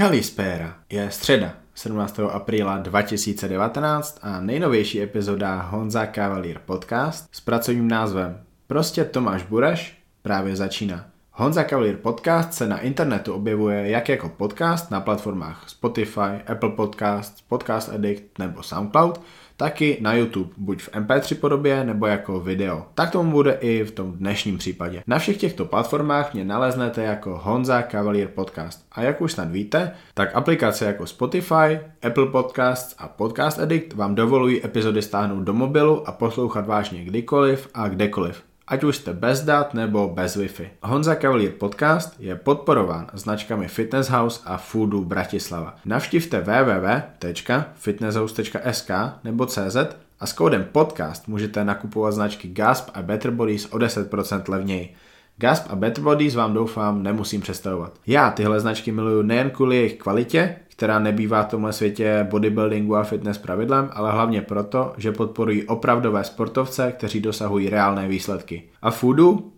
Kalispera 0.00 0.74
je 0.90 1.10
středa 1.10 1.54
17. 1.74 2.20
apríla 2.20 2.78
2019 2.78 4.18
a 4.22 4.40
nejnovější 4.40 5.02
epizoda 5.02 5.62
Honza 5.62 6.06
Cavalier 6.06 6.60
podcast 6.66 7.28
s 7.32 7.40
pracovním 7.40 7.88
názvem 7.88 8.40
Prostě 8.66 9.04
Tomáš 9.04 9.42
Buraš 9.42 9.98
právě 10.22 10.56
začíná. 10.56 11.06
Honza 11.32 11.64
Cavalier 11.64 11.96
podcast 11.96 12.54
se 12.54 12.68
na 12.68 12.78
internetu 12.78 13.32
objevuje 13.32 13.90
jak 13.90 14.08
jako 14.08 14.28
podcast 14.28 14.90
na 14.90 15.00
platformách 15.00 15.64
Spotify, 15.66 16.42
Apple 16.46 16.70
Podcast, 16.70 17.48
Podcast 17.48 17.88
Addict 17.88 18.38
nebo 18.38 18.62
SoundCloud, 18.62 19.20
taky 19.60 19.98
na 20.00 20.14
YouTube, 20.14 20.50
buď 20.56 20.82
v 20.82 20.88
MP3 20.88 21.34
podobě 21.34 21.84
nebo 21.84 22.06
jako 22.06 22.40
video. 22.40 22.86
Tak 22.94 23.10
tomu 23.10 23.30
bude 23.30 23.52
i 23.52 23.84
v 23.84 23.90
tom 23.90 24.12
dnešním 24.12 24.58
případě. 24.58 25.02
Na 25.06 25.18
všech 25.18 25.36
těchto 25.36 25.64
platformách 25.64 26.34
mě 26.34 26.44
naleznete 26.44 27.02
jako 27.02 27.40
Honza 27.44 27.82
Cavalier 27.82 28.28
Podcast. 28.28 28.86
A 28.92 29.02
jak 29.02 29.20
už 29.20 29.32
snad 29.32 29.50
víte, 29.50 29.92
tak 30.14 30.36
aplikace 30.36 30.84
jako 30.84 31.06
Spotify, 31.06 31.80
Apple 32.02 32.26
Podcasts 32.26 32.94
a 32.98 33.08
Podcast 33.08 33.58
Addict 33.58 33.92
vám 33.92 34.14
dovolují 34.14 34.64
epizody 34.64 35.02
stáhnout 35.02 35.44
do 35.44 35.52
mobilu 35.52 36.08
a 36.08 36.12
poslouchat 36.12 36.66
vážně 36.66 37.04
kdykoliv 37.04 37.68
a 37.74 37.88
kdekoliv 37.88 38.49
ať 38.70 38.84
už 38.84 38.96
jste 38.96 39.12
bez 39.12 39.42
dat 39.42 39.74
nebo 39.74 40.08
bez 40.08 40.36
Wi-Fi. 40.36 40.70
Honza 40.82 41.14
Cavalier 41.14 41.52
Podcast 41.52 42.14
je 42.18 42.36
podporován 42.36 43.10
značkami 43.12 43.68
Fitness 43.68 44.08
House 44.08 44.40
a 44.44 44.56
Foodu 44.56 45.04
Bratislava. 45.04 45.76
Navštivte 45.84 46.40
www.fitnesshouse.sk 46.40 48.90
nebo 49.24 49.46
CZ 49.46 49.76
a 50.20 50.26
s 50.26 50.32
kódem 50.32 50.68
podcast 50.72 51.28
můžete 51.28 51.64
nakupovat 51.64 52.14
značky 52.14 52.48
Gasp 52.48 52.90
a 52.94 53.02
Better 53.02 53.30
Bodies 53.30 53.66
o 53.66 53.78
10% 53.78 54.42
levněji. 54.48 54.94
Gasp 55.40 55.66
a 55.70 55.76
Better 55.76 56.04
Bodies 56.04 56.34
vám 56.34 56.54
doufám 56.54 57.02
nemusím 57.02 57.40
představovat. 57.40 57.92
Já 58.06 58.30
tyhle 58.30 58.60
značky 58.60 58.92
miluju 58.92 59.22
nejen 59.22 59.50
kvůli 59.50 59.76
jejich 59.76 59.98
kvalitě, 59.98 60.56
která 60.68 60.98
nebývá 60.98 61.42
v 61.42 61.48
tomhle 61.48 61.72
světě 61.72 62.26
bodybuildingu 62.30 62.96
a 62.96 63.02
fitness 63.02 63.38
pravidlem, 63.38 63.90
ale 63.92 64.12
hlavně 64.12 64.42
proto, 64.42 64.92
že 64.96 65.12
podporují 65.12 65.64
opravdové 65.64 66.24
sportovce, 66.24 66.92
kteří 66.92 67.20
dosahují 67.20 67.70
reálné 67.70 68.08
výsledky. 68.08 68.62
A 68.82 68.90
foodu? 68.90 69.52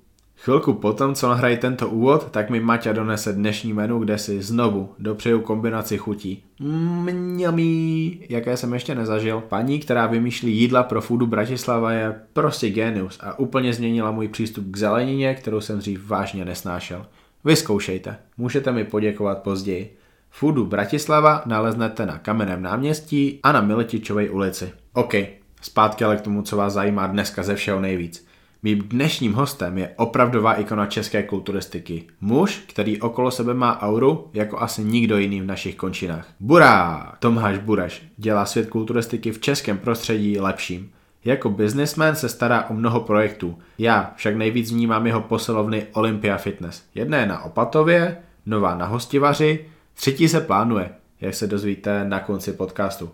Chvilku 0.45 0.73
potom, 0.73 1.15
co 1.15 1.29
nahrají 1.29 1.57
tento 1.57 1.89
úvod, 1.89 2.31
tak 2.31 2.51
mi 2.51 2.61
Maťa 2.61 2.93
donese 2.93 3.33
dnešní 3.33 3.73
menu, 3.73 3.99
kde 3.99 4.19
si 4.19 4.43
znovu 4.43 4.95
dopřeju 4.99 5.41
kombinaci 5.41 5.99
chutí. 5.99 6.45
Mňamí, 6.61 8.21
jaké 8.29 8.57
jsem 8.57 8.73
ještě 8.73 8.95
nezažil. 8.95 9.41
Paní, 9.49 9.79
která 9.79 10.07
vymýšlí 10.07 10.57
jídla 10.57 10.83
pro 10.83 11.01
Foodu 11.01 11.27
Bratislava 11.27 11.93
je 11.93 12.15
prostě 12.33 12.71
genius 12.71 13.19
a 13.23 13.39
úplně 13.39 13.73
změnila 13.73 14.11
můj 14.11 14.29
přístup 14.29 14.65
k 14.71 14.77
zelenině, 14.77 15.35
kterou 15.35 15.61
jsem 15.61 15.79
dřív 15.79 16.09
vážně 16.09 16.45
nesnášel. 16.45 17.07
Vyzkoušejte, 17.45 18.17
můžete 18.37 18.73
mi 18.73 18.85
poděkovat 18.85 19.39
později. 19.39 19.97
Foodu 20.31 20.67
Bratislava 20.67 21.43
naleznete 21.47 22.07
na 22.07 22.19
Kamenném 22.19 22.63
náměstí 22.63 23.41
a 23.43 23.53
na 23.53 23.61
Miletičové 23.61 24.31
ulici. 24.31 24.73
OK, 24.93 25.15
zpátky 25.61 26.05
ale 26.05 26.17
k 26.17 26.21
tomu, 26.21 26.43
co 26.43 26.57
vás 26.57 26.73
zajímá 26.73 27.07
dneska 27.07 27.43
ze 27.43 27.55
všeho 27.55 27.81
nejvíc. 27.81 28.32
Mým 28.65 28.79
dnešním 28.79 29.33
hostem 29.33 29.79
je 29.79 29.89
opravdová 29.97 30.55
ikona 30.55 30.87
české 30.87 31.23
kulturistiky. 31.23 32.07
Muž, 32.21 32.63
který 32.69 33.01
okolo 33.01 33.31
sebe 33.31 33.55
má 33.55 33.81
auru 33.81 34.31
jako 34.33 34.59
asi 34.59 34.85
nikdo 34.85 35.19
jiný 35.19 35.41
v 35.41 35.47
našich 35.47 35.77
končinách. 35.77 36.29
Burá! 36.41 37.13
Tomáš 37.19 37.59
Buraš 37.59 38.03
dělá 38.17 38.47
svět 38.47 38.69
kulturistiky 38.69 39.33
v 39.33 39.41
českém 39.41 39.79
prostředí 39.79 40.39
lepším. 40.39 40.91
Jako 41.25 41.51
businessman 41.51 42.17
se 42.17 42.29
stará 42.29 42.71
o 42.71 42.75
mnoho 42.75 43.01
projektů. 43.01 43.59
Já 43.79 44.13
však 44.17 44.37
nejvíc 44.37 44.73
vnímám 44.73 45.07
jeho 45.07 45.21
posilovny 45.21 45.87
Olympia 45.93 46.37
Fitness. 46.37 46.83
Jedna 46.95 47.19
je 47.19 47.27
na 47.27 47.43
Opatově, 47.43 48.17
nová 48.47 48.75
na 48.75 48.87
Hostivaři, 48.87 49.67
třetí 49.95 50.29
se 50.29 50.41
plánuje, 50.41 50.91
jak 51.21 51.35
se 51.35 51.47
dozvíte 51.47 52.05
na 52.05 52.21
konci 52.21 52.53
podcastu. 52.53 53.11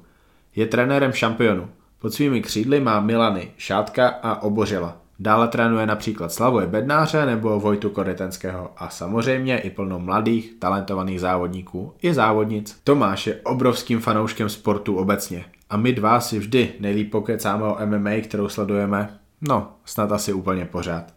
Je 0.56 0.66
trenérem 0.66 1.12
šampionu. 1.12 1.68
Pod 2.00 2.14
svými 2.14 2.42
křídly 2.42 2.80
má 2.80 3.00
Milany, 3.00 3.50
Šátka 3.56 4.08
a 4.08 4.42
Obořila. 4.42 5.07
Dále 5.20 5.48
trénuje 5.48 5.86
například 5.86 6.32
Slavoje 6.32 6.66
Bednáře 6.66 7.26
nebo 7.26 7.60
Vojtu 7.60 7.90
Korytenského 7.90 8.70
a 8.76 8.88
samozřejmě 8.88 9.58
i 9.58 9.70
plno 9.70 9.98
mladých, 9.98 10.54
talentovaných 10.58 11.20
závodníků 11.20 11.92
i 12.02 12.14
závodnic. 12.14 12.80
Tomáš 12.84 13.26
je 13.26 13.34
obrovským 13.34 14.00
fanouškem 14.00 14.48
sportu 14.48 14.96
obecně 14.96 15.44
a 15.70 15.76
my 15.76 15.92
dva 15.92 16.20
si 16.20 16.38
vždy 16.38 16.72
nejlíp 16.80 17.10
pokecáme 17.10 17.64
o 17.64 17.86
MMA, 17.86 18.10
kterou 18.22 18.48
sledujeme, 18.48 19.18
no, 19.40 19.72
snad 19.84 20.12
asi 20.12 20.32
úplně 20.32 20.64
pořád. 20.64 21.14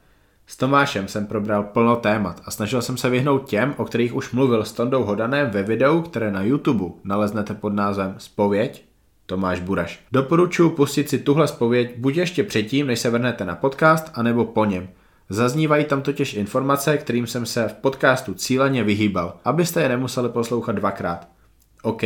S 0.48 0.58
Tomášem 0.58 1.08
jsem 1.08 1.26
probral 1.26 1.64
plno 1.64 1.96
témat 1.96 2.42
a 2.46 2.52
snažil 2.52 2.82
jsem 2.82 2.98
se 2.98 3.10
vyhnout 3.10 3.50
těm, 3.50 3.74
o 3.78 3.86
kterých 3.86 4.16
už 4.16 4.32
mluvil 4.32 4.66
s 4.66 4.74
Tondou 4.74 5.04
Hodanem 5.04 5.50
ve 5.50 5.64
videu, 5.64 6.02
které 6.02 6.32
na 6.32 6.42
YouTube 6.42 6.86
naleznete 7.04 7.54
pod 7.54 7.74
názvem 7.74 8.16
Spověď 8.18 8.91
Tomáš 9.26 9.60
Buraš. 9.60 10.00
Doporučuji 10.12 10.70
pustit 10.70 11.10
si 11.10 11.20
tuhle 11.20 11.48
spověď 11.48 11.98
buď 11.98 12.16
ještě 12.16 12.44
předtím, 12.44 12.88
než 12.88 13.00
se 13.00 13.10
vrhnete 13.10 13.46
na 13.46 13.56
podcast, 13.56 14.12
anebo 14.14 14.46
po 14.46 14.66
něm. 14.66 14.90
Zaznívají 15.30 15.86
tam 15.86 16.02
totiž 16.02 16.34
informace, 16.34 16.98
kterým 16.98 17.28
jsem 17.28 17.46
se 17.46 17.68
v 17.68 17.74
podcastu 17.74 18.34
cíleně 18.34 18.84
vyhýbal, 18.84 19.40
abyste 19.46 19.82
je 19.82 19.90
nemuseli 19.90 20.30
poslouchat 20.30 20.76
dvakrát. 20.76 21.28
OK, 21.82 22.02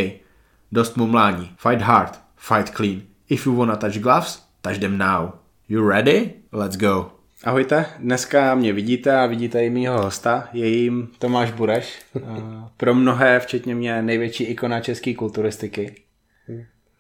dost 0.71 0.97
mumlání. 0.97 1.51
Fight 1.57 1.81
hard, 1.81 2.19
fight 2.37 2.75
clean. 2.75 3.01
If 3.29 3.45
you 3.45 3.55
wanna 3.55 3.75
touch 3.75 3.93
gloves, 3.97 4.43
touch 4.61 4.77
them 4.77 4.97
now. 4.97 5.29
You 5.69 5.89
ready? 5.89 6.33
Let's 6.51 6.77
go. 6.77 7.11
Ahojte, 7.43 7.85
dneska 7.99 8.55
mě 8.55 8.73
vidíte 8.73 9.17
a 9.17 9.25
vidíte 9.25 9.65
i 9.65 9.69
mýho 9.69 10.01
hosta, 10.01 10.49
je 10.53 10.67
jim 10.67 11.09
Tomáš 11.19 11.51
Bureš. 11.51 12.01
Pro 12.77 12.93
mnohé, 12.93 13.39
včetně 13.39 13.75
mě, 13.75 14.01
největší 14.01 14.43
ikona 14.43 14.79
české 14.79 15.13
kulturistiky. 15.13 15.95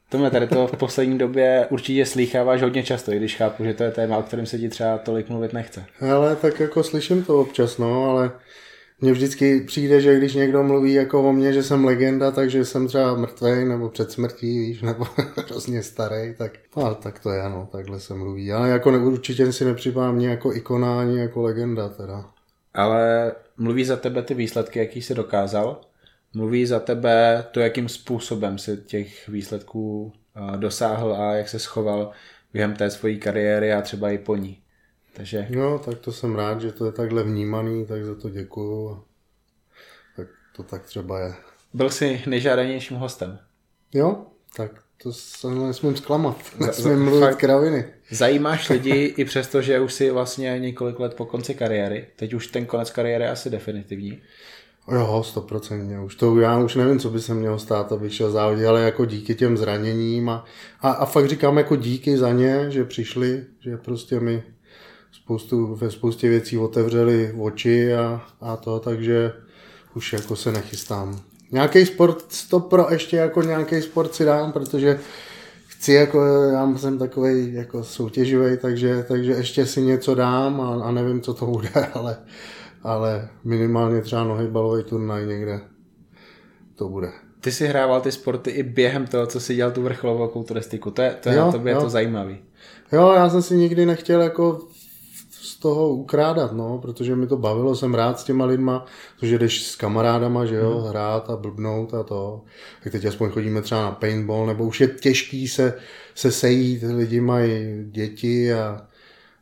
Tohle 0.09 0.31
tady 0.31 0.47
to 0.47 0.67
v 0.67 0.77
poslední 0.77 1.17
době 1.17 1.67
určitě 1.69 2.05
slýcháváš 2.05 2.61
hodně 2.61 2.83
často, 2.83 3.11
i 3.11 3.17
když 3.17 3.35
chápu, 3.35 3.63
že 3.63 3.73
to 3.73 3.83
je 3.83 3.91
téma, 3.91 4.17
o 4.17 4.23
kterém 4.23 4.45
se 4.45 4.57
ti 4.57 4.69
třeba 4.69 4.97
tolik 4.97 5.29
mluvit 5.29 5.53
nechce. 5.53 5.85
Ale 6.11 6.35
tak 6.35 6.59
jako 6.59 6.83
slyším 6.83 7.23
to 7.23 7.41
občas, 7.41 7.77
no, 7.77 8.09
ale 8.09 8.31
mně 9.01 9.11
vždycky 9.11 9.61
přijde, 9.61 10.01
že 10.01 10.17
když 10.17 10.33
někdo 10.33 10.63
mluví 10.63 10.93
jako 10.93 11.29
o 11.29 11.33
mně, 11.33 11.53
že 11.53 11.63
jsem 11.63 11.85
legenda, 11.85 12.31
takže 12.31 12.65
jsem 12.65 12.87
třeba 12.87 13.15
mrtvý 13.15 13.65
nebo 13.65 13.89
před 13.89 14.11
smrtí, 14.11 14.59
víš, 14.59 14.81
nebo 14.81 15.07
hrozně 15.47 15.83
starý, 15.83 16.33
tak, 16.37 16.51
no, 16.77 16.95
tak 16.95 17.19
to 17.19 17.31
je, 17.31 17.49
no, 17.49 17.69
takhle 17.71 17.99
se 17.99 18.13
mluví. 18.13 18.51
Ale 18.51 18.69
jako 18.69 18.91
ne, 18.91 18.97
určitě 18.97 19.53
si 19.53 19.65
nepřipadám 19.65 20.15
ani 20.15 20.25
jako 20.25 20.53
ikona, 20.53 20.99
ani 20.99 21.19
jako 21.19 21.41
legenda 21.41 21.89
teda. 21.89 22.25
Ale 22.73 23.31
mluví 23.57 23.85
za 23.85 23.97
tebe 23.97 24.21
ty 24.21 24.33
výsledky, 24.33 24.79
jaký 24.79 25.01
jsi 25.01 25.15
dokázal? 25.15 25.81
Mluví 26.35 26.65
za 26.65 26.79
tebe 26.79 27.45
to, 27.51 27.59
jakým 27.59 27.89
způsobem 27.89 28.57
se 28.57 28.77
těch 28.77 29.27
výsledků 29.27 30.13
dosáhl 30.55 31.15
a 31.15 31.33
jak 31.33 31.49
se 31.49 31.59
schoval 31.59 32.11
během 32.53 32.75
té 32.75 32.89
svojí 32.91 33.19
kariéry 33.19 33.73
a 33.73 33.81
třeba 33.81 34.09
i 34.11 34.17
po 34.17 34.35
ní. 34.35 34.61
Takže... 35.13 35.47
No, 35.49 35.79
tak 35.79 35.99
to 35.99 36.11
jsem 36.11 36.35
rád, 36.35 36.61
že 36.61 36.71
to 36.71 36.85
je 36.85 36.91
takhle 36.91 37.23
vnímaný, 37.23 37.85
tak 37.85 38.05
za 38.05 38.15
to 38.15 38.29
děkuju. 38.29 39.03
Tak 40.15 40.27
to 40.55 40.63
tak 40.63 40.85
třeba 40.85 41.19
je. 41.19 41.33
Byl 41.73 41.89
jsi 41.89 42.21
nejžádanějším 42.27 42.97
hostem. 42.97 43.39
Jo, 43.93 44.25
tak 44.55 44.71
to 45.03 45.13
se 45.13 45.47
nesmím 45.49 45.95
zklamat. 45.95 46.37
Nesmím 46.59 47.03
mluvit 47.03 47.19
fakt, 47.19 47.37
kraviny. 47.37 47.85
Zajímáš 48.09 48.69
lidi 48.75 49.13
i 49.17 49.25
přesto, 49.25 49.61
že 49.61 49.79
už 49.79 49.93
si 49.93 50.11
vlastně 50.11 50.59
několik 50.59 50.99
let 50.99 51.13
po 51.13 51.25
konci 51.25 51.53
kariéry. 51.53 52.07
Teď 52.15 52.33
už 52.33 52.47
ten 52.47 52.65
konec 52.65 52.91
kariéry 52.91 53.23
je 53.23 53.29
asi 53.29 53.49
definitivní. 53.49 54.21
Jo, 54.91 55.23
stoprocentně. 55.25 55.99
Už 55.99 56.15
to, 56.15 56.39
já 56.39 56.59
už 56.59 56.75
nevím, 56.75 56.99
co 56.99 57.09
by 57.09 57.21
se 57.21 57.33
mělo 57.33 57.59
stát, 57.59 57.91
abych 57.91 58.13
šel 58.13 58.31
závodit, 58.31 58.65
ale 58.65 58.81
jako 58.81 59.05
díky 59.05 59.35
těm 59.35 59.57
zraněním 59.57 60.29
a, 60.29 60.45
a, 60.81 60.91
a 60.91 61.05
fakt 61.05 61.29
říkám 61.29 61.57
jako 61.57 61.75
díky 61.75 62.17
za 62.17 62.31
ně, 62.31 62.65
že 62.69 62.85
přišli, 62.85 63.43
že 63.59 63.77
prostě 63.77 64.19
mi 64.19 64.43
spoustu, 65.11 65.75
ve 65.75 65.91
spoustě 65.91 66.29
věcí 66.29 66.57
otevřeli 66.57 67.33
oči 67.39 67.95
a, 67.95 68.21
a 68.41 68.55
to, 68.55 68.79
takže 68.79 69.33
už 69.95 70.13
jako 70.13 70.35
se 70.35 70.51
nechystám. 70.51 71.19
Nějaký 71.51 71.85
sport, 71.85 72.23
to 72.49 72.59
pro 72.59 72.87
ještě 72.91 73.17
jako 73.17 73.41
nějaký 73.41 73.81
sport 73.81 74.15
si 74.15 74.25
dám, 74.25 74.51
protože 74.51 74.99
chci 75.67 75.93
jako, 75.93 76.23
já 76.25 76.77
jsem 76.77 76.99
takový 76.99 77.53
jako 77.53 77.83
soutěživý, 77.83 78.57
takže, 78.57 79.05
takže 79.07 79.31
ještě 79.31 79.65
si 79.65 79.81
něco 79.81 80.15
dám 80.15 80.61
a, 80.61 80.83
a 80.83 80.91
nevím, 80.91 81.21
co 81.21 81.33
to 81.33 81.45
bude, 81.45 81.69
ale 81.93 82.17
ale 82.85 83.29
minimálně 83.43 84.01
třeba 84.01 84.23
nohy 84.23 84.47
balový 84.47 84.83
turnaj 84.83 85.25
někde 85.25 85.61
to 86.75 86.89
bude. 86.89 87.11
Ty 87.41 87.51
si 87.51 87.67
hrával 87.67 88.01
ty 88.01 88.11
sporty 88.11 88.51
i 88.51 88.63
během 88.63 89.07
toho, 89.07 89.27
co 89.27 89.39
si 89.39 89.55
dělal 89.55 89.71
tu 89.71 89.81
vrcholovou 89.81 90.27
kulturistiku. 90.27 90.91
To 90.91 91.01
je, 91.01 91.17
to 91.23 91.29
je 91.29 91.35
jo, 91.35 91.45
na 91.45 91.51
tobě 91.51 91.73
jo. 91.73 91.81
to 91.81 91.89
zajímavý. 91.89 92.37
Jo, 92.91 93.13
já 93.15 93.29
jsem 93.29 93.41
si 93.41 93.55
nikdy 93.55 93.85
nechtěl 93.85 94.21
jako 94.21 94.59
z 95.31 95.59
toho 95.59 95.89
ukrádat, 95.89 96.51
no, 96.51 96.77
protože 96.77 97.15
mi 97.15 97.27
to 97.27 97.37
bavilo, 97.37 97.75
jsem 97.75 97.93
rád 97.93 98.19
s 98.19 98.23
těma 98.23 98.45
lidma, 98.45 98.85
protože 99.15 99.39
jdeš 99.39 99.63
s 99.63 99.75
kamarádama, 99.75 100.45
že 100.45 100.55
jo, 100.55 100.77
hmm. 100.77 100.89
hrát 100.89 101.29
a 101.29 101.35
blbnout 101.35 101.93
a 101.93 102.03
to. 102.03 102.41
Tak 102.83 102.91
teď 102.91 103.05
aspoň 103.05 103.29
chodíme 103.29 103.61
třeba 103.61 103.81
na 103.81 103.91
paintball, 103.91 104.45
nebo 104.45 104.63
už 104.65 104.81
je 104.81 104.87
těžký 104.87 105.47
se, 105.47 105.73
se 106.15 106.31
sejít, 106.31 106.83
lidi 106.83 107.21
mají 107.21 107.85
děti 107.91 108.53
a 108.53 108.87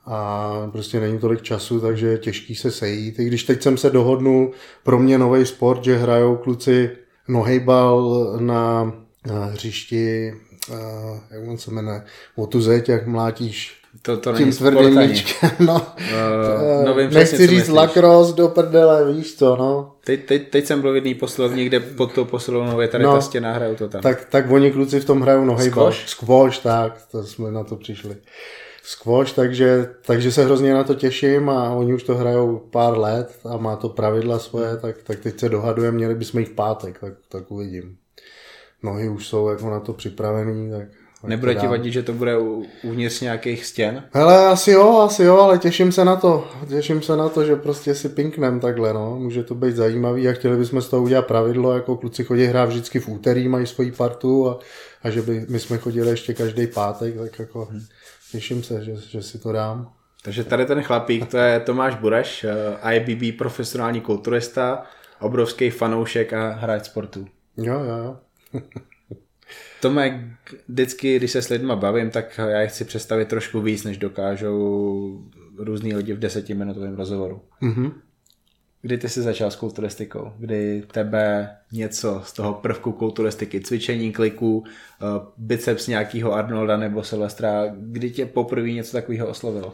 a 0.06 0.70
prostě 0.72 1.00
není 1.00 1.20
tolik 1.20 1.42
času, 1.42 1.80
takže 1.80 2.08
je 2.08 2.18
těžký 2.18 2.56
se 2.56 2.72
sejít. 2.72 3.20
I 3.20 3.26
když 3.26 3.44
teď 3.44 3.62
jsem 3.62 3.78
se 3.78 3.90
dohodnul, 3.90 4.52
pro 4.84 5.00
mě 5.00 5.18
nový 5.18 5.46
sport, 5.46 5.84
že 5.84 5.98
hrajou 5.98 6.36
kluci 6.36 6.90
nohejbal 7.28 8.28
na, 8.40 8.94
na 9.28 9.46
hřišti, 9.46 10.34
uh, 10.70 10.78
jak 11.32 11.48
on 11.48 11.58
se 11.58 11.72
jmenuje, 11.72 12.04
o 12.36 12.48
tu 12.48 12.62
zeď, 12.62 12.90
jak 12.90 13.08
mlátíš 13.08 13.84
to, 14.02 14.18
to 14.18 14.34
tím 14.34 14.52
tvrdým 14.52 15.00
míčkem, 15.00 15.52
no. 15.60 15.76
Uh, 15.76 16.86
no 16.86 16.94
vím 16.96 17.10
Nechci 17.12 17.36
přesně, 17.36 17.48
říct 17.48 17.70
lacrosse 17.70 18.36
do 18.36 18.48
prdele, 18.48 19.14
víš 19.14 19.36
co, 19.36 19.56
no. 19.56 19.96
Teď, 20.04 20.26
teď, 20.26 20.50
teď 20.50 20.66
jsem 20.66 20.82
byl 20.82 20.92
v 20.92 20.96
jedný 20.96 21.14
posilovně, 21.14 21.66
kde 21.66 21.80
pod 21.80 22.14
tou 22.14 22.26
posilovnou 22.26 22.82
je 22.82 22.88
tady 22.88 23.04
no, 23.04 23.14
ta 23.14 23.22
stěna, 23.22 23.54
hrajou 23.54 23.76
to 23.76 23.90
tam. 23.90 24.02
Tak, 24.02 24.26
tak 24.26 24.52
oni 24.52 24.72
kluci 24.72 25.00
v 25.00 25.06
tom 25.06 25.22
hrajou 25.22 25.46
nohejbal. 25.46 25.92
Squash? 25.92 26.10
Squash, 26.10 26.60
tak, 26.60 27.02
to 27.12 27.24
jsme 27.24 27.52
na 27.52 27.64
to 27.64 27.76
přišli. 27.76 28.16
Squash, 28.86 29.34
takže, 29.34 29.96
takže 30.06 30.32
se 30.32 30.46
hrozně 30.46 30.74
na 30.74 30.84
to 30.84 30.96
těším 30.96 31.50
a 31.50 31.70
oni 31.70 31.94
už 31.94 32.04
to 32.04 32.16
hrajou 32.16 32.58
pár 32.58 32.98
let 32.98 33.40
a 33.50 33.58
má 33.58 33.76
to 33.76 33.90
pravidla 33.90 34.40
svoje, 34.40 34.78
tak, 34.78 35.04
tak 35.04 35.20
teď 35.20 35.40
se 35.40 35.50
dohadujeme, 35.50 35.98
měli 35.98 36.16
bychom 36.16 36.40
jít 36.40 36.50
v 36.50 36.56
pátek, 36.56 37.00
tak, 37.00 37.14
tak 37.30 37.52
uvidím. 37.52 37.98
Nohy 38.84 39.10
už 39.10 39.28
jsou 39.28 39.50
jako 39.50 39.70
na 39.70 39.80
to 39.80 39.94
připravený, 39.94 40.72
tak 40.72 41.03
Nebude 41.28 41.56
ti 41.56 41.68
vadit, 41.68 41.94
že 41.94 42.04
to 42.04 42.14
bude 42.14 42.38
uvnitř 42.84 43.22
nějakých 43.22 43.66
stěn? 43.66 44.04
Hele, 44.14 44.48
asi 44.48 44.72
jo, 44.72 44.98
asi 44.98 45.24
jo, 45.24 45.38
ale 45.38 45.58
těším 45.58 45.92
se 45.92 46.06
na 46.06 46.16
to. 46.16 46.48
Těším 46.70 47.02
se 47.02 47.18
na 47.18 47.30
to, 47.30 47.46
že 47.46 47.56
prostě 47.56 47.96
si 47.96 48.10
pinknem 48.10 48.60
takhle, 48.60 48.94
no. 48.94 49.20
Může 49.20 49.44
to 49.44 49.56
být 49.56 49.76
zajímavý 49.76 50.30
a 50.30 50.34
chtěli 50.34 50.58
bychom 50.58 50.82
z 50.82 50.90
toho 50.90 51.04
udělat 51.04 51.28
pravidlo, 51.28 51.74
jako 51.74 51.98
kluci 51.98 52.24
chodí 52.24 52.46
hrát 52.46 52.66
vždycky 52.66 53.00
v 53.00 53.08
úterý, 53.08 53.48
mají 53.48 53.68
svoji 53.68 53.92
partu 53.92 54.50
a, 54.50 54.60
a 55.04 55.10
že 55.10 55.22
by 55.22 55.46
my 55.50 55.60
jsme 55.60 55.78
chodili 55.78 56.10
ještě 56.10 56.34
každý 56.34 56.68
pátek, 56.68 57.18
tak 57.18 57.40
jako 57.40 57.66
hmm. 57.66 57.82
těším 58.32 58.64
se, 58.64 58.84
že, 58.84 58.96
že 58.96 59.22
si 59.22 59.40
to 59.40 59.52
dám. 59.52 59.94
Takže 60.24 60.44
tady 60.44 60.66
ten 60.66 60.82
chlapík, 60.82 61.28
to 61.28 61.38
je 61.38 61.60
Tomáš 61.60 61.96
Bureš, 61.96 62.46
eh, 62.84 62.96
IBB 62.96 63.38
profesionální 63.38 64.02
kulturista, 64.02 64.84
obrovský 65.20 65.70
fanoušek 65.70 66.34
a 66.34 66.50
hráč 66.50 66.86
sportu. 66.86 67.28
Jo, 67.58 67.80
jo, 67.80 67.98
jo. 67.98 68.18
Tomek, 69.82 70.14
vždycky, 70.68 71.18
když 71.18 71.32
se 71.32 71.42
s 71.42 71.50
lidmi 71.50 71.74
bavím, 71.76 72.10
tak 72.10 72.38
já 72.38 72.60
je 72.62 72.68
chci 72.68 72.86
představit 72.86 73.28
trošku 73.28 73.62
víc, 73.62 73.84
než 73.84 73.98
dokážou 73.98 75.24
různý 75.58 75.96
lidi 75.96 76.14
v 76.14 76.20
desetiminutovém 76.20 76.96
rozhovoru. 76.96 77.42
Mm-hmm. 77.62 77.92
Kdy 78.86 78.98
ty 78.98 79.10
jsi 79.10 79.22
začal 79.22 79.52
s 79.52 79.56
kulturistikou? 79.56 80.34
Kdy 80.38 80.84
tebe 80.92 81.56
něco 81.72 82.22
z 82.26 82.34
toho 82.34 82.54
prvku 82.54 82.92
kulturistiky, 82.92 83.62
cvičení 83.62 84.12
kliků, 84.12 84.64
eh, 84.68 85.06
biceps 85.38 85.88
nějakého 85.88 86.34
Arnolda 86.34 86.78
nebo 86.78 87.04
Silvestra, 87.04 87.64
kdy 87.78 88.12
tě 88.12 88.26
poprvé 88.26 88.72
něco 88.72 88.92
takového 88.92 89.28
oslovilo? 89.28 89.74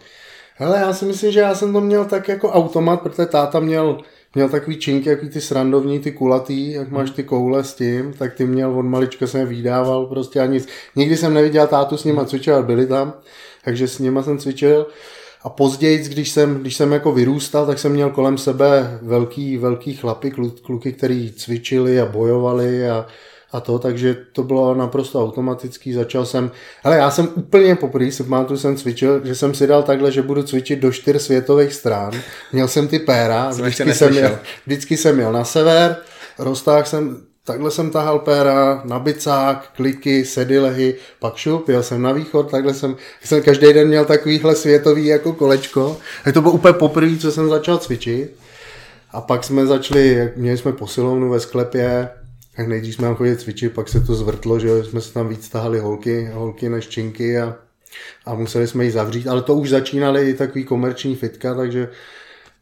Hele, 0.56 0.80
já 0.80 0.94
si 0.94 1.06
myslím, 1.06 1.32
že 1.32 1.40
já 1.40 1.56
jsem 1.56 1.74
to 1.74 1.82
měl 1.82 2.06
tak 2.06 2.28
jako 2.28 2.52
automat, 2.52 3.02
protože 3.02 3.26
táta 3.26 3.60
měl 3.60 4.02
měl 4.36 4.50
takový 4.50 4.78
činky, 4.78 5.10
jaký 5.10 5.30
ty 5.30 5.42
srandovní, 5.42 6.00
ty 6.00 6.12
kulatý, 6.12 6.72
jak 6.72 6.90
máš 6.90 7.12
ty 7.12 7.24
koule 7.24 7.64
s 7.64 7.74
tím, 7.74 8.14
tak 8.14 8.34
ty 8.34 8.46
měl 8.46 8.80
od 8.80 8.84
malička 8.84 9.28
jsem 9.28 9.40
je 9.40 9.46
vydával 9.46 10.06
prostě 10.06 10.40
a 10.40 10.46
nic. 10.46 10.68
Nikdy 10.96 11.18
jsem 11.18 11.34
neviděl 11.34 11.68
tátu 11.68 11.98
s 11.98 12.04
nima 12.04 12.26
cvičit, 12.26 12.54
ale 12.54 12.64
byli 12.64 12.88
tam, 12.88 13.14
takže 13.64 13.88
s 13.88 14.00
nima 14.00 14.24
jsem 14.24 14.38
cvičil. 14.38 14.88
A 15.44 15.50
později, 15.50 15.98
když 15.98 16.30
jsem, 16.30 16.60
když 16.60 16.76
jsem 16.76 16.92
jako 16.92 17.12
vyrůstal, 17.12 17.66
tak 17.66 17.80
jsem 17.80 17.92
měl 17.92 18.10
kolem 18.10 18.38
sebe 18.38 19.00
velký, 19.02 19.58
velký 19.58 19.94
chlapy, 19.96 20.32
kluky, 20.62 20.94
který 20.94 21.32
cvičili 21.32 22.02
a 22.02 22.06
bojovali 22.06 22.90
a, 22.90 23.06
a 23.52 23.60
to, 23.60 23.80
takže 23.80 24.18
to 24.34 24.44
bylo 24.44 24.76
naprosto 24.76 25.24
automatický. 25.24 25.94
Začal 25.94 26.26
jsem, 26.26 26.52
ale 26.84 26.98
já 26.98 27.12
jsem 27.12 27.28
úplně 27.36 27.76
poprvé, 27.76 28.12
si 28.12 28.24
pamatuju, 28.24 28.60
jsem 28.60 28.78
cvičil, 28.78 29.22
že 29.26 29.36
jsem 29.36 29.54
si 29.54 29.68
dal 29.68 29.84
takhle, 29.84 30.12
že 30.12 30.22
budu 30.22 30.44
cvičit 30.44 30.80
do 30.80 30.92
čtyř 30.92 31.22
světových 31.22 31.74
stran. 31.74 32.12
Měl 32.54 32.68
jsem 32.68 32.88
ty 32.88 33.00
péra, 33.00 33.50
vždycky 33.50 33.94
jsem, 33.94 34.14
jel, 34.14 34.40
vždycky 34.66 34.98
jsem 34.98 35.20
jel 35.20 35.32
na 35.32 35.44
sever, 35.44 35.98
roztáhl 36.40 36.86
jsem, 36.86 37.18
takhle 37.44 37.72
jsem 37.72 37.92
tahal 37.92 38.20
péra, 38.20 38.82
na 38.86 39.00
bicák, 39.00 39.72
kliky, 39.76 40.26
sedilehy, 40.26 40.96
pak 41.20 41.36
šup, 41.36 41.70
jel 41.70 41.84
jsem 41.84 42.02
na 42.02 42.12
východ, 42.12 42.52
takhle 42.52 42.74
jsem, 42.74 42.96
jsem 43.24 43.42
každý 43.42 43.74
den 43.74 43.88
měl 43.88 44.06
takovýhle 44.06 44.56
světový 44.56 45.06
jako 45.06 45.34
kolečko. 45.34 45.98
A 46.26 46.32
to 46.32 46.42
bylo 46.42 46.54
úplně 46.54 46.74
poprvé, 46.74 47.18
co 47.18 47.32
jsem 47.32 47.50
začal 47.50 47.78
cvičit. 47.78 48.36
A 49.12 49.22
pak 49.22 49.44
jsme 49.44 49.66
začali, 49.66 50.32
měli 50.36 50.58
jsme 50.58 50.74
posilovnu 50.74 51.30
ve 51.30 51.40
sklepě, 51.40 52.10
tak 52.60 52.68
nejdřív 52.68 52.96
jsme 52.96 53.08
tam 53.08 53.16
chodili 53.16 53.38
cvičit, 53.38 53.74
pak 53.74 53.90
se 53.90 54.02
to 54.02 54.16
zvrtlo, 54.16 54.60
že 54.60 54.84
jsme 54.84 55.02
se 55.02 55.14
tam 55.14 55.28
víc 55.30 55.50
tahali 55.50 55.80
holky, 55.80 56.30
holky 56.34 56.70
než 56.70 56.88
činky 56.88 57.40
a, 57.40 57.56
a 58.26 58.36
museli 58.36 58.68
jsme 58.68 58.86
ji 58.86 58.92
zavřít, 58.92 59.28
ale 59.28 59.42
to 59.42 59.56
už 59.56 59.70
začínaly 59.70 60.30
i 60.30 60.34
takový 60.34 60.64
komerční 60.64 61.16
fitka, 61.16 61.56
takže 61.56 61.90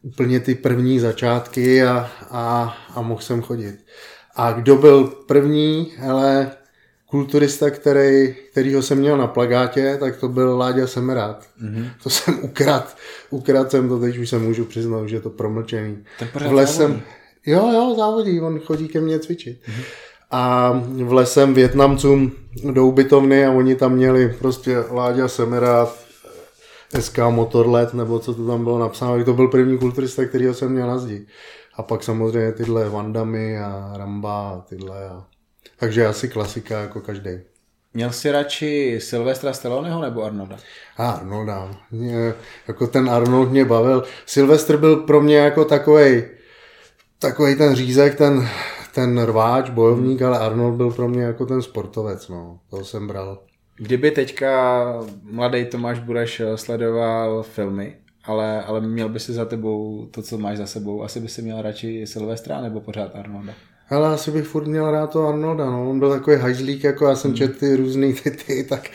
úplně 0.02 0.40
ty 0.40 0.54
první 0.54 1.00
začátky 1.00 1.82
a, 1.82 2.10
a, 2.30 2.76
a 2.94 3.02
mohl 3.02 3.20
jsem 3.20 3.42
chodit. 3.42 3.84
A 4.36 4.52
kdo 4.52 4.76
byl 4.76 5.06
první, 5.06 5.92
ale 6.08 6.50
kulturista, 7.06 7.70
který, 7.70 8.34
kterýho 8.50 8.82
jsem 8.82 8.98
měl 8.98 9.18
na 9.18 9.26
plagátě, 9.26 9.96
tak 10.00 10.16
to 10.16 10.28
byl 10.28 10.58
Láďa 10.58 10.86
Semerát. 10.86 11.46
Mm-hmm. 11.62 11.90
To 12.02 12.10
jsem 12.10 12.38
ukrad. 12.42 12.96
Ukrad 13.30 13.70
jsem 13.70 13.88
to, 13.88 13.98
teď 13.98 14.18
už 14.18 14.28
se 14.28 14.38
můžu 14.38 14.64
přiznat, 14.64 15.08
že 15.08 15.16
je 15.16 15.20
to 15.20 15.30
promlčený. 15.30 15.98
V 16.34 16.52
lesem, 16.52 17.02
Jo, 17.46 17.70
jo, 17.72 17.94
závodí, 17.96 18.40
on 18.40 18.58
chodí 18.58 18.88
ke 18.88 19.00
mně 19.00 19.18
cvičit. 19.18 19.58
Mm-hmm. 19.66 19.84
A 20.30 20.72
v 21.04 21.12
lesem 21.12 21.54
Větnamcům 21.54 22.32
do 22.72 22.86
ubytovny 22.86 23.46
a 23.46 23.52
oni 23.52 23.74
tam 23.76 23.92
měli 23.92 24.36
prostě 24.38 24.78
Láďa 24.90 25.28
Semera, 25.28 25.88
SK 27.00 27.18
Motorlet, 27.30 27.94
nebo 27.94 28.18
co 28.18 28.34
to 28.34 28.46
tam 28.46 28.64
bylo 28.64 28.78
napsáno. 28.78 29.24
To 29.24 29.32
byl 29.32 29.48
první 29.48 29.78
kulturista, 29.78 30.24
který 30.24 30.54
jsem 30.54 30.72
měl 30.72 30.86
na 30.86 30.98
zdi. 30.98 31.26
A 31.74 31.82
pak 31.82 32.02
samozřejmě 32.02 32.52
tyhle 32.52 32.88
Vandamy 32.88 33.58
a 33.58 33.92
Ramba 33.96 34.50
a 34.50 34.60
tyhle. 34.60 35.08
A... 35.08 35.24
Takže 35.78 36.06
asi 36.06 36.28
klasika 36.28 36.80
jako 36.80 37.00
každý. 37.00 37.30
Měl 37.94 38.10
jsi 38.10 38.30
radši 38.30 38.98
Silvestra 39.02 39.52
Stalloneho 39.52 40.02
nebo 40.02 40.24
Arnolda? 40.24 40.56
A 40.96 41.10
Arnolda. 41.10 41.70
Mě, 41.90 42.34
jako 42.68 42.86
ten 42.86 43.10
Arnold 43.10 43.50
mě 43.50 43.64
bavil. 43.64 44.04
Silvestr 44.26 44.76
byl 44.76 44.96
pro 44.96 45.20
mě 45.20 45.36
jako 45.36 45.64
takovej 45.64 46.28
takový 47.18 47.56
ten 47.56 47.74
řízek, 47.74 48.14
ten, 48.14 48.48
ten 48.94 49.22
rváč, 49.22 49.70
bojovník, 49.70 50.22
ale 50.22 50.38
Arnold 50.38 50.76
byl 50.76 50.90
pro 50.90 51.08
mě 51.08 51.22
jako 51.22 51.46
ten 51.46 51.62
sportovec, 51.62 52.28
no. 52.28 52.60
To 52.70 52.84
jsem 52.84 53.06
bral. 53.06 53.42
Kdyby 53.76 54.10
teďka 54.10 54.84
mladý 55.22 55.64
Tomáš 55.64 55.98
Bureš 55.98 56.42
sledoval 56.54 57.42
filmy, 57.42 57.96
ale, 58.24 58.62
ale 58.62 58.80
měl 58.80 59.08
by 59.08 59.20
si 59.20 59.32
za 59.32 59.44
tebou 59.44 60.06
to, 60.10 60.22
co 60.22 60.38
máš 60.38 60.58
za 60.58 60.66
sebou, 60.66 61.02
asi 61.02 61.20
by 61.20 61.28
si 61.28 61.42
měl 61.42 61.62
radši 61.62 62.06
Silvestra 62.06 62.60
nebo 62.60 62.80
pořád 62.80 63.16
Arnolda? 63.16 63.52
Ale 63.90 64.08
asi 64.08 64.30
bych 64.30 64.46
furt 64.46 64.66
měl 64.66 64.90
rád 64.90 65.10
to 65.10 65.28
Arnolda, 65.28 65.66
no. 65.66 65.90
On 65.90 65.98
byl 65.98 66.10
takový 66.10 66.36
hajzlík, 66.36 66.84
jako 66.84 67.08
já 67.08 67.16
jsem 67.16 67.30
hmm. 67.30 67.38
četl 67.38 67.58
ty 67.58 67.76
různý 67.76 68.14
ty, 68.22 68.30
ty, 68.30 68.64
tak 68.64 68.90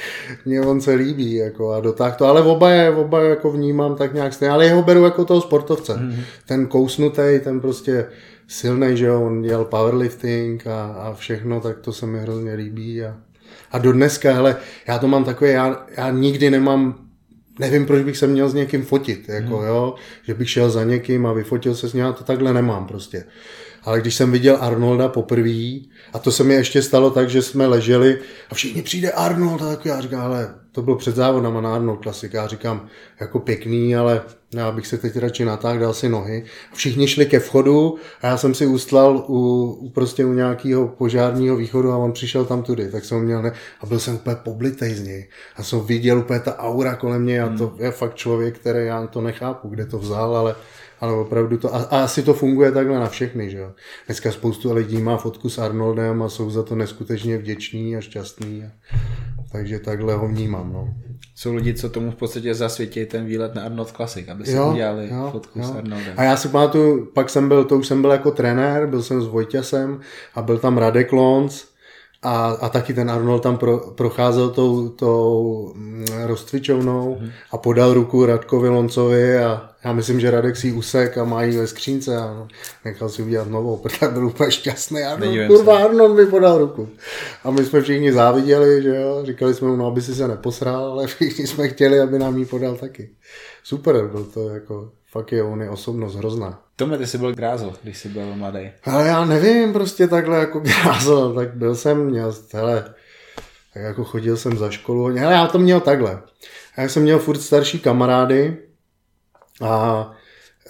mě 0.45 0.61
on 0.61 0.81
se 0.81 0.93
líbí, 0.93 1.35
jako 1.35 1.71
a 1.71 1.79
dotáh 1.79 2.17
to. 2.17 2.25
Ale 2.25 2.41
oba 2.41 2.69
je, 2.69 2.91
oba 2.91 3.21
jako 3.21 3.51
vnímám 3.51 3.95
tak 3.95 4.13
nějak 4.13 4.33
stejně, 4.33 4.51
ale 4.51 4.65
jeho 4.65 4.83
beru 4.83 5.03
jako 5.03 5.25
toho 5.25 5.41
sportovce. 5.41 5.93
Hmm. 5.93 6.15
Ten 6.45 6.67
kousnutý, 6.67 7.39
ten 7.43 7.59
prostě 7.59 8.05
silný, 8.47 8.97
že 8.97 9.05
jo, 9.05 9.21
on 9.21 9.41
dělal 9.41 9.65
powerlifting 9.65 10.67
a, 10.67 10.85
a 10.85 11.13
všechno, 11.13 11.61
tak 11.61 11.79
to 11.79 11.93
se 11.93 12.05
mi 12.05 12.19
hrozně 12.19 12.53
líbí 12.53 13.03
a, 13.03 13.15
a 13.71 13.77
do 13.77 13.91
dneska, 13.91 14.33
hele, 14.33 14.55
já 14.87 14.99
to 14.99 15.07
mám 15.07 15.23
takové, 15.23 15.51
já, 15.51 15.85
já 15.97 16.11
nikdy 16.11 16.49
nemám 16.49 16.95
nevím, 17.59 17.85
proč 17.85 18.03
bych 18.03 18.17
se 18.17 18.27
měl 18.27 18.49
s 18.49 18.53
někým 18.53 18.83
fotit, 18.83 19.29
jako 19.29 19.57
hmm. 19.57 19.67
jo, 19.67 19.95
že 20.23 20.33
bych 20.33 20.49
šel 20.49 20.69
za 20.69 20.83
někým 20.83 21.25
a 21.25 21.33
vyfotil 21.33 21.75
se 21.75 21.89
s 21.89 21.93
ním, 21.93 22.05
to 22.17 22.23
takhle 22.23 22.53
nemám 22.53 22.87
prostě 22.87 23.23
ale 23.83 24.01
když 24.01 24.15
jsem 24.15 24.31
viděl 24.31 24.57
Arnolda 24.61 25.07
poprvé, 25.07 25.79
a 26.13 26.19
to 26.19 26.31
se 26.31 26.43
mi 26.43 26.53
ještě 26.53 26.81
stalo 26.81 27.11
tak, 27.11 27.29
že 27.29 27.41
jsme 27.41 27.67
leželi 27.67 28.19
a 28.49 28.55
všichni 28.55 28.81
přijde 28.81 29.11
Arnold 29.11 29.61
a 29.61 29.67
tak 29.67 29.85
já 29.85 30.01
říkám, 30.01 30.21
ale 30.21 30.55
to 30.71 30.81
bylo 30.81 30.95
před 30.95 31.15
závodama 31.15 31.61
na 31.61 31.75
Arnold 31.75 32.03
Classic, 32.03 32.33
já 32.33 32.47
říkám, 32.47 32.87
jako 33.19 33.39
pěkný, 33.39 33.95
ale 33.95 34.21
já 34.53 34.71
bych 34.71 34.87
se 34.87 34.97
teď 34.97 35.17
radši 35.17 35.45
natáhl, 35.45 35.79
dal 35.79 35.93
si 35.93 36.09
nohy. 36.09 36.45
Všichni 36.73 37.07
šli 37.07 37.25
ke 37.25 37.39
vchodu 37.39 37.95
a 38.21 38.27
já 38.27 38.37
jsem 38.37 38.53
si 38.53 38.65
ustlal 38.65 39.25
u, 39.27 39.71
u 39.81 39.89
prostě 39.89 40.25
u 40.25 40.33
nějakého 40.33 40.87
požárního 40.87 41.55
východu 41.55 41.91
a 41.91 41.97
on 41.97 42.11
přišel 42.11 42.45
tam 42.45 42.63
tudy, 42.63 42.91
tak 42.91 43.05
jsem 43.05 43.19
měl 43.19 43.41
ne, 43.41 43.51
a 43.81 43.85
byl 43.85 43.99
jsem 43.99 44.15
úplně 44.15 44.35
poblitej 44.35 44.93
z 44.93 45.03
něj. 45.03 45.27
A 45.55 45.63
jsem 45.63 45.79
viděl 45.79 46.19
úplně 46.19 46.39
ta 46.39 46.57
aura 46.57 46.95
kolem 46.95 47.21
mě 47.21 47.41
a 47.41 47.57
to 47.57 47.73
je 47.79 47.91
fakt 47.91 48.15
člověk, 48.15 48.59
který 48.59 48.85
já 48.85 49.07
to 49.07 49.21
nechápu, 49.21 49.69
kde 49.69 49.85
to 49.85 49.97
vzal, 49.97 50.37
ale 50.37 50.55
ale 51.03 51.13
opravdu 51.13 51.57
to, 51.57 51.75
a, 51.75 51.77
a 51.77 52.03
asi 52.03 52.23
to 52.23 52.33
funguje 52.33 52.71
takhle 52.71 52.99
na 52.99 53.07
všechny, 53.07 53.49
že 53.49 53.57
jo. 53.57 53.71
Dneska 54.05 54.31
spoustu 54.31 54.73
lidí 54.73 54.97
má 55.01 55.17
fotku 55.17 55.49
s 55.49 55.57
Arnoldem 55.57 56.23
a 56.23 56.29
jsou 56.29 56.49
za 56.49 56.63
to 56.63 56.75
neskutečně 56.75 57.37
vděční 57.37 57.95
a 57.95 58.01
šťastní. 58.01 58.63
A, 58.63 58.71
takže 59.51 59.79
takhle 59.79 60.13
ho 60.13 60.27
vnímám, 60.27 60.73
no. 60.73 60.93
Jsou 61.35 61.53
lidi, 61.53 61.73
co 61.73 61.89
tomu 61.89 62.11
v 62.11 62.15
podstatě 62.15 62.55
zasvětí 62.55 63.05
ten 63.05 63.25
výlet 63.25 63.55
na 63.55 63.63
Arnold 63.63 63.91
Classic, 63.91 64.27
aby 64.27 64.45
si 64.45 64.51
jo, 64.51 64.71
udělali 64.71 65.09
jo, 65.11 65.29
fotku 65.31 65.59
jo. 65.59 65.65
s 65.65 65.71
Arnoldem. 65.71 66.13
A 66.17 66.23
já 66.23 66.37
si 66.37 66.47
pamatuju, 66.47 67.05
pak 67.05 67.29
jsem 67.29 67.47
byl, 67.47 67.65
to 67.65 67.77
už 67.77 67.87
jsem 67.87 68.01
byl 68.01 68.11
jako 68.11 68.31
trenér, 68.31 68.87
byl 68.87 69.03
jsem 69.03 69.21
s 69.21 69.27
Vojtěsem 69.27 69.99
a 70.35 70.41
byl 70.41 70.57
tam 70.57 70.77
Radek 70.77 71.11
Lons 71.11 71.72
A, 72.23 72.45
a 72.61 72.69
taky 72.69 72.93
ten 72.93 73.11
Arnold 73.11 73.43
tam 73.43 73.57
pro, 73.57 73.77
procházel 73.77 74.49
tou, 74.49 74.89
tou 74.89 75.71
mm, 75.75 76.05
rozcvičovnou 76.23 77.17
hmm. 77.19 77.29
a 77.51 77.57
podal 77.57 77.93
ruku 77.93 78.25
Radkovi 78.25 78.69
Loncovi 78.69 79.37
a 79.37 79.69
já 79.83 79.93
myslím, 79.93 80.19
že 80.19 80.31
Radek 80.31 80.57
si 80.57 80.71
usek 80.71 81.17
a 81.17 81.23
má 81.23 81.43
ji 81.43 81.57
ve 81.57 81.67
skřínce 81.67 82.17
a 82.17 82.47
nechal 82.85 83.09
si 83.09 83.21
udělat 83.21 83.47
novou, 83.47 83.77
protože 83.83 84.07
byl 84.07 84.27
úplně 84.27 84.51
šťastný. 84.51 85.01
Arnold, 85.01 85.47
kurva, 85.47 85.83
Arnold 85.83 86.15
mi 86.15 86.25
podal 86.25 86.57
ruku. 86.57 86.89
A 87.43 87.51
my 87.51 87.65
jsme 87.65 87.81
všichni 87.81 88.13
záviděli, 88.13 88.83
že 88.83 88.95
jo, 88.95 89.21
říkali 89.25 89.53
jsme 89.53 89.67
mu, 89.67 89.75
no, 89.75 89.87
aby 89.87 90.01
si 90.01 90.15
se 90.15 90.27
neposral, 90.27 90.85
ale 90.85 91.07
všichni 91.07 91.47
jsme 91.47 91.67
chtěli, 91.67 91.99
aby 91.99 92.19
nám 92.19 92.37
ji 92.37 92.45
podal 92.45 92.75
taky. 92.75 93.09
Super, 93.63 94.07
byl 94.07 94.23
to 94.23 94.49
jako, 94.49 94.91
fakt 95.13 95.31
je, 95.31 95.43
on 95.43 95.61
je 95.61 95.69
osobnost 95.69 96.15
hrozná. 96.15 96.61
Tomhle 96.75 96.97
ty 96.97 97.07
jsi 97.07 97.17
byl 97.17 97.33
grázel, 97.33 97.73
když 97.83 97.97
jsi 97.97 98.09
byl 98.09 98.35
mladý. 98.35 98.71
Ale 98.83 99.07
já 99.07 99.25
nevím, 99.25 99.73
prostě 99.73 100.07
takhle 100.07 100.37
jako 100.37 100.59
grázel, 100.59 101.33
tak 101.33 101.53
byl 101.53 101.75
jsem, 101.75 102.05
měl, 102.05 102.35
hele, 102.53 102.93
tak 103.73 103.83
jako 103.83 104.03
chodil 104.03 104.37
jsem 104.37 104.57
za 104.57 104.69
školu, 104.69 105.05
ale 105.05 105.33
já 105.33 105.47
to 105.47 105.59
měl 105.59 105.79
takhle. 105.79 106.21
Já 106.77 106.89
jsem 106.89 107.03
měl 107.03 107.19
furt 107.19 107.41
starší 107.41 107.79
kamarády 107.79 108.57
a 109.61 110.05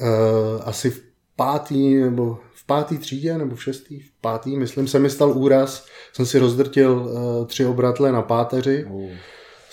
uh, 0.01 0.61
asi 0.65 0.89
v 0.89 1.03
pátý 1.35 1.95
nebo 1.95 2.39
v 2.53 2.65
pátý 2.65 2.97
třídě 2.97 3.37
nebo 3.37 3.55
v 3.55 3.63
šestý, 3.63 3.99
v 3.99 4.11
pátý, 4.21 4.57
myslím, 4.57 4.87
se 4.87 4.99
mi 4.99 5.09
stal 5.09 5.31
úraz. 5.31 5.85
Jsem 6.13 6.25
si 6.25 6.39
rozdrtil 6.39 6.91
uh, 6.91 7.47
tři 7.47 7.65
obratle 7.65 8.11
na 8.11 8.21
páteři. 8.21 8.85
Uh 8.89 9.11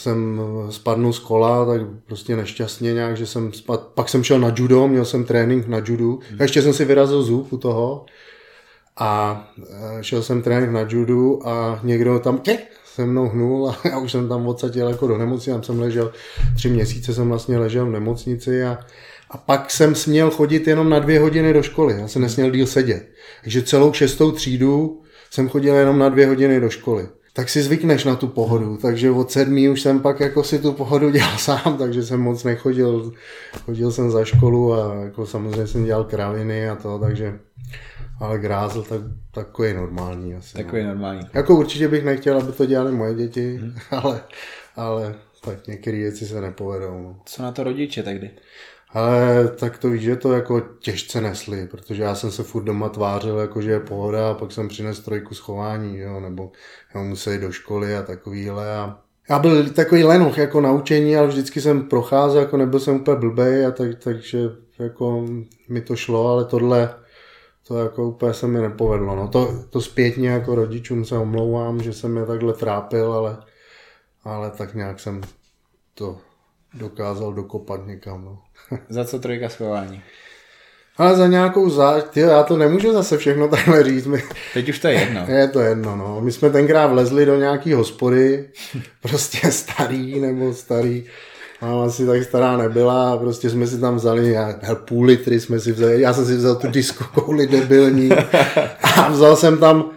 jsem 0.01 0.41
spadnul 0.71 1.13
z 1.13 1.19
kola, 1.19 1.67
tak 1.67 1.81
prostě 2.07 2.37
nešťastně 2.37 2.95
nějak, 2.95 3.17
že 3.17 3.27
jsem 3.27 3.53
spad... 3.53 3.87
pak 3.95 4.09
jsem 4.09 4.25
šel 4.25 4.39
na 4.39 4.53
judo, 4.57 4.89
měl 4.89 5.05
jsem 5.05 5.25
trénink 5.25 5.69
na 5.69 5.79
judu, 5.85 6.21
hmm. 6.31 6.39
ještě 6.41 6.63
jsem 6.63 6.73
si 6.73 6.85
vyrazil 6.85 7.23
zub 7.23 7.53
u 7.53 7.59
toho 7.59 8.07
a 8.97 9.45
e, 9.99 10.05
šel 10.05 10.23
jsem 10.23 10.43
trénink 10.43 10.73
na 10.73 10.87
judu 10.89 11.49
a 11.49 11.81
někdo 11.83 12.19
tam 12.19 12.39
tě, 12.39 12.59
se 12.95 13.07
mnou 13.07 13.29
hnul 13.29 13.69
a 13.69 13.79
já 13.89 13.99
už 13.99 14.13
jsem 14.13 14.29
tam 14.29 14.47
odsaděl 14.47 14.89
jako 14.89 15.07
do 15.07 15.19
nemocnice, 15.19 15.51
tam 15.51 15.63
jsem 15.63 15.81
ležel, 15.81 16.13
tři 16.57 16.69
měsíce 16.69 17.15
jsem 17.15 17.29
vlastně 17.29 17.59
ležel 17.59 17.87
v 17.87 17.91
nemocnici 17.91 18.65
a, 18.65 18.79
a 19.31 19.37
pak 19.37 19.71
jsem 19.71 19.95
směl 19.95 20.31
chodit 20.31 20.67
jenom 20.67 20.91
na 20.91 20.99
dvě 20.99 21.21
hodiny 21.21 21.53
do 21.53 21.63
školy, 21.63 21.95
já 22.01 22.09
jsem 22.09 22.23
nesměl 22.23 22.51
díl 22.51 22.67
sedět. 22.67 23.09
Takže 23.43 23.63
celou 23.63 23.93
šestou 23.93 24.33
třídu 24.33 25.03
jsem 25.31 25.49
chodil 25.49 25.75
jenom 25.75 25.99
na 25.99 26.09
dvě 26.09 26.27
hodiny 26.27 26.61
do 26.61 26.71
školy 26.71 27.09
tak 27.33 27.49
si 27.49 27.63
zvykneš 27.63 28.05
na 28.05 28.17
tu 28.17 28.29
pohodu, 28.29 28.77
takže 28.77 29.11
od 29.11 29.31
sedmí 29.31 29.69
už 29.69 29.83
jsem 29.83 30.01
pak 30.01 30.21
jako 30.21 30.45
si 30.45 30.59
tu 30.59 30.73
pohodu 30.73 31.11
dělal 31.11 31.33
sám, 31.39 31.77
takže 31.79 32.03
jsem 32.03 32.21
moc 32.21 32.45
nechodil, 32.45 33.13
chodil 33.65 33.93
jsem 33.93 34.11
za 34.11 34.25
školu 34.25 34.75
a 34.75 34.95
jako 34.95 35.27
samozřejmě 35.27 35.67
jsem 35.67 35.85
dělal 35.85 36.05
kraviny 36.05 36.71
a 36.71 36.77
to, 36.77 36.99
takže 36.99 37.39
ale 38.21 38.39
grázel 38.39 38.83
tak, 38.83 39.01
takový 39.31 39.75
normální 39.75 40.35
asi. 40.35 40.57
Takový 40.57 40.83
no. 40.83 40.89
normální. 40.89 41.21
Jako 41.35 41.57
určitě 41.57 41.89
bych 41.89 42.05
nechtěl, 42.05 42.39
aby 42.39 42.53
to 42.53 42.67
dělali 42.67 42.93
moje 42.93 43.15
děti, 43.15 43.57
hmm. 43.57 43.75
ale, 43.91 44.21
ale 44.77 45.15
tak 45.45 45.67
některé 45.67 45.97
věci 45.97 46.27
se 46.27 46.41
nepovedou. 46.41 47.03
No. 47.03 47.21
Co 47.25 47.43
na 47.43 47.53
to 47.53 47.65
rodiče 47.65 48.03
tehdy? 48.03 48.31
Ale 48.93 49.49
tak 49.49 49.79
to 49.79 49.91
víš, 49.91 50.03
že 50.03 50.17
to 50.17 50.33
jako 50.33 50.61
těžce 50.61 51.21
nesli, 51.21 51.67
protože 51.67 52.03
já 52.03 52.15
jsem 52.15 52.31
se 52.31 52.43
furt 52.43 52.65
doma 52.65 52.89
tvářil, 52.89 53.39
jako 53.39 53.63
že 53.63 53.71
je 53.71 53.81
pohoda 53.81 54.31
a 54.31 54.35
pak 54.35 54.53
jsem 54.53 54.69
přines 54.69 55.01
trojku 55.01 55.35
schování, 55.35 55.99
jo, 55.99 56.21
nebo 56.21 56.53
já 56.95 57.03
musel 57.03 57.33
jít 57.33 57.41
do 57.41 57.53
školy 57.53 57.97
a 57.97 58.03
takovýhle 58.03 58.77
a 58.77 58.99
já 59.31 59.39
byl 59.39 59.71
takový 59.71 60.05
lenoch 60.05 60.39
jako 60.39 60.61
naučení, 60.61 61.17
ale 61.17 61.29
vždycky 61.29 61.61
jsem 61.61 61.89
procházel, 61.89 62.41
jako 62.41 62.57
nebyl 62.57 62.81
jsem 62.81 62.97
úplně 62.97 63.17
blbej 63.17 63.67
a 63.67 63.71
tak, 63.71 63.89
takže 63.99 64.39
jako 64.79 65.27
mi 65.69 65.81
to 65.81 65.97
šlo, 65.97 66.29
ale 66.29 66.45
tohle 66.45 66.95
to 67.69 67.79
jako 67.79 68.09
úplně 68.09 68.35
se 68.35 68.47
mi 68.47 68.61
nepovedlo. 68.61 69.17
No. 69.17 69.29
To, 69.29 69.65
to 69.71 69.81
zpětně 69.81 70.29
jako 70.29 70.55
rodičům 70.55 71.05
se 71.05 71.17
omlouvám, 71.17 71.83
že 71.83 71.93
jsem 71.93 72.17
je 72.17 72.27
takhle 72.27 72.53
trápil, 72.53 73.13
ale, 73.13 73.39
ale 74.25 74.51
tak 74.51 74.75
nějak 74.75 75.01
jsem 75.01 75.21
to 75.95 76.19
dokázal 76.75 77.33
dokopat 77.33 77.87
někam. 77.87 78.25
No. 78.25 78.39
za 78.89 79.05
co 79.05 79.19
trojka 79.19 79.49
schování? 79.49 80.03
Ale 80.97 81.17
za 81.17 81.27
nějakou 81.27 81.71
záž... 81.71 82.03
Ty, 82.11 82.21
já 82.21 82.43
to 82.43 82.57
nemůžu 82.57 82.93
zase 82.93 83.19
všechno 83.19 83.49
takhle 83.49 83.85
říct. 83.85 84.07
My... 84.07 84.23
Teď 84.55 84.69
už 84.69 84.79
to 84.79 84.89
je 84.89 84.95
jedno. 84.95 85.25
Je 85.29 85.49
to 85.49 85.61
jedno, 85.61 85.97
no. 85.97 86.21
My 86.21 86.33
jsme 86.33 86.51
tenkrát 86.51 86.87
vlezli 86.87 87.27
do 87.27 87.37
nějaký 87.37 87.73
hospody, 87.73 88.49
prostě 89.03 89.53
starý 89.53 90.21
nebo 90.21 90.55
starý. 90.55 91.05
Máma 91.63 91.85
asi 91.85 92.07
tak 92.07 92.25
stará 92.25 92.57
nebyla 92.57 93.13
a 93.13 93.17
prostě 93.17 93.51
jsme 93.51 93.67
si 93.67 93.81
tam 93.81 93.97
vzali 93.97 94.35
hel, 94.35 94.77
půl 94.77 95.07
litry 95.07 95.41
jsme 95.41 95.61
si 95.61 95.73
vzali, 95.73 96.01
já 96.01 96.13
jsem 96.13 96.27
si 96.27 96.37
vzal 96.37 96.57
tu 96.57 96.69
disku 96.69 97.05
kouli 97.15 97.47
debilní 97.47 98.11
a 98.83 99.09
vzal 99.09 99.37
jsem 99.37 99.59
tam 99.59 99.91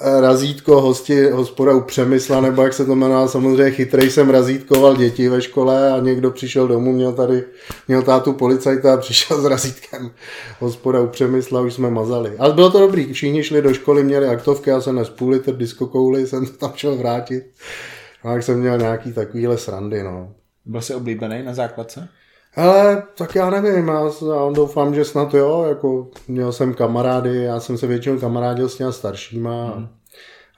razítko 0.00 0.80
hosti, 0.80 1.30
hospoda 1.30 1.74
u 1.74 1.80
Přemysla, 1.80 2.40
nebo 2.40 2.62
jak 2.62 2.74
se 2.74 2.84
to 2.84 2.94
jmenuje, 2.94 3.28
samozřejmě 3.28 3.70
chytrej 3.70 4.10
jsem 4.10 4.30
razítkoval 4.30 4.96
děti 4.96 5.28
ve 5.28 5.42
škole 5.42 5.92
a 5.92 6.00
někdo 6.00 6.30
přišel 6.30 6.68
domů, 6.68 6.92
měl 6.92 7.12
tady, 7.12 7.44
měl 7.88 8.02
tátu 8.02 8.32
policajta 8.32 8.94
a 8.94 8.96
přišel 8.96 9.42
s 9.42 9.44
razítkem 9.44 10.10
hospoda 10.58 11.00
u 11.00 11.06
Přemysla, 11.06 11.60
už 11.60 11.74
jsme 11.74 11.90
mazali. 11.90 12.36
Ale 12.38 12.54
bylo 12.54 12.70
to 12.70 12.80
dobrý, 12.80 13.12
všichni 13.12 13.42
šli 13.42 13.62
do 13.62 13.74
školy, 13.74 14.04
měli 14.04 14.28
aktovky, 14.28 14.70
já 14.70 14.80
jsem 14.80 14.94
nes 14.94 15.10
půl 15.10 15.30
litr 15.30 15.56
diskokouly, 15.56 16.26
jsem 16.26 16.46
to 16.46 16.52
tam 16.52 16.72
šel 16.74 16.96
vrátit. 16.96 17.44
A 18.22 18.32
jak 18.32 18.42
jsem 18.42 18.60
měl 18.60 18.78
nějaký 18.78 19.12
takovýhle 19.12 19.58
srandy, 19.58 20.02
no. 20.02 20.32
Byl 20.66 20.80
jsi 20.80 20.94
oblíbený 20.94 21.42
na 21.42 21.54
základce? 21.54 22.08
Ale 22.58 23.02
tak 23.14 23.34
já 23.34 23.50
nevím, 23.50 23.88
já, 23.88 24.00
já 24.02 24.50
doufám, 24.52 24.94
že 24.94 25.04
snad 25.04 25.34
jo, 25.34 25.64
jako 25.68 26.10
měl 26.28 26.52
jsem 26.52 26.74
kamarády, 26.74 27.42
já 27.42 27.60
jsem 27.60 27.78
se 27.78 27.86
většinou 27.86 28.18
kamarádil 28.18 28.68
s 28.68 28.76
těma 28.76 28.92
staršíma 28.92 29.64
hmm. 29.64 29.88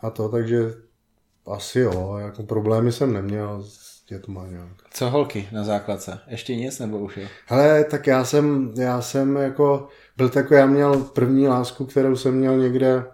a 0.00 0.10
to, 0.10 0.28
takže 0.28 0.74
asi 1.46 1.80
jo, 1.80 2.16
jako 2.20 2.42
problémy 2.42 2.92
jsem 2.92 3.12
neměl 3.12 3.62
s 3.62 4.04
dětma 4.08 4.46
nějak. 4.46 4.68
Co 4.90 5.10
holky 5.10 5.48
na 5.52 5.64
základce? 5.64 6.18
Ještě 6.26 6.56
nic 6.56 6.78
nebo 6.78 6.98
už 6.98 7.16
jo? 7.16 7.28
Hele, 7.46 7.84
tak 7.84 8.06
já 8.06 8.24
jsem, 8.24 8.72
já 8.76 9.02
jsem 9.02 9.36
jako, 9.36 9.88
byl 10.16 10.28
takový, 10.28 10.60
já 10.60 10.66
měl 10.66 11.00
první 11.00 11.48
lásku, 11.48 11.86
kterou 11.86 12.16
jsem 12.16 12.34
měl 12.34 12.58
někde 12.58 13.04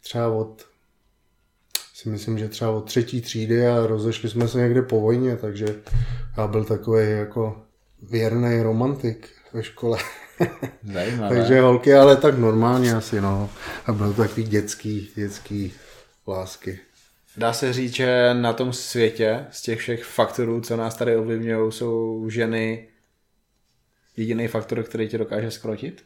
třeba 0.00 0.28
od 0.28 0.64
si 1.94 2.08
myslím, 2.08 2.38
že 2.38 2.48
třeba 2.48 2.70
od 2.70 2.84
třetí 2.84 3.20
třídy 3.20 3.66
a 3.66 3.86
rozešli 3.86 4.28
jsme 4.28 4.48
se 4.48 4.58
někde 4.58 4.82
po 4.82 5.00
vojně, 5.00 5.36
takže 5.36 5.66
já 6.36 6.46
byl 6.46 6.64
takový 6.64 7.10
jako 7.10 7.67
věrný 8.02 8.62
romantik 8.62 9.28
ve 9.52 9.62
škole. 9.62 9.98
Zajímavé. 10.92 11.36
Takže 11.36 11.60
holky, 11.60 11.94
ale 11.94 12.16
tak 12.16 12.38
normálně 12.38 12.94
asi, 12.94 13.20
no. 13.20 13.50
A 13.86 13.92
byl 13.92 14.12
to 14.12 14.22
takový 14.22 14.42
dětský, 14.42 15.10
dětský 15.14 15.72
lásky. 16.26 16.80
Dá 17.36 17.52
se 17.52 17.72
říct, 17.72 17.94
že 17.94 18.34
na 18.34 18.52
tom 18.52 18.72
světě 18.72 19.46
z 19.50 19.62
těch 19.62 19.78
všech 19.78 20.04
faktorů, 20.04 20.60
co 20.60 20.76
nás 20.76 20.96
tady 20.96 21.16
ovlivňují, 21.16 21.72
jsou 21.72 22.24
ženy 22.30 22.88
jediný 24.16 24.48
faktor, 24.48 24.82
který 24.82 25.08
tě 25.08 25.18
dokáže 25.18 25.50
skrotit? 25.50 26.04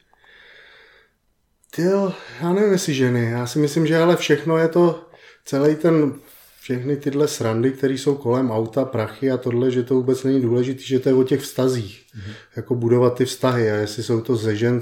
Jo, 1.78 2.12
já 2.42 2.52
nevím, 2.52 2.72
jestli 2.72 2.94
ženy. 2.94 3.30
Já 3.30 3.46
si 3.46 3.58
myslím, 3.58 3.86
že 3.86 3.98
ale 3.98 4.16
všechno 4.16 4.56
je 4.56 4.68
to, 4.68 5.10
celý 5.44 5.76
ten 5.76 6.14
všechny 6.62 6.96
tyhle 6.96 7.28
srandy, 7.28 7.70
které 7.70 7.94
jsou 7.94 8.14
kolem 8.14 8.50
auta, 8.50 8.84
prachy 8.84 9.30
a 9.30 9.36
tohle, 9.36 9.70
že 9.70 9.82
to 9.82 9.94
vůbec 9.94 10.24
není 10.24 10.40
důležité, 10.40 10.82
že 10.82 10.98
to 10.98 11.08
je 11.08 11.14
o 11.14 11.24
těch 11.24 11.40
vztazích. 11.40 12.06
Mm-hmm. 12.16 12.32
Jako 12.56 12.74
budovat 12.74 13.14
ty 13.14 13.24
vztahy 13.24 13.70
a 13.70 13.74
jestli 13.74 14.02
jsou 14.02 14.20
to 14.20 14.38
se, 14.38 14.56
žen, 14.56 14.80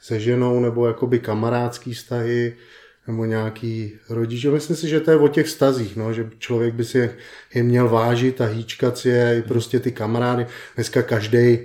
se 0.00 0.20
ženou 0.20 0.60
nebo 0.60 0.86
jakoby 0.86 1.18
kamarádský 1.18 1.94
vztahy 1.94 2.56
nebo 3.06 3.24
nějaký 3.24 3.92
rodič. 4.08 4.44
Myslím 4.44 4.76
si, 4.76 4.88
že 4.88 5.00
to 5.00 5.10
je 5.10 5.16
o 5.16 5.28
těch 5.28 5.46
vztazích, 5.46 5.96
no, 5.96 6.12
že 6.12 6.30
člověk 6.38 6.74
by 6.74 6.84
si 6.84 6.98
je, 6.98 7.16
je 7.54 7.62
měl 7.62 7.88
vážit 7.88 8.40
a 8.40 8.46
hýčkat 8.46 8.98
si 8.98 9.08
je, 9.08 9.38
i 9.38 9.42
prostě 9.42 9.80
ty 9.80 9.92
kamarády. 9.92 10.46
Dneska 10.74 11.02
každý 11.02 11.58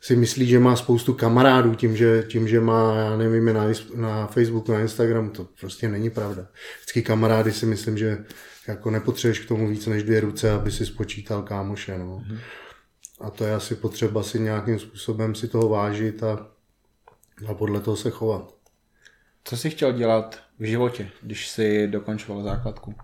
si 0.00 0.16
myslí, 0.16 0.46
že 0.46 0.58
má 0.58 0.76
spoustu 0.76 1.14
kamarádů 1.14 1.74
tím, 1.74 1.96
že, 1.96 2.24
tím, 2.28 2.48
že 2.48 2.60
má, 2.60 2.94
já 2.94 3.16
nevím, 3.16 3.54
na, 3.54 3.64
na 3.94 4.26
Facebooku, 4.26 4.72
na 4.72 4.80
Instagramu, 4.80 5.30
to 5.30 5.48
prostě 5.60 5.88
není 5.88 6.10
pravda. 6.10 6.46
Vždycky 6.76 7.02
kamarády 7.02 7.52
si 7.52 7.66
myslím, 7.66 7.98
že 7.98 8.24
jako 8.68 8.90
nepotřebuješ 8.90 9.38
k 9.38 9.48
tomu 9.48 9.68
víc 9.68 9.86
než 9.86 10.02
dvě 10.02 10.20
ruce, 10.20 10.50
aby 10.50 10.70
si 10.70 10.86
spočítal 10.86 11.42
kámoše. 11.42 11.98
No. 11.98 12.22
Mm-hmm. 12.28 12.38
A 13.20 13.30
to 13.30 13.44
je 13.44 13.54
asi 13.54 13.74
potřeba 13.74 14.22
si 14.22 14.40
nějakým 14.40 14.78
způsobem 14.78 15.34
si 15.34 15.48
toho 15.48 15.68
vážit 15.68 16.22
a, 16.22 16.46
a 17.46 17.54
podle 17.54 17.80
toho 17.80 17.96
se 17.96 18.10
chovat. 18.10 18.54
Co 19.44 19.56
jsi 19.56 19.70
chtěl 19.70 19.92
dělat 19.92 20.40
v 20.58 20.64
životě, 20.64 21.10
když 21.22 21.48
jsi 21.48 21.88
dokončoval 21.88 22.42
základku? 22.42 22.94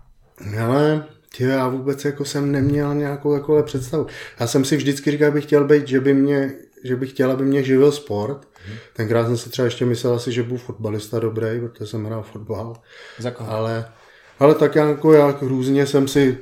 Ale 0.61 1.05
tě, 1.33 1.43
já 1.43 1.67
vůbec 1.67 2.05
jako 2.05 2.25
jsem 2.25 2.51
neměl 2.51 2.95
nějakou 2.95 3.35
takovou 3.35 3.63
představu. 3.63 4.07
Já 4.39 4.47
jsem 4.47 4.65
si 4.65 4.77
vždycky 4.77 5.11
říkal, 5.11 5.31
bych 5.31 5.45
chtěl 5.45 5.67
být, 5.67 5.87
že 5.87 5.99
by 5.99 6.13
mě, 6.13 6.53
že 6.85 6.95
bych 6.95 7.09
chtěl, 7.09 7.31
aby 7.31 7.45
mě 7.45 7.63
živil 7.63 7.91
sport. 7.91 8.47
Hmm. 8.67 8.77
Tenkrát 8.93 9.25
jsem 9.25 9.37
si 9.37 9.49
třeba 9.49 9.65
ještě 9.65 9.85
myslel 9.85 10.13
asi, 10.13 10.31
že 10.31 10.43
budu 10.43 10.57
fotbalista 10.57 11.19
dobrý, 11.19 11.59
protože 11.59 11.85
jsem 11.85 12.05
hrál 12.05 12.23
fotbal. 12.23 12.75
Za 13.19 13.31
koho? 13.31 13.51
Ale 13.51 13.85
ale 14.39 14.55
tak 14.55 14.75
jako 14.75 15.13
já 15.13 15.37
různě 15.41 15.87
jsem 15.87 16.07
si 16.07 16.37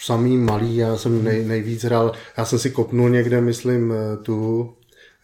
samý 0.00 0.36
malý, 0.36 0.76
já 0.76 0.96
jsem 0.96 1.24
nej, 1.24 1.44
nejvíc 1.44 1.84
hrál, 1.84 2.12
já 2.36 2.44
jsem 2.44 2.58
si 2.58 2.70
kopnul 2.70 3.10
někde, 3.10 3.40
myslím, 3.40 3.94
tu 4.22 4.68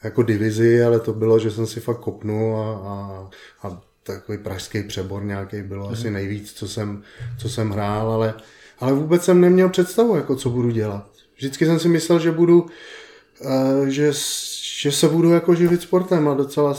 jako 0.04 0.22
divizi, 0.22 0.82
ale 0.82 1.00
to 1.00 1.12
bylo, 1.12 1.38
že 1.38 1.50
jsem 1.50 1.66
si 1.66 1.80
fakt 1.80 2.00
kopnul 2.00 2.56
a, 2.56 2.72
a, 2.72 3.28
a 3.68 3.80
takový 4.02 4.38
pražský 4.38 4.82
přebor 4.82 5.24
nějaký 5.24 5.62
bylo 5.62 5.88
asi 5.88 6.10
asi 6.10 6.10
co 6.52 6.68
jsem, 6.68 7.02
co 7.38 7.48
jsem 7.48 7.70
hrál, 7.70 8.12
ale, 8.12 8.34
ale 8.78 8.92
vůbec 8.92 9.24
jsem 9.24 9.40
neměl 9.40 9.68
představu, 9.68 10.16
jako 10.16 10.36
co 10.36 10.50
budu 10.50 10.70
dělat. 10.70 11.10
Vždycky 11.36 11.66
jsem 11.66 11.78
si 11.78 11.88
myslel, 11.88 12.18
že 12.18 12.30
budu, 12.30 12.66
že, 13.86 14.12
že 14.80 14.92
se 14.92 15.08
budu 15.08 15.30
jako 15.30 15.54
živit 15.54 15.82
sportem 15.82 16.28
a 16.28 16.34
docela 16.34 16.74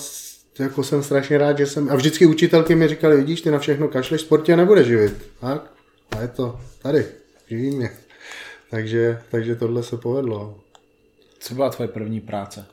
jako 0.60 0.84
jsem 0.84 1.04
strašně 1.04 1.38
rád, 1.38 1.58
že 1.58 1.68
jsem, 1.68 1.90
a 1.90 1.96
vždycky 1.96 2.26
učitelky 2.26 2.76
mi 2.76 2.88
říkali, 2.88 3.18
vidíš, 3.18 3.42
ty 3.42 3.52
na 3.52 3.60
všechno 3.60 3.88
kašleš, 3.88 4.22
sportě 4.22 4.56
nebude 4.56 4.84
živit. 4.84 5.14
Tak, 5.42 5.72
a 6.12 6.22
je 6.22 6.28
to 6.28 6.60
tady, 6.82 7.06
živí 7.48 7.76
mě. 7.76 7.90
Takže, 8.70 9.22
takže 9.32 9.56
tohle 9.56 9.84
se 9.84 9.98
povedlo. 9.98 10.60
Co 11.40 11.56
byla 11.56 11.70
tvoje 11.70 11.88
první 11.88 12.22
práce? 12.22 12.66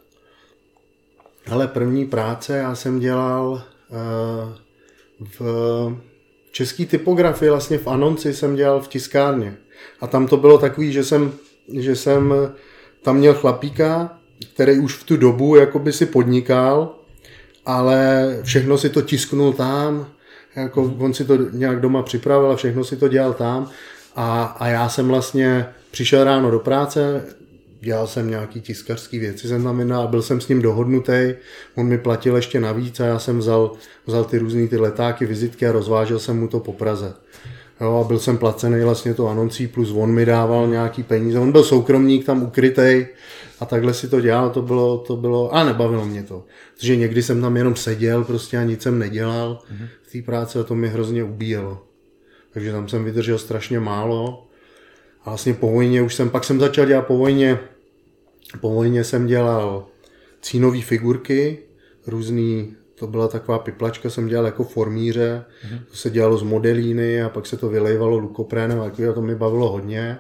Ale 1.51 1.69
první 1.69 2.07
práce 2.07 2.57
já 2.57 2.75
jsem 2.75 3.01
dělal 3.01 3.51
uh, 3.51 4.53
v 5.39 5.41
české 6.53 6.87
typografii, 6.87 7.51
vlastně 7.51 7.79
v 7.79 7.87
Anonci 7.87 8.35
jsem 8.35 8.57
dělal 8.57 8.81
v 8.81 8.89
tiskárně. 8.89 9.57
A 10.01 10.07
tam 10.07 10.27
to 10.27 10.37
bylo 10.37 10.59
takový, 10.59 10.93
že 10.93 11.05
jsem, 11.05 11.33
že 11.73 11.97
jsem 11.97 12.35
tam 13.03 13.17
měl 13.17 13.35
chlapíka, 13.35 14.19
který 14.55 14.79
už 14.79 14.95
v 14.95 15.05
tu 15.05 15.17
dobu 15.17 15.57
jakoby 15.57 15.93
si 15.93 16.07
podnikal, 16.07 16.95
ale 17.67 18.29
všechno 18.43 18.79
si 18.79 18.91
to 18.91 19.03
tisknul 19.03 19.53
tam, 19.53 20.07
jako 20.57 20.95
on 20.99 21.15
si 21.15 21.25
to 21.25 21.37
nějak 21.37 21.81
doma 21.81 22.03
připravil 22.03 22.51
a 22.51 22.57
všechno 22.57 22.85
si 22.85 22.97
to 22.97 23.09
dělal 23.09 23.33
tam 23.33 23.71
a, 24.17 24.45
a 24.45 24.69
já 24.69 24.89
jsem 24.89 25.09
vlastně 25.09 25.67
přišel 25.91 26.25
ráno 26.25 26.51
do 26.51 26.59
práce, 26.59 27.25
dělal 27.81 28.07
jsem 28.07 28.31
nějaký 28.31 28.61
tiskařský 28.61 29.19
věci, 29.19 29.49
jsem 29.49 29.65
tam 29.65 29.93
a 29.93 30.07
byl 30.07 30.23
jsem 30.23 30.41
s 30.41 30.49
ním 30.49 30.63
dohodnutý, 30.63 31.35
on 31.75 31.87
mi 31.87 31.99
platil 31.99 32.37
ještě 32.37 32.61
navíc 32.61 33.01
a 33.01 33.07
já 33.07 33.19
jsem 33.19 33.39
vzal, 33.39 33.73
vzal 34.07 34.25
ty 34.25 34.39
různé 34.39 34.69
ty 34.69 34.77
letáky, 34.77 35.27
vizitky 35.27 35.67
a 35.67 35.73
rozvážel 35.73 36.19
jsem 36.19 36.39
mu 36.39 36.49
to 36.49 36.61
po 36.61 36.73
Praze. 36.73 37.15
Jo, 37.83 38.01
a 38.05 38.09
byl 38.09 38.19
jsem 38.19 38.39
placený 38.39 38.85
vlastně 38.85 39.15
to 39.15 39.29
anoncí, 39.29 39.67
plus 39.67 39.91
on 39.91 40.13
mi 40.13 40.25
dával 40.25 40.69
nějaký 40.69 41.03
peníze. 41.03 41.39
On 41.39 41.53
byl 41.53 41.65
soukromník 41.65 42.27
tam 42.27 42.43
ukrytej 42.43 43.07
a 43.61 43.65
takhle 43.67 43.95
si 43.95 44.09
to 44.09 44.21
dělal, 44.21 44.51
to 44.51 44.63
bylo, 44.63 44.99
to 44.99 45.17
bylo, 45.17 45.55
a 45.55 45.65
nebavilo 45.65 46.05
mě 46.05 46.23
to. 46.23 46.45
Protože 46.75 46.97
někdy 46.97 47.23
jsem 47.23 47.41
tam 47.41 47.57
jenom 47.57 47.77
seděl 47.77 48.25
prostě 48.25 48.59
a 48.59 48.63
nic 48.63 48.83
jsem 48.83 48.99
nedělal 48.99 49.59
mm-hmm. 49.63 49.89
v 50.03 50.13
té 50.13 50.23
práci 50.23 50.59
a 50.59 50.63
to 50.63 50.75
mi 50.75 50.89
hrozně 50.89 51.25
ubíjelo. 51.25 51.83
Takže 52.53 52.73
tam 52.73 52.89
jsem 52.89 53.05
vydržel 53.05 53.39
strašně 53.39 53.81
málo. 53.81 54.47
A 55.25 55.31
vlastně 55.31 55.55
po 55.55 55.71
vojně 55.73 56.03
už 56.03 56.15
jsem, 56.15 56.31
pak 56.31 56.45
jsem 56.45 56.61
začal 56.61 56.87
dělat 56.87 57.07
po 57.07 57.17
vojně, 57.17 57.59
po 58.61 58.71
vojně 58.71 59.05
jsem 59.05 59.27
dělal 59.27 59.87
cínové 60.41 60.81
figurky, 60.81 61.59
různý, 62.07 62.77
to 63.03 63.07
byla 63.07 63.29
taková 63.29 63.59
piplačka, 63.59 64.11
jsem 64.11 64.29
dělal 64.29 64.45
jako 64.47 64.65
formíře, 64.65 65.45
mm-hmm. 65.45 65.81
to 65.91 65.97
se 65.97 66.11
dělalo 66.11 66.39
z 66.39 66.43
modelíny 66.43 67.23
a 67.23 67.29
pak 67.29 67.47
se 67.47 67.57
to 67.57 67.69
vylejvalo 67.69 68.19
lukoprénem 68.19 68.81
a 68.81 68.91
to 69.15 69.23
mi 69.23 69.35
bavilo 69.35 69.73
hodně. 69.73 70.19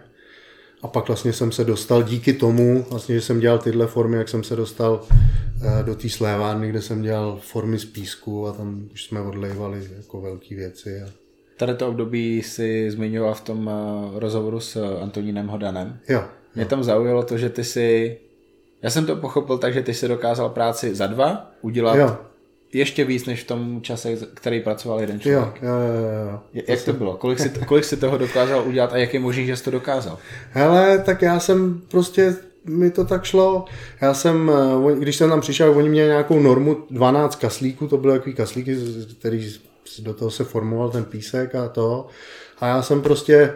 A 0.82 0.88
pak 0.88 1.08
vlastně 1.08 1.32
jsem 1.32 1.52
se 1.52 1.64
dostal 1.64 2.02
díky 2.02 2.32
tomu, 2.32 2.86
vlastně, 2.90 3.14
že 3.14 3.20
jsem 3.20 3.40
dělal 3.40 3.58
tyhle 3.58 3.86
formy, 3.86 4.16
jak 4.16 4.28
jsem 4.28 4.44
se 4.44 4.56
dostal 4.56 5.00
eh, 5.10 5.82
do 5.82 5.94
té 5.94 6.08
slévárny, 6.08 6.68
kde 6.68 6.82
jsem 6.82 7.02
dělal 7.02 7.38
formy 7.42 7.78
z 7.78 7.84
písku 7.84 8.46
a 8.46 8.52
tam 8.52 8.88
už 8.92 9.04
jsme 9.04 9.20
odlejvali 9.20 9.88
jako 9.96 10.20
velké 10.20 10.54
věci. 10.54 11.02
A... 11.02 11.06
Tady 11.56 11.74
to 11.74 11.88
období 11.88 12.42
si 12.42 12.90
zmiňoval 12.90 13.34
v 13.34 13.40
tom 13.40 13.70
eh, 13.70 14.20
rozhovoru 14.20 14.60
s 14.60 14.96
Antonínem 15.02 15.48
Hodanem. 15.48 15.98
Jo. 16.08 16.24
Mě 16.54 16.64
tam 16.64 16.84
zaujalo 16.84 17.22
to, 17.22 17.38
že 17.38 17.48
ty 17.48 17.64
si, 17.64 18.18
já 18.82 18.90
jsem 18.90 19.06
to 19.06 19.16
pochopil 19.16 19.58
tak, 19.58 19.74
že 19.74 19.82
ty 19.82 19.94
si 19.94 20.08
dokázal 20.08 20.48
práci 20.48 20.94
za 20.94 21.06
dva 21.06 21.52
udělat 21.62 21.96
jo 21.96 22.31
ještě 22.72 23.04
víc 23.04 23.26
než 23.26 23.42
v 23.42 23.46
tom 23.46 23.82
čase, 23.82 24.16
který 24.34 24.60
pracoval 24.60 25.00
jeden 25.00 25.20
člověk. 25.20 25.62
Jo, 25.62 25.68
jo, 25.68 25.74
jo. 25.74 26.30
jo. 26.30 26.62
Jak 26.68 26.78
to, 26.78 26.92
to 26.92 26.98
bylo? 26.98 27.16
Kolik 27.16 27.38
si, 27.38 27.48
kolik 27.66 27.84
si 27.84 27.96
toho 27.96 28.18
dokázal 28.18 28.68
udělat 28.68 28.92
a 28.92 28.96
jak 28.96 29.14
je 29.14 29.20
možný, 29.20 29.46
že 29.46 29.56
jsi 29.56 29.64
to 29.64 29.70
dokázal? 29.70 30.18
Hele, 30.50 30.98
tak 30.98 31.22
já 31.22 31.40
jsem 31.40 31.80
prostě 31.88 32.36
mi 32.64 32.90
to 32.90 33.04
tak 33.04 33.24
šlo. 33.24 33.64
Já 34.00 34.14
jsem, 34.14 34.52
eh, 34.90 34.94
když 34.98 35.16
jsem 35.16 35.30
tam 35.30 35.40
přišel, 35.40 35.70
oni 35.76 35.88
měli 35.88 36.08
nějakou 36.08 36.38
normu 36.38 36.76
12 36.90 37.36
kaslíků, 37.36 37.88
to 37.88 37.96
byly 37.96 38.18
takový 38.18 38.34
kaslíky, 38.34 38.76
který 39.18 39.52
do 39.98 40.14
toho 40.14 40.30
se 40.30 40.44
formoval 40.44 40.90
ten 40.90 41.04
písek 41.04 41.54
a 41.54 41.68
to. 41.68 42.06
A 42.60 42.66
já 42.66 42.82
jsem 42.82 43.02
prostě 43.02 43.54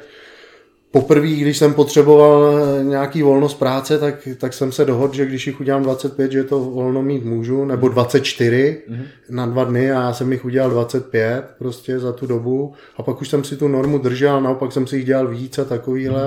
poprvé, 0.90 1.26
když 1.26 1.58
jsem 1.58 1.74
potřeboval 1.74 2.54
nějaký 2.82 3.22
volnost 3.22 3.54
práce, 3.54 3.98
tak, 3.98 4.28
tak 4.38 4.52
jsem 4.52 4.72
se 4.72 4.84
dohodl, 4.84 5.14
že 5.14 5.26
když 5.26 5.46
jich 5.46 5.60
udělám 5.60 5.82
25, 5.82 6.32
že 6.32 6.44
to 6.44 6.60
volno 6.60 7.02
mít 7.02 7.24
můžu, 7.24 7.64
nebo 7.64 7.88
24 7.88 8.82
mm-hmm. 8.88 9.04
na 9.30 9.46
dva 9.46 9.64
dny 9.64 9.92
a 9.92 10.02
já 10.02 10.12
jsem 10.12 10.32
jich 10.32 10.44
udělal 10.44 10.70
25 10.70 11.44
prostě 11.58 11.98
za 11.98 12.12
tu 12.12 12.26
dobu 12.26 12.72
a 12.96 13.02
pak 13.02 13.20
už 13.20 13.28
jsem 13.28 13.44
si 13.44 13.56
tu 13.56 13.68
normu 13.68 13.98
držel, 13.98 14.40
naopak 14.40 14.72
jsem 14.72 14.86
si 14.86 14.96
jich 14.96 15.06
dělal 15.06 15.28
víc 15.28 15.58
a 15.58 15.64
takovýhle. 15.64 16.22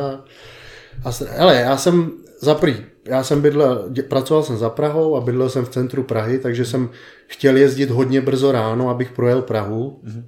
Mm-hmm. 1.04 1.30
A, 1.30 1.38
hele, 1.38 1.56
já 1.56 1.78
jsem 1.78 2.12
za 2.42 2.56
prý, 2.56 2.76
já 3.06 3.24
jsem 3.24 3.42
bydlel, 3.42 3.90
pracoval 4.08 4.44
jsem 4.44 4.58
za 4.58 4.70
Prahou 4.70 5.16
a 5.16 5.22
bydlel 5.22 5.50
jsem 5.50 5.66
v 5.66 5.70
centru 5.70 6.04
Prahy, 6.04 6.40
takže 6.40 6.66
jsem 6.66 6.90
chtěl 7.28 7.58
jezdit 7.58 7.90
hodně 7.90 8.22
brzo 8.22 8.52
ráno, 8.52 8.90
abych 8.90 9.12
projel 9.12 9.42
Prahu. 9.42 10.00
Mm-hmm 10.04 10.24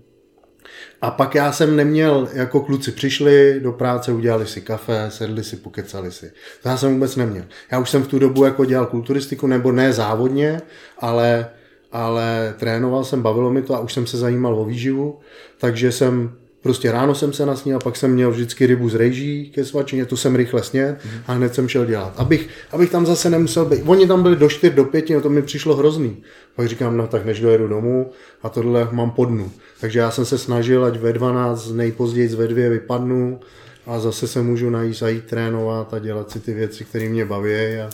a 1.01 1.11
pak 1.11 1.35
já 1.35 1.51
jsem 1.51 1.75
neměl, 1.75 2.27
jako 2.33 2.59
kluci 2.59 2.91
přišli 2.91 3.59
do 3.59 3.71
práce, 3.71 4.11
udělali 4.11 4.47
si 4.47 4.61
kafe, 4.61 5.05
sedli 5.09 5.43
si, 5.43 5.55
pokecali 5.55 6.11
si. 6.11 6.31
To 6.63 6.69
já 6.69 6.77
jsem 6.77 6.93
vůbec 6.93 7.15
neměl. 7.15 7.43
Já 7.71 7.79
už 7.79 7.89
jsem 7.89 8.03
v 8.03 8.07
tu 8.07 8.19
dobu 8.19 8.45
jako 8.45 8.65
dělal 8.65 8.85
kulturistiku, 8.85 9.47
nebo 9.47 9.71
ne 9.71 9.93
závodně, 9.93 10.61
ale, 10.99 11.49
ale 11.91 12.55
trénoval 12.59 13.03
jsem, 13.03 13.21
bavilo 13.21 13.51
mi 13.51 13.61
to 13.61 13.75
a 13.75 13.79
už 13.79 13.93
jsem 13.93 14.07
se 14.07 14.17
zajímal 14.17 14.59
o 14.59 14.65
výživu, 14.65 15.19
takže 15.57 15.91
jsem 15.91 16.40
Prostě 16.61 16.91
ráno 16.91 17.15
jsem 17.15 17.33
se 17.33 17.45
nasnil 17.45 17.77
a 17.77 17.79
pak 17.79 17.95
jsem 17.95 18.11
měl 18.11 18.31
vždycky 18.31 18.65
rybu 18.65 18.89
z 18.89 18.95
rejží 18.95 19.51
ke 19.55 19.65
svačině, 19.65 20.05
tu 20.05 20.17
jsem 20.17 20.35
rychle 20.35 20.63
sněd 20.63 20.97
a 21.27 21.33
hned 21.33 21.55
jsem 21.55 21.67
šel 21.67 21.85
dělat. 21.85 22.13
Abych, 22.17 22.49
abych 22.71 22.91
tam 22.91 23.05
zase 23.05 23.29
nemusel 23.29 23.65
být. 23.65 23.83
Oni 23.85 24.07
tam 24.07 24.23
byli 24.23 24.35
do 24.35 24.49
4, 24.49 24.75
do 24.75 24.85
5, 24.85 25.09
no 25.09 25.21
to 25.21 25.29
mi 25.29 25.41
přišlo 25.41 25.75
hrozný. 25.75 26.17
Pak 26.55 26.67
říkám, 26.67 26.97
no 26.97 27.07
tak 27.07 27.25
než 27.25 27.39
dojedu 27.39 27.67
domů 27.67 28.11
a 28.43 28.49
tohle 28.49 28.87
mám 28.91 29.11
po 29.11 29.25
dnu. 29.25 29.51
Takže 29.81 29.99
já 29.99 30.11
jsem 30.11 30.25
se 30.25 30.37
snažil, 30.37 30.85
ať 30.85 30.97
ve 30.97 31.13
12, 31.13 31.71
nejpozději 31.71 32.27
ve 32.27 32.47
2 32.47 32.69
vypadnu 32.69 33.39
a 33.85 33.99
zase 33.99 34.27
se 34.27 34.41
můžu 34.41 34.69
najít 34.69 35.03
a 35.03 35.09
jít 35.09 35.25
trénovat 35.25 35.93
a 35.93 35.99
dělat 35.99 36.31
si 36.31 36.39
ty 36.39 36.53
věci, 36.53 36.85
které 36.85 37.09
mě 37.09 37.25
baví. 37.25 37.53
A 37.53 37.89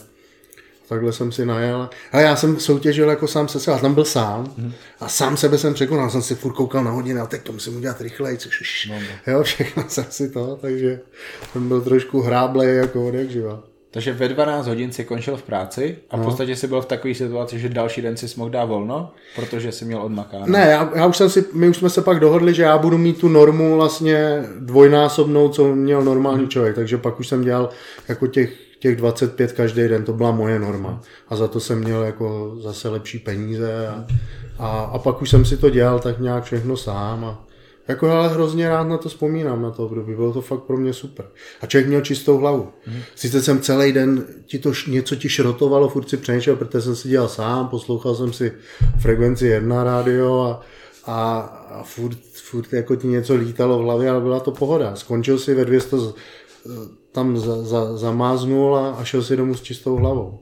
takhle 0.88 1.14
jsem 1.14 1.32
si 1.32 1.46
najel. 1.46 1.90
Ale 2.12 2.24
já 2.24 2.36
jsem 2.36 2.60
soutěžil 2.60 3.10
jako 3.10 3.28
sám 3.28 3.48
se 3.48 3.72
a 3.72 3.78
tam 3.78 3.94
byl 3.94 4.06
sám. 4.06 4.46
Mm-hmm. 4.46 4.72
A 5.00 5.08
sám 5.08 5.38
sebe 5.38 5.58
jsem 5.58 5.74
překonal, 5.74 6.10
jsem 6.10 6.22
si 6.22 6.36
furt 6.36 6.54
koukal 6.54 6.84
na 6.84 6.92
hodiny, 6.92 7.20
a 7.20 7.26
teď 7.26 7.42
to 7.42 7.52
musím 7.52 7.78
udělat 7.78 8.02
rychleji, 8.02 8.38
což 8.38 8.88
no, 8.90 9.00
no. 9.00 9.34
jo, 9.34 9.44
všechno 9.44 9.84
jsem 9.88 10.06
si 10.10 10.30
to, 10.30 10.56
takže 10.62 11.00
jsem 11.52 11.68
byl 11.68 11.82
trošku 11.82 12.22
hráblej 12.22 12.78
jako 12.78 13.08
odek 13.08 13.30
živa. 13.30 13.64
Takže 13.92 14.14
ve 14.14 14.28
12 14.28 14.68
hodin 14.68 14.92
si 14.92 15.06
končil 15.06 15.38
v 15.38 15.44
práci 15.44 15.98
a 16.10 16.18
v 16.18 16.20
no. 16.20 16.26
podstatě 16.26 16.56
si 16.56 16.68
byl 16.68 16.82
v 16.82 16.86
takové 16.86 17.14
situaci, 17.14 17.60
že 17.60 17.70
další 17.70 18.02
den 18.02 18.18
si 18.18 18.28
mohl 18.38 18.50
dát 18.50 18.66
volno, 18.66 19.12
protože 19.36 19.72
si 19.72 19.86
měl 19.86 20.02
odmakáno. 20.02 20.46
Ne, 20.48 20.68
já, 20.72 20.92
já, 20.96 21.06
už 21.06 21.18
jsem 21.18 21.30
si, 21.30 21.46
my 21.54 21.70
už 21.70 21.78
jsme 21.78 21.90
se 21.90 22.02
pak 22.02 22.20
dohodli, 22.20 22.54
že 22.54 22.64
já 22.64 22.78
budu 22.78 22.98
mít 22.98 23.20
tu 23.20 23.28
normu 23.28 23.76
vlastně 23.76 24.44
dvojnásobnou, 24.60 25.50
co 25.50 25.76
měl 25.76 26.04
normální 26.04 26.40
hmm. 26.40 26.50
člověk, 26.50 26.76
takže 26.76 26.98
pak 26.98 27.20
už 27.20 27.28
jsem 27.28 27.44
dělal 27.44 27.70
jako 28.08 28.28
těch, 28.28 28.67
těch 28.80 28.96
25 28.96 29.52
každý 29.52 29.88
den, 29.88 30.04
to 30.04 30.14
byla 30.14 30.32
moje 30.32 30.60
norma. 30.60 31.02
A 31.28 31.36
za 31.36 31.48
to 31.48 31.60
jsem 31.60 31.80
měl 31.80 32.04
jako 32.04 32.58
zase 32.62 32.90
lepší 32.90 33.20
peníze 33.20 33.88
a, 33.88 34.06
a, 34.60 34.80
a 34.80 35.00
pak 35.00 35.22
už 35.22 35.30
jsem 35.30 35.46
si 35.46 35.58
to 35.58 35.70
dělal 35.70 36.00
tak 36.00 36.20
nějak 36.20 36.44
všechno 36.44 36.78
sám 36.78 37.26
a, 37.26 37.48
jako 37.88 38.10
ale 38.10 38.30
hrozně 38.30 38.70
rád 38.70 38.84
na 38.84 38.98
to 38.98 39.10
vzpomínám, 39.10 39.62
na 39.62 39.72
to 39.72 39.86
období. 39.86 40.16
Bylo 40.16 40.34
to 40.34 40.42
fakt 40.42 40.64
pro 40.64 40.78
mě 40.78 40.94
super. 40.94 41.26
A 41.62 41.66
člověk 41.66 41.88
měl 41.88 42.02
čistou 42.02 42.38
hlavu. 42.38 42.70
Mm. 42.88 43.00
Sice 43.16 43.42
jsem 43.42 43.62
celý 43.62 43.92
den 43.92 44.26
ti 44.46 44.60
to 44.60 44.72
něco 44.88 45.16
ti 45.16 45.30
šrotovalo, 45.30 45.90
furt 45.90 46.10
si 46.10 46.18
přemýšlel, 46.18 46.56
protože 46.56 46.82
jsem 46.82 46.96
si 46.96 47.10
dělal 47.10 47.28
sám, 47.28 47.68
poslouchal 47.68 48.16
jsem 48.16 48.34
si 48.34 48.52
frekvenci 49.00 49.48
jedna 49.48 49.84
rádio 49.84 50.42
a, 50.42 50.62
a, 51.06 51.40
a 51.70 51.84
furt, 51.84 52.18
furt 52.34 52.74
jako 52.74 52.96
ti 52.96 53.08
něco 53.08 53.36
lítalo 53.36 53.80
v 53.80 53.82
hlavě, 53.82 54.10
ale 54.10 54.22
byla 54.22 54.40
to 54.40 54.52
pohoda. 54.52 54.96
Skončil 54.96 55.40
si 55.40 55.54
ve 55.54 55.66
200, 55.66 55.96
tam 57.18 57.38
za, 57.38 57.64
za, 57.64 57.98
zamáznul 57.98 58.76
a, 58.78 58.90
a 58.90 59.04
šel 59.04 59.24
si 59.24 59.38
domů 59.38 59.56
s 59.56 59.62
čistou 59.62 59.96
hlavou. 59.96 60.40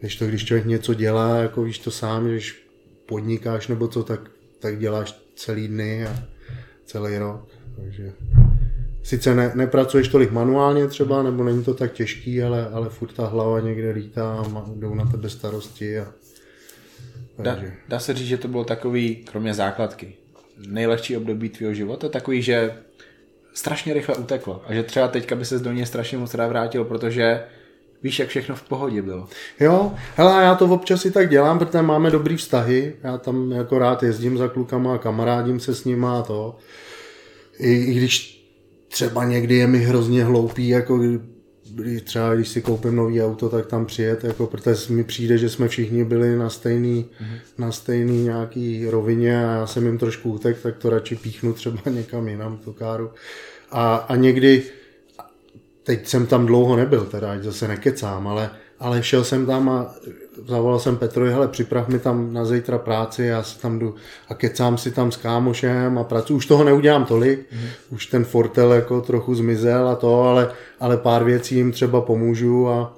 Když 0.00 0.16
to, 0.16 0.26
když 0.26 0.44
člověk 0.44 0.66
něco 0.66 0.94
dělá, 0.94 1.36
jako 1.36 1.62
víš 1.62 1.78
to 1.78 1.90
sám, 1.90 2.26
když 2.26 2.66
podnikáš 3.06 3.68
nebo 3.68 3.88
co, 3.88 4.02
tak, 4.02 4.20
tak 4.58 4.78
děláš 4.78 5.14
celý 5.34 5.68
dny 5.68 6.06
a, 6.06 6.16
celý 6.84 7.18
rok. 7.18 7.48
Takže 7.76 8.12
sice 9.02 9.34
ne, 9.34 9.52
nepracuješ 9.54 10.08
tolik 10.08 10.30
manuálně 10.30 10.86
třeba, 10.86 11.22
nebo 11.22 11.44
není 11.44 11.64
to 11.64 11.74
tak 11.74 11.92
těžký, 11.92 12.42
ale, 12.42 12.68
ale 12.68 12.88
furt 12.88 13.12
ta 13.12 13.26
hlava 13.26 13.60
někde 13.60 13.90
lítá 13.90 14.44
a 14.56 14.64
jdou 14.74 14.94
na 14.94 15.06
tebe 15.06 15.30
starosti. 15.30 15.98
A, 15.98 16.12
dá, 17.38 17.60
dá 17.88 17.98
se 17.98 18.14
říct, 18.14 18.28
že 18.28 18.38
to 18.38 18.48
bylo 18.48 18.64
takový, 18.64 19.16
kromě 19.16 19.54
základky, 19.54 20.14
nejlehčí 20.66 21.16
období 21.16 21.48
tvého 21.48 21.74
života, 21.74 22.08
takový, 22.08 22.42
že 22.42 22.74
strašně 23.54 23.94
rychle 23.94 24.14
uteklo 24.14 24.62
a 24.66 24.74
že 24.74 24.82
třeba 24.82 25.08
teďka 25.08 25.36
by 25.36 25.44
se 25.44 25.58
do 25.58 25.72
něj 25.72 25.86
strašně 25.86 26.18
moc 26.18 26.34
rád 26.34 26.48
vrátil, 26.48 26.84
protože 26.84 27.40
víš, 28.02 28.18
jak 28.18 28.28
všechno 28.28 28.54
v 28.54 28.62
pohodě 28.62 29.02
bylo. 29.02 29.28
Jo, 29.60 29.92
hele, 30.16 30.44
já 30.44 30.54
to 30.54 30.64
občas 30.64 31.04
i 31.04 31.10
tak 31.10 31.30
dělám, 31.30 31.58
protože 31.58 31.82
máme 31.82 32.10
dobrý 32.10 32.36
vztahy, 32.36 32.96
já 33.02 33.18
tam 33.18 33.52
jako 33.52 33.78
rád 33.78 34.02
jezdím 34.02 34.38
za 34.38 34.48
klukama 34.48 34.98
kamarádím 34.98 35.60
se 35.60 35.74
s 35.74 35.84
nima 35.84 36.18
a 36.18 36.22
to. 36.22 36.56
I, 37.58 37.72
i 37.72 37.94
když 37.94 38.42
třeba 38.88 39.24
někdy 39.24 39.56
je 39.56 39.66
mi 39.66 39.78
hrozně 39.78 40.24
hloupý, 40.24 40.68
jako 40.68 41.00
třeba 42.04 42.34
když 42.34 42.48
si 42.48 42.62
koupím 42.62 42.96
nový 42.96 43.22
auto, 43.22 43.48
tak 43.48 43.66
tam 43.66 43.86
přijet, 43.86 44.24
jako, 44.24 44.46
protože 44.46 44.92
mi 44.92 45.04
přijde, 45.04 45.38
že 45.38 45.48
jsme 45.48 45.68
všichni 45.68 46.04
byli 46.04 46.36
na 46.36 46.50
stejný, 46.50 47.04
mm-hmm. 47.04 47.38
na 47.58 47.72
stejný 47.72 48.24
nějaký 48.24 48.86
rovině 48.86 49.46
a 49.46 49.52
já 49.52 49.66
jsem 49.66 49.86
jim 49.86 49.98
trošku 49.98 50.32
utek, 50.32 50.62
tak 50.62 50.76
to 50.76 50.90
radši 50.90 51.16
píchnu 51.16 51.52
třeba 51.52 51.78
někam 51.90 52.28
jinam, 52.28 52.58
tu 52.58 52.72
káru. 52.72 53.10
A, 53.70 53.96
a 53.96 54.16
někdy, 54.16 54.62
teď 55.82 56.06
jsem 56.06 56.26
tam 56.26 56.46
dlouho 56.46 56.76
nebyl, 56.76 57.04
teda 57.04 57.32
ať 57.32 57.42
zase 57.42 57.68
nekecám, 57.68 58.28
ale, 58.28 58.50
ale 58.78 59.02
šel 59.02 59.24
jsem 59.24 59.46
tam 59.46 59.68
a 59.68 59.94
zavolal 60.46 60.78
jsem 60.78 60.96
Petrovi, 60.96 61.30
hele, 61.30 61.48
připrav 61.48 61.88
mi 61.88 61.98
tam 61.98 62.32
na 62.32 62.44
zítra 62.44 62.78
práci, 62.78 63.22
já 63.22 63.42
si 63.42 63.58
tam 63.58 63.78
jdu 63.78 63.94
a 64.28 64.34
kecám 64.34 64.78
si 64.78 64.90
tam 64.90 65.12
s 65.12 65.16
kámošem 65.16 65.98
a 65.98 66.04
pracuji. 66.04 66.34
Už 66.34 66.46
toho 66.46 66.64
neudělám 66.64 67.04
tolik, 67.04 67.40
mm-hmm. 67.40 67.68
už 67.90 68.06
ten 68.06 68.24
fortel 68.24 68.72
jako 68.72 69.00
trochu 69.00 69.34
zmizel 69.34 69.88
a 69.88 69.96
to, 69.96 70.22
ale, 70.22 70.52
ale 70.80 70.96
pár 70.96 71.24
věcí 71.24 71.54
jim 71.56 71.72
třeba 71.72 72.00
pomůžu 72.00 72.68
a, 72.68 72.96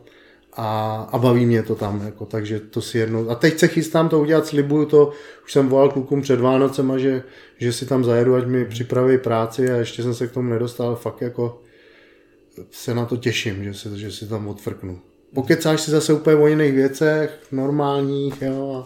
a, 0.52 0.96
a 1.12 1.18
baví 1.18 1.46
mě 1.46 1.62
to 1.62 1.74
tam, 1.74 2.02
jako, 2.04 2.26
takže 2.26 2.60
to 2.60 2.80
si 2.80 2.98
jednou. 2.98 3.30
A 3.30 3.34
teď 3.34 3.58
se 3.58 3.68
chystám 3.68 4.08
to 4.08 4.20
udělat, 4.20 4.46
slibuju 4.46 4.86
to, 4.86 5.12
už 5.44 5.52
jsem 5.52 5.68
volal 5.68 5.88
klukům 5.88 6.22
před 6.22 6.40
Vánocema, 6.40 6.98
že, 6.98 7.22
že 7.58 7.72
si 7.72 7.86
tam 7.86 8.04
zajedu, 8.04 8.34
ať 8.34 8.46
mi 8.46 8.64
připraví 8.64 9.18
práci 9.18 9.70
a 9.70 9.76
ještě 9.76 10.02
jsem 10.02 10.14
se 10.14 10.26
k 10.26 10.32
tomu 10.32 10.50
nedostal, 10.50 10.96
fakt 10.96 11.20
jako 11.20 11.60
se 12.70 12.94
na 12.94 13.04
to 13.04 13.16
těším, 13.16 13.64
že 13.64 13.74
si, 13.74 13.98
že 13.98 14.12
si 14.12 14.28
tam 14.28 14.48
odfrknu 14.48 15.00
pokecáš 15.34 15.80
si 15.80 15.90
zase 15.90 16.12
úplně 16.12 16.36
o 16.36 16.46
jiných 16.46 16.72
věcech, 16.72 17.38
normálních, 17.52 18.42
jo, 18.42 18.84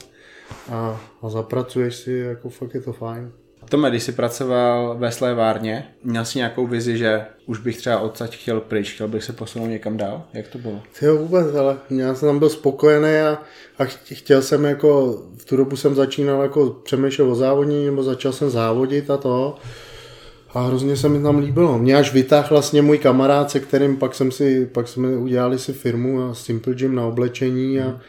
a, 0.70 0.74
a, 0.74 1.00
a 1.22 1.28
zapracuješ 1.28 1.96
si, 1.96 2.12
jako 2.12 2.48
fakt 2.48 2.74
je 2.74 2.80
to 2.80 2.92
fajn. 2.92 3.32
Tome, 3.68 3.90
když 3.90 4.02
jsi 4.02 4.12
pracoval 4.12 4.96
ve 4.98 5.12
slévárně, 5.12 5.88
měl 6.04 6.24
jsi 6.24 6.38
nějakou 6.38 6.66
vizi, 6.66 6.98
že 6.98 7.24
už 7.46 7.58
bych 7.58 7.76
třeba 7.76 7.98
odsaď 8.00 8.36
chtěl 8.36 8.60
pryč, 8.60 8.94
chtěl 8.94 9.08
bych 9.08 9.24
se 9.24 9.32
posunout 9.32 9.66
někam 9.66 9.96
dál? 9.96 10.22
Jak 10.32 10.48
to 10.48 10.58
bylo? 10.58 10.82
Jo, 11.02 11.16
vůbec, 11.16 11.54
ale 11.54 11.76
já 11.90 12.14
jsem 12.14 12.28
tam 12.28 12.38
byl 12.38 12.48
spokojený 12.48 13.16
a, 13.18 13.42
a 13.78 13.84
chtěl 14.12 14.42
jsem 14.42 14.64
jako, 14.64 15.22
v 15.36 15.44
tu 15.44 15.56
dobu 15.56 15.76
jsem 15.76 15.94
začínal 15.94 16.42
jako 16.42 16.66
přemýšlet 16.70 17.24
o 17.24 17.34
závodní, 17.34 17.86
nebo 17.86 18.02
začal 18.02 18.32
jsem 18.32 18.50
závodit 18.50 19.10
a 19.10 19.16
to. 19.16 19.58
A 20.54 20.60
hrozně 20.60 20.96
se 20.96 21.08
mi 21.08 21.22
tam 21.22 21.38
líbilo. 21.38 21.78
Mě 21.78 21.96
až 21.96 22.12
vytáhl 22.12 22.48
vlastně 22.50 22.82
můj 22.82 22.98
kamarád, 22.98 23.50
se 23.50 23.60
kterým 23.60 23.96
pak 23.96 24.14
jsem 24.14 24.30
si, 24.30 24.66
pak 24.66 24.88
jsme 24.88 25.16
udělali 25.16 25.58
si 25.58 25.72
firmu 25.72 26.22
a 26.22 26.34
Simple 26.34 26.74
Gym 26.74 26.94
na 26.94 27.06
oblečení 27.06 27.80
a, 27.80 28.00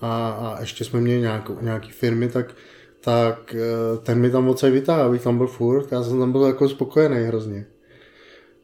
a, 0.00 0.30
a 0.30 0.60
ještě 0.60 0.84
jsme 0.84 1.00
měli 1.00 1.20
nějakou, 1.20 1.56
nějaký 1.60 1.90
firmy, 1.90 2.28
tak, 2.28 2.54
tak 3.00 3.54
eh, 3.54 3.98
ten 4.02 4.20
mi 4.20 4.30
tam 4.30 4.48
odsaď 4.48 4.72
vytáhl, 4.72 5.02
abych 5.02 5.22
tam 5.22 5.36
byl 5.36 5.46
furt. 5.46 5.92
Já 5.92 6.02
jsem 6.02 6.18
tam 6.18 6.32
byl 6.32 6.42
jako 6.42 6.68
spokojený 6.68 7.26
hrozně. 7.26 7.66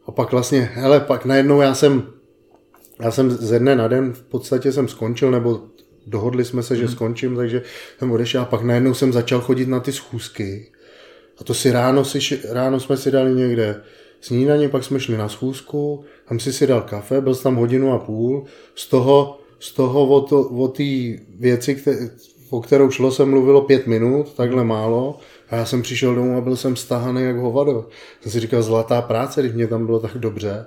A 0.07 0.13
pak 0.13 0.33
vlastně, 0.33 0.71
hele, 0.75 1.01
pak 1.01 1.25
najednou 1.25 1.61
já 1.61 1.75
jsem, 1.75 2.03
já 3.01 3.11
jsem 3.11 3.31
ze 3.31 3.59
dne 3.59 3.77
na 3.77 3.89
den 3.89 4.13
v 4.13 4.23
podstatě 4.23 4.73
jsem 4.73 4.89
skončil, 4.89 5.31
nebo 5.31 5.63
dohodli 6.07 6.45
jsme 6.45 6.63
se, 6.63 6.77
že 6.77 6.85
hmm. 6.85 6.93
skončím, 6.93 7.37
takže 7.37 7.63
jsem 7.99 8.11
odešel 8.11 8.43
a 8.43 8.45
pak 8.45 8.63
najednou 8.63 8.95
jsem 8.95 9.13
začal 9.13 9.41
chodit 9.41 9.69
na 9.69 9.81
ty 9.81 9.93
schůzky 9.93 10.74
a 11.41 11.45
to 11.45 11.55
si 11.55 11.71
ráno, 11.71 12.05
si, 12.05 12.19
ráno 12.51 12.81
jsme 12.81 12.97
si 12.97 13.11
dali 13.11 13.35
někde 13.35 13.81
snídaně, 14.21 14.69
pak 14.69 14.85
jsme 14.85 15.01
šli 15.01 15.17
na 15.17 15.29
schůzku, 15.29 16.05
tam 16.29 16.39
si 16.39 16.53
si 16.53 16.67
dal 16.67 16.81
kafe, 16.81 17.21
byl 17.21 17.35
tam 17.35 17.57
hodinu 17.57 17.93
a 17.93 17.99
půl, 17.99 18.45
z 18.75 18.87
toho, 18.89 19.39
z 19.59 19.73
toho 19.73 20.07
o, 20.07 20.21
to, 20.21 20.41
o 20.41 20.73
věci, 21.39 21.75
které, 21.75 22.11
o 22.51 22.61
kterou 22.61 22.91
šlo, 22.91 23.11
se 23.11 23.25
mluvilo 23.25 23.61
pět 23.61 23.87
minut, 23.87 24.35
takhle 24.35 24.65
málo, 24.65 25.19
a 25.51 25.57
já 25.57 25.65
jsem 25.65 25.83
přišel 25.83 26.15
domů 26.15 26.39
a 26.39 26.41
byl 26.41 26.57
jsem 26.57 26.77
stahaný 26.77 27.23
jak 27.23 27.37
hovado. 27.37 27.89
Jsem 28.21 28.33
si 28.33 28.41
říkal, 28.41 28.63
zlatá 28.63 29.03
práce, 29.03 29.41
když 29.41 29.53
mě 29.53 29.67
tam 29.67 29.87
bylo 29.87 30.01
tak 30.01 30.19
dobře. 30.19 30.67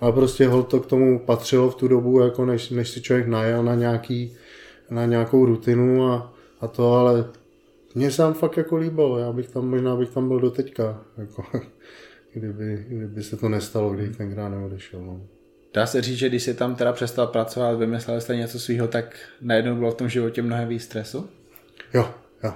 Ale 0.00 0.12
prostě 0.12 0.46
hol 0.46 0.62
to 0.62 0.80
k 0.80 0.86
tomu 0.86 1.18
patřilo 1.18 1.70
v 1.70 1.74
tu 1.74 1.88
dobu, 1.88 2.20
jako 2.20 2.46
než, 2.46 2.70
než 2.70 2.88
si 2.88 3.00
člověk 3.00 3.26
najel 3.26 3.62
na, 3.64 3.74
nějaký, 3.74 4.36
na 4.90 5.06
nějakou 5.06 5.44
rutinu 5.44 6.06
a, 6.06 6.34
a 6.60 6.66
to, 6.66 6.92
ale 6.92 7.24
mně 7.94 8.10
se 8.10 8.16
tam 8.16 8.34
fakt 8.34 8.56
jako 8.56 8.76
líbilo, 8.76 9.18
já 9.18 9.32
bych 9.32 9.50
tam, 9.50 9.70
možná 9.70 9.96
bych 9.96 10.10
tam 10.10 10.28
byl 10.28 10.40
do 10.40 10.50
teďka, 10.50 11.04
jako, 11.18 11.44
kdyby, 12.32 12.84
kdyby 12.88 13.22
se 13.22 13.36
to 13.36 13.48
nestalo, 13.48 13.90
když 13.90 14.16
tenkrát 14.16 14.48
neodešel. 14.48 15.00
No. 15.00 15.20
Dá 15.74 15.86
se 15.86 16.02
říct, 16.02 16.18
že 16.18 16.28
když 16.28 16.42
jsi 16.42 16.54
tam 16.54 16.74
teda 16.74 16.92
přestal 16.92 17.26
pracovat, 17.26 17.78
vymyslel 17.78 18.20
jste 18.20 18.36
něco 18.36 18.58
svého, 18.60 18.88
tak 18.88 19.16
najednou 19.40 19.76
bylo 19.76 19.90
v 19.90 19.94
tom 19.94 20.08
životě 20.08 20.42
mnohem 20.42 20.68
víc 20.68 20.82
stresu? 20.82 21.28
Jo, 21.94 22.10
jo. 22.44 22.52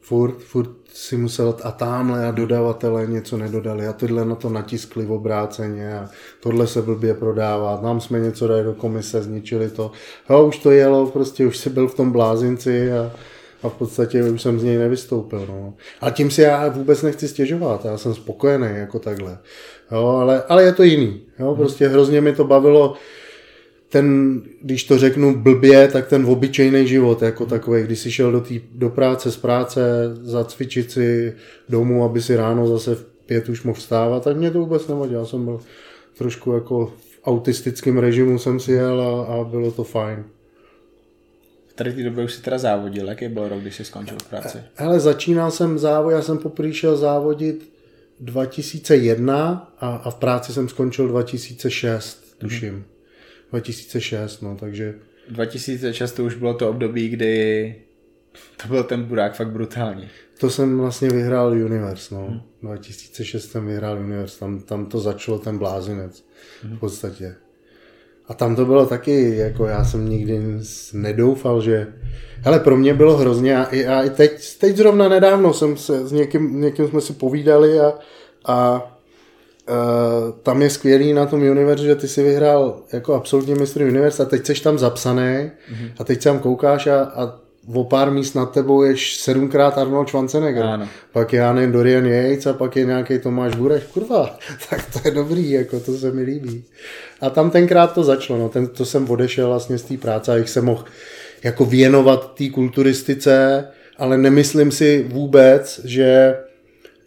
Furt, 0.00 0.38
furt 0.38 0.70
si 0.92 1.16
musel 1.16 1.56
a 1.62 1.70
tamhle 1.70 2.26
a 2.26 2.30
dodavatele 2.30 3.06
něco 3.06 3.36
nedodali 3.36 3.86
a 3.86 3.92
tyhle 3.92 4.24
na 4.24 4.34
to 4.34 4.48
natiskli 4.48 5.04
v 5.04 5.12
obráceně 5.12 5.94
a 5.94 6.08
tohle 6.40 6.66
se 6.66 6.82
blbě 6.82 7.14
prodává, 7.14 7.80
nám 7.82 8.00
jsme 8.00 8.20
něco 8.20 8.48
dali 8.48 8.64
do 8.64 8.74
komise, 8.74 9.22
zničili 9.22 9.70
to. 9.70 9.92
Jo, 10.30 10.46
už 10.46 10.58
to 10.58 10.70
jelo, 10.70 11.06
prostě 11.06 11.46
už 11.46 11.56
si 11.56 11.70
byl 11.70 11.88
v 11.88 11.94
tom 11.94 12.12
blázinci 12.12 12.92
a, 12.92 13.12
a 13.62 13.68
v 13.68 13.74
podstatě 13.74 14.22
už 14.22 14.42
jsem 14.42 14.60
z 14.60 14.64
něj 14.64 14.76
nevystoupil. 14.76 15.46
No. 15.48 15.74
A 16.00 16.10
tím 16.10 16.30
si 16.30 16.42
já 16.42 16.68
vůbec 16.68 17.02
nechci 17.02 17.28
stěžovat, 17.28 17.84
já 17.84 17.98
jsem 17.98 18.14
spokojený 18.14 18.68
jako 18.74 18.98
takhle. 18.98 19.38
Jo, 19.92 20.06
ale, 20.06 20.42
ale 20.48 20.62
je 20.62 20.72
to 20.72 20.82
jiný. 20.82 21.20
Jo, 21.38 21.54
prostě 21.54 21.88
hrozně 21.88 22.20
mi 22.20 22.32
to 22.32 22.44
bavilo 22.44 22.94
ten, 23.88 24.40
když 24.62 24.84
to 24.84 24.98
řeknu 24.98 25.42
blbě, 25.42 25.88
tak 25.88 26.08
ten 26.08 26.26
obyčejný 26.26 26.86
život 26.86 27.22
jako 27.22 27.46
takový, 27.46 27.82
když 27.82 27.98
jsi 27.98 28.10
šel 28.10 28.32
do, 28.32 28.40
tý, 28.40 28.60
do 28.74 28.90
práce, 28.90 29.32
z 29.32 29.36
práce, 29.36 29.80
zacvičit 30.22 30.90
si 30.90 31.34
domů, 31.68 32.04
aby 32.04 32.22
si 32.22 32.36
ráno 32.36 32.66
zase 32.66 32.94
v 32.94 33.04
pět 33.26 33.48
už 33.48 33.62
mohl 33.62 33.78
vstávat, 33.78 34.24
tak 34.24 34.36
mě 34.36 34.50
to 34.50 34.58
vůbec 34.58 34.88
nevadilo. 34.88 35.20
Já 35.20 35.26
jsem 35.26 35.44
byl 35.44 35.60
trošku 36.18 36.52
jako 36.52 36.86
v 36.86 37.20
autistickém 37.24 37.98
režimu 37.98 38.38
jsem 38.38 38.60
si 38.60 38.72
jel 38.72 39.00
a, 39.00 39.34
a 39.34 39.44
bylo 39.44 39.70
to 39.70 39.84
fajn 39.84 40.24
tady 41.84 41.92
té 41.92 42.02
době 42.02 42.24
už 42.24 42.32
si 42.32 42.42
teda 42.42 42.58
závodil. 42.58 43.08
Jaký 43.08 43.28
byl 43.28 43.48
rok, 43.48 43.60
když 43.60 43.76
jsi 43.76 43.84
skončil 43.84 44.16
v 44.22 44.28
práci? 44.28 44.58
Hele, 44.74 45.00
začínal 45.00 45.50
jsem 45.50 45.78
závod, 45.78 46.12
já 46.12 46.22
jsem 46.22 46.38
poprvé 46.38 46.72
šel 46.72 46.96
závodit 46.96 47.72
2001 48.20 49.72
a, 49.78 49.96
a 49.96 50.10
v 50.10 50.14
práci 50.14 50.52
jsem 50.52 50.68
skončil 50.68 51.08
2006, 51.08 52.38
tuším. 52.38 52.72
Hmm. 52.72 52.84
2006, 53.50 54.40
no, 54.40 54.56
takže... 54.56 54.94
2006 55.28 56.12
to 56.12 56.24
už 56.24 56.34
bylo 56.34 56.54
to 56.54 56.70
období, 56.70 57.08
kdy 57.08 57.74
to 58.62 58.68
byl 58.68 58.84
ten 58.84 59.04
burák 59.04 59.34
fakt 59.34 59.50
brutální. 59.50 60.08
To 60.40 60.50
jsem 60.50 60.78
vlastně 60.78 61.08
vyhrál 61.08 61.52
Universe, 61.52 62.14
no. 62.14 62.26
Hmm. 62.26 62.40
2006 62.62 63.50
jsem 63.50 63.66
vyhrál 63.66 63.98
Universe, 63.98 64.38
tam, 64.40 64.60
tam 64.60 64.86
to 64.86 65.00
začalo 65.00 65.38
ten 65.38 65.58
blázinec 65.58 66.24
hmm. 66.62 66.76
v 66.76 66.80
podstatě. 66.80 67.34
A 68.30 68.34
tam 68.34 68.56
to 68.56 68.64
bylo 68.64 68.86
taky, 68.86 69.36
jako 69.36 69.66
já 69.66 69.84
jsem 69.84 70.08
nikdy 70.08 70.40
nedoufal, 70.92 71.60
že... 71.60 71.86
Hele, 72.40 72.60
pro 72.60 72.76
mě 72.76 72.94
bylo 72.94 73.16
hrozně, 73.16 73.56
a, 73.56 73.62
a 73.64 74.02
i 74.02 74.10
teď, 74.10 74.58
teď 74.58 74.76
zrovna 74.76 75.08
nedávno 75.08 75.52
jsem 75.52 75.76
se 75.76 76.08
s 76.08 76.12
někým, 76.12 76.60
někým 76.60 76.88
jsme 76.88 77.00
si 77.00 77.12
povídali 77.12 77.80
a, 77.80 77.92
a 78.46 78.86
Uh, 79.68 80.30
tam 80.42 80.62
je 80.62 80.70
skvělý 80.70 81.12
na 81.12 81.26
tom 81.26 81.42
univerzu, 81.42 81.84
že 81.84 81.94
ty 81.94 82.08
si 82.08 82.22
vyhrál 82.22 82.82
jako 82.92 83.14
absolutní 83.14 83.54
mistr 83.54 83.82
univerz 83.82 84.20
a 84.20 84.24
teď 84.24 84.46
jsi 84.46 84.62
tam 84.62 84.78
zapsaný 84.78 85.22
mm-hmm. 85.22 85.92
a 85.98 86.04
teď 86.04 86.22
se 86.22 86.28
tam 86.28 86.38
koukáš 86.38 86.86
a, 86.86 87.02
a 87.02 87.38
o 87.66 87.84
pár 87.84 88.10
míst 88.10 88.34
nad 88.34 88.52
tebou 88.52 88.82
je 88.82 88.94
sedmkrát 88.98 89.78
Arnold 89.78 90.08
Schwarzenegger. 90.08 90.64
Ano. 90.64 90.88
Pak 91.12 91.32
je, 91.32 91.38
já 91.38 91.52
nevím, 91.52 91.72
Dorian 91.72 92.06
Yates 92.06 92.46
a 92.46 92.52
pak 92.52 92.76
je 92.76 92.84
nějaký 92.84 93.18
Tomáš 93.18 93.54
Bureš. 93.54 93.84
Kurva, 93.84 94.38
tak 94.70 94.86
to 94.92 95.00
je 95.04 95.10
dobrý, 95.14 95.50
jako 95.50 95.80
to 95.80 95.92
se 95.92 96.12
mi 96.12 96.22
líbí. 96.22 96.64
A 97.20 97.30
tam 97.30 97.50
tenkrát 97.50 97.94
to 97.94 98.04
začalo, 98.04 98.38
no, 98.38 98.48
ten, 98.48 98.66
to 98.66 98.84
jsem 98.84 99.10
odešel 99.10 99.48
vlastně 99.48 99.78
z 99.78 99.82
té 99.82 99.96
práce 99.96 100.32
a 100.32 100.36
jich 100.36 100.50
se 100.50 100.60
mohl 100.60 100.84
jako 101.42 101.64
věnovat 101.64 102.34
té 102.34 102.48
kulturistice, 102.48 103.68
ale 103.98 104.18
nemyslím 104.18 104.70
si 104.72 105.06
vůbec, 105.08 105.80
že 105.84 106.36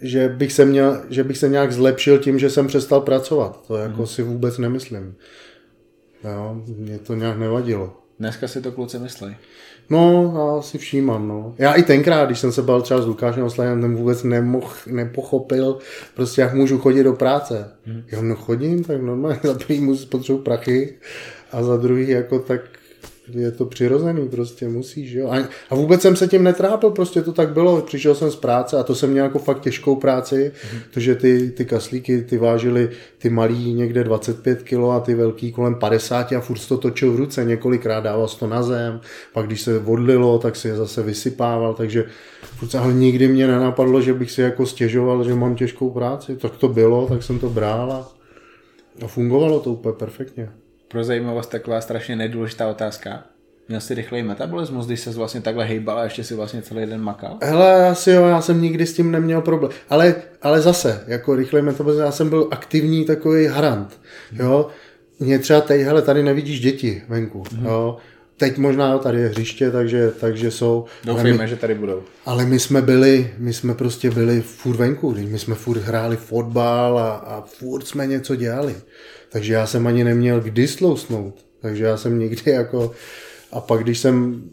že 0.04 0.30
bych, 0.30 0.54
se 0.54 0.66
měl, 0.66 1.02
že 1.10 1.24
bych 1.24 1.38
se 1.38 1.50
nějak 1.50 1.72
zlepšil 1.72 2.20
tím, 2.20 2.40
že 2.40 2.50
jsem 2.50 2.68
přestal 2.68 3.02
pracovat. 3.02 3.68
To 3.68 3.76
jako 3.76 3.98
hmm. 3.98 4.08
si 4.08 4.24
vůbec 4.24 4.58
nemyslím. 4.58 5.16
Jo, 6.24 6.62
mě 6.78 7.00
to 7.00 7.16
nějak 7.16 7.38
nevadilo. 7.38 7.98
Dneska 8.20 8.48
si 8.48 8.62
to 8.62 8.72
kluci 8.72 9.00
myslí. 9.00 9.36
No, 9.90 10.34
já 10.36 10.62
si 10.62 10.78
všímám, 10.78 11.28
no. 11.28 11.56
Já 11.58 11.74
i 11.74 11.84
tenkrát, 11.84 12.26
když 12.26 12.40
jsem 12.40 12.52
se 12.52 12.62
bal 12.62 12.82
třeba 12.82 13.02
s 13.02 13.08
Lukášem 13.08 13.44
Oslajem, 13.44 13.82
ten 13.82 13.96
vůbec 13.96 14.24
nemohl, 14.24 14.74
nepochopil, 14.88 15.78
prostě 16.16 16.42
jak 16.42 16.54
můžu 16.54 16.78
chodit 16.78 17.04
do 17.04 17.14
práce. 17.14 17.70
Hmm. 17.86 18.04
Já 18.12 18.22
no 18.22 18.36
chodím, 18.36 18.84
tak 18.84 19.02
normálně 19.02 19.40
za 19.44 19.54
první 19.54 19.98
potřebuji 20.10 20.42
prachy 20.42 20.94
a 21.52 21.64
za 21.64 21.78
druhý 21.78 22.10
jako 22.10 22.40
tak 22.40 22.62
je 23.32 23.52
to 23.52 23.66
přirozený, 23.66 24.30
prostě 24.30 24.68
musíš, 24.68 25.12
jo. 25.12 25.30
A, 25.30 25.38
a 25.70 25.76
vůbec 25.76 26.02
jsem 26.02 26.16
se 26.16 26.28
tím 26.28 26.44
netrápil, 26.44 26.90
prostě 26.90 27.22
to 27.22 27.34
tak 27.34 27.50
bylo, 27.50 27.82
přišel 27.82 28.16
jsem 28.16 28.32
z 28.32 28.36
práce 28.36 28.78
a 28.78 28.84
to 28.84 28.96
jsem 28.96 29.12
měl 29.12 29.26
jako 29.26 29.40
fakt 29.40 29.62
těžkou 29.62 29.96
práci, 29.96 30.52
mm. 30.74 30.80
protože 30.90 31.16
ty, 31.16 31.52
ty 31.52 31.66
kaslíky, 31.66 32.22
ty 32.22 32.38
vážily 32.38 32.90
ty 33.18 33.30
malý 33.30 33.74
někde 33.74 34.04
25 34.04 34.64
kg 34.64 34.74
a 34.92 35.00
ty 35.00 35.16
velký 35.16 35.52
kolem 35.52 35.76
50 35.76 36.32
a 36.32 36.42
furt 36.42 36.68
to 36.68 36.78
točil 36.78 37.14
v 37.14 37.16
ruce, 37.16 37.46
několikrát 37.46 38.00
dával 38.00 38.28
to 38.28 38.48
na 38.48 38.64
zem, 38.64 39.02
pak 39.34 39.46
když 39.46 39.62
se 39.62 39.80
odlilo, 39.80 40.40
tak 40.40 40.56
si 40.56 40.68
je 40.68 40.76
zase 40.76 41.04
vysypával, 41.04 41.74
takže 41.74 42.06
furt, 42.42 42.76
ale 42.76 42.94
nikdy 42.94 43.28
mě 43.28 43.48
nenapadlo, 43.48 44.02
že 44.02 44.14
bych 44.14 44.32
si 44.32 44.42
jako 44.42 44.66
stěžoval, 44.66 45.24
že 45.24 45.36
mám 45.36 45.56
těžkou 45.56 45.90
práci, 45.90 46.36
tak 46.36 46.56
to 46.58 46.68
bylo, 46.68 47.08
tak 47.08 47.24
jsem 47.24 47.40
to 47.40 47.50
bral 47.50 47.92
a, 47.92 48.12
a 49.04 49.08
fungovalo 49.08 49.60
to 49.60 49.72
úplně 49.72 49.94
perfektně 49.94 50.50
pro 50.94 51.04
zajímavost 51.04 51.48
taková 51.50 51.82
strašně 51.82 52.16
nedůležitá 52.16 52.68
otázka. 52.68 53.24
Měl 53.68 53.82
jsi 53.82 53.94
rychlej 53.94 54.24
metabolismus, 54.24 54.86
když 54.86 55.00
se 55.00 55.10
vlastně 55.10 55.42
takhle 55.42 55.66
hejbal 55.66 56.00
a 56.00 56.04
ještě 56.04 56.24
si 56.24 56.36
vlastně 56.36 56.62
celý 56.62 56.86
den 56.86 57.02
makal? 57.02 57.38
Hele, 57.42 57.88
asi 57.88 58.12
jo, 58.12 58.26
já 58.26 58.42
jsem 58.42 58.62
nikdy 58.62 58.86
s 58.86 58.94
tím 58.94 59.12
neměl 59.12 59.42
problém. 59.42 59.72
Ale, 59.90 60.16
ale 60.42 60.62
zase, 60.62 61.04
jako 61.08 61.36
rychlej 61.36 61.62
metabolismus, 61.62 62.06
já 62.06 62.12
jsem 62.12 62.30
byl 62.30 62.48
aktivní 62.52 63.06
takový 63.06 63.46
harant. 63.46 64.00
Jo? 64.32 64.68
Mě 65.20 65.40
třeba 65.40 65.62
teď, 65.62 65.82
hele, 65.82 66.02
tady 66.02 66.24
nevidíš 66.24 66.60
děti 66.60 67.04
venku. 67.10 67.44
Mm-hmm. 67.44 67.66
Jo? 67.66 67.98
Teď 68.44 68.58
možná 68.58 68.98
tady 68.98 69.22
je 69.22 69.28
hřiště, 69.28 69.72
takže, 69.72 70.12
takže 70.20 70.52
jsou. 70.52 70.86
Doufejme, 71.04 71.44
my, 71.44 71.50
že 71.50 71.56
tady 71.56 71.76
budou. 71.76 72.04
Ale 72.26 72.46
my 72.46 72.60
jsme 72.60 72.82
byli, 72.82 73.34
my 73.38 73.54
jsme 73.54 73.74
prostě 73.74 74.12
byli 74.12 74.42
furt 74.42 74.76
venku, 74.76 75.16
my 75.30 75.40
jsme 75.40 75.56
furt 75.56 75.78
hráli 75.78 76.18
fotbal 76.18 77.00
a, 77.00 77.12
a 77.12 77.42
furt 77.42 77.88
jsme 77.88 78.08
něco 78.08 78.36
dělali. 78.36 78.76
Takže 79.30 79.54
já 79.54 79.68
jsem 79.68 79.88
ani 79.88 80.04
neměl 80.04 80.42
kdy 80.42 80.68
slousnout. 80.68 81.46
Takže 81.62 81.84
já 81.84 81.98
jsem 81.98 82.20
nikdy 82.20 82.52
jako... 82.52 82.92
A 83.52 83.62
pak 83.62 83.84
když 83.84 84.00
jsem... 84.00 84.44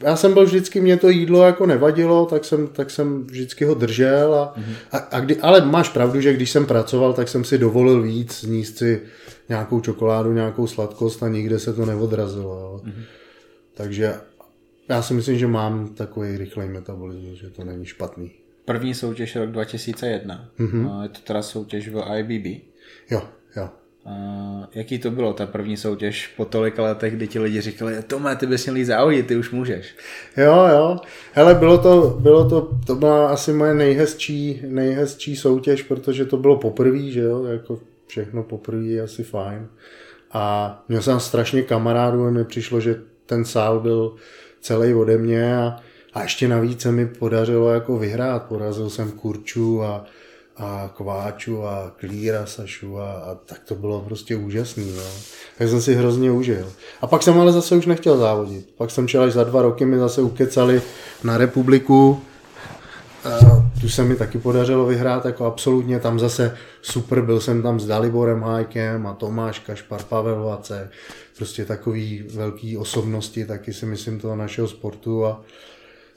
Já 0.00 0.16
jsem 0.16 0.34
byl 0.34 0.44
vždycky, 0.44 0.80
mě 0.80 0.96
to 0.96 1.08
jídlo 1.08 1.42
jako 1.42 1.66
nevadilo, 1.66 2.26
tak 2.26 2.44
jsem, 2.44 2.66
tak 2.66 2.90
jsem 2.90 3.24
vždycky 3.24 3.64
ho 3.64 3.74
držel. 3.74 4.34
A, 4.34 4.54
mm-hmm. 4.58 4.74
a, 4.92 4.98
a 4.98 5.20
kdy, 5.20 5.36
ale 5.36 5.60
máš 5.60 5.88
pravdu, 5.88 6.20
že 6.20 6.32
když 6.32 6.50
jsem 6.50 6.66
pracoval, 6.66 7.12
tak 7.12 7.28
jsem 7.28 7.44
si 7.44 7.58
dovolil 7.58 8.02
víc, 8.02 8.32
sníst 8.32 8.78
si 8.78 9.00
nějakou 9.48 9.80
čokoládu, 9.80 10.32
nějakou 10.32 10.66
sladkost 10.66 11.22
a 11.22 11.28
nikde 11.28 11.58
se 11.58 11.72
to 11.72 11.86
neodrazilo. 11.86 12.44
Jo. 12.44 12.80
Mm-hmm. 12.84 13.04
Takže 13.76 14.14
já 14.88 15.02
si 15.02 15.14
myslím, 15.14 15.38
že 15.38 15.46
mám 15.46 15.94
takový 15.94 16.38
rychlej 16.38 16.68
metabolismus, 16.68 17.38
že 17.38 17.50
to 17.50 17.64
není 17.64 17.84
špatný. 17.84 18.30
První 18.64 18.94
soutěž 18.94 19.36
rok 19.36 19.50
2001. 19.50 20.50
Mm-hmm. 20.58 21.02
Je 21.02 21.08
to 21.08 21.18
teda 21.20 21.42
soutěž 21.42 21.88
v 21.88 22.02
IBB. 22.18 22.64
Jo, 23.10 23.22
jo. 23.56 23.68
Uh, 24.06 24.64
jaký 24.74 24.98
to 24.98 25.10
bylo, 25.10 25.32
ta 25.32 25.46
první 25.46 25.76
soutěž 25.76 26.26
po 26.36 26.44
tolika 26.44 26.82
letech, 26.82 27.16
kdy 27.16 27.28
ti 27.28 27.38
lidi 27.38 27.60
říkali, 27.60 28.02
Tome, 28.02 28.36
ty 28.36 28.46
bys 28.46 28.66
měl 28.66 28.76
jít 28.76 28.84
závodit, 28.84 29.26
ty 29.26 29.36
už 29.36 29.50
můžeš. 29.50 29.94
Jo, 30.36 30.66
jo. 30.70 30.96
Hele, 31.32 31.54
bylo 31.54 31.78
to, 31.78 32.18
bylo 32.20 32.48
to, 32.48 32.78
to 32.86 32.94
byla 32.94 33.28
asi 33.28 33.52
moje 33.52 33.74
nejhezčí, 33.74 34.62
nejhezčí 34.66 35.36
soutěž, 35.36 35.82
protože 35.82 36.24
to 36.24 36.36
bylo 36.36 36.56
poprvé, 36.56 37.02
že 37.02 37.20
jo, 37.20 37.44
jako 37.44 37.80
všechno 38.06 38.42
poprvé 38.42 38.84
je 38.84 39.02
asi 39.02 39.24
fajn. 39.24 39.68
A 40.32 40.84
měl 40.88 41.02
jsem 41.02 41.20
strašně 41.20 41.62
kamarádů 41.62 42.26
a 42.26 42.30
mi 42.30 42.44
přišlo, 42.44 42.80
že 42.80 43.00
ten 43.26 43.44
sál 43.44 43.80
byl 43.80 44.14
celý 44.60 44.94
ode 44.94 45.18
mě 45.18 45.56
a, 45.56 45.76
a 46.14 46.22
ještě 46.22 46.48
navíc 46.48 46.80
se 46.80 46.92
mi 46.92 47.06
podařilo 47.06 47.70
jako 47.70 47.98
vyhrát. 47.98 48.42
Porazil 48.42 48.90
jsem 48.90 49.10
Kurču 49.10 49.82
a, 49.82 50.04
a 50.56 50.90
Kváču 50.96 51.66
a 51.66 51.92
Klíra 51.96 52.46
Sašu 52.46 52.98
a, 52.98 53.12
a 53.12 53.34
tak 53.34 53.60
to 53.64 53.74
bylo 53.74 54.00
prostě 54.00 54.36
úžasný. 54.36 54.92
No. 54.96 55.02
Tak 55.58 55.68
jsem 55.68 55.80
si 55.80 55.94
hrozně 55.94 56.30
užil. 56.30 56.72
A 57.00 57.06
pak 57.06 57.22
jsem 57.22 57.40
ale 57.40 57.52
zase 57.52 57.76
už 57.76 57.86
nechtěl 57.86 58.18
závodit. 58.18 58.68
Pak 58.76 58.90
jsem 58.90 59.08
šel 59.08 59.22
až 59.22 59.32
za 59.32 59.44
dva 59.44 59.62
roky, 59.62 59.84
mi 59.84 59.98
zase 59.98 60.22
ukecali 60.22 60.82
na 61.24 61.38
republiku. 61.38 62.20
Tu 63.80 63.88
se 63.88 64.04
mi 64.04 64.16
taky 64.16 64.38
podařilo 64.38 64.86
vyhrát 64.86 65.24
jako 65.24 65.44
absolutně. 65.44 66.00
Tam 66.00 66.18
zase 66.18 66.56
super, 66.82 67.22
byl 67.22 67.40
jsem 67.40 67.62
tam 67.62 67.80
s 67.80 67.86
Daliborem 67.86 68.42
Hájkem 68.42 69.06
a 69.06 69.14
Tomáš 69.14 69.58
Kašpar, 69.58 70.02
Pavel 70.02 70.44
Vace. 70.44 70.90
Prostě 71.36 71.64
takový 71.64 72.24
velký 72.34 72.76
osobnosti, 72.76 73.44
taky 73.44 73.72
si 73.72 73.86
myslím 73.86 74.20
toho 74.20 74.36
našeho 74.36 74.68
sportu. 74.68 75.26
A... 75.26 75.42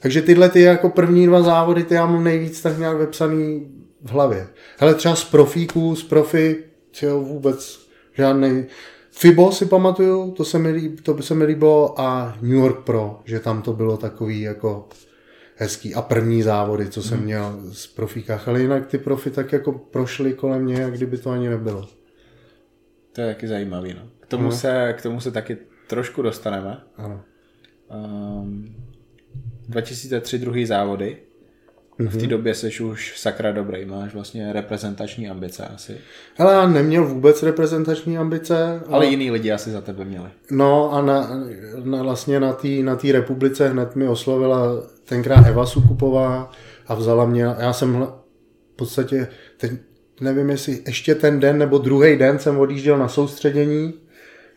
Takže 0.00 0.22
tyhle 0.22 0.48
ty 0.48 0.60
jako 0.60 0.90
první 0.90 1.26
dva 1.26 1.42
závody, 1.42 1.84
ty 1.84 1.94
já 1.94 2.06
mám 2.06 2.24
nejvíc 2.24 2.62
tak 2.62 2.78
nějak 2.78 2.96
vepsaný 2.96 3.68
v 4.04 4.10
hlavě. 4.10 4.48
Hele, 4.78 4.94
třeba 4.94 5.16
z 5.16 5.24
profíků, 5.24 5.96
z 5.96 6.02
profi, 6.02 6.56
jo, 7.02 7.20
vůbec 7.20 7.80
žádný. 8.14 8.64
Fibo 9.10 9.52
si 9.52 9.66
pamatuju, 9.66 10.30
to 10.30 10.44
se, 10.44 10.58
mi 10.58 10.70
líb, 10.70 11.00
to 11.00 11.14
by 11.14 11.22
se 11.22 11.34
mi 11.34 11.44
líbilo 11.44 12.00
a 12.00 12.36
New 12.40 12.58
York 12.58 12.84
Pro, 12.84 13.20
že 13.24 13.40
tam 13.40 13.62
to 13.62 13.72
bylo 13.72 13.96
takový 13.96 14.40
jako 14.40 14.88
hezký 15.60 15.94
a 15.94 16.02
první 16.02 16.42
závody, 16.42 16.88
co 16.88 17.02
jsem 17.02 17.16
hmm. 17.16 17.26
měl 17.26 17.60
z 17.72 17.86
profíkách, 17.86 18.48
ale 18.48 18.60
jinak 18.60 18.86
ty 18.86 18.98
profi 18.98 19.30
tak 19.30 19.52
jako 19.52 19.72
prošly 19.72 20.32
kolem 20.32 20.62
mě, 20.62 20.80
jak 20.80 20.92
kdyby 20.92 21.18
to 21.18 21.30
ani 21.30 21.48
nebylo. 21.48 21.88
To 23.12 23.20
je 23.20 23.34
taky 23.34 23.48
zajímavý, 23.48 23.94
no. 23.94 24.08
K 24.20 24.26
tomu, 24.26 24.44
no. 24.44 24.52
se, 24.52 24.94
k 24.98 25.02
tomu 25.02 25.20
se 25.20 25.30
taky 25.30 25.56
trošku 25.86 26.22
dostaneme. 26.22 26.80
Ano. 26.96 27.22
Um, 28.42 28.74
2003 29.68 30.38
druhý 30.38 30.66
závody, 30.66 31.16
Mm-hmm. 32.00 32.08
V 32.08 32.16
té 32.16 32.22
mhm. 32.22 32.28
době 32.28 32.54
jsi 32.54 32.82
už 32.82 33.20
sakra 33.20 33.52
dobrý, 33.52 33.84
máš 33.84 34.14
vlastně 34.14 34.52
reprezentační 34.52 35.30
ambice 35.30 35.66
asi. 35.66 35.96
Ale 36.38 36.54
já 36.54 36.68
neměl 36.68 37.06
vůbec 37.06 37.42
reprezentační 37.42 38.18
ambice. 38.18 38.62
Ale, 38.64 38.80
ale 38.90 39.06
jiný 39.06 39.30
lidi 39.30 39.52
asi 39.52 39.70
za 39.70 39.80
tebe 39.80 40.04
měli. 40.04 40.28
No 40.50 40.92
a 40.92 41.02
na, 41.02 41.30
na 41.84 42.02
vlastně 42.02 42.40
na 42.40 42.52
té 42.52 42.68
na 42.68 42.96
tý 42.96 43.12
republice 43.12 43.68
hned 43.68 43.96
mi 43.96 44.08
oslovila 44.08 44.82
tenkrát 45.04 45.46
Eva 45.46 45.66
Sukupová 45.66 46.50
a 46.86 46.94
vzala 46.94 47.26
mě, 47.26 47.42
já 47.58 47.72
jsem 47.72 48.06
v 48.72 48.76
podstatě, 48.76 49.28
teď 49.56 49.72
nevím 50.20 50.50
jestli 50.50 50.82
ještě 50.86 51.14
ten 51.14 51.40
den 51.40 51.58
nebo 51.58 51.78
druhý 51.78 52.16
den 52.16 52.38
jsem 52.38 52.58
odjížděl 52.58 52.98
na 52.98 53.08
soustředění, 53.08 53.94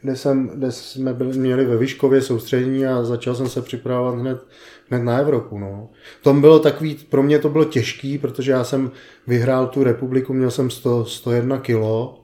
kde, 0.03 0.15
jsem, 0.15 0.47
kde 0.47 0.71
jsme 0.71 1.13
byli, 1.13 1.37
měli 1.37 1.65
ve 1.65 1.77
Vyškově 1.77 2.21
soustředění 2.21 2.85
a 2.85 3.03
začal 3.03 3.35
jsem 3.35 3.49
se 3.49 3.61
připravovat 3.61 4.15
hned 4.15 4.43
hned 4.89 5.03
na 5.03 5.17
Evropu. 5.17 5.59
No. 5.59 5.89
Tom 6.21 6.41
bylo 6.41 6.59
takový, 6.59 6.95
pro 7.09 7.23
mě 7.23 7.39
to 7.39 7.49
bylo 7.49 7.65
těžký, 7.65 8.17
protože 8.17 8.51
já 8.51 8.63
jsem 8.63 8.91
vyhrál 9.27 9.67
tu 9.67 9.83
republiku, 9.83 10.33
měl 10.33 10.51
jsem 10.51 10.69
100, 10.69 11.05
101 11.05 11.57
kilo, 11.57 12.19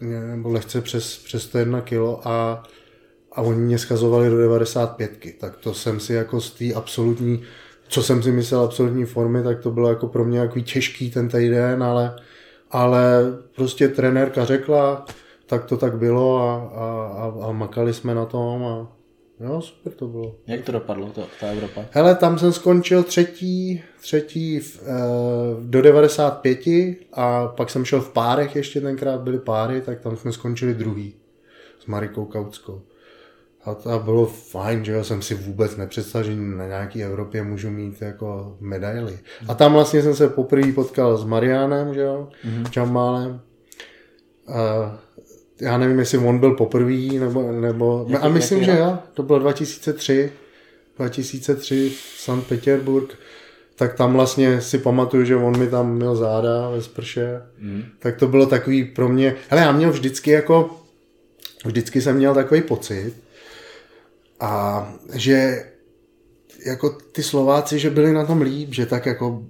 nebo 0.00 0.48
lehce 0.48 0.80
přes, 0.80 1.18
přes 1.18 1.42
101 1.42 1.80
kilo 1.80 2.28
a, 2.28 2.62
a 3.32 3.42
oni 3.42 3.60
mě 3.60 3.78
schazovali 3.78 4.30
do 4.30 4.38
95. 4.38 5.10
Tak 5.40 5.56
to 5.56 5.74
jsem 5.74 6.00
si 6.00 6.12
jako 6.12 6.40
z 6.40 6.50
té 6.50 6.74
absolutní, 6.74 7.42
co 7.88 8.02
jsem 8.02 8.22
si 8.22 8.32
myslel 8.32 8.60
absolutní 8.60 9.04
formy, 9.04 9.42
tak 9.42 9.60
to 9.60 9.70
bylo 9.70 9.88
jako 9.88 10.06
pro 10.06 10.24
mě 10.24 10.38
jako 10.38 10.60
těžký 10.60 11.10
ten 11.10 11.28
týden, 11.28 11.82
ale, 11.82 12.16
ale 12.70 13.22
prostě 13.56 13.88
trenérka 13.88 14.44
řekla, 14.44 15.04
tak 15.48 15.64
to 15.64 15.76
tak 15.76 15.98
bylo 15.98 16.38
a, 16.38 16.54
a, 16.54 16.86
a, 17.16 17.48
a 17.48 17.52
makali 17.52 17.94
jsme 17.94 18.14
na 18.14 18.24
tom 18.24 18.64
a, 18.64 18.98
Jo, 19.40 19.60
super 19.60 19.92
to 19.92 20.08
bylo. 20.08 20.34
Jak 20.46 20.60
to 20.60 20.72
dopadlo, 20.72 21.06
to, 21.06 21.26
ta 21.40 21.46
Evropa? 21.46 21.84
Hele, 21.90 22.14
tam 22.14 22.38
jsem 22.38 22.52
skončil 22.52 23.02
třetí, 23.02 23.82
třetí 24.00 24.60
v, 24.60 24.82
e, 24.82 24.92
do 25.60 25.82
95 25.82 26.58
a 27.12 27.48
pak 27.48 27.70
jsem 27.70 27.84
šel 27.84 28.00
v 28.00 28.12
párech, 28.12 28.56
ještě 28.56 28.80
tenkrát 28.80 29.20
byly 29.20 29.38
páry, 29.38 29.80
tak 29.80 30.00
tam 30.00 30.16
jsme 30.16 30.32
skončili 30.32 30.74
druhý 30.74 31.14
s 31.80 31.86
Marikou 31.86 32.24
Kautskou. 32.24 32.82
A 33.64 33.74
to 33.74 33.98
bylo 33.98 34.26
fajn, 34.26 34.84
že 34.84 34.92
jo, 34.92 35.04
jsem 35.04 35.22
si 35.22 35.34
vůbec 35.34 35.76
nepředstavil, 35.76 36.30
že 36.30 36.36
na 36.36 36.66
nějaký 36.66 37.04
Evropě 37.04 37.42
můžu 37.42 37.70
mít 37.70 38.02
jako 38.02 38.56
medaily. 38.60 39.18
A 39.48 39.54
tam 39.54 39.72
vlastně 39.72 40.02
jsem 40.02 40.14
se 40.14 40.28
poprvé 40.28 40.72
potkal 40.72 41.16
s 41.16 41.24
Marianem, 41.24 41.94
že 41.94 42.00
jo, 42.00 42.28
mm-hmm. 42.44 42.70
Čambálem. 42.70 43.40
A 44.48 44.98
já 45.60 45.78
nevím, 45.78 45.98
jestli 45.98 46.18
on 46.18 46.38
byl 46.38 46.54
poprvý, 46.54 47.18
nebo, 47.18 47.52
nebo 47.52 48.06
jaký, 48.08 48.24
a 48.24 48.28
myslím, 48.28 48.64
že 48.64 48.70
jo, 48.70 48.98
to 49.14 49.22
bylo 49.22 49.38
2003, 49.38 50.32
2003 50.96 51.92
St. 52.16 52.48
Petersburg, 52.48 53.18
tak 53.76 53.94
tam 53.94 54.12
vlastně 54.12 54.60
si 54.60 54.78
pamatuju, 54.78 55.24
že 55.24 55.36
on 55.36 55.58
mi 55.58 55.66
tam 55.66 55.94
měl 55.94 56.16
záda 56.16 56.70
ve 56.70 56.82
sprše, 56.82 57.42
mm. 57.58 57.82
tak 57.98 58.16
to 58.16 58.28
bylo 58.28 58.46
takový 58.46 58.84
pro 58.84 59.08
mě, 59.08 59.36
hele, 59.48 59.62
já 59.62 59.72
měl 59.72 59.90
vždycky 59.90 60.30
jako, 60.30 60.80
vždycky 61.64 62.02
jsem 62.02 62.16
měl 62.16 62.34
takový 62.34 62.62
pocit, 62.62 63.14
a 64.40 64.92
že 65.12 65.64
jako 66.66 66.90
ty 66.90 67.22
Slováci, 67.22 67.78
že 67.78 67.90
byli 67.90 68.12
na 68.12 68.26
tom 68.26 68.40
líp, 68.40 68.68
že 68.72 68.86
tak 68.86 69.06
jako 69.06 69.42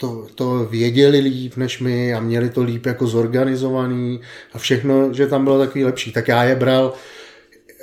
to, 0.00 0.26
to 0.34 0.64
věděli 0.70 1.18
líp 1.18 1.56
než 1.56 1.80
my 1.80 2.14
a 2.14 2.20
měli 2.20 2.50
to 2.50 2.62
líp 2.62 2.86
jako 2.86 3.06
zorganizovaný 3.06 4.20
a 4.52 4.58
všechno, 4.58 5.12
že 5.12 5.26
tam 5.26 5.44
bylo 5.44 5.58
takový 5.58 5.84
lepší. 5.84 6.12
Tak 6.12 6.28
já 6.28 6.44
je 6.44 6.56
bral 6.56 6.92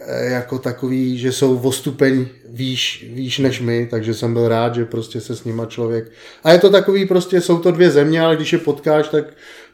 eh, 0.08 0.30
jako 0.30 0.60
takový, 0.60 1.18
že 1.18 1.32
jsou 1.32 1.60
o 1.60 1.72
stupeň 1.72 2.26
výš, 2.50 3.06
výš 3.14 3.40
než 3.40 3.62
my, 3.62 3.88
takže 3.92 4.14
jsem 4.14 4.34
byl 4.34 4.48
rád, 4.48 4.76
že 4.76 4.86
prostě 4.86 5.22
se 5.22 5.36
s 5.36 5.44
nima 5.44 5.66
člověk... 5.66 6.12
A 6.44 6.52
je 6.52 6.60
to 6.60 6.70
takový 6.70 7.06
prostě, 7.06 7.42
jsou 7.42 7.60
to 7.60 7.72
dvě 7.72 7.92
země, 7.92 8.22
ale 8.22 8.36
když 8.36 8.54
je 8.54 8.60
potkáš, 8.60 9.08
tak, 9.08 9.26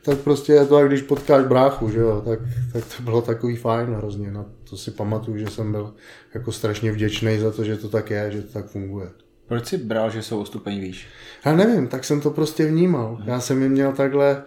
tak 0.01 0.17
prostě 0.17 0.53
je 0.53 0.65
to, 0.65 0.79
jak 0.79 0.87
když 0.87 1.01
potkáš 1.01 1.45
bráchu, 1.45 1.89
že 1.89 1.99
jo, 1.99 2.21
tak, 2.25 2.39
tak 2.73 2.83
to 2.97 3.03
bylo 3.03 3.21
takový 3.21 3.55
fajn 3.55 3.87
hrozně. 3.87 4.31
Na 4.31 4.45
to 4.69 4.77
si 4.77 4.91
pamatuju, 4.91 5.37
že 5.37 5.47
jsem 5.47 5.71
byl 5.71 5.93
jako 6.33 6.51
strašně 6.51 6.91
vděčný 6.91 7.39
za 7.39 7.51
to, 7.51 7.63
že 7.63 7.77
to 7.77 7.89
tak 7.89 8.09
je, 8.09 8.31
že 8.31 8.41
to 8.41 8.53
tak 8.53 8.65
funguje. 8.65 9.22
Proč 9.53 9.67
jsi 9.67 9.77
bral, 9.77 10.09
že 10.09 10.23
jsou 10.23 10.41
o 10.41 10.45
stupeň 10.45 10.79
výš? 10.79 11.07
Já 11.45 11.55
nevím, 11.55 11.87
tak 11.87 12.03
jsem 12.03 12.21
to 12.21 12.31
prostě 12.31 12.65
vnímal. 12.65 13.17
Já 13.25 13.39
jsem 13.39 13.61
je 13.61 13.69
měl 13.69 13.91
takhle, 13.91 14.43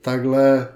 takhle 0.00 0.68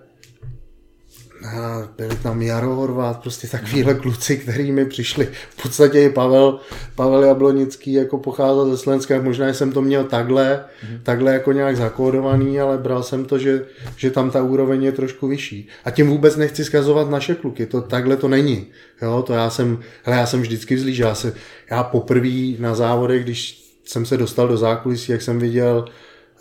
byli 1.97 2.17
tam 2.17 2.43
Jaro 2.43 2.75
Horvát, 2.75 3.21
prostě 3.21 3.49
takovýhle 3.49 3.95
kluci, 3.95 4.37
který 4.37 4.73
mi 4.73 4.85
přišli. 4.85 5.29
V 5.51 5.63
podstatě 5.63 6.03
i 6.03 6.11
Pavel, 6.11 6.59
Pavel 6.95 7.25
Jablonický 7.25 7.93
jako 7.93 8.19
pocházel 8.19 8.71
ze 8.71 8.79
Slovenska, 8.79 9.23
možná 9.23 9.49
jsem 9.49 9.73
to 9.73 9.83
měl 9.83 10.05
takhle, 10.05 10.65
mm. 10.91 11.01
takhle 11.03 11.33
jako 11.33 11.53
nějak 11.53 11.77
zakódovaný, 11.77 12.61
ale 12.61 12.79
bral 12.79 13.03
jsem 13.03 13.25
to, 13.25 13.39
že, 13.39 13.65
že 13.97 14.11
tam 14.11 14.31
ta 14.31 14.43
úroveň 14.43 14.83
je 14.83 14.93
trošku 14.93 15.29
vyšší. 15.29 15.69
A 15.85 15.91
tím 15.91 16.09
vůbec 16.09 16.37
nechci 16.37 16.65
skazovat 16.65 17.11
naše 17.11 17.35
kluky, 17.35 17.67
to 17.67 17.81
takhle 17.81 18.17
to 18.17 18.29
není. 18.29 18.67
Jo, 19.03 19.23
to 19.27 19.33
já 19.33 19.51
jsem, 19.51 19.79
hele, 20.03 20.19
já 20.19 20.27
jsem 20.27 20.41
vždycky 20.41 20.75
vzlíž, 20.75 20.99
já, 20.99 21.15
se, 21.15 21.33
já 21.71 21.83
poprvé 21.83 22.55
na 22.59 22.75
závodech, 22.75 23.23
když 23.23 23.65
jsem 23.85 24.07
se 24.07 24.17
dostal 24.17 24.49
do 24.49 24.57
zákulisí, 24.57 25.13
jak 25.13 25.23
jsem 25.23 25.39
viděl 25.39 25.85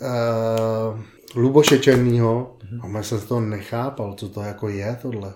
uh, 0.00 0.98
Luboše 1.34 1.78
Černýho, 1.78 2.56
a 2.80 2.88
já 2.88 3.02
jsem 3.02 3.20
toho 3.20 3.40
nechápal, 3.40 4.14
co 4.14 4.28
to 4.28 4.42
jako 4.42 4.68
je 4.68 4.98
tohle. 5.02 5.32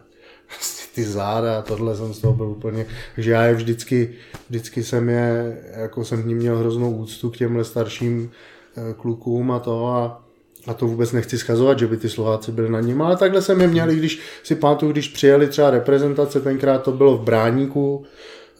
Prostě 0.46 0.94
ty 0.94 1.04
záda 1.04 1.58
a 1.58 1.62
tohle 1.62 1.96
jsem 1.96 2.14
z 2.14 2.18
toho 2.18 2.34
byl 2.34 2.46
úplně, 2.46 2.87
takže 3.14 3.30
já 3.30 3.44
je 3.44 3.54
vždycky, 3.54 4.14
vždycky 4.48 4.84
jsem 4.84 5.08
je, 5.08 5.58
jako 5.76 6.04
jsem 6.04 6.22
k 6.22 6.26
ním 6.26 6.38
měl 6.38 6.58
hroznou 6.58 6.96
úctu 6.96 7.30
k 7.30 7.37
těmhle 7.37 7.64
starším 7.64 8.30
eh, 8.76 8.94
klukům 8.94 9.50
a 9.50 9.58
to 9.58 9.87
a, 9.87 10.24
a 10.66 10.74
to 10.74 10.87
vůbec 10.87 11.12
nechci 11.12 11.38
schazovat, 11.38 11.78
že 11.78 11.87
by 11.87 11.96
ty 11.96 12.08
Slováci 12.08 12.52
byli 12.52 12.70
na 12.70 12.80
ním, 12.80 13.02
ale 13.02 13.16
takhle 13.16 13.42
jsem 13.42 13.61
je 13.61 13.66
měl, 13.66 13.90
i 13.90 13.96
když 13.96 14.20
si 14.42 14.54
pamatuju, 14.54 14.92
když 14.92 15.08
přijeli 15.08 15.46
třeba 15.46 15.70
reprezentace, 15.70 16.40
tenkrát 16.40 16.82
to 16.82 16.92
bylo 16.92 17.16
v 17.16 17.24
Bráníku, 17.24 18.04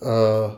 eh, 0.03 0.57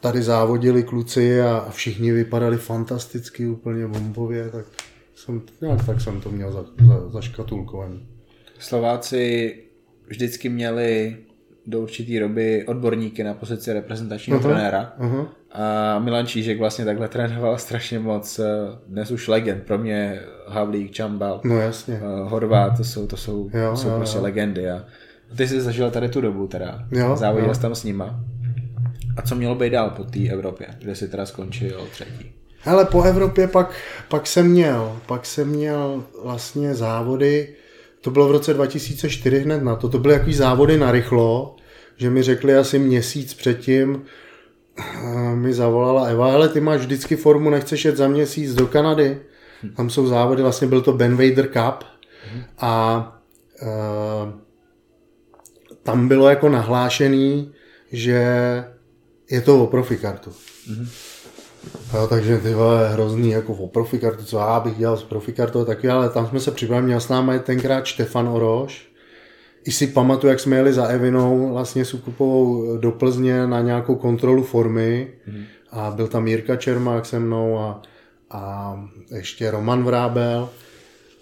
tady 0.00 0.22
závodili 0.22 0.82
kluci 0.82 1.42
a 1.42 1.66
všichni 1.70 2.12
vypadali 2.12 2.56
fantasticky, 2.56 3.46
úplně 3.46 3.86
bombově, 3.86 4.50
tak 4.50 4.64
jsem, 5.20 5.42
nějak 5.60 5.86
tak 5.86 6.00
jsem 6.00 6.20
to 6.20 6.30
měl 6.30 6.52
za, 6.52 6.64
za, 6.86 7.08
zaškatulkovaný. 7.08 8.06
Slováci 8.58 9.54
vždycky 10.06 10.48
měli 10.48 11.16
do 11.66 11.80
určitý 11.80 12.18
doby 12.18 12.66
odborníky 12.66 13.24
na 13.24 13.34
pozici 13.34 13.72
reprezentačního 13.72 14.38
uh-huh, 14.38 14.42
trenéra. 14.42 14.92
Uh-huh. 15.00 15.26
A 15.52 15.98
Milan 15.98 16.26
Čížek 16.26 16.58
vlastně 16.58 16.84
takhle 16.84 17.08
trénoval 17.08 17.58
strašně 17.58 17.98
moc. 17.98 18.40
Dnes 18.86 19.10
už 19.10 19.28
legend. 19.28 19.62
Pro 19.62 19.78
mě 19.78 20.20
Havlík, 20.48 20.90
Čambal, 20.90 21.40
no, 21.44 21.60
jasně. 21.60 21.94
Eh, 21.94 22.28
Horvát, 22.28 22.76
to 22.76 22.84
jsou, 22.84 23.06
to 23.06 23.16
jsou, 23.16 23.50
jo, 23.54 23.76
jsou 23.76 23.88
jo, 23.88 23.96
prostě 23.96 24.18
jo. 24.18 24.22
legendy. 24.22 24.70
A 24.70 24.84
ty 25.36 25.48
jsi 25.48 25.60
zažil 25.60 25.90
tady 25.90 26.08
tu 26.08 26.20
dobu 26.20 26.46
teda. 26.46 26.88
Jo, 26.90 27.16
Závodil 27.16 27.54
jsi 27.54 27.60
tam 27.60 27.74
s 27.74 27.84
nima. 27.84 28.24
A 29.16 29.22
co 29.22 29.34
mělo 29.34 29.54
být 29.54 29.70
dál 29.70 29.90
po 29.90 30.04
té 30.04 30.28
Evropě, 30.28 30.66
kde 30.78 30.94
jsi 30.94 31.08
teda 31.08 31.26
skončil 31.26 31.86
třetí? 31.92 32.39
Hele, 32.62 32.84
po 32.84 33.02
Evropě 33.02 33.48
pak, 33.48 33.74
pak 34.08 34.26
jsem 34.26 34.48
měl, 34.48 35.00
pak 35.06 35.26
jsem 35.26 35.48
měl 35.48 36.04
vlastně 36.22 36.74
závody, 36.74 37.54
to 38.00 38.10
bylo 38.10 38.28
v 38.28 38.30
roce 38.30 38.54
2004 38.54 39.38
hned 39.38 39.62
na 39.62 39.76
to, 39.76 39.88
to 39.88 39.98
byly 39.98 40.14
jaký 40.14 40.34
závody 40.34 40.78
na 40.78 40.92
rychlo, 40.92 41.56
že 41.96 42.10
mi 42.10 42.22
řekli 42.22 42.56
asi 42.56 42.78
měsíc 42.78 43.34
předtím, 43.34 44.02
eh, 44.78 45.36
mi 45.36 45.54
zavolala 45.54 46.06
Eva, 46.06 46.30
hele, 46.30 46.48
ty 46.48 46.60
máš 46.60 46.80
vždycky 46.80 47.16
formu, 47.16 47.50
nechceš 47.50 47.84
jet 47.84 47.96
za 47.96 48.08
měsíc 48.08 48.54
do 48.54 48.66
Kanady? 48.66 49.18
Tam 49.76 49.90
jsou 49.90 50.06
závody, 50.06 50.42
vlastně 50.42 50.66
byl 50.66 50.80
to 50.82 50.92
Ben 50.92 51.16
Vader 51.16 51.48
Cup 51.48 51.84
a 52.58 53.22
uh, 53.62 54.32
tam 55.82 56.08
bylo 56.08 56.28
jako 56.28 56.48
nahlášený, 56.48 57.52
že 57.92 58.24
je 59.30 59.40
to 59.40 59.64
o 59.64 59.66
profikartu. 59.66 60.30
Mm-hmm. 60.30 61.09
Jo, 61.94 62.06
takže 62.06 62.38
ty 62.38 62.54
vole, 62.54 62.88
hrozný 62.88 63.30
jako 63.30 63.52
o 63.52 63.66
profikartu, 63.66 64.24
co 64.24 64.38
já 64.38 64.60
bych 64.60 64.76
dělal 64.76 64.96
s 64.96 65.02
profikartou 65.02 65.64
taky, 65.64 65.88
ale 65.88 66.10
tam 66.10 66.26
jsme 66.26 66.40
se 66.40 66.50
připravili, 66.50 66.86
měl 66.86 67.00
s 67.00 67.08
námi 67.08 67.38
tenkrát 67.38 67.86
Štefan 67.86 68.28
Oroš. 68.28 68.90
I 69.64 69.72
si 69.72 69.86
pamatuju, 69.86 70.30
jak 70.30 70.40
jsme 70.40 70.56
jeli 70.56 70.72
za 70.72 70.86
Evinou 70.86 71.52
vlastně 71.52 71.84
s 71.84 71.94
Ukupovou 71.94 72.76
do 72.76 72.90
Plzně 72.90 73.46
na 73.46 73.60
nějakou 73.60 73.94
kontrolu 73.94 74.42
formy 74.42 75.08
mm. 75.26 75.44
a 75.70 75.90
byl 75.90 76.08
tam 76.08 76.26
Jirka 76.26 76.56
Čermák 76.56 77.06
se 77.06 77.18
mnou 77.18 77.58
a, 77.58 77.82
a 78.30 78.74
ještě 79.16 79.50
Roman 79.50 79.84
Vrábel 79.84 80.48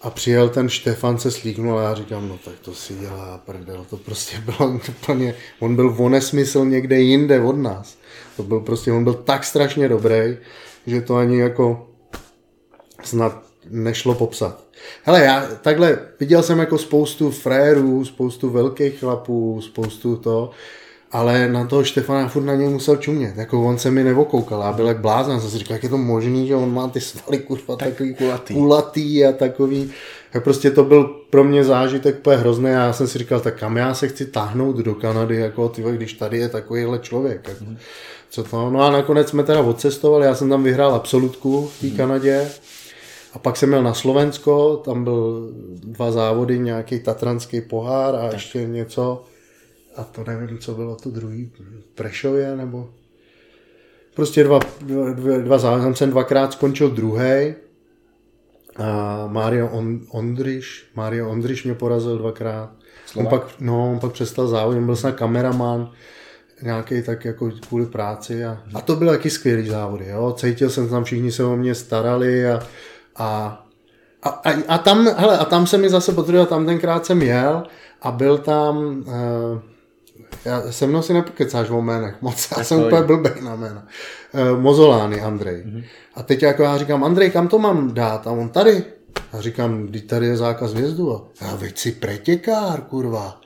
a 0.00 0.10
přijel 0.10 0.48
ten 0.48 0.68
Štefan 0.68 1.18
se 1.18 1.30
slíknul 1.30 1.78
a 1.78 1.82
já 1.82 1.94
říkám, 1.94 2.28
no 2.28 2.38
tak 2.44 2.54
to 2.62 2.74
si 2.74 2.94
dělá 2.94 3.38
prdel, 3.46 3.86
to 3.90 3.96
prostě 3.96 4.38
bylo 4.44 4.80
úplně, 4.88 5.34
on 5.60 5.76
byl 5.76 5.90
v 5.90 6.08
nesmysl 6.08 6.64
někde 6.64 7.00
jinde 7.00 7.40
od 7.40 7.56
nás. 7.56 7.97
To 8.38 8.44
byl 8.44 8.60
prostě, 8.60 8.92
on 8.92 9.04
byl 9.04 9.14
tak 9.14 9.44
strašně 9.44 9.88
dobrý, 9.88 10.36
že 10.86 11.00
to 11.00 11.16
ani 11.16 11.38
jako 11.38 11.88
snad 13.02 13.42
nešlo 13.70 14.14
popsat. 14.14 14.64
Hele, 15.02 15.24
já 15.24 15.46
takhle 15.62 15.98
viděl 16.20 16.42
jsem 16.42 16.58
jako 16.58 16.78
spoustu 16.78 17.30
frérů, 17.30 18.04
spoustu 18.04 18.50
velkých 18.50 18.98
chlapů, 18.98 19.60
spoustu 19.62 20.16
to, 20.16 20.50
ale 21.12 21.48
na 21.48 21.66
toho 21.66 21.84
Štefana 21.84 22.28
furt 22.28 22.44
na 22.44 22.54
něj 22.54 22.68
musel 22.68 22.96
čumět. 22.96 23.36
Jako 23.36 23.64
on 23.64 23.78
se 23.78 23.90
mi 23.90 24.04
nevokoukal, 24.04 24.60
já 24.60 24.72
byl 24.72 24.88
jak 24.88 25.00
blázen, 25.00 25.40
jsem 25.40 25.50
si 25.50 25.58
říkal, 25.58 25.74
jak 25.74 25.82
je 25.82 25.88
to 25.88 25.98
možný, 25.98 26.46
že 26.46 26.54
on 26.54 26.74
má 26.74 26.88
ty 26.88 27.00
svaly 27.00 27.38
kurva 27.38 27.76
tak 27.76 27.88
takový 27.88 28.14
kulatý. 28.14 28.54
kulatý 28.54 29.24
a 29.24 29.32
takový. 29.32 29.92
Tak 30.32 30.44
prostě 30.44 30.70
to 30.70 30.84
byl 30.84 31.04
pro 31.30 31.44
mě 31.44 31.64
zážitek 31.64 32.18
úplně 32.18 32.36
hrozný 32.36 32.70
a 32.70 32.84
já 32.84 32.92
jsem 32.92 33.08
si 33.08 33.18
říkal, 33.18 33.40
tak 33.40 33.58
kam 33.58 33.76
já 33.76 33.94
se 33.94 34.08
chci 34.08 34.26
táhnout 34.26 34.76
do 34.76 34.94
Kanady, 34.94 35.36
jako 35.36 35.68
ty, 35.68 35.82
když 35.82 36.12
tady 36.12 36.38
je 36.38 36.48
takovýhle 36.48 36.98
člověk. 36.98 37.48
Jako. 37.48 37.64
Mm 37.64 37.76
co 38.30 38.44
to. 38.44 38.70
No 38.70 38.82
a 38.82 38.90
nakonec 38.90 39.28
jsme 39.28 39.42
teda 39.42 39.60
odcestovali, 39.60 40.26
já 40.26 40.34
jsem 40.34 40.48
tam 40.48 40.62
vyhrál 40.62 40.94
absolutku 40.94 41.66
v 41.66 41.80
té 41.80 41.86
hmm. 41.86 41.96
Kanadě. 41.96 42.48
A 43.32 43.38
pak 43.38 43.56
jsem 43.56 43.68
měl 43.68 43.82
na 43.82 43.94
Slovensko, 43.94 44.76
tam 44.76 45.04
byl 45.04 45.50
dva 45.74 46.10
závody, 46.10 46.58
nějaký 46.58 47.00
tatranský 47.00 47.60
pohár 47.60 48.14
a 48.14 48.22
tak. 48.22 48.32
ještě 48.32 48.66
něco. 48.66 49.24
A 49.96 50.04
to 50.04 50.24
nevím, 50.24 50.58
co 50.58 50.74
bylo 50.74 50.96
to 50.96 51.10
druhý, 51.10 51.52
Prešově 51.94 52.56
nebo... 52.56 52.90
Prostě 54.14 54.44
dva, 54.44 54.58
dva, 54.80 55.38
dva 55.38 55.58
závody, 55.58 55.82
tam 55.82 55.94
jsem 55.94 56.10
dvakrát 56.10 56.52
skončil 56.52 56.90
druhý. 56.90 57.54
A 58.76 59.26
Mario 59.26 59.68
On, 59.68 60.00
Ondriš, 60.10 60.84
Mario 60.94 61.30
Ondriš 61.30 61.64
mě 61.64 61.74
porazil 61.74 62.18
dvakrát. 62.18 62.70
On 63.16 63.26
pak, 63.26 63.42
no, 63.60 63.90
on 63.92 63.98
pak 63.98 64.12
přestal 64.12 64.48
závodit, 64.48 64.78
on 64.78 64.86
byl 64.86 64.96
snad 64.96 65.14
kameraman 65.14 65.90
nějaký 66.62 67.02
tak 67.02 67.24
jako 67.24 67.50
kvůli 67.68 67.86
práci 67.86 68.44
a, 68.44 68.58
a 68.74 68.80
to 68.80 68.96
byly 68.96 69.10
taky 69.10 69.30
skvělý 69.30 69.68
závody, 69.68 70.06
jo. 70.08 70.34
Cítil 70.38 70.70
jsem 70.70 70.88
tam, 70.88 71.04
všichni 71.04 71.32
se 71.32 71.44
o 71.44 71.56
mě 71.56 71.74
starali 71.74 72.46
a, 72.46 72.60
a, 73.16 73.62
a, 74.22 74.28
a, 74.28 74.52
a 74.68 74.78
tam, 74.78 75.08
hele, 75.16 75.38
a 75.38 75.44
tam 75.44 75.66
se 75.66 75.78
mi 75.78 75.90
zase 75.90 76.12
potvrdil, 76.12 76.46
tam 76.46 76.66
tenkrát 76.66 77.06
jsem 77.06 77.22
jel 77.22 77.62
a 78.02 78.10
byl 78.10 78.38
tam, 78.38 78.76
uh, 78.76 79.60
já 80.44 80.72
se 80.72 80.86
mnou 80.86 81.02
si 81.02 81.12
nepokecáš 81.12 81.70
o 81.70 81.78
jménech 81.78 82.14
moc, 82.20 82.48
já 82.56 82.64
jsem 82.64 82.80
úplně 82.80 83.02
blbý 83.02 83.30
na 83.44 83.54
jména. 83.54 83.86
Uh, 84.32 84.60
Mozolány 84.60 85.20
Andrej. 85.20 85.64
Mm-hmm. 85.66 85.84
A 86.14 86.22
teď 86.22 86.42
jako 86.42 86.62
já 86.62 86.78
říkám, 86.78 87.04
Andrej, 87.04 87.30
kam 87.30 87.48
to 87.48 87.58
mám 87.58 87.94
dát? 87.94 88.26
A 88.26 88.30
on 88.30 88.48
tady. 88.48 88.84
A 89.32 89.40
říkám, 89.40 89.82
kdy 89.86 90.00
tady 90.00 90.26
je 90.26 90.36
zákaz 90.36 90.74
vjezdu. 90.74 91.14
A 91.14 91.28
já, 91.40 91.56
veď 91.56 91.78
si 91.78 91.92
pretěkár, 91.92 92.80
kurva. 92.80 93.40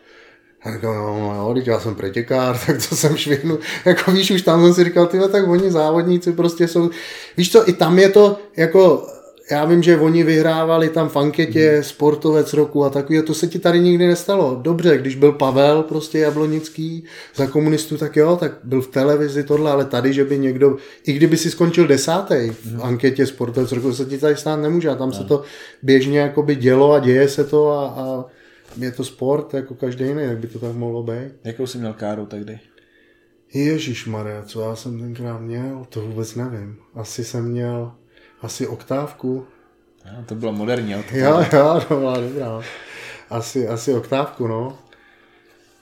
A 0.65 0.73
říkal, 0.73 0.95
no, 0.95 1.21
no, 1.21 1.35
jo, 1.35 1.55
teď 1.55 1.67
já 1.67 1.81
jsem 1.81 1.95
pretěkár, 1.95 2.59
tak 2.67 2.79
co 2.79 2.97
jsem 2.97 3.17
švihnu. 3.17 3.59
Jako 3.85 4.11
víš, 4.11 4.31
už 4.31 4.43
tam 4.43 4.65
jsem 4.65 4.75
si 4.75 4.85
říkal, 4.85 5.07
tyhle, 5.07 5.29
tak 5.29 5.49
oni 5.49 5.71
závodníci 5.71 6.33
prostě 6.33 6.69
jsou, 6.69 6.91
víš 7.37 7.53
co, 7.53 7.69
i 7.69 7.73
tam 7.73 7.99
je 7.99 8.09
to, 8.09 8.39
jako, 8.57 9.07
já 9.51 9.65
vím, 9.65 9.83
že 9.83 9.99
oni 9.99 10.25
vyhrávali 10.25 10.89
tam 10.89 11.09
v 11.09 11.17
anketě 11.17 11.75
mm. 11.77 11.83
sportovec 11.83 12.53
roku 12.53 12.85
a 12.85 12.91
takový, 12.91 13.23
to 13.23 13.35
se 13.35 13.47
ti 13.47 13.59
tady 13.59 13.81
nikdy 13.81 14.07
nestalo. 14.07 14.59
Dobře, 14.63 14.99
když 14.99 15.17
byl 15.17 15.33
Pavel 15.33 15.83
prostě 15.83 16.19
Jablonický 16.19 17.05
za 17.35 17.47
komunistů, 17.47 17.97
tak 17.97 18.17
jo, 18.17 18.37
tak 18.41 18.53
byl 18.65 18.83
v 18.83 18.87
televizi 18.87 19.45
tohle, 19.45 19.71
ale 19.71 19.85
tady, 19.85 20.13
že 20.13 20.25
by 20.25 20.39
někdo, 20.39 20.77
i 21.07 21.13
kdyby 21.13 21.37
si 21.37 21.51
skončil 21.51 21.87
desátý 21.87 22.51
v 22.51 22.73
mm. 22.73 22.83
anketě 22.83 23.27
sportovec 23.27 23.73
roku, 23.73 23.89
to 23.89 23.95
se 23.95 24.05
ti 24.05 24.19
tady 24.19 24.37
stát 24.37 24.57
nemůže 24.57 24.89
a 24.89 24.95
tam 24.95 25.11
ne. 25.11 25.17
se 25.17 25.25
to 25.25 25.43
běžně 25.83 26.19
jakoby 26.19 26.57
dělo 26.57 26.93
a 26.93 26.99
děje 26.99 27.29
se 27.29 27.45
to 27.45 27.71
a, 27.71 27.87
a 27.87 28.25
je 28.79 28.93
to 28.93 29.05
sport 29.05 29.55
jako 29.55 29.75
každý 29.75 30.05
jiný, 30.05 30.23
jak 30.23 30.39
by 30.39 30.47
to 30.47 30.59
tak 30.59 30.73
mohlo 30.73 31.03
být. 31.03 31.33
Jakou 31.45 31.67
jsi 31.67 31.79
měl 31.79 31.93
káru 31.93 32.27
tehdy? 32.27 32.61
Ježíš 33.55 34.07
Maria, 34.07 34.43
co 34.43 34.61
já 34.61 34.77
jsem 34.77 35.01
tenkrát 35.01 35.39
měl, 35.39 35.87
to 35.89 36.01
vůbec 36.01 36.35
nevím. 36.35 36.77
Asi 36.95 37.25
jsem 37.25 37.45
měl 37.45 37.93
asi 38.41 38.67
oktávku. 38.67 39.47
Ja, 40.05 40.25
to 40.27 40.35
bylo 40.35 40.53
moderní 40.53 40.97
auto. 40.97 41.09
Jo, 41.17 41.45
jo, 41.53 41.81
to 41.89 41.97
byla 41.97 42.21
dobrá. 42.21 42.63
Asi, 43.31 43.69
asi 43.69 43.95
oktávku, 43.95 44.47
no. 44.47 44.79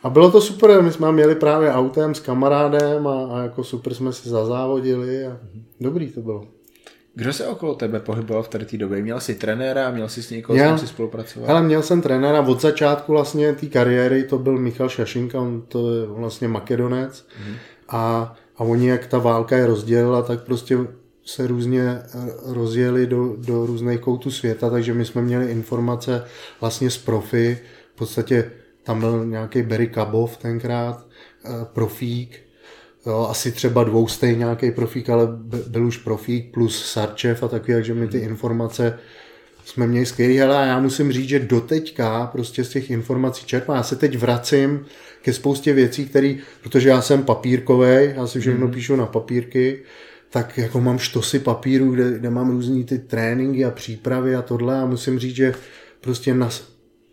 A 0.02 0.10
bylo 0.10 0.30
to 0.30 0.40
super, 0.40 0.82
my 0.82 0.92
jsme 0.92 1.12
měli 1.12 1.34
právě 1.34 1.72
autem 1.72 2.14
s 2.14 2.20
kamarádem 2.20 3.06
a, 3.06 3.26
a 3.26 3.42
jako 3.42 3.64
super 3.64 3.94
jsme 3.94 4.12
si 4.12 4.28
zazávodili 4.28 5.26
a 5.26 5.38
dobrý 5.80 6.12
to 6.12 6.20
bylo. 6.20 6.59
Kdo 7.14 7.32
se 7.32 7.46
okolo 7.46 7.74
tebe 7.74 8.00
pohyboval 8.00 8.42
v 8.42 8.48
tady 8.48 8.64
té 8.66 8.76
době? 8.76 9.02
Měl 9.02 9.20
jsi 9.20 9.34
trenéra, 9.34 9.90
měl 9.90 10.08
jsi 10.08 10.22
s 10.22 10.30
někoho, 10.30 10.58
kým 10.58 10.78
si 10.78 10.86
spolupracoval? 10.86 11.48
Hele, 11.48 11.62
měl 11.62 11.82
jsem 11.82 12.02
trenéra 12.02 12.40
od 12.40 12.60
začátku 12.60 13.12
vlastně 13.12 13.52
té 13.52 13.66
kariéry, 13.66 14.24
to 14.24 14.38
byl 14.38 14.58
Michal 14.58 14.88
Šašinka, 14.88 15.40
on 15.40 15.62
to 15.68 15.94
je 15.94 16.06
vlastně 16.06 16.48
makedonec 16.48 17.26
mm. 17.46 17.54
a, 17.88 18.34
a 18.56 18.64
oni 18.64 18.88
jak 18.88 19.06
ta 19.06 19.18
válka 19.18 19.56
je 19.56 19.66
rozdělila, 19.66 20.22
tak 20.22 20.44
prostě 20.44 20.78
se 21.24 21.46
různě 21.46 21.82
eh, 21.82 22.02
rozjeli 22.46 23.06
do, 23.06 23.36
do 23.36 23.66
různých 23.66 24.00
koutů 24.00 24.30
světa, 24.30 24.70
takže 24.70 24.94
my 24.94 25.04
jsme 25.04 25.22
měli 25.22 25.50
informace 25.50 26.24
vlastně 26.60 26.90
z 26.90 26.98
profi, 26.98 27.58
v 27.94 27.98
podstatě 27.98 28.50
tam 28.82 29.00
byl 29.00 29.26
nějaký 29.26 29.62
Barry 29.62 29.86
Kabov 29.86 30.36
tenkrát, 30.36 31.06
eh, 31.44 31.48
profík, 31.72 32.49
jo, 33.06 33.26
asi 33.30 33.52
třeba 33.52 33.84
dvoustej 33.84 34.36
nějaký 34.36 34.70
profík, 34.70 35.10
ale 35.10 35.28
byl 35.66 35.86
už 35.86 35.96
profík 35.96 36.52
plus 36.52 36.84
Sarčev 36.84 37.42
a 37.42 37.48
taky, 37.48 37.72
takže 37.72 37.94
my 37.94 38.08
ty 38.08 38.18
informace 38.18 38.98
jsme 39.64 39.86
měli 39.86 40.06
skvělý, 40.06 40.42
ale 40.42 40.66
já 40.68 40.80
musím 40.80 41.12
říct, 41.12 41.28
že 41.28 41.38
doteďka 41.38 42.26
prostě 42.26 42.64
z 42.64 42.68
těch 42.68 42.90
informací 42.90 43.46
čerpám. 43.46 43.76
Já 43.76 43.82
se 43.82 43.96
teď 43.96 44.18
vracím 44.18 44.86
ke 45.22 45.32
spoustě 45.32 45.72
věcí, 45.72 46.06
které, 46.06 46.34
protože 46.62 46.88
já 46.88 47.02
jsem 47.02 47.22
papírkový, 47.22 48.12
já 48.14 48.26
si 48.26 48.40
všechno 48.40 48.66
mm. 48.66 48.72
píšu 48.72 48.96
na 48.96 49.06
papírky, 49.06 49.82
tak 50.30 50.58
jako 50.58 50.80
mám 50.80 50.98
štosy 50.98 51.38
papíru, 51.38 51.90
kde, 51.90 52.18
kde 52.18 52.30
mám 52.30 52.50
různý 52.50 52.84
ty 52.84 52.98
tréninky 52.98 53.64
a 53.64 53.70
přípravy 53.70 54.36
a 54.36 54.42
tohle 54.42 54.80
a 54.80 54.86
musím 54.86 55.18
říct, 55.18 55.36
že 55.36 55.54
prostě 56.00 56.34
na 56.34 56.50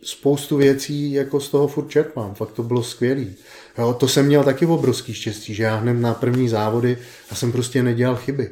spoustu 0.02 0.56
věcí 0.56 1.12
jako 1.12 1.40
z 1.40 1.50
toho 1.50 1.68
furt 1.68 1.88
čerpám. 1.88 2.34
Fakt 2.34 2.52
to 2.52 2.62
bylo 2.62 2.82
skvělý. 2.82 3.34
Jo, 3.78 3.94
to 3.94 4.08
jsem 4.08 4.26
měl 4.26 4.44
taky 4.44 4.66
obrovský 4.66 5.14
štěstí, 5.14 5.54
že 5.54 5.62
já 5.62 5.76
hned 5.76 5.94
na 5.94 6.14
první 6.14 6.48
závody 6.48 6.98
já 7.30 7.36
jsem 7.36 7.52
prostě 7.52 7.82
nedělal 7.82 8.16
chyby. 8.16 8.50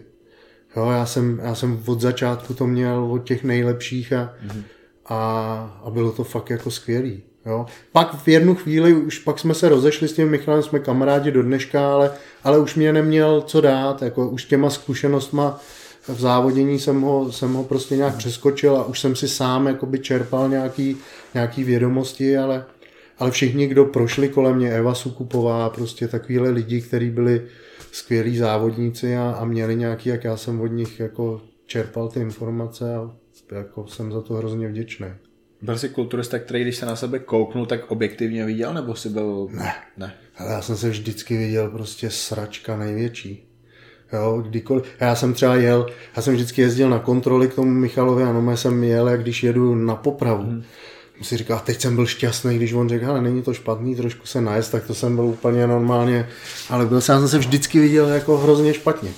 Jo, 0.77 0.91
já, 0.91 1.07
jsem, 1.07 1.41
já 1.43 1.55
jsem 1.55 1.83
od 1.87 2.01
začátku 2.01 2.55
to 2.55 2.67
měl 2.67 3.05
od 3.13 3.25
těch 3.25 3.45
nejlepších 3.45 4.13
a, 4.13 4.35
mm-hmm. 4.47 4.63
a, 5.07 5.81
a 5.85 5.91
bylo 5.91 6.13
to 6.13 6.25
fakt 6.25 6.51
jako 6.51 6.71
skvělý. 6.71 7.23
Jo. 7.47 7.67
Pak 7.93 8.23
v 8.23 8.29
jednu 8.29 8.55
chvíli, 8.55 8.95
už 8.95 9.19
pak 9.19 9.39
jsme 9.39 9.55
se 9.55 9.69
rozešli 9.69 10.09
s 10.09 10.13
tím 10.13 10.31
Michalem, 10.31 10.63
jsme 10.63 10.79
kamarádi 10.79 11.31
do 11.31 11.43
dneška, 11.43 11.93
ale, 11.93 12.11
ale 12.45 12.59
už 12.59 12.75
mě 12.75 12.93
neměl 12.93 13.41
co 13.41 13.61
dát, 13.61 14.03
jako 14.03 14.29
už 14.29 14.45
těma 14.45 14.71
zkušenostma 14.71 15.61
v 16.09 16.21
závodění 16.21 16.79
jsem 16.79 17.01
ho, 17.01 17.33
jsem 17.33 17.53
ho 17.53 17.65
prostě 17.65 17.97
nějak 17.97 18.17
přeskočil 18.17 18.77
a 18.77 18.85
už 18.85 19.01
jsem 19.01 19.17
si 19.17 19.29
sám 19.29 19.67
jakoby 19.67 19.99
čerpal 19.99 20.49
nějaký, 20.49 20.97
nějaký 21.35 21.65
vědomosti, 21.65 22.39
ale, 22.39 22.65
ale 23.19 23.31
všichni, 23.31 23.67
kdo 23.67 23.85
prošli 23.85 24.29
kolem 24.29 24.57
mě, 24.57 24.71
Eva 24.71 24.95
Sukupová, 24.95 25.71
prostě 25.71 26.09
takovýhle 26.09 26.51
lidi, 26.51 26.81
kteří 26.81 27.11
byli 27.11 27.43
skvělí 27.93 28.37
závodníci 28.37 29.17
a, 29.17 29.31
a 29.31 29.45
měli 29.45 29.77
nějaký, 29.77 30.09
jak 30.09 30.25
já 30.25 30.37
jsem 30.37 30.61
od 30.61 30.67
nich 30.67 31.01
jako 31.01 31.41
čerpal 31.67 32.09
ty 32.09 32.21
informace 32.21 32.97
a 32.97 33.11
jako 33.53 33.87
jsem 33.87 34.13
za 34.13 34.21
to 34.21 34.35
hrozně 34.35 34.69
vděčný. 34.69 35.07
Byl 35.63 35.79
jsi 35.79 35.89
kulturista, 35.89 36.39
který 36.39 36.63
když 36.63 36.77
se 36.77 36.87
na 36.87 36.97
sebe 36.97 37.19
kouknul, 37.19 37.67
tak 37.67 37.91
objektivně 37.91 38.45
viděl, 38.45 38.75
nebo 38.75 38.95
jsi 38.95 39.09
byl... 39.09 39.49
Ne. 39.51 39.75
ne. 39.97 40.15
Ale 40.37 40.53
já 40.53 40.63
jsem 40.63 40.77
se 40.77 40.91
vždycky 40.91 41.37
viděl 41.37 41.71
prostě 41.71 42.11
sračka 42.11 42.77
největší. 42.77 43.49
Jo, 44.13 44.43
kdykoliv. 44.47 44.85
Já 45.01 45.15
jsem 45.15 45.35
třeba 45.35 45.57
jel, 45.57 45.87
já 46.17 46.23
jsem 46.23 46.35
vždycky 46.35 46.63
jezdil 46.63 46.91
na 46.91 46.99
kontroly 46.99 47.49
k 47.49 47.55
tomu 47.55 47.71
Michalovi 47.71 48.23
a 48.23 48.33
no, 48.33 48.57
jsem 48.57 48.85
jel, 48.85 49.09
jak 49.09 49.23
když 49.23 49.43
jedu 49.43 49.75
na 49.75 49.97
popravu. 49.97 50.43
Hmm. 50.43 50.63
Si 51.23 51.37
říkal, 51.37 51.63
teď 51.65 51.81
jsem 51.81 51.95
byl 51.95 52.07
šťastný, 52.07 52.57
když 52.57 52.73
on 52.73 52.89
řekl, 52.89 53.11
ale 53.11 53.23
není 53.23 53.43
to 53.43 53.55
špatný, 53.55 53.97
trošku 53.97 54.27
se 54.27 54.41
najest, 54.41 54.73
tak 54.73 54.87
to 54.87 54.95
jsem 54.95 55.17
byl 55.17 55.25
úplně 55.25 55.67
normálně, 55.67 56.29
ale 56.71 56.87
byl 56.87 57.01
jsem, 57.01 57.19
jsem 57.19 57.29
se 57.29 57.39
vždycky 57.39 57.81
viděl 57.81 58.09
jako 58.09 58.39
hrozně 58.39 58.75
špatně. 58.75 59.11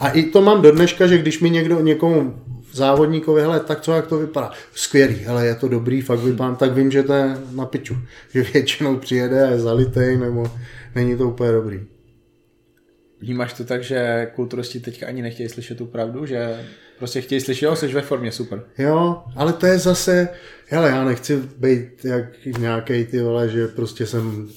A 0.00 0.08
i 0.08 0.22
to 0.22 0.42
mám 0.42 0.62
do 0.62 0.72
dneška, 0.72 1.06
že 1.06 1.18
když 1.18 1.40
mi 1.40 1.50
někdo 1.50 1.80
někomu 1.80 2.34
závodníkovi, 2.72 3.42
hele, 3.42 3.60
tak 3.60 3.80
co, 3.80 3.92
jak 3.92 4.06
to 4.06 4.18
vypadá? 4.18 4.50
Skvělý, 4.74 5.14
hele, 5.14 5.46
je 5.46 5.54
to 5.54 5.68
dobrý, 5.68 6.00
fakt 6.00 6.18
vypadám, 6.18 6.56
tak 6.56 6.72
vím, 6.72 6.90
že 6.90 7.02
to 7.02 7.12
je 7.12 7.36
na 7.54 7.66
piču. 7.66 7.96
Že 8.34 8.42
většinou 8.42 8.96
přijede 8.96 9.46
a 9.46 9.50
je 9.50 9.60
zalitej, 9.60 10.16
nebo 10.16 10.50
není 10.94 11.16
to 11.16 11.28
úplně 11.28 11.52
dobrý. 11.52 11.80
Vnímáš 13.22 13.52
to 13.52 13.64
tak, 13.64 13.82
že 13.82 14.30
kulturisti 14.34 14.80
teďka 14.80 15.06
ani 15.06 15.22
nechtějí 15.22 15.48
slyšet 15.48 15.78
tu 15.78 15.86
pravdu, 15.86 16.26
že 16.26 16.66
prostě 16.98 17.20
chtějí 17.20 17.40
slyšet, 17.40 17.64
jo, 17.64 17.76
jsi 17.76 17.86
ve 17.86 18.02
formě, 18.02 18.32
super. 18.32 18.62
Jo, 18.78 19.22
ale 19.36 19.52
to 19.52 19.66
je 19.66 19.78
zase, 19.78 20.28
hele, 20.66 20.88
já 20.88 21.04
nechci 21.04 21.36
být 21.36 22.04
jak 22.04 22.24
nějaký 22.58 23.04
ty 23.04 23.20
vole, 23.20 23.48
že 23.48 23.68
prostě 23.68 24.06
jsem 24.06 24.48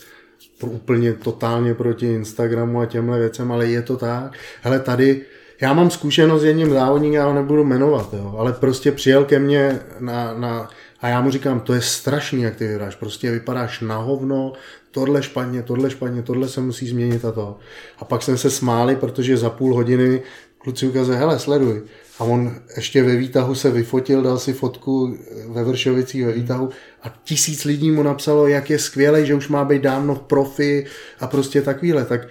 úplně 0.62 1.14
totálně 1.14 1.74
proti 1.74 2.06
Instagramu 2.06 2.80
a 2.80 2.86
těmhle 2.86 3.20
věcem, 3.20 3.52
ale 3.52 3.68
je 3.68 3.82
to 3.82 3.98
tak. 3.98 4.34
Hele, 4.62 4.80
tady 4.80 5.22
já 5.62 5.74
mám 5.74 5.92
zkušenost 5.92 6.42
s 6.42 6.46
jedním 6.46 6.70
závodníkem, 6.70 7.14
já 7.14 7.26
ho 7.26 7.34
nebudu 7.34 7.64
jmenovat, 7.64 8.14
jo, 8.14 8.36
ale 8.38 8.54
prostě 8.54 8.92
přijel 8.92 9.26
ke 9.26 9.40
mně 9.40 9.80
na, 10.00 10.34
na, 10.34 10.70
a 11.02 11.08
já 11.08 11.22
mu 11.22 11.32
říkám, 11.32 11.60
to 11.60 11.74
je 11.74 11.82
strašný, 11.82 12.42
jak 12.42 12.56
ty 12.56 12.68
vypadáš, 12.68 12.96
prostě 12.96 13.32
vypadáš 13.32 13.82
na 13.82 13.98
hovno, 13.98 14.54
tohle 14.96 15.24
špatně, 15.24 15.64
tohle 15.64 15.90
špatně, 15.90 16.22
tohle 16.22 16.48
se 16.48 16.62
musí 16.62 16.88
změnit 16.88 17.26
a 17.26 17.32
to. 17.32 17.58
A 18.00 18.06
pak 18.06 18.22
jsem 18.24 18.38
se 18.38 18.50
smáli, 18.50 18.96
protože 18.96 19.38
za 19.38 19.50
půl 19.50 19.76
hodiny 19.76 20.22
kluci 20.58 20.88
ukazuje, 20.88 21.18
hele, 21.18 21.40
sleduj. 21.40 21.82
A 22.20 22.24
on 22.24 22.56
ještě 22.76 23.04
ve 23.04 23.16
výtahu 23.16 23.56
se 23.56 23.72
vyfotil, 23.72 24.22
dal 24.22 24.40
si 24.40 24.54
fotku 24.54 25.18
ve 25.48 25.64
Vršovicích 25.64 26.26
ve 26.26 26.32
výtahu 26.32 26.70
a 27.04 27.14
tisíc 27.24 27.66
lidí 27.66 27.92
mu 27.92 28.04
napsalo, 28.04 28.48
jak 28.48 28.70
je 28.70 28.80
skvělý, 28.80 29.26
že 29.26 29.36
už 29.36 29.48
má 29.48 29.66
být 29.66 29.82
dávno 29.82 30.16
v 30.16 30.20
profi 30.20 30.86
a 31.20 31.28
prostě 31.28 31.62
takovýhle. 31.62 32.06
Tak 32.06 32.28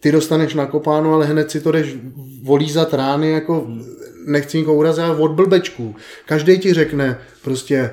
ty 0.00 0.12
dostaneš 0.12 0.54
nakopáno, 0.54 1.14
ale 1.14 1.26
hned 1.26 1.50
si 1.50 1.60
to 1.60 1.72
jdeš 1.72 1.96
volízat 2.42 2.94
rány, 2.94 3.30
jako 3.30 3.66
nechci 4.26 4.58
nikoho 4.58 4.76
urazit, 4.76 5.04
ale 5.04 5.16
od 5.16 5.30
blbečků. 5.30 5.94
Každý 6.26 6.58
ti 6.58 6.74
řekne 6.74 7.18
prostě, 7.42 7.90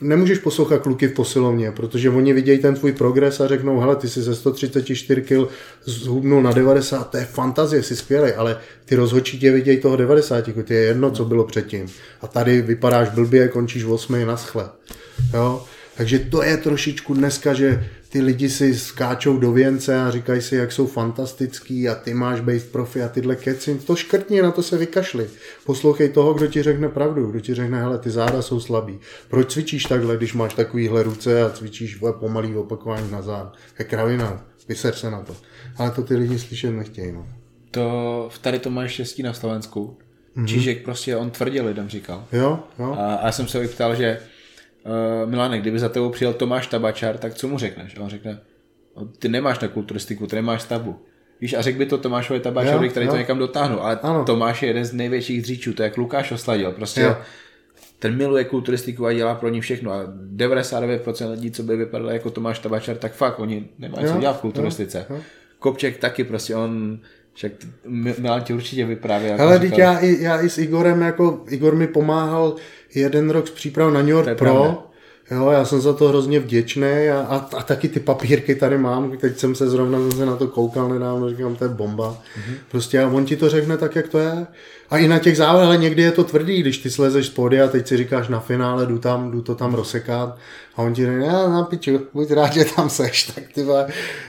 nemůžeš 0.00 0.38
poslouchat 0.38 0.82
kluky 0.82 1.08
v 1.08 1.12
posilovně, 1.12 1.72
protože 1.72 2.10
oni 2.10 2.32
vidějí 2.32 2.58
ten 2.58 2.74
tvůj 2.74 2.92
progres 2.92 3.40
a 3.40 3.48
řeknou, 3.48 3.80
hele, 3.80 3.96
ty 3.96 4.08
jsi 4.08 4.22
ze 4.22 4.34
134 4.34 5.22
kg 5.22 5.50
zhubnul 5.84 6.42
na 6.42 6.52
90, 6.52 7.10
to 7.10 7.16
je 7.16 7.24
fantazie, 7.24 7.82
jsi 7.82 7.96
skvělý, 7.96 8.32
ale 8.32 8.58
ty 8.84 8.94
rozhodčí 8.94 9.38
tě 9.38 9.52
vidějí 9.52 9.80
toho 9.80 9.96
90, 9.96 10.44
ty 10.64 10.74
je 10.74 10.80
jedno, 10.80 11.10
co 11.10 11.24
bylo 11.24 11.44
předtím. 11.44 11.86
A 12.22 12.26
tady 12.26 12.62
vypadáš 12.62 13.08
blbě, 13.08 13.48
končíš 13.48 13.84
v 13.84 13.92
8 13.92 14.26
na 14.26 14.36
schle. 14.36 14.68
Jo? 15.34 15.64
Takže 15.96 16.18
to 16.18 16.42
je 16.42 16.56
trošičku 16.56 17.14
dneska, 17.14 17.54
že 17.54 17.88
ty 18.08 18.20
lidi 18.20 18.50
si 18.50 18.74
skáčou 18.74 19.38
do 19.38 19.52
věnce 19.52 20.00
a 20.00 20.10
říkají 20.10 20.42
si, 20.42 20.56
jak 20.56 20.72
jsou 20.72 20.86
fantastický 20.86 21.88
a 21.88 21.94
ty 21.94 22.14
máš 22.14 22.40
být 22.40 22.64
profi 22.64 23.02
a 23.02 23.08
tyhle 23.08 23.36
keci. 23.36 23.80
To 23.86 23.96
škrtni, 23.96 24.42
na 24.42 24.50
to 24.50 24.62
se 24.62 24.76
vykašli. 24.76 25.26
Poslouchej 25.66 26.08
toho, 26.08 26.34
kdo 26.34 26.46
ti 26.46 26.62
řekne 26.62 26.88
pravdu, 26.88 27.30
kdo 27.30 27.40
ti 27.40 27.54
řekne, 27.54 27.80
hele, 27.80 27.98
ty 27.98 28.10
záda 28.10 28.42
jsou 28.42 28.60
slabý. 28.60 28.98
Proč 29.28 29.52
cvičíš 29.52 29.84
takhle, 29.84 30.16
když 30.16 30.34
máš 30.34 30.54
takovýhle 30.54 31.02
ruce 31.02 31.42
a 31.42 31.50
cvičíš 31.50 31.98
pomalý 32.20 32.56
opakování 32.56 33.10
na 33.10 33.22
zád? 33.22 33.56
Je 33.78 33.84
kravina, 33.84 34.44
vyser 34.68 34.94
se 34.94 35.10
na 35.10 35.22
to. 35.22 35.36
Ale 35.76 35.90
to 35.90 36.02
ty 36.02 36.16
lidi 36.16 36.38
slyšet 36.38 36.70
nechtějí. 36.70 37.12
No. 37.12 37.26
To, 37.70 38.28
tady 38.40 38.58
to 38.58 38.70
máš 38.70 38.90
štěstí 38.92 39.22
na 39.22 39.32
Slovensku. 39.32 39.98
Mm-hmm. 40.36 40.46
Čížek 40.46 40.84
prostě 40.84 41.16
on 41.16 41.30
tvrdě 41.30 41.62
lidem 41.62 41.88
říkal. 41.88 42.24
Jo, 42.32 42.60
jo. 42.78 42.96
A, 42.98 43.14
a 43.14 43.26
já 43.26 43.32
jsem 43.32 43.48
se 43.48 43.68
ptal, 43.68 43.94
že 43.94 44.18
uh, 44.84 45.30
Milane, 45.30 45.58
kdyby 45.58 45.78
za 45.78 45.88
tebou 45.88 46.10
přijel 46.10 46.32
Tomáš 46.32 46.66
Tabačar, 46.66 47.18
tak 47.18 47.34
co 47.34 47.48
mu 47.48 47.58
řekneš? 47.58 47.96
A 47.96 48.02
on 48.02 48.08
řekne, 48.08 48.40
no, 48.96 49.06
ty 49.18 49.28
nemáš 49.28 49.58
na 49.58 49.68
kulturistiku, 49.68 50.26
ty 50.26 50.36
nemáš 50.36 50.62
stavbu. 50.62 50.98
Víš, 51.40 51.54
a 51.54 51.62
řekl 51.62 51.78
by 51.78 51.86
to 51.86 51.98
Tomášovi 51.98 52.40
Tabačovi, 52.40 52.88
který 52.88 53.06
jo. 53.06 53.12
to 53.12 53.18
někam 53.18 53.38
dotáhnu, 53.38 53.84
ale 53.84 53.98
ano. 54.02 54.24
Tomáš 54.24 54.62
je 54.62 54.68
jeden 54.68 54.84
z 54.84 54.92
největších 54.92 55.42
dříčů, 55.42 55.72
to 55.72 55.82
je 55.82 55.84
jak 55.84 55.96
Lukáš 55.96 56.32
Osladil, 56.32 56.72
prostě 56.72 57.00
jo. 57.00 57.16
ten 57.98 58.16
miluje 58.16 58.44
kulturistiku 58.44 59.06
a 59.06 59.12
dělá 59.12 59.34
pro 59.34 59.48
ní 59.48 59.60
všechno 59.60 59.92
a 59.92 60.04
99% 60.36 61.30
lidí, 61.30 61.50
co 61.50 61.62
by 61.62 61.76
vypadalo 61.76 62.10
jako 62.10 62.30
Tomáš 62.30 62.58
Tabačar, 62.58 62.96
tak 62.96 63.12
fakt, 63.12 63.38
oni 63.38 63.68
nemají 63.78 64.06
jo. 64.06 64.12
co 64.12 64.20
dělat 64.20 64.36
v 64.38 64.40
kulturistice. 64.40 65.06
Jo. 65.10 65.16
Jo. 65.16 65.22
Kopček 65.58 65.98
taky 65.98 66.24
prostě, 66.24 66.56
on 66.56 66.98
však 67.38 67.52
Milan 68.18 68.42
ti 68.42 68.54
určitě 68.54 68.86
vyprávěl. 68.86 69.42
Ale 69.42 69.58
teď 69.58 69.78
já, 69.78 69.98
i, 69.98 70.22
já 70.22 70.40
i 70.40 70.48
s 70.48 70.58
Igorem, 70.58 71.02
jako 71.02 71.44
Igor 71.48 71.74
mi 71.74 71.86
pomáhal 71.86 72.56
jeden 72.94 73.30
rok 73.30 73.48
s 73.48 73.50
přípravou 73.50 73.90
na 73.90 74.00
New 74.00 74.08
York 74.08 74.38
Pro. 74.38 74.54
Pravda. 74.54 74.88
Jo, 75.30 75.50
já 75.50 75.64
jsem 75.64 75.80
za 75.80 75.92
to 75.92 76.08
hrozně 76.08 76.40
vděčný 76.40 77.08
a, 77.12 77.20
a, 77.20 77.36
a 77.56 77.62
taky 77.62 77.88
ty 77.88 78.00
papírky 78.00 78.54
tady 78.54 78.78
mám, 78.78 79.16
teď 79.16 79.38
jsem 79.38 79.54
se 79.54 79.70
zrovna 79.70 79.98
se 80.10 80.26
na 80.26 80.36
to 80.36 80.48
koukal 80.48 80.88
nedávno, 80.88 81.30
říkám, 81.30 81.56
to 81.56 81.64
je 81.64 81.68
bomba. 81.68 82.10
Mm-hmm. 82.12 82.54
Prostě 82.70 83.00
a 83.00 83.08
on 83.08 83.24
ti 83.24 83.36
to 83.36 83.48
řekne 83.48 83.76
tak, 83.76 83.96
jak 83.96 84.08
to 84.08 84.18
je. 84.18 84.46
A 84.90 84.98
i 84.98 85.08
na 85.08 85.18
těch 85.18 85.36
závodech, 85.36 85.66
ale 85.66 85.76
někdy 85.76 86.02
je 86.02 86.12
to 86.12 86.24
tvrdý, 86.24 86.60
když 86.60 86.78
ty 86.78 86.90
slezeš 86.90 87.26
z 87.26 87.30
pódia 87.30 87.64
a 87.64 87.68
teď 87.68 87.86
si 87.86 87.96
říkáš 87.96 88.28
na 88.28 88.40
finále, 88.40 88.86
jdu 88.86 88.98
tam, 88.98 89.30
jdu 89.30 89.42
to 89.42 89.54
tam 89.54 89.74
rozsekat 89.74 90.38
a 90.76 90.82
on 90.82 90.94
ti 90.94 91.06
řekne, 91.06 91.26
já 91.26 91.48
na 91.48 91.62
piču, 91.62 92.00
buď 92.14 92.30
rád, 92.30 92.52
že 92.52 92.64
tam 92.76 92.90
seš, 92.90 93.24
tak 93.34 93.44
ty 93.54 93.66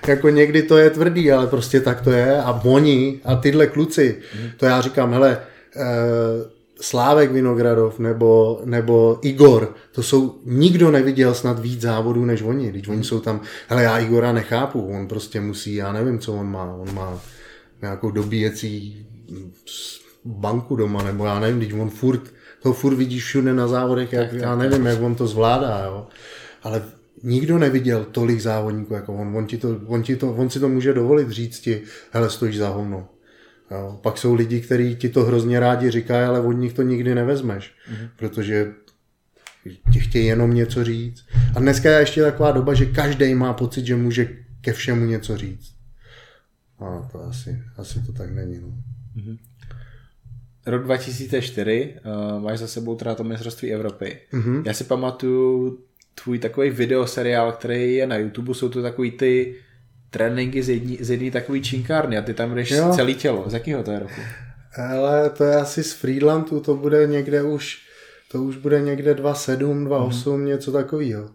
jako 0.08 0.30
někdy 0.30 0.64
to 0.64 0.78
je 0.78 0.90
tvrdý, 0.90 1.32
ale 1.32 1.48
prostě 1.48 1.82
tak 1.82 2.02
to 2.02 2.12
je 2.12 2.42
a 2.42 2.62
oni 2.66 3.20
a 3.26 3.36
tyhle 3.36 3.68
kluci, 3.68 4.18
mm-hmm. 4.22 4.52
to 4.58 4.66
já 4.66 4.82
říkám, 4.82 5.14
hele, 5.14 5.38
eh, 5.76 6.59
Slávek 6.82 7.32
Vinogradov 7.32 8.00
nebo, 8.00 8.62
nebo 8.66 9.20
Igor, 9.22 9.76
to 9.92 10.04
jsou, 10.04 10.40
nikdo 10.46 10.92
neviděl 10.92 11.34
snad 11.34 11.60
víc 11.60 11.82
závodů 11.82 12.26
než 12.26 12.42
oni, 12.42 12.70
když 12.70 12.88
oni 12.88 13.04
jsou 13.04 13.20
tam, 13.20 13.42
hele 13.68 13.84
já 13.84 13.98
Igora 13.98 14.32
nechápu, 14.32 14.88
on 14.88 15.08
prostě 15.08 15.42
musí, 15.42 15.76
já 15.76 15.94
nevím, 15.94 16.20
co 16.20 16.34
on 16.34 16.52
má, 16.52 16.76
on 16.76 16.94
má 16.94 17.22
nějakou 17.82 18.12
dobíjecí 18.12 19.06
banku 20.26 20.76
doma, 20.76 21.04
nebo 21.04 21.26
já 21.26 21.40
nevím, 21.40 21.60
když 21.60 21.74
on 21.74 21.90
furt, 21.90 22.22
to 22.62 22.74
furt 22.74 22.96
vidíš 22.96 23.24
všude 23.24 23.54
na 23.54 23.68
závodech, 23.68 24.14
jak, 24.14 24.34
já 24.34 24.56
nevím, 24.56 24.86
jak 24.86 25.02
on 25.02 25.16
to 25.16 25.28
zvládá, 25.28 25.84
jo. 25.86 26.08
Ale 26.64 26.84
nikdo 27.24 27.58
neviděl 27.58 28.06
tolik 28.12 28.40
závodníků 28.40 28.94
jako 28.94 29.14
on. 29.14 29.38
On, 29.38 29.46
ti 29.46 29.58
to, 29.58 29.78
on, 29.88 30.04
ti 30.04 30.16
to, 30.16 30.34
on 30.34 30.50
si 30.50 30.60
to 30.60 30.70
může 30.70 30.94
dovolit 30.94 31.30
říct 31.30 31.60
ti, 31.60 31.82
hele, 32.12 32.30
stojíš 32.30 32.58
za 32.58 32.70
hovno. 32.70 33.08
Jo. 33.72 34.00
Pak 34.02 34.18
jsou 34.18 34.34
lidi, 34.34 34.62
kteří 34.62 34.96
ti 34.96 35.10
to 35.10 35.24
hrozně 35.24 35.60
rádi 35.60 35.92
říkají, 35.92 36.26
ale 36.26 36.42
od 36.42 36.52
nich 36.52 36.74
to 36.74 36.82
nikdy 36.82 37.16
nevezmeš, 37.16 37.74
mm-hmm. 37.92 38.10
protože 38.16 38.74
ti 39.94 40.00
chtějí 40.00 40.26
jenom 40.26 40.54
něco 40.54 40.84
říct. 40.84 41.26
A 41.56 41.60
dneska 41.60 41.92
je 41.92 42.00
ještě 42.00 42.22
taková 42.22 42.52
doba, 42.52 42.74
že 42.74 42.86
každý 42.86 43.36
má 43.36 43.54
pocit, 43.54 43.86
že 43.86 43.96
může 43.96 44.30
ke 44.62 44.74
všemu 44.74 45.06
něco 45.06 45.38
říct. 45.38 45.74
A 46.80 47.10
to 47.12 47.24
asi, 47.24 47.64
asi 47.78 48.02
to 48.06 48.14
tak 48.14 48.32
není. 48.32 48.60
No. 48.60 48.68
Mm-hmm. 49.18 49.38
Rok 50.66 50.84
2004, 50.84 51.96
uh, 52.06 52.44
máš 52.44 52.60
za 52.60 52.68
sebou 52.68 52.96
teda 52.96 53.16
to 53.16 53.24
mistrovství 53.24 53.74
Evropy. 53.74 54.18
Mm-hmm. 54.34 54.64
Já 54.66 54.74
si 54.74 54.84
pamatuju 54.84 55.80
tvůj 56.24 56.40
takový 56.40 56.70
videoseriál, 56.70 57.52
který 57.52 57.96
je 57.96 58.08
na 58.08 58.18
YouTube, 58.18 58.54
jsou 58.54 58.70
to 58.70 58.82
takový 58.82 59.12
ty 59.12 59.56
tréninky 60.10 60.64
z 60.64 60.70
jedné 60.70 60.96
z 61.00 61.10
jedný 61.10 61.32
takový 61.32 61.62
činkárny 61.62 62.18
a 62.18 62.22
ty 62.22 62.34
tam 62.34 62.56
jdeš 62.56 62.72
jo. 62.72 62.92
celý 62.96 63.16
tělo. 63.16 63.44
Z 63.48 63.54
jakého 63.54 63.84
to 63.84 63.92
je 63.92 64.00
roku? 64.00 64.22
Ale 64.78 65.30
to 65.30 65.44
je 65.44 65.56
asi 65.56 65.84
z 65.84 65.94
Friedlandu, 65.94 66.60
to 66.60 66.76
bude 66.76 67.08
někde 67.08 67.44
už, 67.44 67.78
to 68.32 68.44
už 68.44 68.58
bude 68.58 68.82
někde 68.82 69.14
2.7, 69.14 69.88
2.8, 69.88 70.38
mm. 70.38 70.46
něco 70.46 70.72
takového. 70.72 71.30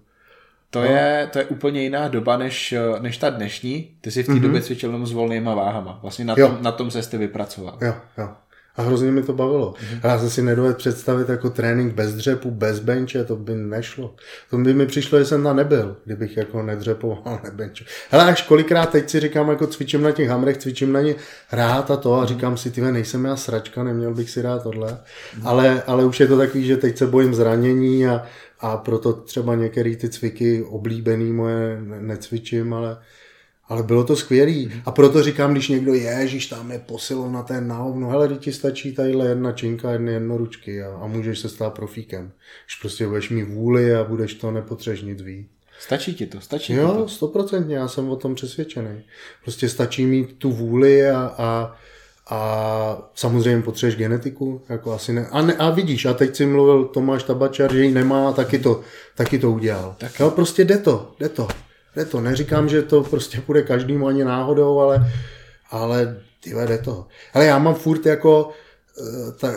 To, 0.71 0.81
no. 0.81 0.87
je, 0.87 1.29
to 1.33 1.39
je 1.39 1.45
úplně 1.45 1.83
jiná 1.83 2.09
doba 2.09 2.37
než, 2.37 2.75
než 3.01 3.19
ta 3.19 3.31
dnešní. 3.31 3.97
Ty 4.01 4.11
jsi 4.11 4.23
v 4.23 4.27
té 4.27 4.33
mm-hmm. 4.33 4.41
době 4.41 4.63
cvičil 4.63 4.89
jenom 4.91 5.07
s 5.07 5.13
volnýma 5.13 5.55
váhama. 5.55 5.99
Vlastně 6.03 6.25
na 6.25 6.35
tom, 6.35 6.59
na 6.61 6.73
tom 6.73 6.91
se 6.91 7.11
ty 7.11 7.19
vypracoval. 7.19 7.79
Jo, 7.81 7.95
jo. 8.19 8.29
A 8.77 8.83
hrozně 8.83 9.11
mi 9.11 9.23
to 9.23 9.33
bavilo. 9.33 9.73
Mm-hmm. 9.73 10.01
Já 10.05 10.19
jsem 10.19 10.31
si 10.31 10.43
nedovedl 10.43 10.75
představit 10.75 11.29
jako 11.29 11.51
trénink 11.51 11.95
bez 11.95 12.15
dřepu, 12.15 12.51
bez 12.51 12.79
benče, 12.79 13.25
to 13.25 13.37
by 13.37 13.55
nešlo. 13.55 14.15
To 14.51 14.59
by 14.59 14.75
mi 14.75 14.87
přišlo, 14.87 15.19
že 15.19 15.25
jsem 15.25 15.43
tam 15.43 15.57
nebyl, 15.57 15.97
kdybych 16.05 16.37
jako 16.37 16.63
nedřepoval, 16.63 17.41
nebenče. 17.45 17.85
Hele, 18.11 18.25
až 18.25 18.43
kolikrát 18.43 18.91
teď 18.91 19.11
si 19.11 19.21
říkám, 19.21 19.49
jako 19.49 19.67
cvičím 19.67 20.03
na 20.03 20.11
těch 20.11 20.29
hamrech, 20.29 20.57
cvičím 20.57 20.93
na 20.93 21.01
ně 21.01 21.15
rád 21.53 21.91
a 21.91 21.97
to 21.97 22.15
a 22.15 22.27
říkám 22.27 22.57
si, 22.57 22.71
ty 22.71 22.81
nejsem 22.81 23.25
já 23.25 23.37
sračka, 23.37 23.83
neměl 23.83 24.15
bych 24.15 24.31
si 24.31 24.43
dát 24.43 24.63
tohle. 24.63 24.93
Mm-hmm. 24.93 25.41
Ale, 25.45 25.83
ale 25.87 26.05
už 26.05 26.21
je 26.21 26.27
to 26.27 26.39
takový, 26.39 26.67
že 26.67 26.77
teď 26.77 26.99
se 26.99 27.07
bojím 27.07 27.35
zranění 27.35 28.07
a, 28.07 28.23
a 28.61 28.77
proto 28.77 29.13
třeba 29.13 29.55
některé 29.55 29.97
ty 29.97 30.09
cviky 30.09 30.63
oblíbený 30.63 31.33
moje 31.33 31.79
necvičím, 32.01 32.75
ale 32.75 32.97
ale 33.69 33.83
bylo 33.83 34.05
to 34.05 34.17
skvělý. 34.17 34.73
A 34.85 34.91
proto 34.91 35.23
říkám, 35.23 35.53
když 35.53 35.69
někdo 35.69 35.95
ježíš, 35.95 36.47
tam 36.47 36.71
je 36.71 36.81
na 37.31 37.43
ten 37.43 37.73
hovno, 37.73 38.09
hele, 38.09 38.29
ti 38.29 38.53
stačí 38.53 38.95
tadyhle 38.95 39.27
jedna 39.27 39.53
činka, 39.53 39.91
jedny 39.91 40.13
jednoručky 40.13 40.83
a, 40.83 40.99
a 41.03 41.07
můžeš 41.07 41.39
se 41.39 41.49
stát 41.49 41.75
profíkem. 41.75 42.33
Když 42.67 42.77
prostě 42.81 43.07
budeš 43.07 43.31
mít 43.31 43.45
vůli 43.45 43.95
a 43.95 44.05
budeš 44.05 44.35
to 44.35 44.51
nepotřeš 44.51 45.03
nic 45.03 45.23
víc. 45.23 45.49
Stačí 45.81 46.15
ti 46.15 46.27
to, 46.27 46.41
stačí 46.41 46.73
jo, 46.73 46.95
to. 46.95 47.09
stoprocentně, 47.09 47.77
já 47.77 47.89
jsem 47.89 48.09
o 48.09 48.17
tom 48.17 48.35
přesvědčený. 48.35 49.03
Prostě 49.43 49.69
stačí 49.69 50.07
mít 50.07 50.39
tu 50.39 50.53
vůli 50.53 51.11
a, 51.11 51.35
a, 51.39 51.77
a 52.31 53.11
samozřejmě 53.15 53.63
potřebuješ 53.63 53.97
genetiku, 53.97 54.63
jako 54.69 54.93
asi 54.93 55.13
ne. 55.13 55.27
A, 55.31 55.43
ne, 55.43 55.55
a 55.55 55.71
vidíš, 55.71 56.05
a 56.05 56.15
teď 56.15 56.37
si 56.37 56.47
mluvil 56.47 56.85
Tomáš 56.85 57.23
Tabačar, 57.23 57.73
že 57.73 57.85
ji 57.85 57.93
nemá, 57.93 58.33
taky 58.33 58.59
to, 58.59 58.81
taky 59.15 59.39
to 59.39 59.51
udělal. 59.51 59.97
Tak. 59.99 60.21
Jo, 60.21 60.31
prostě 60.31 60.65
jde 60.65 60.79
to, 60.79 61.15
jde 61.19 61.29
to. 61.29 61.49
Jde 61.97 62.05
to. 62.05 62.21
Neříkám, 62.21 62.69
že 62.69 62.83
to 62.83 63.03
prostě 63.03 63.43
bude 63.47 63.63
každému 63.63 64.07
ani 64.07 64.25
náhodou, 64.25 64.79
ale, 64.79 65.13
ale 65.71 66.17
tyhle, 66.41 66.67
jde 66.67 66.79
to. 66.79 67.07
Ale 67.35 67.45
já 67.45 67.59
mám 67.59 67.75
furt 67.75 68.07
jako 68.07 68.51
eh, 69.01 69.33
ta, 69.33 69.53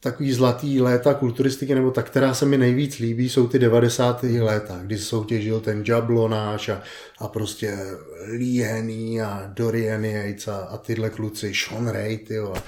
takový 0.00 0.32
zlatý 0.32 0.80
léta 0.80 1.14
kulturistiky, 1.14 1.74
nebo 1.74 1.90
ta, 1.90 2.02
která 2.02 2.34
se 2.34 2.46
mi 2.46 2.58
nejvíc 2.58 2.98
líbí, 2.98 3.28
jsou 3.28 3.48
ty 3.48 3.58
90. 3.58 4.22
léta, 4.22 4.80
kdy 4.82 4.98
soutěžil 4.98 5.60
ten 5.60 5.84
Jablonáš 5.88 6.68
a, 6.68 6.82
a 7.18 7.28
prostě 7.28 7.78
Lee 8.26 9.22
a 9.22 9.50
Dorian 9.54 10.04
Yates 10.04 10.48
a, 10.48 10.56
a 10.56 10.76
tyhle 10.76 11.10
kluci, 11.10 11.52
Sean 11.54 11.88
Ray, 11.88 12.18
tyjo. 12.18 12.52
A, 12.56 12.62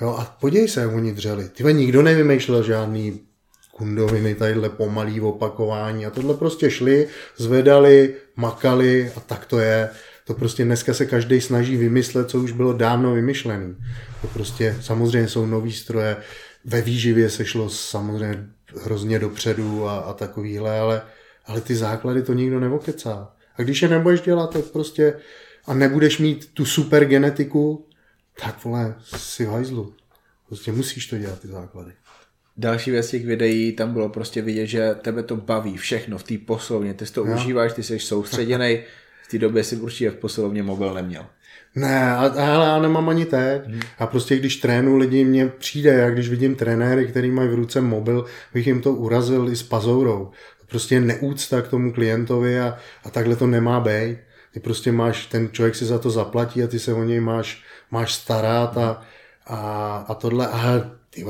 jo, 0.00 0.08
a 0.18 0.36
podívej 0.40 0.68
se, 0.68 0.80
jak 0.80 0.92
oni 0.92 1.12
dřeli. 1.12 1.48
Tyhle 1.48 1.72
nikdo 1.72 2.02
nevymýšlel 2.02 2.62
žádný 2.62 3.20
kundoviny, 3.78 4.34
tadyhle 4.34 4.68
pomalý 4.68 5.20
opakování 5.20 6.06
a 6.06 6.10
tohle 6.10 6.34
prostě 6.34 6.70
šli, 6.70 7.08
zvedali, 7.36 8.14
makali 8.36 9.12
a 9.16 9.20
tak 9.20 9.46
to 9.46 9.58
je. 9.58 9.90
To 10.24 10.34
prostě 10.34 10.64
dneska 10.64 10.94
se 10.94 11.06
každý 11.06 11.40
snaží 11.40 11.76
vymyslet, 11.76 12.30
co 12.30 12.38
už 12.38 12.52
bylo 12.52 12.72
dávno 12.72 13.14
vymyšlené. 13.14 13.74
To 14.20 14.26
prostě 14.26 14.76
samozřejmě 14.80 15.28
jsou 15.28 15.46
nový 15.46 15.72
stroje, 15.72 16.16
ve 16.64 16.80
výživě 16.80 17.30
se 17.30 17.44
šlo 17.44 17.70
samozřejmě 17.70 18.46
hrozně 18.82 19.18
dopředu 19.18 19.88
a, 19.88 19.98
a 19.98 20.12
takovýhle, 20.12 20.80
ale, 20.80 21.02
ale 21.46 21.60
ty 21.60 21.76
základy 21.76 22.22
to 22.22 22.32
nikdo 22.32 22.60
nevokecá. 22.60 23.32
A 23.56 23.62
když 23.62 23.82
je 23.82 23.88
nebudeš 23.88 24.20
dělat, 24.20 24.52
tak 24.52 24.64
prostě 24.64 25.14
a 25.66 25.74
nebudeš 25.74 26.18
mít 26.18 26.54
tu 26.54 26.64
super 26.64 27.04
genetiku, 27.04 27.86
tak 28.40 28.64
vole, 28.64 28.94
si 29.16 29.46
v 29.46 29.48
hajzlu. 29.48 29.94
Prostě 30.46 30.72
musíš 30.72 31.06
to 31.06 31.18
dělat, 31.18 31.40
ty 31.40 31.48
základy. 31.48 31.92
Další 32.58 32.90
věc 32.90 33.10
těch 33.10 33.26
videí, 33.26 33.72
tam 33.72 33.92
bylo 33.92 34.08
prostě 34.08 34.42
vidět, 34.42 34.66
že 34.66 34.94
tebe 35.02 35.22
to 35.22 35.36
baví 35.36 35.76
všechno 35.76 36.18
v 36.18 36.22
té 36.22 36.38
posilovně, 36.38 36.94
ty 36.94 37.06
si 37.06 37.12
to 37.12 37.26
jo. 37.26 37.34
užíváš, 37.34 37.72
ty 37.72 37.82
jsi 37.82 37.98
soustředěný, 37.98 38.80
v 39.22 39.28
té 39.30 39.38
době 39.38 39.64
si 39.64 39.76
určitě 39.76 40.10
v 40.10 40.16
posilovně 40.16 40.62
mobil 40.62 40.94
neměl. 40.94 41.26
Ne, 41.74 42.12
ale 42.12 42.32
já 42.36 42.78
nemám 42.78 43.08
ani 43.08 43.24
teď. 43.24 43.66
Hmm. 43.66 43.80
A 43.98 44.06
prostě 44.06 44.36
když 44.36 44.56
trénu 44.56 44.96
lidi, 44.96 45.24
mně 45.24 45.46
přijde, 45.46 45.92
jak 45.92 46.12
když 46.14 46.28
vidím 46.28 46.54
trenéry, 46.54 47.06
který 47.06 47.30
mají 47.30 47.48
v 47.48 47.54
ruce 47.54 47.80
mobil, 47.80 48.24
bych 48.54 48.66
jim 48.66 48.80
to 48.80 48.92
urazil 48.92 49.48
i 49.48 49.56
s 49.56 49.62
pazourou. 49.62 50.30
Prostě 50.68 51.00
neúcta 51.00 51.62
k 51.62 51.68
tomu 51.68 51.92
klientovi 51.92 52.60
a, 52.60 52.76
a 53.04 53.10
takhle 53.10 53.36
to 53.36 53.46
nemá 53.46 53.80
být. 53.80 54.18
Ty 54.52 54.60
prostě 54.60 54.92
máš, 54.92 55.26
ten 55.26 55.48
člověk 55.52 55.74
si 55.74 55.84
za 55.84 55.98
to 55.98 56.10
zaplatí 56.10 56.62
a 56.62 56.66
ty 56.66 56.78
se 56.78 56.94
o 56.94 57.04
něj 57.04 57.20
máš, 57.20 57.62
máš 57.90 58.14
starat 58.14 58.76
a, 58.76 59.02
a, 59.46 59.58
a 60.08 60.14
tohle. 60.14 60.48
A 60.48 60.90
ty 61.10 61.24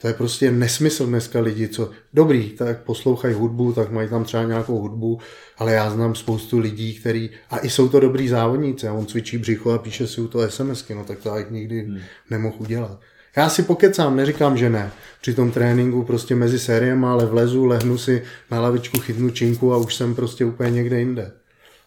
to 0.00 0.08
je 0.08 0.14
prostě 0.14 0.50
nesmysl 0.50 1.06
dneska 1.06 1.40
lidi, 1.40 1.68
co 1.68 1.90
dobrý, 2.14 2.50
tak 2.50 2.82
poslouchají 2.82 3.34
hudbu, 3.34 3.72
tak 3.72 3.90
mají 3.90 4.08
tam 4.08 4.24
třeba 4.24 4.44
nějakou 4.44 4.78
hudbu, 4.78 5.18
ale 5.58 5.72
já 5.72 5.90
znám 5.90 6.14
spoustu 6.14 6.58
lidí, 6.58 6.94
který, 6.94 7.30
a 7.50 7.58
i 7.58 7.70
jsou 7.70 7.88
to 7.88 8.00
dobrý 8.00 8.28
závodníci, 8.28 8.88
a 8.88 8.92
on 8.92 9.06
cvičí 9.06 9.38
břicho 9.38 9.70
a 9.70 9.78
píše 9.78 10.06
si 10.06 10.20
u 10.20 10.28
toho 10.28 10.50
SMSky, 10.50 10.94
no 10.94 11.04
tak 11.04 11.18
to 11.18 11.28
já 11.28 11.50
nikdy 11.50 11.80
hmm. 11.80 11.98
nemohl 12.30 12.56
udělat. 12.58 13.00
Já 13.36 13.48
si 13.48 13.62
pokecám, 13.62 14.16
neříkám, 14.16 14.56
že 14.56 14.70
ne. 14.70 14.92
Při 15.20 15.34
tom 15.34 15.50
tréninku 15.50 16.04
prostě 16.04 16.34
mezi 16.34 16.58
sériemi, 16.58 17.06
ale 17.06 17.26
vlezu, 17.26 17.64
lehnu 17.64 17.98
si 17.98 18.22
na 18.50 18.60
lavičku, 18.60 19.00
chytnu 19.00 19.30
činku 19.30 19.72
a 19.72 19.76
už 19.76 19.94
jsem 19.94 20.14
prostě 20.14 20.44
úplně 20.44 20.70
někde 20.70 20.98
jinde. 20.98 21.32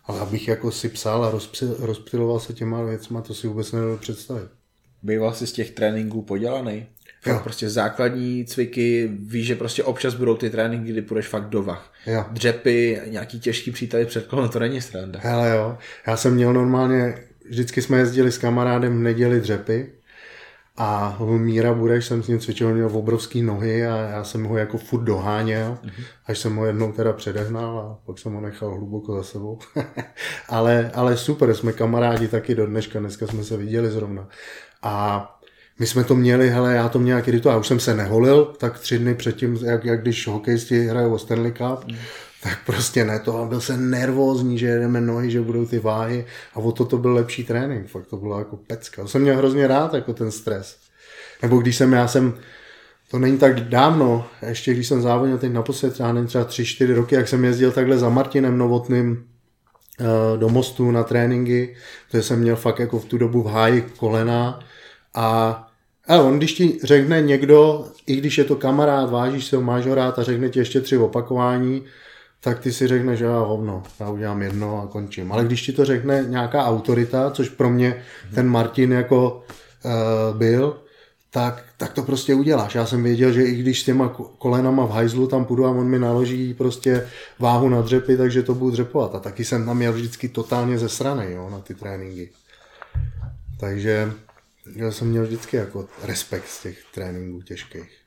Ale 0.05 0.19
abych 0.19 0.47
jako 0.47 0.71
si 0.71 0.89
psal 0.89 1.25
a 1.25 1.31
rozptiloval 1.79 2.39
se 2.39 2.53
těma 2.53 2.83
věcma, 2.83 3.21
to 3.21 3.33
si 3.33 3.47
vůbec 3.47 3.71
nedovedu 3.71 3.97
představit. 3.97 4.47
Býval 5.03 5.33
jsi 5.33 5.47
z 5.47 5.51
těch 5.51 5.71
tréninků 5.71 6.21
podělaný? 6.21 6.87
Jo. 7.25 7.39
Prostě 7.43 7.69
základní 7.69 8.45
cviky, 8.45 9.09
víš, 9.19 9.47
že 9.47 9.55
prostě 9.55 9.83
občas 9.83 10.13
budou 10.13 10.35
ty 10.35 10.49
tréninky, 10.49 10.91
kdy 10.91 11.01
půjdeš 11.01 11.27
fakt 11.27 11.49
do 11.49 11.63
vach. 11.63 11.93
Jo. 12.05 12.25
Dřepy, 12.31 13.01
nějaký 13.07 13.39
těžký 13.39 13.71
přítavy 13.71 14.05
před 14.05 14.27
kolem, 14.27 14.49
to 14.49 14.59
není 14.59 14.81
sranda. 14.81 15.19
Hele 15.23 15.49
jo, 15.49 15.77
já 16.07 16.17
jsem 16.17 16.33
měl 16.33 16.53
normálně, 16.53 17.17
vždycky 17.49 17.81
jsme 17.81 17.97
jezdili 17.97 18.31
s 18.31 18.37
kamarádem 18.37 18.97
v 18.97 19.01
neděli 19.01 19.39
dřepy 19.39 19.91
a 20.77 21.17
Míra 21.19 21.73
Bureš 21.73 22.05
jsem 22.05 22.23
s 22.23 22.27
ním 22.27 22.39
cvičil, 22.39 22.73
měl 22.73 22.97
obrovský 22.97 23.41
nohy 23.41 23.87
a 23.87 23.97
já 23.97 24.23
jsem 24.23 24.43
ho 24.43 24.57
jako 24.57 24.77
furt 24.77 25.03
doháněl, 25.03 25.77
mm-hmm. 25.83 26.03
až 26.25 26.39
jsem 26.39 26.55
ho 26.55 26.65
jednou 26.65 26.91
teda 26.91 27.13
předehnal 27.13 27.79
a 27.79 28.05
pak 28.05 28.19
jsem 28.19 28.33
ho 28.33 28.41
nechal 28.41 28.69
hluboko 28.69 29.15
za 29.15 29.23
sebou. 29.23 29.59
ale, 30.49 30.91
ale 30.93 31.17
super, 31.17 31.53
jsme 31.53 31.73
kamarádi 31.73 32.27
taky 32.27 32.55
do 32.55 32.65
dneška, 32.65 32.99
dneska 32.99 33.27
jsme 33.27 33.43
se 33.43 33.57
viděli 33.57 33.89
zrovna. 33.91 34.27
A 34.83 35.27
my 35.81 35.87
jsme 35.87 36.03
to 36.03 36.15
měli, 36.15 36.49
hele, 36.49 36.73
já 36.73 36.89
to 36.89 36.99
měl 36.99 37.15
nějaký 37.15 37.31
rituál, 37.31 37.59
už 37.59 37.67
jsem 37.67 37.79
se 37.79 37.95
neholil, 37.95 38.45
tak 38.57 38.79
tři 38.79 38.99
dny 38.99 39.15
předtím, 39.15 39.59
jak, 39.63 39.85
jak 39.85 40.01
když 40.01 40.27
hokejisti 40.27 40.85
hrajou 40.85 41.13
o 41.13 41.19
Stanley 41.19 41.51
Cup, 41.51 41.87
mm. 41.87 41.97
tak 42.43 42.59
prostě 42.65 43.05
ne 43.05 43.19
to, 43.19 43.37
a 43.37 43.45
byl 43.45 43.61
jsem 43.61 43.89
nervózní, 43.89 44.57
že 44.57 44.65
jedeme 44.65 45.01
nohy, 45.01 45.31
že 45.31 45.41
budou 45.41 45.65
ty 45.65 45.79
váhy 45.79 46.25
a 46.53 46.57
o 46.57 46.71
to 46.71 46.85
to 46.85 46.97
byl 46.97 47.13
lepší 47.13 47.43
trénink, 47.43 47.87
fakt 47.87 48.05
to 48.05 48.17
bylo 48.17 48.39
jako 48.39 48.57
pecka. 48.57 49.01
To 49.01 49.07
jsem 49.07 49.21
měl 49.21 49.37
hrozně 49.37 49.67
rád, 49.67 49.93
jako 49.93 50.13
ten 50.13 50.31
stres. 50.31 50.77
Nebo 51.41 51.57
když 51.57 51.75
jsem, 51.75 51.93
já 51.93 52.07
jsem, 52.07 52.33
to 53.11 53.19
není 53.19 53.37
tak 53.37 53.59
dávno, 53.59 54.27
ještě 54.47 54.73
když 54.73 54.87
jsem 54.87 55.01
závodil 55.01 55.37
teď 55.37 55.51
naposled, 55.51 55.93
třeba 55.93 56.13
nevím, 56.13 56.27
třeba 56.27 56.43
tři, 56.43 56.65
čtyři 56.65 56.93
roky, 56.93 57.15
jak 57.15 57.27
jsem 57.27 57.45
jezdil 57.45 57.71
takhle 57.71 57.97
za 57.97 58.09
Martinem 58.09 58.57
Novotným 58.57 59.23
eh, 59.99 60.37
do 60.37 60.49
mostu 60.49 60.91
na 60.91 61.03
tréninky, 61.03 61.75
to 62.11 62.17
jsem 62.17 62.39
měl 62.39 62.55
fakt 62.55 62.79
jako 62.79 62.99
v 62.99 63.05
tu 63.05 63.17
dobu 63.17 63.43
v 63.43 63.47
háji 63.47 63.81
kolena 63.97 64.59
a 65.15 65.67
ale 66.11 66.23
on, 66.23 66.37
když 66.37 66.53
ti 66.53 66.79
řekne 66.83 67.21
někdo, 67.21 67.85
i 68.07 68.15
když 68.15 68.37
je 68.37 68.43
to 68.43 68.55
kamarád, 68.55 69.09
vážíš 69.09 69.45
se 69.45 69.57
ho, 69.57 69.71
a 69.71 70.23
řekne 70.23 70.49
ti 70.49 70.59
ještě 70.59 70.81
tři 70.81 70.97
opakování, 70.97 71.83
tak 72.39 72.59
ty 72.59 72.73
si 72.73 72.87
řekneš, 72.87 73.19
že 73.19 73.25
já 73.25 73.39
hovno, 73.39 73.83
já 73.99 74.09
udělám 74.09 74.41
jedno 74.41 74.81
a 74.81 74.87
končím. 74.87 75.31
Ale 75.31 75.45
když 75.45 75.61
ti 75.61 75.73
to 75.73 75.85
řekne 75.85 76.25
nějaká 76.27 76.65
autorita, 76.65 77.31
což 77.31 77.49
pro 77.49 77.69
mě 77.69 78.03
ten 78.35 78.47
Martin 78.47 78.91
jako 78.91 79.43
uh, 79.85 80.37
byl, 80.37 80.81
tak, 81.29 81.63
tak 81.77 81.93
to 81.93 82.03
prostě 82.03 82.35
uděláš. 82.35 82.75
Já 82.75 82.85
jsem 82.85 83.03
věděl, 83.03 83.31
že 83.31 83.43
i 83.43 83.55
když 83.55 83.81
s 83.81 83.85
těma 83.85 84.09
kolenama 84.37 84.85
v 84.85 84.91
hajzlu 84.91 85.27
tam 85.27 85.45
půjdu 85.45 85.65
a 85.65 85.69
on 85.69 85.87
mi 85.87 85.99
naloží 85.99 86.53
prostě 86.53 87.07
váhu 87.39 87.69
na 87.69 87.81
dřepy, 87.81 88.17
takže 88.17 88.43
to 88.43 88.55
budu 88.55 88.71
dřepovat. 88.71 89.15
A 89.15 89.19
taky 89.19 89.45
jsem 89.45 89.65
tam 89.65 89.77
měl 89.77 89.93
vždycky 89.93 90.29
totálně 90.29 90.77
ze 90.77 90.89
strany 90.89 91.33
jo, 91.33 91.49
na 91.51 91.59
ty 91.59 91.75
tréninky. 91.75 92.29
Takže 93.59 94.11
já 94.75 94.91
jsem 94.91 95.07
měl 95.07 95.23
vždycky 95.23 95.57
jako 95.57 95.87
respekt 96.03 96.47
z 96.47 96.61
těch 96.61 96.83
tréninků 96.93 97.41
těžkých. 97.41 97.97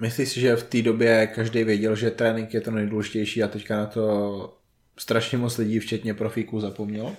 Myslíš 0.00 0.28
si, 0.28 0.40
že 0.40 0.56
v 0.56 0.62
té 0.62 0.82
době 0.82 1.26
každý 1.26 1.64
věděl, 1.64 1.96
že 1.96 2.10
trénink 2.10 2.54
je 2.54 2.60
to 2.60 2.70
nejdůležitější 2.70 3.42
a 3.42 3.48
teďka 3.48 3.76
na 3.76 3.86
to 3.86 4.56
strašně 4.98 5.38
moc 5.38 5.58
lidí, 5.58 5.78
včetně 5.78 6.14
profíků, 6.14 6.60
zapomnělo? 6.60 7.16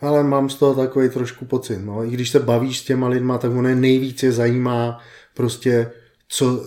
Ale 0.00 0.24
mám 0.24 0.50
z 0.50 0.54
toho 0.54 0.74
takový 0.74 1.08
trošku 1.08 1.44
pocit. 1.44 1.78
No. 1.78 2.04
I 2.04 2.10
když 2.10 2.30
se 2.30 2.40
bavíš 2.40 2.78
s 2.78 2.84
těma 2.84 3.08
lidma, 3.08 3.38
tak 3.38 3.50
ono 3.50 3.74
nejvíce 3.74 4.32
zajímá 4.32 5.00
prostě, 5.34 5.90
co, 6.28 6.64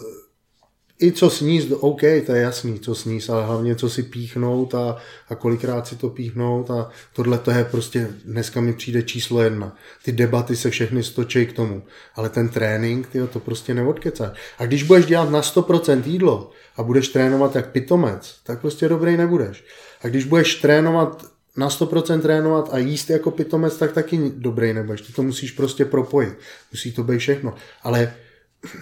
i 1.01 1.11
co 1.11 1.29
sníst, 1.29 1.71
OK, 1.79 2.01
to 2.25 2.31
je 2.31 2.41
jasný, 2.41 2.79
co 2.79 2.95
sníst, 2.95 3.29
ale 3.29 3.45
hlavně 3.45 3.75
co 3.75 3.89
si 3.89 4.03
píchnout 4.03 4.75
a, 4.75 4.97
a 5.29 5.35
kolikrát 5.35 5.87
si 5.87 5.95
to 5.95 6.09
píchnout 6.09 6.71
a 6.71 6.89
tohle 7.13 7.37
to 7.37 7.51
je 7.51 7.65
prostě, 7.65 8.07
dneska 8.25 8.61
mi 8.61 8.73
přijde 8.73 9.03
číslo 9.03 9.41
jedna. 9.41 9.75
Ty 10.03 10.11
debaty 10.11 10.55
se 10.55 10.69
všechny 10.69 11.03
stočí 11.03 11.45
k 11.45 11.53
tomu, 11.53 11.83
ale 12.15 12.29
ten 12.29 12.49
trénink, 12.49 13.07
ty 13.07 13.19
to 13.33 13.39
prostě 13.39 13.73
neodkecá. 13.73 14.33
A 14.57 14.65
když 14.65 14.83
budeš 14.83 15.05
dělat 15.05 15.29
na 15.29 15.41
100% 15.41 16.01
jídlo 16.05 16.51
a 16.75 16.83
budeš 16.83 17.07
trénovat 17.07 17.55
jak 17.55 17.71
pitomec, 17.71 18.35
tak 18.43 18.61
prostě 18.61 18.89
dobrý 18.89 19.17
nebudeš. 19.17 19.63
A 20.01 20.07
když 20.07 20.25
budeš 20.25 20.55
trénovat 20.55 21.25
na 21.57 21.69
100% 21.69 22.21
trénovat 22.21 22.69
a 22.71 22.77
jíst 22.77 23.09
jako 23.09 23.31
pitomec, 23.31 23.77
tak 23.77 23.91
taky 23.91 24.31
dobrý 24.35 24.73
nebudeš. 24.73 25.01
Ty 25.01 25.13
to 25.13 25.23
musíš 25.23 25.51
prostě 25.51 25.85
propojit. 25.85 26.33
Musí 26.71 26.91
to 26.91 27.03
být 27.03 27.17
všechno. 27.17 27.55
Ale 27.83 28.13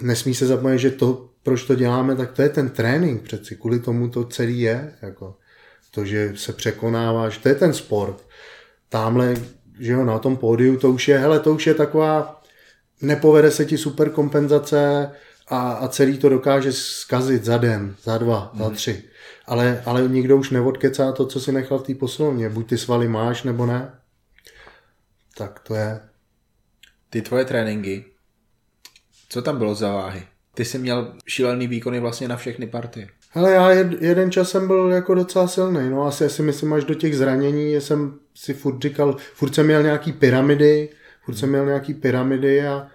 nesmí 0.02 0.36
se 0.36 0.48
zapomenout, 0.48 0.78
že 0.78 0.92
to, 0.92 1.30
proč 1.44 1.64
to 1.64 1.76
děláme, 1.76 2.16
tak 2.16 2.32
to 2.32 2.42
je 2.42 2.50
ten 2.50 2.70
trénink 2.70 3.22
přeci. 3.22 3.56
Kvůli 3.56 3.80
tomu 3.80 4.10
to 4.10 4.24
celý 4.24 4.60
je. 4.60 4.94
Jako 5.02 5.38
to, 5.92 6.06
že 6.06 6.32
se 6.36 6.54
překonáváš, 6.54 7.38
to 7.38 7.50
je 7.50 7.56
ten 7.56 7.74
sport. 7.74 8.28
Tamhle, 8.90 9.34
že 9.80 9.92
jo, 9.92 10.06
na 10.06 10.20
tom 10.20 10.38
pódiu, 10.38 10.78
to 10.78 10.92
už 10.92 11.08
je, 11.08 11.18
hele, 11.18 11.40
to 11.40 11.54
už 11.54 11.68
je 11.68 11.74
taková, 11.74 12.44
nepovede 13.02 13.52
se 13.52 13.66
ti 13.66 13.78
super 13.78 14.10
kompenzace 14.10 15.12
a, 15.48 15.72
a 15.72 15.88
celý 15.88 16.18
to 16.18 16.30
dokáže 16.30 16.74
zkazit 16.74 17.46
za 17.46 17.58
den, 17.58 17.96
za 18.04 18.18
dva, 18.18 18.52
mm. 18.54 18.60
za 18.60 18.66
mhm. 18.66 18.76
tři 18.76 19.04
ale, 19.48 19.84
ale 19.86 20.08
nikdo 20.08 20.38
už 20.38 20.50
neodkecá 20.50 21.12
to, 21.12 21.26
co 21.26 21.40
si 21.40 21.52
nechal 21.52 21.80
v 21.80 21.84
té 21.84 21.96
posilovně. 21.96 22.50
Buď 22.50 22.70
ty 22.70 22.78
svaly 22.78 23.08
máš, 23.08 23.44
nebo 23.44 23.66
ne. 23.66 23.92
Tak 25.38 25.60
to 25.60 25.76
je. 25.76 26.00
Ty 27.10 27.22
tvoje 27.22 27.46
tréninky, 27.46 28.06
co 29.30 29.42
tam 29.42 29.58
bylo 29.58 29.76
za 29.76 29.94
váhy? 29.94 30.24
Ty 30.54 30.66
jsi 30.66 30.78
měl 30.78 31.14
šílený 31.28 31.68
výkony 31.68 32.00
vlastně 32.00 32.28
na 32.28 32.38
všechny 32.38 32.68
partie. 32.68 33.08
Ale 33.34 33.52
já 33.52 33.72
jed, 33.72 34.02
jeden 34.02 34.32
čas 34.32 34.50
jsem 34.50 34.68
byl 34.68 34.92
jako 34.92 35.14
docela 35.14 35.48
silný, 35.48 35.90
no 35.90 36.06
asi 36.06 36.30
si 36.30 36.42
myslím 36.42 36.74
až 36.74 36.84
do 36.84 36.94
těch 36.94 37.18
zranění 37.18 37.74
jsem 37.74 38.14
si 38.36 38.54
furt 38.54 38.82
říkal, 38.82 39.16
furt 39.34 39.56
jsem 39.56 39.66
měl 39.66 39.84
nějaký 39.84 40.12
pyramidy, 40.14 40.90
furt 41.26 41.36
jsem 41.36 41.50
měl 41.50 41.66
nějaký 41.66 41.94
pyramidy 41.94 42.68
a 42.68 42.88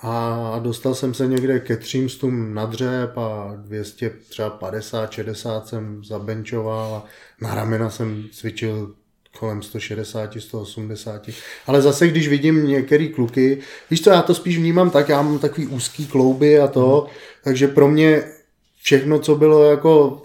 a 0.00 0.58
dostal 0.62 0.94
jsem 0.94 1.14
se 1.14 1.26
někde 1.26 1.60
ke 1.60 1.76
třím 1.76 2.08
stům 2.08 2.54
na 2.54 2.66
dřep 2.66 3.18
a 3.18 3.54
200, 3.56 4.10
třeba 4.10 4.50
50, 4.50 5.10
60 5.10 5.68
jsem 5.68 6.04
zabenčoval 6.04 6.94
a 6.94 7.04
na 7.40 7.54
ramena 7.54 7.90
jsem 7.90 8.24
cvičil 8.32 8.94
kolem 9.38 9.62
160, 9.62 10.36
180. 10.38 11.30
Ale 11.66 11.82
zase, 11.82 12.08
když 12.08 12.28
vidím 12.28 12.66
některé 12.66 13.06
kluky, 13.06 13.58
víš 13.90 14.02
co, 14.02 14.10
já 14.10 14.22
to 14.22 14.34
spíš 14.34 14.58
vnímám 14.58 14.90
tak, 14.90 15.08
já 15.08 15.22
mám 15.22 15.38
takový 15.38 15.66
úzký 15.66 16.06
klouby 16.06 16.60
a 16.60 16.66
to, 16.66 17.00
hmm. 17.00 17.10
takže 17.44 17.68
pro 17.68 17.88
mě 17.88 18.22
všechno, 18.82 19.18
co 19.18 19.36
bylo 19.36 19.64
jako 19.64 20.22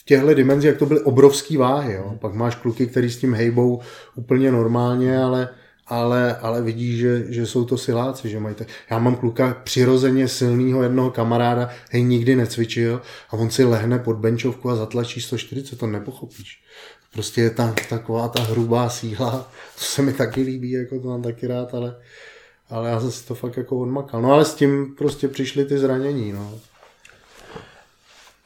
v 0.00 0.04
těchto 0.04 0.34
dimenzích, 0.34 0.68
jak 0.68 0.78
to 0.78 0.86
byly 0.86 1.00
obrovské 1.00 1.58
váhy. 1.58 1.94
Jo. 1.94 2.14
Pak 2.20 2.34
máš 2.34 2.54
kluky, 2.54 2.86
který 2.86 3.10
s 3.10 3.16
tím 3.16 3.34
hejbou 3.34 3.80
úplně 4.16 4.52
normálně, 4.52 5.18
ale 5.18 5.48
ale, 5.90 6.36
ale 6.36 6.62
vidí, 6.62 6.98
že, 6.98 7.24
že 7.28 7.46
jsou 7.46 7.64
to 7.64 7.78
siláci, 7.78 8.28
že 8.28 8.40
mají 8.40 8.54
tak. 8.54 8.68
Já 8.90 8.98
mám 8.98 9.16
kluka 9.16 9.56
přirozeně 9.64 10.28
silného 10.28 10.82
jednoho 10.82 11.10
kamaráda, 11.10 11.68
hej, 11.90 12.02
nikdy 12.02 12.36
necvičil 12.36 13.02
a 13.30 13.32
on 13.32 13.50
si 13.50 13.64
lehne 13.64 13.98
pod 13.98 14.16
benčovku 14.16 14.70
a 14.70 14.76
zatlačí 14.76 15.20
140, 15.20 15.78
to 15.78 15.86
nepochopíš. 15.86 16.62
Prostě 17.12 17.40
je 17.40 17.50
tam 17.50 17.74
taková 17.88 18.28
ta 18.28 18.42
hrubá 18.42 18.88
síla, 18.88 19.30
to 19.78 19.84
se 19.84 20.02
mi 20.02 20.12
taky 20.12 20.42
líbí, 20.42 20.70
jako 20.70 21.00
to 21.00 21.08
mám 21.08 21.22
taky 21.22 21.46
rád, 21.46 21.74
ale, 21.74 21.96
ale 22.70 22.90
já 22.90 23.00
jsem 23.00 23.10
si 23.10 23.26
to 23.26 23.34
fakt 23.34 23.56
jako 23.56 23.78
odmakal. 23.78 24.22
No 24.22 24.32
ale 24.32 24.44
s 24.44 24.54
tím 24.54 24.94
prostě 24.98 25.28
přišly 25.28 25.64
ty 25.64 25.78
zranění, 25.78 26.32
no. 26.32 26.60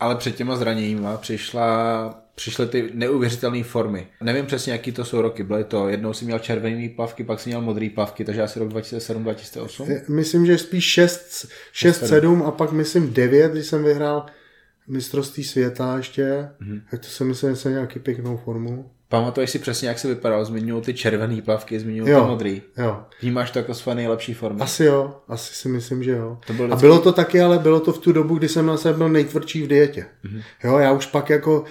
Ale 0.00 0.16
před 0.16 0.36
těma 0.36 0.56
zraněníma 0.56 1.16
přišla 1.16 2.24
přišly 2.34 2.66
ty 2.66 2.90
neuvěřitelné 2.94 3.64
formy. 3.64 4.06
Nevím 4.20 4.46
přesně, 4.46 4.72
jaký 4.72 4.92
to 4.92 5.04
jsou 5.04 5.20
roky. 5.20 5.42
Byly 5.42 5.64
to, 5.64 5.88
jednou 5.88 6.12
si 6.12 6.24
měl 6.24 6.38
červený 6.38 6.88
plavky, 6.88 7.24
pak 7.24 7.40
si 7.40 7.48
měl 7.48 7.60
modrý 7.60 7.90
plavky, 7.90 8.24
takže 8.24 8.42
asi 8.42 8.58
rok 8.58 8.68
2007-2008? 8.68 10.00
Myslím, 10.08 10.46
že 10.46 10.58
spíš 10.58 10.84
6, 10.84 11.46
6 11.72 12.06
7 12.06 12.42
a 12.42 12.50
pak 12.50 12.72
myslím 12.72 13.12
9, 13.12 13.52
když 13.52 13.66
jsem 13.66 13.84
vyhrál 13.84 14.26
mistrovství 14.88 15.44
světa 15.44 15.96
ještě, 15.96 16.48
mm-hmm. 16.62 16.80
tak 16.90 17.00
to 17.00 17.06
jsem 17.06 17.28
myslím, 17.28 17.50
že 17.50 17.56
jsem 17.56 17.72
nějaký 17.72 17.98
pěknou 17.98 18.36
formu. 18.36 18.90
Pamatuješ 19.08 19.50
si 19.50 19.58
přesně, 19.58 19.88
jak 19.88 19.98
se 19.98 20.08
vypadal? 20.08 20.44
Zmiňují 20.44 20.82
ty 20.82 20.94
červené 20.94 21.42
plavky, 21.42 21.80
zmiňují 21.80 22.14
ty 22.14 22.20
modrý. 22.20 22.62
Jo. 22.78 23.02
Vnímáš 23.20 23.50
to 23.50 23.58
jako 23.58 23.74
své 23.74 23.94
nejlepší 23.94 24.34
formy? 24.34 24.60
Asi 24.60 24.84
jo, 24.84 25.16
asi 25.28 25.54
si 25.54 25.68
myslím, 25.68 26.02
že 26.02 26.10
jo. 26.10 26.38
To 26.46 26.52
bylo 26.52 26.72
A 26.72 26.76
bylo 26.76 26.98
to 26.98 27.12
taky, 27.12 27.40
ale 27.40 27.58
bylo 27.58 27.80
to 27.80 27.92
v 27.92 27.98
tu 27.98 28.12
dobu, 28.12 28.38
kdy 28.38 28.48
jsem 28.48 28.66
na 28.66 28.76
sebe 28.76 28.98
byl 28.98 29.08
nejtvrdší 29.08 29.62
v 29.62 29.66
dietě. 29.66 30.06
Mm-hmm. 30.24 30.42
Jo, 30.64 30.78
já 30.78 30.92
už 30.92 31.06
pak 31.06 31.30
jako 31.30 31.64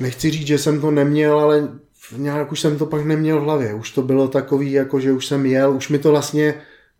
nechci 0.00 0.30
říct, 0.30 0.46
že 0.46 0.58
jsem 0.58 0.80
to 0.80 0.90
neměl, 0.90 1.40
ale 1.40 1.68
nějak 2.16 2.52
už 2.52 2.60
jsem 2.60 2.78
to 2.78 2.86
pak 2.86 3.04
neměl 3.04 3.40
v 3.40 3.42
hlavě. 3.42 3.74
Už 3.74 3.90
to 3.90 4.02
bylo 4.02 4.28
takový, 4.28 4.72
jako 4.72 5.00
že 5.00 5.12
už 5.12 5.26
jsem 5.26 5.46
jel, 5.46 5.72
už 5.72 5.88
mi 5.88 5.98
to 5.98 6.10
vlastně, 6.10 6.54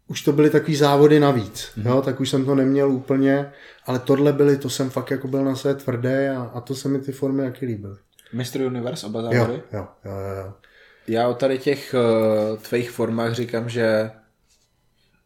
už 0.06 0.22
to 0.22 0.32
byly 0.32 0.50
takový 0.50 0.76
závody 0.76 1.20
navíc, 1.20 1.70
mm-hmm. 1.78 1.88
jo, 1.88 2.02
tak 2.02 2.20
už 2.20 2.30
jsem 2.30 2.44
to 2.44 2.54
neměl 2.54 2.90
úplně, 2.90 3.52
ale 3.86 3.98
tohle 3.98 4.32
byly, 4.32 4.56
to 4.56 4.70
jsem 4.70 4.90
fakt 4.90 5.10
jako 5.10 5.28
byl 5.28 5.44
na 5.44 5.56
své 5.56 5.74
tvrdé 5.74 6.36
a, 6.36 6.42
a 6.54 6.60
to 6.60 6.74
se 6.74 6.88
mi 6.88 6.98
ty 6.98 7.12
formy 7.12 7.44
jaký 7.44 7.66
líbily. 7.66 7.96
Mistr 8.32 8.60
Universe 8.60 9.06
oba 9.06 9.22
závody? 9.22 9.54
Jo, 9.54 9.60
jo, 9.72 9.88
jo, 10.04 10.12
jo. 10.44 10.52
Já 11.08 11.28
o 11.28 11.34
tady 11.34 11.58
těch 11.58 11.94
uh, 11.94 12.58
tvých 12.58 12.90
formách 12.90 13.32
říkám, 13.32 13.68
že 13.68 14.10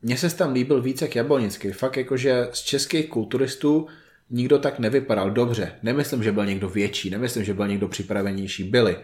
mně 0.02 0.16
se 0.16 0.36
tam 0.36 0.52
líbil 0.52 0.82
víc 0.82 1.02
jak 1.02 1.16
Jablonický. 1.16 1.72
Fakt 1.72 1.96
jakože 1.96 2.48
z 2.52 2.58
českých 2.58 3.08
kulturistů 3.08 3.86
nikdo 4.30 4.58
tak 4.58 4.78
nevypadal 4.78 5.30
dobře. 5.30 5.72
Nemyslím, 5.82 6.22
že 6.22 6.32
byl 6.32 6.46
někdo 6.46 6.68
větší, 6.68 7.10
nemyslím, 7.10 7.44
že 7.44 7.54
byl 7.54 7.68
někdo 7.68 7.88
připravenější. 7.88 8.64
Byli. 8.64 8.96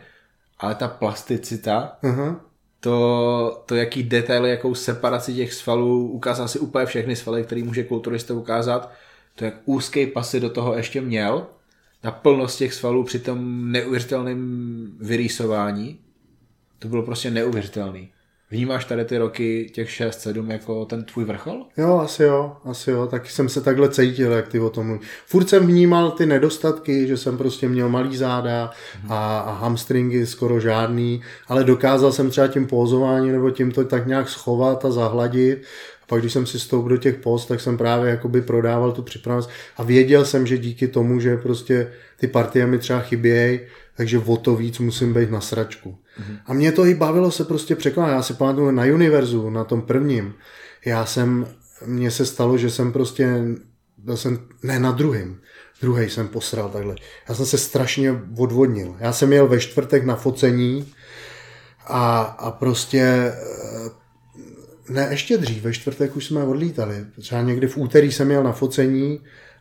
Ale 0.59 0.75
ta 0.75 0.89
plasticita, 0.89 1.99
uh-huh. 2.03 2.37
To, 2.85 3.62
to 3.66 3.74
jaký 3.74 4.03
detaily, 4.03 4.51
jakou 4.51 4.74
separaci 4.74 5.35
těch 5.35 5.53
svalů, 5.53 6.09
ukázal 6.09 6.49
si 6.49 6.59
úplně 6.59 6.87
všechny 6.87 7.16
svaly, 7.16 7.45
který 7.45 7.62
může 7.62 7.85
kulturista 7.85 8.35
ukázat, 8.35 8.93
to 9.35 9.45
jak 9.45 9.55
úzký 9.64 10.07
pasy 10.07 10.41
do 10.41 10.51
toho 10.51 10.76
ještě 10.76 11.01
měl, 11.01 11.47
ta 12.01 12.11
plnost 12.11 12.59
těch 12.59 12.74
svalů 12.74 13.05
při 13.05 13.18
tom 13.18 13.72
neuvěřitelném 13.72 14.97
vyrýsování, 15.01 15.99
to 16.78 16.89
bylo 16.89 17.03
prostě 17.03 17.30
neuvěřitelný. 17.30 18.12
Vnímáš 18.55 18.84
tady 18.84 19.05
ty 19.05 19.18
roky, 19.18 19.70
těch 19.74 19.88
6-7 19.88 20.50
jako 20.50 20.84
ten 20.84 21.05
tvůj 21.05 21.24
vrchol? 21.24 21.66
Jo, 21.76 21.98
asi 21.98 22.22
jo, 22.22 22.57
asi 22.64 22.90
jo, 22.90 23.07
taky 23.07 23.28
jsem 23.28 23.48
se 23.48 23.61
takhle 23.61 23.88
cítil, 23.88 24.32
jak 24.32 24.48
ty 24.48 24.61
o 24.61 24.70
tom 24.70 24.86
mluví. 24.86 25.00
Furt 25.26 25.48
jsem 25.48 25.66
vnímal 25.66 26.11
ty 26.11 26.26
nedostatky, 26.26 27.07
že 27.07 27.16
jsem 27.16 27.38
prostě 27.38 27.68
měl 27.68 27.88
malý 27.88 28.16
záda 28.16 28.70
a, 29.09 29.38
a 29.38 29.52
hamstringy 29.52 30.26
skoro 30.26 30.61
žádný, 30.61 31.22
ale 31.48 31.64
dokázal 31.64 32.12
jsem 32.12 32.30
třeba 32.30 32.46
tím 32.46 32.66
pózováním 32.66 33.32
nebo 33.32 33.50
tím 33.50 33.72
to 33.72 33.84
tak 33.84 34.07
nějak 34.07 34.28
schovat 34.28 34.84
a 34.84 34.90
zahladit. 34.90 35.62
A 36.02 36.07
pak, 36.07 36.20
když 36.20 36.32
jsem 36.32 36.46
si 36.46 36.61
stoupil 36.61 36.88
do 36.88 36.96
těch 36.96 37.14
post, 37.14 37.46
tak 37.46 37.61
jsem 37.61 37.76
právě 37.76 38.11
jakoby 38.11 38.42
prodával 38.42 38.92
tu 38.92 39.02
připravenost 39.02 39.50
a 39.76 39.82
věděl 39.82 40.24
jsem, 40.24 40.46
že 40.46 40.59
díky 40.59 40.88
tomu, 40.88 41.20
že 41.20 41.36
prostě 41.36 41.92
ty 42.16 42.26
partie 42.26 42.66
mi 42.66 42.78
třeba 42.78 43.00
chybějí, 43.00 43.61
takže 43.96 44.18
o 44.18 44.36
to 44.36 44.57
víc 44.57 44.78
musím 44.78 45.14
být 45.14 45.30
na 45.30 45.40
sračku. 45.40 45.98
Mm-hmm. 46.21 46.39
A 46.47 46.53
mě 46.53 46.73
to 46.73 46.87
i 46.87 46.95
bavilo 46.95 47.31
se 47.31 47.45
prostě 47.45 47.77
překládat. 47.77 48.15
Já 48.15 48.23
si 48.23 48.35
pamatuju 48.35 48.71
na 48.71 48.83
Univerzu, 48.83 49.51
na 49.51 49.65
tom 49.65 49.83
prvním, 49.83 50.35
já 50.85 51.07
jsem, 51.07 51.47
mně 51.87 52.11
se 52.11 52.27
stalo, 52.27 52.59
že 52.59 52.71
jsem 52.71 52.93
prostě, 52.93 53.45
byl 53.99 54.17
jsem, 54.17 54.39
ne 54.62 54.79
na 54.79 54.93
druhém, 54.93 55.41
druhý 55.81 56.11
jsem 56.11 56.29
posral 56.29 56.69
takhle. 56.69 56.97
Já 57.29 57.35
jsem 57.35 57.47
se 57.47 57.59
strašně 57.59 58.23
odvodnil. 58.39 58.97
Já 59.01 59.12
jsem 59.12 59.33
jel 59.33 59.49
ve 59.49 59.61
čtvrtek 59.61 60.05
na 60.05 60.17
focení 60.17 60.93
a, 61.87 62.21
a 62.23 62.51
prostě 62.51 63.01
eh, 63.01 63.91
ne, 64.89 65.09
ještě 65.11 65.39
dřív, 65.39 65.62
ve 65.62 65.73
čtvrtek 65.73 66.17
už 66.17 66.27
jsme 66.27 66.45
odlítali. 66.45 67.07
Třeba 67.21 67.43
někdy 67.43 67.67
v 67.67 67.77
úterý 67.77 68.12
jsem 68.12 68.31
jel 68.31 68.43
na 68.43 68.53
focení 68.53 69.21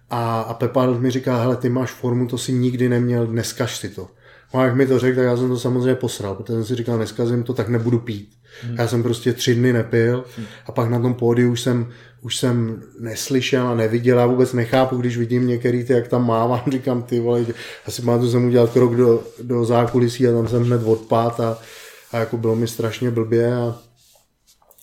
a, 0.09 0.41
a 0.41 0.53
Pepa 0.53 0.85
mi 0.85 1.11
říká, 1.11 1.41
hele, 1.41 1.55
ty 1.55 1.69
máš 1.69 1.91
formu, 1.91 2.27
to 2.27 2.37
si 2.37 2.53
nikdy 2.53 2.89
neměl, 2.89 3.27
dneskaž 3.27 3.77
si 3.77 3.89
to. 3.89 4.07
A 4.53 4.65
jak 4.65 4.75
mi 4.75 4.87
to 4.87 4.99
řekl, 4.99 5.15
tak 5.15 5.25
já 5.25 5.37
jsem 5.37 5.49
to 5.49 5.59
samozřejmě 5.59 5.95
posral, 5.95 6.35
protože 6.35 6.53
jsem 6.53 6.65
si 6.65 6.75
říkal, 6.75 6.97
neskazím 6.97 7.43
to, 7.43 7.53
tak 7.53 7.69
nebudu 7.69 7.99
pít. 7.99 8.29
Hmm. 8.61 8.75
Já 8.77 8.87
jsem 8.87 9.03
prostě 9.03 9.33
tři 9.33 9.55
dny 9.55 9.73
nepil 9.73 10.25
a 10.65 10.71
pak 10.71 10.89
na 10.89 10.99
tom 10.99 11.13
pódiu 11.13 11.51
už 11.51 11.61
jsem, 11.61 11.89
už 12.21 12.37
jsem 12.37 12.83
neslyšel 12.99 13.67
a 13.67 13.75
neviděl 13.75 14.19
a 14.19 14.25
vůbec 14.25 14.53
nechápu, 14.53 14.97
když 14.97 15.17
vidím 15.17 15.47
některý 15.47 15.83
ty, 15.83 15.93
jak 15.93 16.07
tam 16.07 16.27
mávám, 16.27 16.61
říkám 16.71 17.03
ty 17.03 17.19
vole, 17.19 17.45
asi 17.85 18.01
to 18.01 18.27
jsem 18.27 18.45
udělal 18.45 18.67
krok 18.67 18.95
do, 18.95 19.23
do 19.41 19.65
zákulisí 19.65 20.27
a 20.27 20.31
tam 20.31 20.47
jsem 20.47 20.63
hned 20.63 20.83
odpát 20.85 21.39
a, 21.39 21.57
a 22.11 22.17
jako 22.17 22.37
bylo 22.37 22.55
mi 22.55 22.67
strašně 22.67 23.11
blbě 23.11 23.55
a 23.55 23.75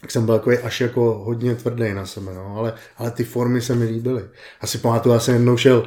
tak 0.00 0.10
jsem 0.10 0.26
byl 0.26 0.38
takový 0.38 0.58
až 0.58 0.80
jako 0.80 1.22
hodně 1.24 1.54
tvrdý 1.54 1.94
na 1.94 2.06
sebe, 2.06 2.34
no, 2.34 2.56
ale, 2.56 2.74
ale 2.96 3.10
ty 3.10 3.24
formy 3.24 3.60
se 3.60 3.74
mi 3.74 3.84
líbily. 3.84 4.22
Asi 4.60 4.78
pamatuju, 4.78 5.12
já 5.12 5.20
jsem 5.20 5.34
jednou 5.34 5.56
šel, 5.56 5.86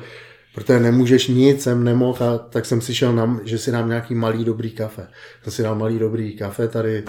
protože 0.53 0.79
nemůžeš 0.79 1.27
nic, 1.27 1.63
jsem 1.63 1.83
nemohl, 1.83 2.23
a 2.23 2.37
tak 2.37 2.65
jsem 2.65 2.81
si 2.81 2.95
šel, 2.95 3.13
na, 3.13 3.39
že 3.43 3.57
si 3.57 3.71
dám 3.71 3.89
nějaký 3.89 4.15
malý 4.15 4.45
dobrý 4.45 4.71
kafe. 4.71 5.07
Jsem 5.43 5.53
si 5.53 5.63
dal 5.63 5.75
malý 5.75 5.99
dobrý 5.99 6.37
kafe 6.37 6.67
tady 6.67 6.97
e, 6.97 7.03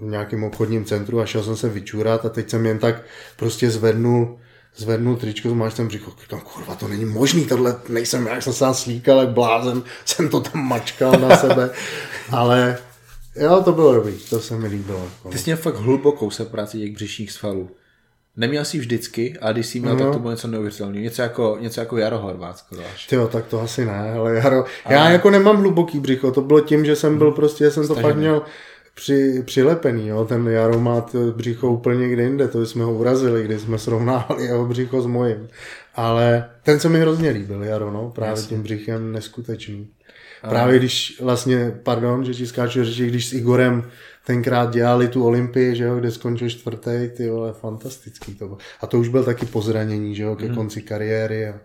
v 0.00 0.02
nějakém 0.02 0.44
obchodním 0.44 0.84
centru 0.84 1.20
a 1.20 1.26
šel 1.26 1.42
jsem 1.42 1.56
se 1.56 1.68
vyčurat 1.68 2.26
a 2.26 2.28
teď 2.28 2.50
jsem 2.50 2.66
jen 2.66 2.78
tak 2.78 3.02
prostě 3.36 3.70
zvednul 3.70 4.38
zvednul 4.76 5.16
tričko, 5.16 5.50
zmáš 5.50 5.74
ten 5.74 5.86
břicho, 5.86 6.12
říkám, 6.22 6.40
kurva, 6.40 6.74
to 6.74 6.88
není 6.88 7.04
možný, 7.04 7.46
tohle 7.46 7.76
nejsem, 7.88 8.26
jak 8.26 8.42
jsem 8.42 8.52
se 8.52 8.66
slíkal, 8.72 9.18
jak 9.18 9.28
blázen, 9.28 9.82
jsem 10.04 10.28
to 10.28 10.40
tam 10.40 10.68
mačkal 10.68 11.12
na 11.12 11.36
sebe, 11.36 11.70
ale 12.30 12.78
Jo, 13.36 13.62
to 13.64 13.72
bylo 13.72 13.94
dobrý, 13.94 14.12
to 14.30 14.40
se 14.40 14.56
mi 14.56 14.68
líbilo. 14.68 15.04
Jako. 15.04 15.28
Ty 15.28 15.38
jsi 15.38 15.44
měl 15.44 15.56
fakt 15.56 15.76
hlubokou 15.76 16.30
separaci 16.30 16.78
těch 16.78 16.92
břišních 16.92 17.32
svalů. 17.32 17.70
Neměl 18.36 18.64
jsi 18.64 18.78
vždycky, 18.78 19.36
a 19.40 19.52
když 19.52 19.66
jsi 19.66 19.80
měl, 19.80 19.96
no. 19.96 20.04
tak 20.04 20.12
to 20.12 20.18
bylo 20.18 20.30
něco 20.30 20.48
neuvěřitelného. 20.48 21.02
Něco 21.02 21.22
jako, 21.22 21.56
něco 21.60 21.80
jako 21.80 21.96
Jaro 21.96 22.18
Horvátsko. 22.18 22.76
Jo, 23.12 23.28
tak 23.28 23.46
to 23.46 23.60
asi 23.60 23.84
ne, 23.84 24.12
ale 24.12 24.34
Jaro, 24.34 24.64
ale... 24.84 24.94
já 24.94 25.10
jako 25.10 25.30
nemám 25.30 25.56
hluboký 25.56 26.00
břicho, 26.00 26.30
to 26.30 26.40
bylo 26.40 26.60
tím, 26.60 26.84
že 26.84 26.96
jsem 26.96 27.18
byl 27.18 27.26
hmm. 27.26 27.36
prostě, 27.36 27.70
jsem 27.70 27.88
to 27.88 27.94
fakt 27.94 28.16
měl 28.16 28.42
při, 28.94 29.42
přilepený, 29.46 30.08
jo. 30.08 30.24
ten 30.24 30.48
Jaro 30.48 30.80
má 30.80 31.00
to 31.00 31.18
břicho 31.18 31.68
úplně 31.68 32.00
někde 32.00 32.22
jinde, 32.22 32.48
to 32.48 32.66
jsme 32.66 32.84
ho 32.84 32.94
urazili, 32.94 33.44
když 33.44 33.60
jsme 33.60 33.78
srovnávali 33.78 34.44
jeho 34.44 34.66
břicho 34.66 35.02
s 35.02 35.06
mojím. 35.06 35.48
Ale 35.94 36.50
ten 36.62 36.80
se 36.80 36.88
mi 36.88 37.00
hrozně 37.00 37.30
líbil, 37.30 37.62
Jaro, 37.62 37.90
no, 37.90 38.10
právě 38.10 38.30
Jasně. 38.30 38.48
tím 38.48 38.62
břichem 38.62 39.12
neskutečný. 39.12 39.88
Právě 40.48 40.78
když 40.78 41.20
vlastně, 41.20 41.74
pardon, 41.82 42.24
že 42.24 42.34
ti 42.34 42.46
skáču 42.46 42.84
řeči, 42.84 43.06
když 43.06 43.28
s 43.28 43.32
Igorem 43.32 43.90
tenkrát 44.26 44.72
dělali 44.72 45.08
tu 45.08 45.24
Olympii, 45.24 45.76
že 45.76 45.84
jo, 45.84 45.96
kde 45.96 46.10
skončil 46.10 46.50
čtvrtý, 46.50 47.08
ty 47.16 47.30
vole, 47.30 47.52
fantastický 47.52 48.34
to 48.34 48.46
bylo. 48.46 48.58
A 48.80 48.86
to 48.86 48.98
už 48.98 49.08
byl 49.08 49.24
taky 49.24 49.46
pozranění, 49.46 50.14
že 50.14 50.22
jo, 50.22 50.36
ke 50.36 50.48
mm. 50.48 50.54
konci 50.54 50.82
kariéry 50.82 51.48
a, 51.48 51.60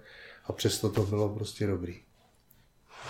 a 0.46 0.54
přesto 0.54 0.90
to 0.90 1.04
bylo 1.04 1.30
prostě 1.30 1.68
dobrý. 1.68 1.96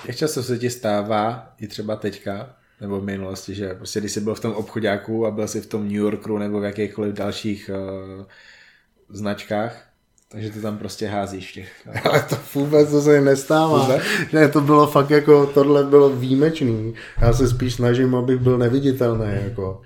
Jak 0.06 0.18
často 0.18 0.43
se 0.43 0.60
ti 0.60 0.70
stává, 0.70 1.54
i 1.60 1.68
třeba 1.68 1.95
teďka, 1.95 2.56
nebo 2.82 3.02
v 3.02 3.04
minulosti, 3.04 3.56
že 3.56 3.74
prostě 3.74 4.00
když 4.00 4.12
jsi 4.12 4.22
byl 4.22 4.36
v 4.36 4.39
tom 4.39 4.54
obchodáku 4.54 5.26
a 5.26 5.32
byl 5.32 5.47
jsi 5.47 5.62
v 5.62 5.68
tom 5.68 5.84
New 5.84 5.97
Yorku 5.97 6.38
nebo 6.38 6.60
v 6.60 6.64
jakýchkoliv 6.64 7.14
dalších 7.14 7.70
uh, 7.74 8.26
značkách, 9.10 9.89
takže 10.32 10.49
ty 10.49 10.61
tam 10.61 10.77
prostě 10.77 11.07
házíš 11.07 11.51
těch. 11.51 11.88
Ale 12.03 12.23
to 12.30 12.38
vůbec 12.53 12.91
to 12.91 13.01
se 13.01 13.21
nestává. 13.21 13.82
Vůbec? 13.82 14.01
Ne, 14.34 14.47
to 14.47 14.61
bylo 14.61 14.88
fakt 14.88 15.09
jako, 15.09 15.45
tohle 15.45 15.84
bylo 15.84 16.09
výjimečný. 16.09 16.93
Já 17.21 17.34
se 17.34 17.47
spíš 17.47 17.73
snažím, 17.73 18.15
abych 18.15 18.39
byl 18.39 18.57
neviditelný. 18.57 19.25
Jako. 19.43 19.82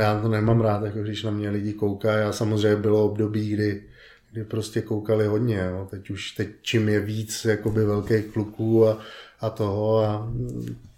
Já 0.00 0.20
to 0.20 0.28
nemám 0.28 0.60
rád, 0.60 0.84
jako 0.84 0.98
když 0.98 1.22
na 1.22 1.30
mě 1.30 1.50
lidi 1.50 1.72
koukají. 1.72 2.24
A 2.24 2.32
samozřejmě 2.32 2.76
bylo 2.76 3.04
období, 3.04 3.50
kdy, 3.50 3.82
kdy 4.32 4.44
prostě 4.44 4.82
koukali 4.82 5.26
hodně. 5.26 5.68
Jo. 5.70 5.86
Teď 5.90 6.10
už, 6.10 6.30
teď 6.30 6.48
čím 6.62 6.88
je 6.88 7.00
víc 7.00 7.44
jakoby 7.44 7.84
velkých 7.84 8.24
kluků 8.24 8.88
a, 8.88 8.98
a 9.40 9.50
toho 9.50 9.98
a, 9.98 10.32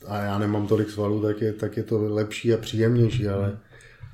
a 0.06 0.18
já 0.18 0.38
nemám 0.38 0.66
tolik 0.66 0.90
svalů, 0.90 1.22
tak 1.22 1.40
je, 1.40 1.52
tak 1.52 1.76
je 1.76 1.82
to 1.82 2.14
lepší 2.14 2.54
a 2.54 2.56
příjemnější, 2.56 3.28
ale 3.28 3.58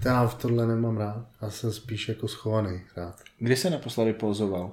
já 0.04 0.26
v 0.26 0.34
tohle 0.34 0.66
nemám 0.66 0.96
rád. 0.96 1.26
Já 1.42 1.50
jsem 1.50 1.72
spíš 1.72 2.08
jako 2.08 2.28
schovaný 2.28 2.80
rád. 2.96 3.14
Kdy 3.42 3.56
se 3.56 3.70
naposledy 3.70 4.12
pozoval? 4.12 4.70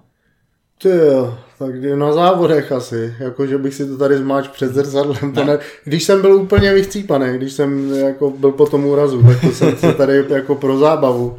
Ty 0.82 0.89
jo, 0.89 1.38
tak 1.59 1.76
na 1.95 2.13
závodech 2.13 2.72
asi, 2.72 3.13
jako 3.20 3.47
že 3.47 3.57
bych 3.57 3.74
si 3.74 3.88
to 3.88 3.97
tady 3.97 4.17
zmáč 4.17 4.47
před 4.47 4.74
zrcadlem. 4.74 5.34
Ne, 5.34 5.59
když 5.84 6.03
jsem 6.03 6.22
byl 6.22 6.34
úplně 6.36 6.74
vychcípaný, 6.74 7.38
když 7.38 7.53
jsem 7.53 7.93
jako 7.93 8.30
byl 8.30 8.51
po 8.51 8.65
tom 8.65 8.86
úrazu, 8.86 9.24
tak 9.24 9.41
to 9.41 9.51
jsem 9.51 9.78
se 9.78 9.93
tady 9.93 10.26
jako 10.30 10.55
pro 10.55 10.78
zábavu 10.78 11.38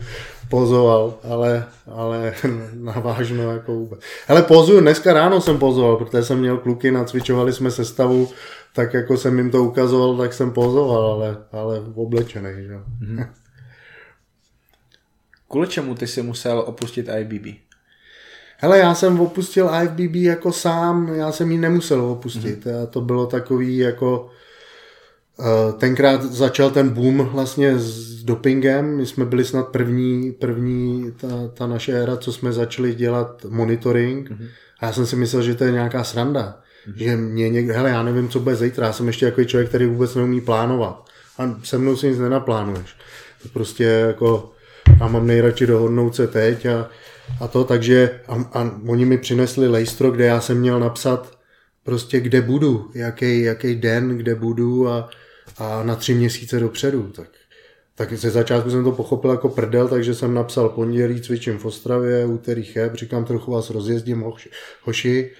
pozoval, 0.49 1.14
ale, 1.22 1.64
ale 1.87 2.35
na 2.74 2.93
vážno 2.93 3.53
jako 3.53 3.72
vůbec. 3.72 4.01
Ale 4.28 4.43
pozuju, 4.43 4.81
dneska 4.81 5.12
ráno 5.12 5.41
jsem 5.41 5.59
pozoval, 5.59 5.97
protože 5.97 6.22
jsem 6.24 6.39
měl 6.39 6.59
kluky, 6.59 6.91
nacvičovali 6.91 7.53
jsme 7.53 7.70
sestavu, 7.70 8.28
tak 8.74 8.95
jako 8.95 9.16
jsem 9.16 9.39
jim 9.39 9.51
to 9.51 9.64
ukazoval, 9.64 10.16
tak 10.16 10.33
jsem 10.33 10.51
pozoval, 10.51 11.03
ale, 11.03 11.37
ale 11.53 11.83
oblečený, 11.95 12.51
že 12.66 12.72
jo. 12.72 12.81
Kvůli 15.51 15.68
čemu 15.68 15.94
ty 15.94 16.07
si 16.07 16.22
musel 16.22 16.59
opustit 16.59 17.09
IFBB? 17.18 17.46
Hele, 18.57 18.78
já 18.78 18.94
jsem 18.94 19.20
opustil 19.20 19.70
IFBB 19.84 20.14
jako 20.14 20.53
sám, 20.53 21.09
já 21.14 21.32
jsem 21.32 21.51
ji 21.51 21.59
nemusel 21.59 22.05
opustit. 22.05 22.66
Mm-hmm. 22.66 22.86
To 22.86 23.01
bylo 23.01 23.26
takový 23.26 23.76
jako... 23.76 24.30
Eh, 25.40 25.72
tenkrát 25.72 26.22
začal 26.22 26.70
ten 26.70 26.88
boom 26.88 27.18
vlastně 27.32 27.78
s 27.78 28.24
dopingem. 28.24 28.96
My 28.96 29.07
jsme 29.07 29.24
byli 29.24 29.44
snad 29.44 29.68
první, 29.68 30.32
první 30.32 31.12
ta, 31.20 31.48
ta 31.55 31.66
naše 31.66 31.92
éra, 31.92 32.16
co 32.16 32.32
jsme 32.32 32.53
začali 32.53 32.94
dělat 32.94 33.46
monitoring. 33.48 34.30
Mm-hmm. 34.30 34.48
A 34.80 34.86
já 34.86 34.92
jsem 34.92 35.07
si 35.07 35.16
myslel, 35.16 35.42
že 35.42 35.55
to 35.55 35.64
je 35.64 35.72
nějaká 35.72 36.05
sranda. 36.05 36.61
Mm-hmm. 36.88 36.96
Že 36.96 37.16
mě 37.16 37.48
někde, 37.48 37.72
hele, 37.72 37.90
já 37.90 38.03
nevím, 38.03 38.28
co 38.28 38.40
bude 38.40 38.57
zítra. 38.57 38.86
Já 38.86 38.92
jsem 38.92 39.07
ještě 39.07 39.26
jako 39.26 39.44
člověk, 39.44 39.68
který 39.68 39.86
vůbec 39.86 40.14
neumí 40.14 40.40
plánovat. 40.40 41.05
A 41.38 41.61
se 41.64 41.78
mnou 41.78 41.96
si 41.96 42.09
nic 42.09 42.18
nenaplánuješ. 42.18 42.96
To 43.42 43.48
prostě 43.48 43.84
jako 43.84 44.53
a 45.01 45.09
mám 45.09 45.26
nejradši 45.26 45.66
dohodnout 45.66 46.16
se 46.16 46.26
teď 46.26 46.66
a, 46.66 46.88
a 47.40 47.48
to, 47.48 47.64
takže 47.64 48.20
a, 48.28 48.34
a 48.53 48.70
oni 48.86 49.05
mi 49.05 49.18
přinesli 49.18 49.68
lejstro, 49.68 50.11
kde 50.11 50.24
já 50.26 50.40
jsem 50.40 50.61
měl 50.61 50.80
napsat 50.80 51.38
prostě 51.84 52.20
kde 52.20 52.42
budu, 52.42 52.90
jaký, 52.94 53.42
jaký 53.42 53.74
den, 53.74 54.16
kde 54.16 54.34
budu 54.34 54.88
a, 54.88 55.11
a 55.59 55.82
na 55.82 55.96
tři 55.96 56.14
měsíce 56.14 56.61
dopředu, 56.61 57.03
tak 57.03 57.28
tak 58.01 58.12
ze 58.12 58.30
začátku 58.30 58.70
jsem 58.70 58.84
to 58.84 58.92
pochopil 58.92 59.30
jako 59.30 59.48
prdel, 59.48 59.88
takže 59.88 60.14
jsem 60.14 60.34
napsal 60.34 60.68
pondělí 60.68 61.20
cvičím 61.20 61.59
v 61.59 61.64
Ostravě, 61.64 62.26
úterý 62.26 62.64
cheb, 62.64 62.94
říkám 62.94 63.24
trochu 63.24 63.53
vás 63.53 63.70
rozjezdím 63.70 64.20
hoši. 64.20 64.51
hoši. 64.82 65.30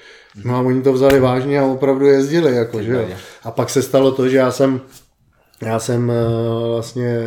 No 0.45 0.57
a 0.57 0.61
oni 0.61 0.83
to 0.83 0.93
vzali 0.93 1.21
vážně 1.21 1.61
a 1.61 1.65
opravdu 1.65 2.07
jezdili, 2.07 2.57
jako, 2.57 2.83
že. 2.83 3.09
A 3.43 3.51
pak 3.51 3.71
se 3.71 3.83
stalo 3.83 4.13
to, 4.13 4.29
že 4.29 4.37
já 4.37 4.51
jsem, 4.51 4.81
já 5.63 5.79
jsem 5.79 6.11
eh, 6.11 6.15
vlastně 6.69 7.19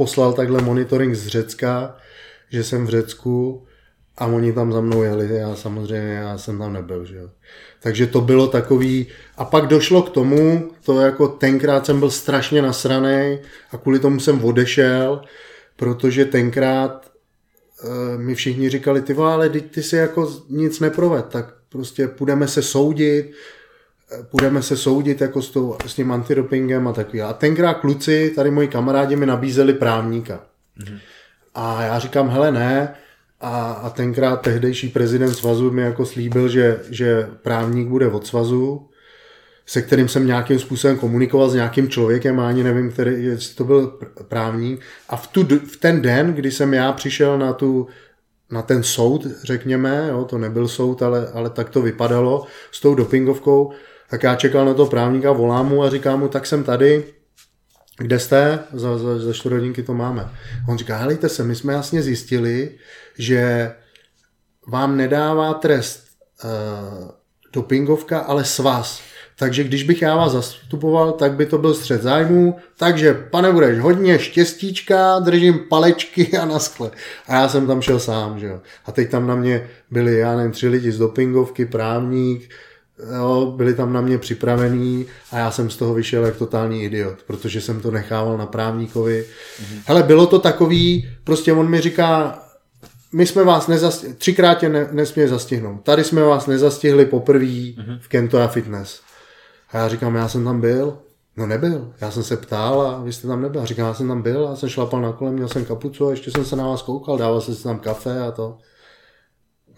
poslal 0.00 0.32
takhle 0.32 0.62
monitoring 0.62 1.14
z 1.14 1.26
Řecka, 1.26 1.96
že 2.50 2.64
jsem 2.64 2.86
v 2.86 2.88
Řecku 2.88 3.66
a 4.16 4.26
oni 4.26 4.52
tam 4.52 4.72
za 4.72 4.80
mnou 4.80 5.02
jeli, 5.02 5.28
já 5.34 5.56
samozřejmě, 5.56 6.12
já 6.12 6.38
jsem 6.38 6.58
tam 6.58 6.72
nebyl, 6.72 7.04
že 7.04 7.16
jo. 7.16 7.28
Takže 7.82 8.06
to 8.06 8.20
bylo 8.20 8.46
takový, 8.46 9.06
a 9.36 9.44
pak 9.44 9.66
došlo 9.66 10.02
k 10.02 10.10
tomu, 10.10 10.70
to 10.84 11.00
jako 11.00 11.28
tenkrát 11.28 11.86
jsem 11.86 12.00
byl 12.00 12.10
strašně 12.10 12.62
nasraný 12.62 13.38
a 13.70 13.76
kvůli 13.76 13.98
tomu 13.98 14.20
jsem 14.20 14.44
odešel, 14.44 15.20
protože 15.76 16.24
tenkrát 16.24 17.04
e, 17.04 18.18
mi 18.18 18.34
všichni 18.34 18.70
říkali, 18.70 19.02
ty 19.02 19.14
ale 19.14 19.48
ty, 19.48 19.60
ty 19.60 19.82
si 19.82 19.96
jako 19.96 20.32
nic 20.48 20.80
neproved, 20.80 21.26
tak 21.26 21.54
prostě 21.68 22.08
půjdeme 22.08 22.48
se 22.48 22.62
soudit, 22.62 23.32
budeme 24.30 24.62
se 24.62 24.76
soudit 24.76 25.20
jako 25.20 25.42
s, 25.42 25.50
tou, 25.50 25.76
s 25.86 25.94
tím 25.94 26.12
antidopingem 26.12 26.88
a 26.88 26.92
takový. 26.92 27.22
A 27.22 27.32
tenkrát 27.32 27.74
kluci, 27.74 28.32
tady 28.34 28.50
moji 28.50 28.68
kamarádi 28.68 29.16
mi 29.16 29.26
nabízeli 29.26 29.74
právníka. 29.74 30.40
Mm-hmm. 30.80 30.98
A 31.54 31.82
já 31.82 31.98
říkám, 31.98 32.28
hele 32.28 32.52
ne, 32.52 32.94
a, 33.40 33.72
a 33.72 33.90
tenkrát 33.90 34.36
tehdejší 34.36 34.88
prezident 34.88 35.34
svazu 35.34 35.70
mi 35.70 35.82
jako 35.82 36.06
slíbil, 36.06 36.48
že, 36.48 36.80
že 36.90 37.28
právník 37.42 37.88
bude 37.88 38.06
od 38.06 38.26
svazu, 38.26 38.88
se 39.66 39.82
kterým 39.82 40.08
jsem 40.08 40.26
nějakým 40.26 40.58
způsobem 40.58 40.98
komunikoval 40.98 41.50
s 41.50 41.54
nějakým 41.54 41.88
člověkem, 41.88 42.40
a 42.40 42.48
ani 42.48 42.62
nevím, 42.62 42.92
který, 42.92 43.24
jestli 43.24 43.54
to 43.54 43.64
byl 43.64 43.98
právník. 44.28 44.80
A 45.08 45.16
v, 45.16 45.26
tu, 45.26 45.44
v 45.58 45.76
ten 45.76 46.02
den, 46.02 46.34
kdy 46.34 46.50
jsem 46.50 46.74
já 46.74 46.92
přišel 46.92 47.38
na 47.38 47.52
tu 47.52 47.86
na 48.50 48.62
ten 48.62 48.82
soud, 48.82 49.26
řekněme, 49.42 50.06
jo, 50.10 50.24
to 50.24 50.38
nebyl 50.38 50.68
soud, 50.68 51.02
ale, 51.02 51.28
ale 51.34 51.50
tak 51.50 51.70
to 51.70 51.82
vypadalo 51.82 52.46
s 52.70 52.80
tou 52.80 52.94
dopingovkou, 52.94 53.72
tak 54.10 54.22
já 54.22 54.34
čekal 54.34 54.64
na 54.64 54.74
to 54.74 54.86
právníka, 54.86 55.32
volám 55.32 55.68
mu 55.68 55.82
a 55.82 55.90
říkám 55.90 56.20
mu, 56.20 56.28
tak 56.28 56.46
jsem 56.46 56.64
tady, 56.64 57.04
kde 57.98 58.18
jste? 58.18 58.58
Za, 58.72 58.98
za, 58.98 59.18
za 59.18 59.32
čtyři 59.32 59.54
hodinky 59.54 59.82
to 59.82 59.94
máme. 59.94 60.30
On 60.68 60.78
říká, 60.78 60.96
helejte 60.96 61.28
se, 61.28 61.44
my 61.44 61.54
jsme 61.54 61.72
jasně 61.72 62.02
zjistili, 62.02 62.70
že 63.18 63.72
vám 64.66 64.96
nedává 64.96 65.54
trest 65.54 66.04
uh, 66.44 67.10
dopingovka, 67.52 68.18
ale 68.18 68.44
svaz. 68.44 69.00
Takže 69.38 69.64
když 69.64 69.82
bych 69.82 70.02
já 70.02 70.16
vás 70.16 70.32
zastupoval, 70.32 71.12
tak 71.12 71.32
by 71.32 71.46
to 71.46 71.58
byl 71.58 71.74
střed 71.74 72.02
zájmů. 72.02 72.56
Takže, 72.78 73.14
pane 73.14 73.52
budeš 73.52 73.78
hodně 73.78 74.18
štěstíčka, 74.18 75.18
držím 75.18 75.58
palečky 75.68 76.38
a 76.38 76.44
naskle. 76.44 76.90
A 77.26 77.34
já 77.34 77.48
jsem 77.48 77.66
tam 77.66 77.82
šel 77.82 78.00
sám, 78.00 78.38
že 78.38 78.46
jo. 78.46 78.60
A 78.86 78.92
teď 78.92 79.10
tam 79.10 79.26
na 79.26 79.34
mě 79.34 79.68
byli, 79.90 80.18
já 80.18 80.36
nevím, 80.36 80.52
tři 80.52 80.68
lidi 80.68 80.92
z 80.92 80.98
dopingovky, 80.98 81.66
právník, 81.66 82.50
jo, 83.16 83.52
byli 83.56 83.74
tam 83.74 83.92
na 83.92 84.00
mě 84.00 84.18
připravení 84.18 85.06
a 85.32 85.38
já 85.38 85.50
jsem 85.50 85.70
z 85.70 85.76
toho 85.76 85.94
vyšel 85.94 86.24
jak 86.24 86.36
totální 86.36 86.82
idiot, 86.84 87.22
protože 87.26 87.60
jsem 87.60 87.80
to 87.80 87.90
nechával 87.90 88.38
na 88.38 88.46
právníkovi. 88.46 89.24
Mm-hmm. 89.24 89.80
Hele, 89.86 90.02
bylo 90.02 90.26
to 90.26 90.38
takový, 90.38 91.10
prostě 91.24 91.52
on 91.52 91.70
mi 91.70 91.80
říká, 91.80 92.38
my 93.12 93.26
jsme 93.26 93.44
vás 93.44 93.66
nezastihli, 93.66 94.14
třikrát 94.16 94.54
tě 94.54 94.68
ne, 94.68 94.88
nesmě 94.92 95.28
zastihnout. 95.28 95.82
Tady 95.82 96.04
jsme 96.04 96.22
vás 96.22 96.46
nezastihli 96.46 97.06
poprvé 97.06 97.44
mm-hmm. 97.44 97.98
v 98.00 98.08
Kentoa 98.08 98.48
Fitness. 98.48 99.00
A 99.72 99.78
já 99.78 99.88
říkám, 99.88 100.14
já 100.14 100.28
jsem 100.28 100.44
tam 100.44 100.60
byl. 100.60 100.98
No 101.36 101.46
nebyl. 101.46 101.92
Já 102.00 102.10
jsem 102.10 102.22
se 102.22 102.36
ptal 102.36 102.80
a 102.82 103.02
vy 103.02 103.12
jste 103.12 103.28
tam 103.28 103.42
nebyl. 103.42 103.60
A 103.60 103.64
říkám, 103.64 103.86
já 103.86 103.94
jsem 103.94 104.08
tam 104.08 104.22
byl 104.22 104.48
a 104.48 104.56
jsem 104.56 104.68
šlapal 104.68 105.00
na 105.00 105.12
kolem, 105.12 105.34
měl 105.34 105.48
jsem 105.48 105.64
kapucu 105.64 106.08
a 106.08 106.10
ještě 106.10 106.30
jsem 106.30 106.44
se 106.44 106.56
na 106.56 106.68
vás 106.68 106.82
koukal, 106.82 107.18
dával 107.18 107.40
jsem 107.40 107.54
si 107.54 107.62
tam 107.62 107.78
kafe 107.78 108.20
a 108.20 108.30
to. 108.30 108.58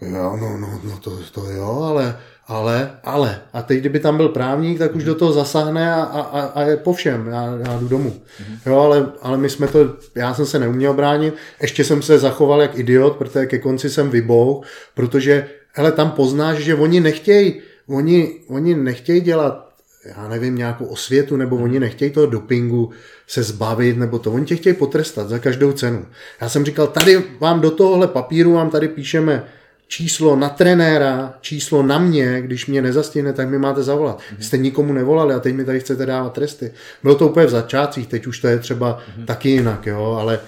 Jo, 0.01 0.37
no, 0.41 0.57
no, 0.57 0.79
no 0.83 0.97
to, 0.97 1.19
to 1.31 1.51
jo, 1.51 1.81
ale, 1.83 2.19
ale, 2.47 2.91
ale. 3.03 3.41
A 3.53 3.61
teď, 3.61 3.79
kdyby 3.79 3.99
tam 3.99 4.17
byl 4.17 4.29
právník, 4.29 4.79
tak 4.79 4.95
už 4.95 5.03
do 5.03 5.15
toho 5.15 5.33
zasáhne 5.33 5.93
a, 5.93 6.01
a, 6.03 6.41
a 6.41 6.61
je 6.61 6.77
po 6.77 6.93
všem, 6.93 7.27
já, 7.27 7.57
já 7.67 7.79
jdu 7.79 7.87
domů. 7.87 8.09
Mm-hmm. 8.09 8.57
Jo, 8.65 8.79
ale, 8.79 9.11
ale 9.21 9.37
my 9.37 9.49
jsme 9.49 9.67
to, 9.67 9.93
já 10.15 10.33
jsem 10.33 10.45
se 10.45 10.59
neuměl 10.59 10.93
bránit, 10.93 11.33
ještě 11.61 11.83
jsem 11.83 12.01
se 12.01 12.19
zachoval 12.19 12.61
jak 12.61 12.77
idiot, 12.77 13.15
protože 13.15 13.45
ke 13.45 13.59
konci 13.59 13.89
jsem 13.89 14.09
vybou, 14.09 14.63
protože, 14.93 15.47
hele, 15.73 15.91
tam 15.91 16.11
poznáš, 16.11 16.57
že 16.57 16.75
oni 16.75 16.99
nechtějí, 16.99 17.61
oni, 17.87 18.31
oni 18.47 18.75
nechtějí 18.75 19.21
dělat 19.21 19.73
já 20.05 20.27
nevím, 20.27 20.55
nějakou 20.55 20.85
osvětu, 20.85 21.37
nebo 21.37 21.55
oni 21.55 21.79
nechtějí 21.79 22.11
toho 22.11 22.25
dopingu 22.25 22.91
se 23.27 23.43
zbavit, 23.43 23.97
nebo 23.97 24.19
to. 24.19 24.31
Oni 24.31 24.45
tě 24.45 24.55
chtějí 24.55 24.75
potrestat 24.75 25.29
za 25.29 25.39
každou 25.39 25.71
cenu. 25.71 26.05
Já 26.41 26.49
jsem 26.49 26.65
říkal, 26.65 26.87
tady 26.87 27.23
vám 27.39 27.61
do 27.61 27.71
tohohle 27.71 28.07
papíru 28.07 28.53
vám 28.53 28.69
tady 28.69 28.87
píšeme 28.87 29.43
číslo 29.87 30.35
na 30.35 30.49
trenéra, 30.49 31.33
číslo 31.41 31.83
na 31.83 31.99
mě, 31.99 32.41
když 32.41 32.65
mě 32.65 32.81
nezastihne, 32.81 33.33
tak 33.33 33.49
mi 33.49 33.59
máte 33.59 33.83
zavolat. 33.83 34.19
Mm-hmm. 34.19 34.39
Jste 34.39 34.57
nikomu 34.57 34.93
nevolali 34.93 35.33
a 35.33 35.39
teď 35.39 35.55
mi 35.55 35.65
tady 35.65 35.79
chcete 35.79 36.05
dávat 36.05 36.33
tresty. 36.33 36.71
Bylo 37.03 37.15
to 37.15 37.27
úplně 37.27 37.45
v 37.45 37.49
začátcích, 37.49 38.07
teď 38.07 38.27
už 38.27 38.39
to 38.39 38.47
je 38.47 38.59
třeba 38.59 38.97
mm-hmm. 38.97 39.25
taky 39.25 39.49
jinak, 39.49 39.87
jo, 39.87 40.17
ale 40.19 40.39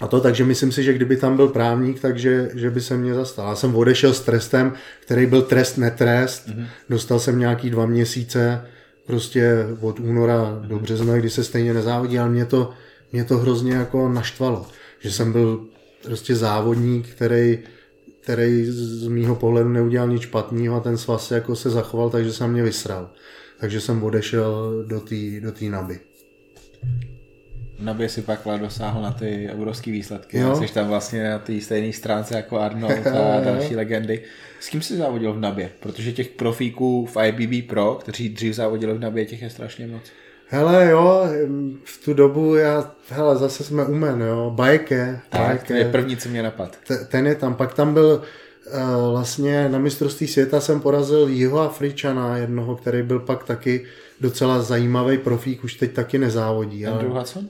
a 0.00 0.06
to, 0.06 0.20
takže 0.20 0.44
myslím 0.44 0.72
si, 0.72 0.82
že 0.82 0.92
kdyby 0.92 1.16
tam 1.16 1.36
byl 1.36 1.48
právník, 1.48 2.00
takže 2.00 2.50
že 2.54 2.70
by 2.70 2.80
se 2.80 2.96
mě 2.96 3.14
zastal. 3.14 3.48
Já 3.48 3.56
jsem 3.56 3.76
odešel 3.76 4.14
s 4.14 4.20
trestem, 4.20 4.72
který 5.00 5.26
byl 5.26 5.42
trest 5.42 5.76
netrest. 5.78 6.48
Mm-hmm. 6.48 6.66
Dostal 6.90 7.20
jsem 7.20 7.38
nějaký 7.38 7.70
dva 7.70 7.86
měsíce, 7.86 8.62
prostě 9.06 9.66
od 9.80 10.00
února 10.00 10.34
mm-hmm. 10.34 10.66
do 10.66 10.78
března, 10.78 11.16
kdy 11.16 11.30
se 11.30 11.44
stejně 11.44 11.74
nezávodí, 11.74 12.18
ale 12.18 12.30
mě 12.30 12.44
to, 12.44 12.70
mě 13.12 13.24
to 13.24 13.38
hrozně 13.38 13.74
jako 13.74 14.08
naštvalo. 14.08 14.66
Že 15.00 15.12
jsem 15.12 15.32
byl 15.32 15.60
prostě 16.02 16.36
závodník, 16.36 17.08
který, 17.08 17.58
který 18.26 18.64
z 18.64 19.08
mýho 19.08 19.34
pohledu 19.34 19.68
neudělal 19.68 20.08
nic 20.08 20.22
špatného 20.22 20.76
a 20.76 20.80
ten 20.80 20.98
svaz 20.98 21.30
jako 21.30 21.56
se 21.56 21.70
zachoval, 21.70 22.10
takže 22.10 22.32
jsem 22.32 22.52
mě 22.52 22.62
vysral. 22.62 23.10
Takže 23.60 23.80
jsem 23.80 24.02
odešel 24.02 24.84
do 24.86 25.00
té 25.00 25.40
do 25.40 25.52
tý 25.52 25.68
naby. 25.68 26.00
Nabě 27.78 28.08
si 28.08 28.22
pak 28.22 28.40
dosáhl 28.60 29.02
na 29.02 29.12
ty 29.12 29.50
obrovské 29.54 29.90
výsledky. 29.90 30.38
Jo. 30.38 30.56
Jsi 30.56 30.74
tam 30.74 30.88
vlastně 30.88 31.30
na 31.30 31.38
té 31.38 31.60
stejné 31.60 31.92
stránce 31.92 32.36
jako 32.36 32.58
Arnold 32.58 33.06
a 33.06 33.40
další 33.44 33.76
legendy. 33.76 34.22
S 34.60 34.68
kým 34.68 34.82
jsi 34.82 34.96
závodil 34.96 35.32
v 35.32 35.40
Nabě? 35.40 35.70
Protože 35.80 36.12
těch 36.12 36.28
profíků 36.28 37.06
v 37.06 37.16
IBB 37.26 37.68
Pro, 37.68 37.94
kteří 37.94 38.28
dřív 38.28 38.54
závodili 38.54 38.94
v 38.94 39.00
Nabě, 39.00 39.26
těch 39.26 39.42
je 39.42 39.50
strašně 39.50 39.86
moc. 39.86 40.02
Hele 40.48 40.90
jo, 40.90 41.26
v 41.84 42.04
tu 42.04 42.14
dobu 42.14 42.54
já, 42.54 42.90
hele, 43.08 43.36
zase 43.36 43.64
jsme 43.64 43.84
umen, 43.84 44.22
jo, 44.22 44.52
Bajke. 44.54 45.20
Tak, 45.28 45.62
to 45.62 45.72
je 45.72 45.92
první, 45.92 46.16
co 46.16 46.28
mě 46.28 46.42
napad. 46.42 46.76
Ten 47.08 47.26
je 47.26 47.34
tam, 47.34 47.54
pak 47.54 47.74
tam 47.74 47.94
byl 47.94 48.22
uh, 48.66 49.10
vlastně 49.10 49.68
na 49.68 49.78
mistrovství 49.78 50.26
světa 50.26 50.60
jsem 50.60 50.80
porazil 50.80 51.28
jeho 51.28 51.60
Afričana 51.60 52.36
jednoho, 52.36 52.76
který 52.76 53.02
byl 53.02 53.20
pak 53.20 53.44
taky 53.44 53.86
docela 54.20 54.62
zajímavý 54.62 55.18
profík, 55.18 55.64
už 55.64 55.74
teď 55.74 55.92
taky 55.92 56.18
nezávodí. 56.18 56.86
Andrew 56.86 57.10
ale... 57.10 57.20
Hudson? 57.20 57.44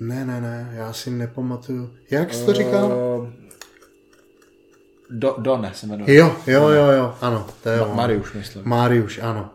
Ne, 0.00 0.24
ne, 0.24 0.40
ne, 0.40 0.72
já 0.74 0.92
si 0.92 1.10
nepamatuju. 1.10 1.90
Jak 2.10 2.34
jsi 2.34 2.46
to 2.46 2.52
říkal? 2.52 2.86
Uh, 2.86 3.26
do, 5.10 5.34
Done 5.38 5.70
se 5.74 5.86
jmenuje. 5.86 6.14
Jo, 6.14 6.36
jo, 6.46 6.68
jo, 6.68 6.90
jo, 6.90 7.14
ano. 7.20 7.46
To 7.62 7.68
je 7.68 7.80
Ma- 7.80 7.94
Mariuš, 7.94 8.32
myslím. 8.32 8.62
Mariuš, 8.66 9.18
ano. 9.22 9.50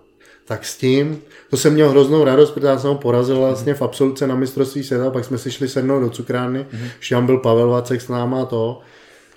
Tak 0.47 0.65
s 0.65 0.77
tím, 0.77 1.21
to 1.49 1.57
jsem 1.57 1.73
měl 1.73 1.89
hroznou 1.89 2.23
radost, 2.23 2.51
protože 2.51 2.67
já 2.67 2.79
jsem 2.79 2.89
ho 2.89 2.95
porazil 2.95 3.39
vlastně 3.39 3.73
v 3.73 3.81
absolutce 3.81 4.27
na 4.27 4.35
mistrovství 4.35 4.83
světa, 4.83 5.09
pak 5.09 5.25
jsme 5.25 5.37
si 5.37 5.51
šli 5.51 5.67
sednout 5.67 5.99
do 5.99 6.09
cukrárny, 6.09 6.59
mm-hmm. 6.59 6.89
ještě 6.97 7.15
tam 7.15 7.25
byl 7.25 7.37
Pavel 7.37 7.69
Vacek 7.69 8.01
s 8.01 8.07
náma 8.07 8.41
a 8.41 8.45
to. 8.45 8.81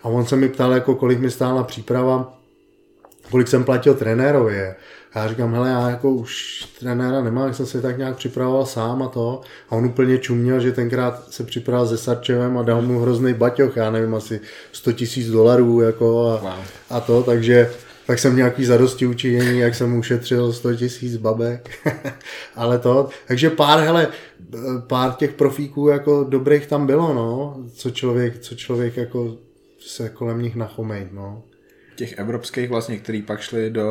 A 0.02 0.08
on 0.08 0.26
se 0.26 0.36
mi 0.36 0.48
ptal, 0.48 0.72
jako 0.72 0.94
kolik 0.94 1.18
mi 1.18 1.30
stála 1.30 1.64
příprava, 1.64 2.38
kolik 3.30 3.48
jsem 3.48 3.64
platil 3.64 3.94
trenérovi. 3.94 4.74
A 5.12 5.18
já 5.18 5.28
říkám, 5.28 5.54
hele, 5.54 5.68
já 5.68 5.90
jako 5.90 6.10
už 6.10 6.64
trenéra 6.80 7.22
nemám, 7.22 7.46
jak 7.46 7.56
jsem 7.56 7.66
se 7.66 7.82
tak 7.82 7.98
nějak 7.98 8.16
připravoval 8.16 8.66
sám 8.66 9.02
a 9.02 9.08
to. 9.08 9.40
A 9.70 9.76
on 9.76 9.84
úplně 9.84 10.18
čuměl, 10.18 10.60
že 10.60 10.72
tenkrát 10.72 11.32
se 11.32 11.44
připravoval 11.44 11.88
se 11.88 11.98
Sarčevem 11.98 12.58
a 12.58 12.62
dal 12.62 12.82
mu 12.82 13.00
hrozný 13.00 13.34
baťoch, 13.34 13.76
já 13.76 13.90
nevím, 13.90 14.14
asi 14.14 14.40
100 14.72 14.92
tisíc 14.92 15.30
dolarů 15.30 15.80
jako 15.80 16.28
a, 16.28 16.36
wow. 16.36 16.64
a 16.90 17.00
to, 17.00 17.22
takže 17.22 17.70
tak 18.10 18.18
jsem 18.18 18.36
nějaký 18.36 18.64
zadosti 18.64 19.06
učinění, 19.06 19.58
jak 19.58 19.74
jsem 19.74 19.98
ušetřil 19.98 20.52
100 20.52 20.74
tisíc 20.74 21.16
babek, 21.16 21.70
ale 22.54 22.78
to, 22.78 23.08
takže 23.26 23.50
pár, 23.50 23.80
hele, 23.80 24.08
pár 24.86 25.12
těch 25.12 25.32
profíků 25.32 25.88
jako 25.88 26.24
dobrých 26.24 26.66
tam 26.66 26.86
bylo, 26.86 27.14
no, 27.14 27.56
co 27.74 27.90
člověk, 27.90 28.38
co 28.38 28.54
člověk 28.54 28.96
jako 28.96 29.36
se 29.80 30.08
kolem 30.08 30.42
nich 30.42 30.56
nachomejt, 30.56 31.12
no. 31.12 31.42
Těch 31.96 32.18
evropských 32.18 32.70
vlastně, 32.70 32.98
který 32.98 33.22
pak 33.22 33.40
šli 33.40 33.70
do 33.70 33.86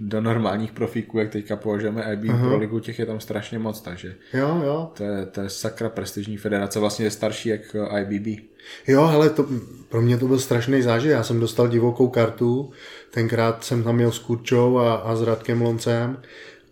do 0.00 0.20
normálních 0.20 0.72
profíků, 0.72 1.18
jak 1.18 1.30
teďka 1.30 1.56
považujeme 1.56 2.12
IB 2.12 2.30
Aha. 2.30 2.48
pro 2.48 2.58
ligu, 2.58 2.80
těch 2.80 2.98
je 2.98 3.06
tam 3.06 3.20
strašně 3.20 3.58
moc, 3.58 3.80
takže 3.80 4.14
jo, 4.34 4.62
jo. 4.64 4.90
To, 4.96 5.04
je, 5.04 5.26
to 5.26 5.40
je 5.40 5.48
sakra 5.48 5.88
prestižní 5.88 6.36
federace, 6.36 6.78
vlastně 6.78 7.06
je 7.06 7.10
starší 7.10 7.48
jak 7.48 7.76
IBB. 8.00 8.40
Jo, 8.86 9.06
hele, 9.06 9.30
to, 9.30 9.46
pro 9.88 10.02
mě 10.02 10.18
to 10.18 10.28
byl 10.28 10.38
strašný 10.38 10.82
zážitek, 10.82 11.12
já 11.12 11.22
jsem 11.22 11.40
dostal 11.40 11.68
divokou 11.68 12.08
kartu, 12.08 12.70
tenkrát 13.10 13.64
jsem 13.64 13.82
tam 13.82 13.96
měl 13.96 14.12
s 14.12 14.18
Kurčou 14.18 14.78
a, 14.78 14.94
a 14.94 15.16
s 15.16 15.22
Radkem 15.22 15.62
Loncem 15.62 16.18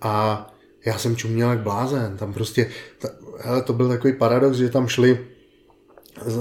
a 0.01 0.47
já 0.87 0.99
jsem 0.99 1.16
čuměl 1.16 1.51
jak 1.51 1.59
blázen, 1.59 2.16
tam 2.16 2.33
prostě, 2.33 2.70
ta, 2.99 3.09
hele, 3.41 3.62
to 3.62 3.72
byl 3.72 3.89
takový 3.89 4.12
paradox, 4.12 4.57
že 4.57 4.68
tam 4.68 4.89
šli 4.89 5.26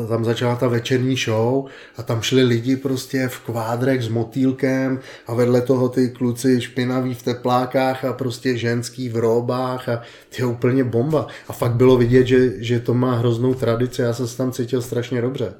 tam 0.08 0.26
začala 0.26 0.56
ta 0.56 0.68
večerní 0.68 1.16
show 1.16 1.66
a 1.98 2.04
tam 2.04 2.22
šli 2.22 2.44
lidi 2.44 2.76
prostě 2.76 3.28
v 3.28 3.40
kvádrech 3.40 4.02
s 4.02 4.08
motýlkem 4.08 5.00
a 5.28 5.34
vedle 5.34 5.62
toho 5.62 5.90
ty 5.90 6.10
kluci 6.10 6.62
špinaví 6.62 7.14
v 7.14 7.24
teplákách 7.24 8.06
a 8.06 8.14
prostě 8.14 8.58
ženský 8.58 9.10
v 9.10 9.18
róbách 9.18 9.90
a 9.90 10.02
ty 10.30 10.42
je 10.42 10.46
úplně 10.46 10.84
bomba. 10.84 11.28
A 11.48 11.54
fakt 11.54 11.74
bylo 11.74 11.98
vidět, 11.98 12.28
že, 12.28 12.64
že 12.64 12.80
to 12.80 12.94
má 12.94 13.16
hroznou 13.16 13.54
tradici, 13.54 14.02
já 14.02 14.14
jsem 14.14 14.28
se 14.28 14.38
tam 14.38 14.52
cítil 14.52 14.82
strašně 14.82 15.22
dobře. 15.22 15.54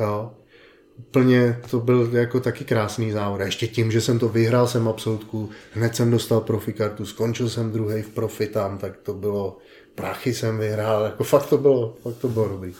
Jo. 0.00 0.30
Úplně 0.98 1.60
to 1.70 1.80
byl 1.80 2.08
jako 2.12 2.40
taky 2.40 2.64
krásný 2.64 3.12
závod. 3.12 3.40
A 3.40 3.44
ještě 3.44 3.66
tím, 3.66 3.92
že 3.92 4.00
jsem 4.00 4.18
to 4.18 4.28
vyhrál, 4.28 4.66
jsem 4.66 4.88
absolutku, 4.88 5.50
hned 5.72 5.96
jsem 5.96 6.10
dostal 6.10 6.40
profikartu, 6.40 7.06
skončil 7.06 7.48
jsem 7.48 7.72
druhý 7.72 8.02
v 8.02 8.08
profi 8.08 8.46
tam, 8.46 8.78
tak 8.78 8.96
to 8.96 9.14
bylo, 9.14 9.58
prachy 9.94 10.34
jsem 10.34 10.58
vyhrál, 10.58 11.04
jako 11.04 11.24
fakt 11.24 11.46
to 11.46 11.58
bylo, 11.58 11.94
fakt 12.02 12.16
to 12.16 12.28
bylo 12.28 12.48
dobrý. 12.48 12.74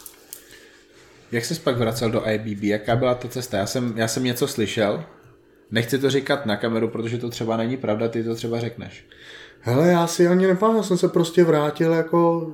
Jak 1.33 1.45
jsi 1.45 1.61
pak 1.61 1.77
vracel 1.77 2.11
do 2.11 2.29
IBB? 2.29 2.63
Jaká 2.63 2.97
byla 2.97 3.15
ta 3.15 3.29
cesta? 3.29 3.59
Já 3.59 3.67
jsem, 3.67 3.93
já 3.97 4.09
jsem 4.09 4.25
něco 4.25 4.49
slyšel, 4.49 5.05
nechci 5.71 5.99
to 5.99 6.11
říkat 6.11 6.47
na 6.47 6.57
kameru, 6.57 6.89
protože 6.89 7.19
to 7.19 7.31
třeba 7.31 7.57
není 7.57 7.77
pravda, 7.77 8.09
ty 8.09 8.25
to 8.25 8.35
třeba 8.35 8.61
řekneš. 8.61 9.05
Hele, 9.61 9.89
já 9.89 10.07
si 10.07 10.29
ani 10.29 10.47
nepamatuji, 10.47 10.83
jsem 10.83 10.99
se 10.99 11.09
prostě 11.09 11.45
vrátil 11.45 11.93
jako, 11.93 12.53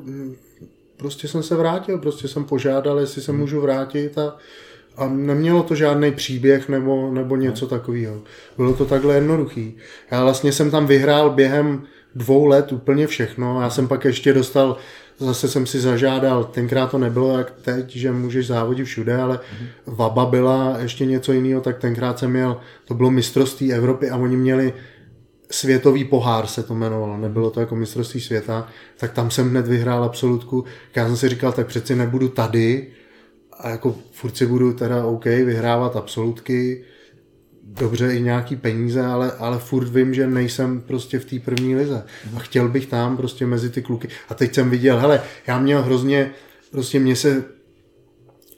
prostě 0.97 1.29
jsem 1.29 1.43
se 1.43 1.55
vrátil, 1.55 1.99
prostě 1.99 2.29
jsem 2.29 2.45
požádal, 2.45 2.99
jestli 2.99 3.23
se 3.23 3.33
hmm. 3.33 3.41
můžu 3.41 3.61
vrátit 3.61 4.19
a, 4.19 4.37
a 4.97 5.09
nemělo 5.09 5.63
to 5.63 5.75
žádný 5.75 6.13
příběh 6.13 6.69
nebo, 6.69 7.11
nebo 7.13 7.37
něco 7.37 7.67
hmm. 7.67 7.79
takového. 7.79 8.23
Bylo 8.57 8.75
to 8.75 8.85
takhle 8.85 9.15
jednoduchý. 9.15 9.77
Já 10.11 10.23
vlastně 10.23 10.53
jsem 10.53 10.71
tam 10.71 10.87
vyhrál 10.87 11.31
během 11.31 11.87
dvou 12.15 12.47
let 12.47 12.73
úplně 12.73 13.07
všechno. 13.07 13.63
Já 13.63 13.71
jsem 13.71 13.89
pak 13.89 14.05
ještě 14.05 14.33
dostal 14.33 14.77
zase 15.19 15.49
jsem 15.49 15.67
si 15.67 15.81
zažádal, 15.81 16.45
tenkrát 16.45 16.91
to 16.91 16.99
nebylo 16.99 17.39
jak 17.39 17.51
teď, 17.51 17.97
že 17.97 18.13
můžeš 18.13 18.47
závodit 18.47 18.87
všude, 18.87 19.17
ale 19.17 19.37
mm-hmm. 19.37 19.67
Vaba 19.87 20.27
byla 20.27 20.77
ještě 20.79 21.07
něco 21.07 21.33
jiného, 21.33 21.61
tak 21.61 21.79
tenkrát 21.79 22.19
jsem 22.19 22.31
měl, 22.31 22.61
to 22.85 22.95
bylo 22.95 23.11
mistrovství 23.11 23.73
Evropy 23.73 24.11
a 24.11 24.17
oni 24.17 24.37
měli 24.37 24.73
světový 25.51 26.05
pohár 26.05 26.47
se 26.47 26.63
to 26.63 26.75
jmenovalo, 26.75 27.17
nebylo 27.17 27.51
to 27.51 27.61
jako 27.61 27.77
mistrovství 27.77 28.21
světa, 28.21 28.69
tak 28.97 29.13
tam 29.13 29.31
jsem 29.31 29.51
hned 29.51 29.67
vyhrál 29.67 30.05
absolutku. 30.05 30.65
Já 30.97 31.07
jsem 31.07 31.17
si 31.17 31.29
říkal, 31.29 31.53
tak 31.53 31.67
přeci 31.67 31.97
nebudu 31.97 32.29
tady 32.29 32.87
a 33.61 33.69
jako 33.69 33.95
furt 34.13 34.37
si 34.37 34.47
budu 34.47 34.73
teda 34.73 35.05
OK 35.05 35.25
vyhrávat 35.25 35.97
absolutky, 35.97 36.85
dobře 37.69 38.15
i 38.15 38.21
nějaký 38.21 38.57
peníze, 38.57 39.07
ale, 39.07 39.33
ale 39.33 39.59
furt 39.59 39.89
vím, 39.89 40.15
že 40.15 40.27
nejsem 40.27 40.81
prostě 40.81 41.19
v 41.19 41.25
té 41.25 41.39
první 41.39 41.77
lize. 41.77 42.03
A 42.37 42.39
chtěl 42.39 42.69
bych 42.69 42.87
tam 42.87 43.17
prostě 43.17 43.47
mezi 43.47 43.71
ty 43.71 43.83
kluky. 43.83 44.09
A 44.29 44.35
teď 44.35 44.55
jsem 44.55 44.71
viděl, 44.71 44.99
hele, 44.99 45.23
já 45.47 45.59
měl 45.59 45.83
hrozně, 45.83 46.31
prostě 46.71 47.01
mě 47.01 47.17
se 47.17 47.45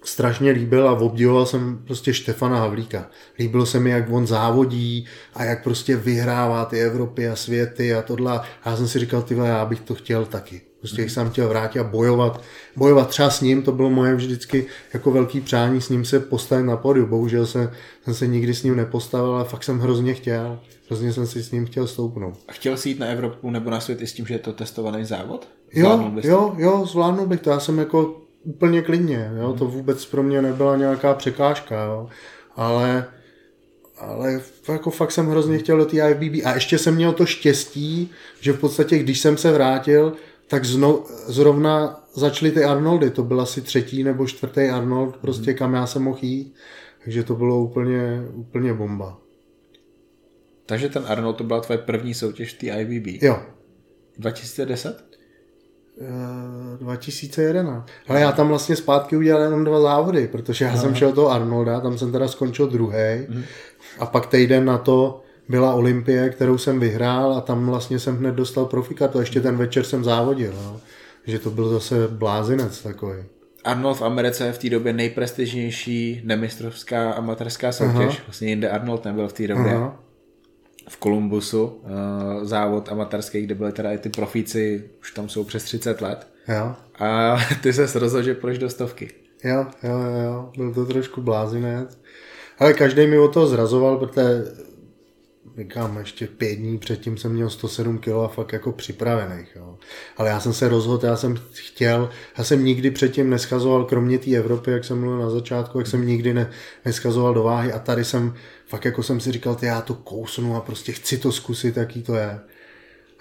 strašně 0.05 0.51
líbil 0.51 0.89
a 0.89 0.93
obdivoval 0.93 1.47
jsem 1.47 1.83
prostě 1.87 2.15
Štefana 2.15 2.59
Havlíka. 2.59 3.11
Líbilo 3.39 3.67
se 3.67 3.81
mi, 3.81 3.91
jak 3.91 4.11
on 4.11 4.27
závodí 4.27 5.07
a 5.35 5.45
jak 5.45 5.63
prostě 5.63 5.97
vyhrává 5.97 6.65
ty 6.65 6.81
Evropy 6.81 7.29
a 7.29 7.37
světy 7.37 7.95
a 7.95 8.03
tohle. 8.03 8.41
A 8.41 8.43
já 8.67 8.77
jsem 8.77 8.89
si 8.89 8.99
říkal, 8.99 9.23
ty 9.23 9.35
já 9.35 9.65
bych 9.65 9.81
to 9.81 9.95
chtěl 9.95 10.25
taky. 10.25 10.70
Prostě 10.81 11.03
jsem 11.03 11.31
chtěl 11.31 11.49
vrátit 11.49 11.79
a 11.79 11.85
bojovat. 11.85 12.41
Bojovat 12.77 13.09
třeba 13.09 13.31
s 13.31 13.41
ním, 13.41 13.63
to 13.63 13.73
bylo 13.73 13.91
moje 13.91 14.15
vždycky 14.15 14.67
jako 14.95 15.11
velký 15.11 15.41
přání 15.41 15.81
s 15.81 15.89
ním 15.89 16.05
se 16.05 16.21
postavit 16.21 16.63
na 16.63 16.77
podiu. 16.77 17.07
Bohužel 17.07 17.47
se, 17.47 17.73
jsem 18.05 18.15
se 18.15 18.27
nikdy 18.27 18.55
s 18.55 18.63
ním 18.63 18.77
nepostavil, 18.77 19.35
ale 19.35 19.45
fakt 19.45 19.65
jsem 19.65 19.79
hrozně 19.79 20.15
chtěl. 20.15 20.61
Hrozně 20.87 21.13
jsem 21.13 21.27
si 21.27 21.43
s 21.43 21.51
ním 21.51 21.67
chtěl 21.67 21.87
stoupnout. 21.87 22.39
A 22.49 22.53
chtěl 22.53 22.77
jsi 22.77 22.89
jít 22.89 22.99
na 22.99 23.07
Evropu 23.07 23.51
nebo 23.51 23.71
na 23.71 23.81
svět 23.81 24.03
i 24.03 24.07
s 24.07 24.13
tím, 24.13 24.27
že 24.27 24.35
je 24.35 24.39
to 24.39 24.53
testovaný 24.53 25.05
závod? 25.05 25.49
Jo, 25.73 26.13
jo, 26.23 26.55
jo, 26.59 26.87
zvládnul 26.87 27.27
bych 27.27 27.41
to. 27.41 27.51
Já 27.51 27.61
jsem 27.61 27.79
jako 27.79 28.21
úplně 28.45 28.83
klidně, 28.83 29.33
jo? 29.41 29.55
to 29.59 29.65
vůbec 29.65 30.07
pro 30.07 30.23
mě 30.23 30.43
nebyla 30.43 30.77
nějaká 30.77 31.15
překážka, 31.15 31.85
jo? 31.85 32.09
ale 32.57 33.07
ale 34.01 34.41
jako 34.73 34.91
fakt 34.91 35.13
jsem 35.13 35.29
hrozně 35.29 35.59
chtěl 35.59 35.79
do 35.79 35.85
té 35.85 35.97
IFBB 35.97 36.47
a 36.47 36.55
ještě 36.55 36.79
jsem 36.79 36.95
měl 36.95 37.13
to 37.13 37.27
štěstí, 37.27 38.11
že 38.41 38.53
v 38.53 38.61
podstatě, 38.61 38.99
když 38.99 39.21
jsem 39.21 39.37
se 39.37 39.53
vrátil, 39.53 40.13
tak 40.51 40.65
zno, 40.65 41.05
zrovna 41.27 42.05
začaly 42.15 42.51
ty 42.51 42.65
Arnoldy, 42.65 43.11
to 43.11 43.23
byl 43.23 43.41
asi 43.41 43.63
třetí 43.63 44.05
nebo 44.05 44.27
čtvrtý 44.27 44.61
Arnold, 44.61 45.17
prostě 45.17 45.55
kam 45.55 45.75
já 45.75 45.87
jsem 45.87 46.03
mohl 46.03 46.19
jít, 46.23 46.55
takže 47.05 47.23
to 47.23 47.35
bylo 47.35 47.61
úplně, 47.61 48.23
úplně 48.35 48.75
bomba. 48.75 49.19
Takže 50.67 50.89
ten 50.89 51.05
Arnold 51.07 51.37
to 51.37 51.45
byla 51.45 51.61
tvoje 51.61 51.79
první 51.79 52.15
soutěž 52.15 52.55
v 52.55 52.59
té 52.59 52.67
IVB? 52.67 53.23
Jo. 53.23 53.43
2010? 54.19 55.05
2011. 56.79 57.87
Ale 58.09 58.21
já 58.21 58.33
tam 58.33 58.49
vlastně 58.49 58.77
zpátky 58.77 59.17
udělal 59.17 59.43
jenom 59.43 59.65
dva 59.65 59.81
závody, 59.81 60.29
protože 60.29 60.65
já 60.65 60.71
Aha. 60.71 60.81
jsem 60.81 60.95
šel 60.95 61.13
toho 61.13 61.31
Arnolda, 61.31 61.81
tam 61.81 61.99
jsem 61.99 62.13
teda 62.13 62.29
skončil 62.29 62.67
druhý. 62.67 63.27
Mhm. 63.29 63.45
A 63.99 64.07
pak 64.07 64.27
týden 64.27 64.65
na 64.65 64.79
to 64.79 65.23
byla 65.51 65.75
Olympie, 65.75 66.31
kterou 66.31 66.59
jsem 66.59 66.81
vyhrál 66.81 67.33
a 67.33 67.41
tam 67.41 67.67
vlastně 67.67 67.99
jsem 67.99 68.17
hned 68.17 68.35
dostal 68.35 68.65
profikartu 68.65 69.19
a 69.19 69.21
ještě 69.21 69.41
ten 69.41 69.57
večer 69.57 69.85
jsem 69.85 70.05
závodil. 70.05 70.53
No. 70.65 70.81
že 71.27 71.39
to 71.39 71.51
byl 71.51 71.69
zase 71.69 72.09
blázinec 72.09 72.83
takový. 72.83 73.17
Arnold 73.65 73.99
v 73.99 74.03
Americe 74.03 74.47
je 74.47 74.53
v 74.53 74.59
té 74.59 74.71
době 74.71 74.93
nejprestižnější 74.93 76.23
nemistrovská 76.25 77.13
amatérská 77.13 77.73
soutěž. 77.73 77.95
Aha. 77.95 78.17
Vlastně 78.27 78.49
jinde 78.49 78.71
Arnold 78.71 79.05
nebyl 79.05 79.29
v 79.29 79.33
té 79.33 79.49
době. 79.49 79.75
Aha 79.75 79.99
v 80.91 80.97
Kolumbusu, 80.97 81.65
uh, 81.65 82.45
závod 82.45 82.89
amatérský, 82.89 83.43
kde 83.43 83.55
byly 83.55 83.73
teda 83.73 83.93
i 83.93 83.99
ty 83.99 84.09
profíci, 84.09 84.85
už 85.01 85.13
tam 85.13 85.29
jsou 85.29 85.45
přes 85.45 85.65
30 85.65 86.01
let. 86.01 86.27
Jo. 86.49 86.75
A 86.99 87.37
ty 87.63 87.73
se 87.73 87.99
rozhodl, 87.99 88.25
že 88.25 88.35
půjdeš 88.35 88.59
do 88.59 88.71
stovky. 88.71 89.11
Jo, 89.45 89.67
jo, 89.83 89.99
jo, 90.25 90.51
byl 90.57 90.75
to 90.75 90.85
trošku 90.85 91.21
blázinec. 91.21 91.99
Ale 92.59 92.75
každý 92.75 93.07
mi 93.07 93.19
o 93.19 93.29
toho 93.29 93.47
zrazoval, 93.47 93.97
protože 93.99 94.45
říkám, 95.59 95.97
ještě 95.97 96.27
pět 96.27 96.55
dní 96.55 96.79
předtím 96.79 97.17
jsem 97.17 97.33
měl 97.33 97.51
107 97.51 97.99
kg 97.99 98.09
a 98.09 98.29
fakt 98.29 98.53
jako 98.53 98.73
připravených. 98.73 99.57
Jo. 99.57 99.79
Ale 100.17 100.29
já 100.29 100.41
jsem 100.41 100.53
se 100.53 100.69
rozhodl, 100.69 101.07
já 101.07 101.17
jsem 101.17 101.37
chtěl, 101.53 102.11
já 102.39 102.45
jsem 102.45 102.65
nikdy 102.65 102.91
předtím 102.91 103.31
neschazoval, 103.31 103.85
kromě 103.85 104.19
té 104.19 104.31
Evropy, 104.31 104.71
jak 104.71 104.85
jsem 104.85 105.01
mluvil 105.01 105.19
na 105.19 105.31
začátku, 105.31 105.79
jak 105.79 105.87
jsem 105.87 106.07
nikdy 106.07 106.35
ne, 106.35 106.51
neschazoval 106.85 107.35
do 107.35 107.43
váhy 107.43 107.73
a 107.73 107.79
tady 107.79 108.05
jsem, 108.05 108.35
fakt 108.67 108.85
jako 108.85 109.03
jsem 109.03 109.21
si 109.21 109.33
říkal, 109.33 109.55
ty 109.55 109.67
já 109.67 109.81
to 109.81 109.95
kousnu 109.95 110.57
a 110.57 110.61
prostě 110.61 110.93
chci 110.93 111.19
to 111.19 111.33
zkusit, 111.33 111.77
jaký 111.77 112.03
to 112.03 112.15
je. 112.15 112.41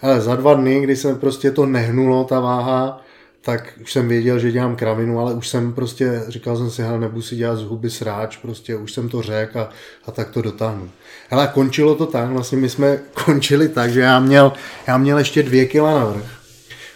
Ale 0.02 0.22
za 0.22 0.36
dva 0.36 0.54
dny, 0.54 0.82
kdy 0.82 0.96
se 0.96 1.16
prostě 1.16 1.52
to 1.52 1.66
nehnulo, 1.66 2.24
ta 2.24 2.40
váha, 2.40 3.02
tak 3.50 3.74
už 3.82 3.94
jsem 3.94 4.08
věděl, 4.08 4.40
že 4.40 4.52
dělám 4.52 4.76
kravinu, 4.76 5.20
ale 5.20 5.34
už 5.34 5.48
jsem 5.48 5.74
prostě, 5.74 6.24
říkal 6.28 6.58
jsem 6.58 6.72
si, 6.72 6.82
hele, 6.82 7.00
nebudu 7.00 7.22
si 7.22 7.36
dělat 7.36 7.56
z 7.56 7.64
huby 7.64 7.90
sráč, 7.90 8.38
prostě 8.38 8.76
už 8.76 8.94
jsem 8.94 9.10
to 9.10 9.22
řekl 9.22 9.60
a, 9.60 9.70
a 10.06 10.12
tak 10.12 10.30
to 10.30 10.42
dotáhnu. 10.42 10.90
Hele, 11.30 11.50
končilo 11.54 11.96
to 11.96 12.06
tak, 12.06 12.30
vlastně 12.30 12.58
my 12.58 12.70
jsme 12.70 13.00
končili 13.26 13.70
tak, 13.70 13.92
že 13.92 14.00
já 14.00 14.20
měl, 14.20 14.54
já 14.88 14.98
měl 14.98 15.18
ještě 15.18 15.44
dvě 15.44 15.66
kila 15.66 16.00
navrh. 16.00 16.24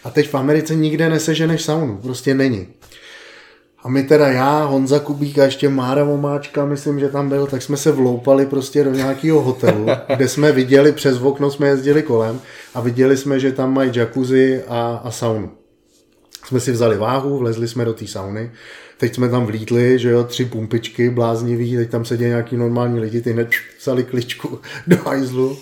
A 0.04 0.10
teď 0.10 0.30
v 0.30 0.36
Americe 0.36 0.76
nikde 0.76 1.10
neseženeš 1.10 1.62
saunu, 1.62 1.97
prostě 1.97 2.34
není. 2.34 2.68
A 3.84 3.89
my 3.89 4.04
teda 4.04 4.28
já, 4.28 4.64
Honza 4.64 4.99
Kubík 4.99 5.39
a 5.39 5.45
ještě 5.45 5.70
Mára 5.70 6.04
Vomáčka, 6.04 6.66
myslím, 6.66 6.99
že 6.99 7.10
tam 7.10 7.30
byl, 7.30 7.47
tak 7.47 7.62
jsme 7.62 7.78
se 7.78 7.91
vloupali 7.91 8.45
prostě 8.45 8.84
do 8.84 8.91
nějakého 8.91 9.41
hotelu, 9.41 9.86
kde 10.16 10.28
jsme 10.28 10.51
viděli, 10.51 10.91
přes 10.91 11.18
okno 11.22 11.51
jsme 11.51 11.68
jezdili 11.68 12.04
kolem 12.04 12.39
a 12.74 12.82
viděli 12.82 13.18
jsme, 13.18 13.39
že 13.39 13.51
tam 13.51 13.74
mají 13.74 13.91
jacuzzi 13.95 14.64
a, 14.68 15.01
a 15.04 15.12
saunu 15.12 15.62
jsme 16.46 16.60
si 16.60 16.72
vzali 16.72 16.98
váhu, 16.98 17.38
vlezli 17.38 17.68
jsme 17.68 17.86
do 17.86 17.94
té 17.94 18.08
sauny, 18.08 18.52
teď 18.98 19.16
jsme 19.16 19.30
tam 19.30 19.46
vlítli, 19.46 20.00
že 20.00 20.10
jo, 20.10 20.24
tři 20.24 20.46
pumpičky 20.46 21.10
bláznivý, 21.10 21.76
teď 21.76 21.89
tam 21.89 22.06
sedí 22.06 22.24
nějaký 22.24 22.58
normální 22.58 23.00
lidi, 23.00 23.22
ty 23.22 23.34
hned 23.34 23.50
vzali 23.80 24.04
kličku 24.04 24.60
do 24.88 24.98
hajzlu 24.98 25.58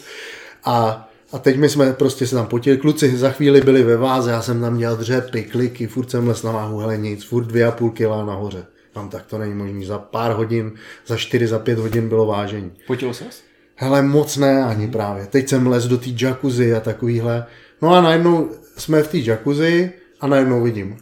a 0.63 1.07
a 1.33 1.39
teď 1.39 1.57
my 1.57 1.69
jsme 1.69 1.93
prostě 1.93 2.27
se 2.27 2.35
tam 2.35 2.45
potili, 2.45 2.77
kluci 2.77 3.17
za 3.17 3.29
chvíli 3.29 3.61
byli 3.61 3.83
ve 3.83 3.97
váze, 3.97 4.31
já 4.31 4.41
jsem 4.41 4.61
tam 4.61 4.77
dělal 4.77 4.97
dřepy, 4.97 5.43
kliky, 5.43 5.87
furt 5.87 6.11
jsem 6.11 6.27
les 6.27 6.43
na 6.43 6.51
váhu, 6.51 6.77
hele 6.77 6.97
nic, 6.97 7.23
furt 7.23 7.45
dvě 7.45 7.65
a 7.65 7.71
půl 7.71 7.91
kila 7.91 8.25
nahoře. 8.25 8.65
Tam 8.93 9.09
tak 9.09 9.25
to 9.25 9.37
není 9.37 9.53
možný, 9.53 9.85
za 9.85 9.97
pár 9.97 10.31
hodin, 10.31 10.71
za 11.07 11.17
čtyři, 11.17 11.47
za 11.47 11.59
pět 11.59 11.79
hodin 11.79 12.09
bylo 12.09 12.25
vážení. 12.25 12.71
Potil 12.87 13.13
ses? 13.13 13.43
Hele, 13.75 14.01
moc 14.01 14.37
ne 14.37 14.63
ani 14.63 14.87
právě. 14.87 15.25
Teď 15.25 15.49
jsem 15.49 15.67
les 15.67 15.87
do 15.87 15.97
té 15.97 16.09
jacuzzi 16.21 16.75
a 16.75 16.79
takovýhle. 16.79 17.45
No 17.81 17.93
a 17.93 18.01
najednou 18.01 18.49
jsme 18.77 19.03
v 19.03 19.07
té 19.07 19.17
jacuzzi, 19.17 19.91
a 20.21 20.27
najednou 20.27 20.63
vidím 20.63 20.97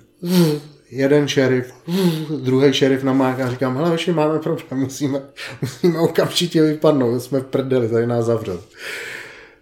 jeden 0.91 1.27
šerif, 1.27 1.73
druhý 2.41 2.73
šerif 2.73 3.03
namáká 3.03 3.45
a 3.45 3.49
říkám, 3.49 3.77
hele, 3.77 3.89
vaši 3.89 4.11
máme 4.11 4.39
problém, 4.39 4.79
musíme, 4.79 5.21
musíme 5.61 5.99
okamžitě 5.99 6.61
vypadnout, 6.61 7.19
jsme 7.19 7.39
v 7.39 7.45
prdeli, 7.45 7.89
tady 7.89 8.07
nás 8.07 8.25
zavřel. 8.25 8.61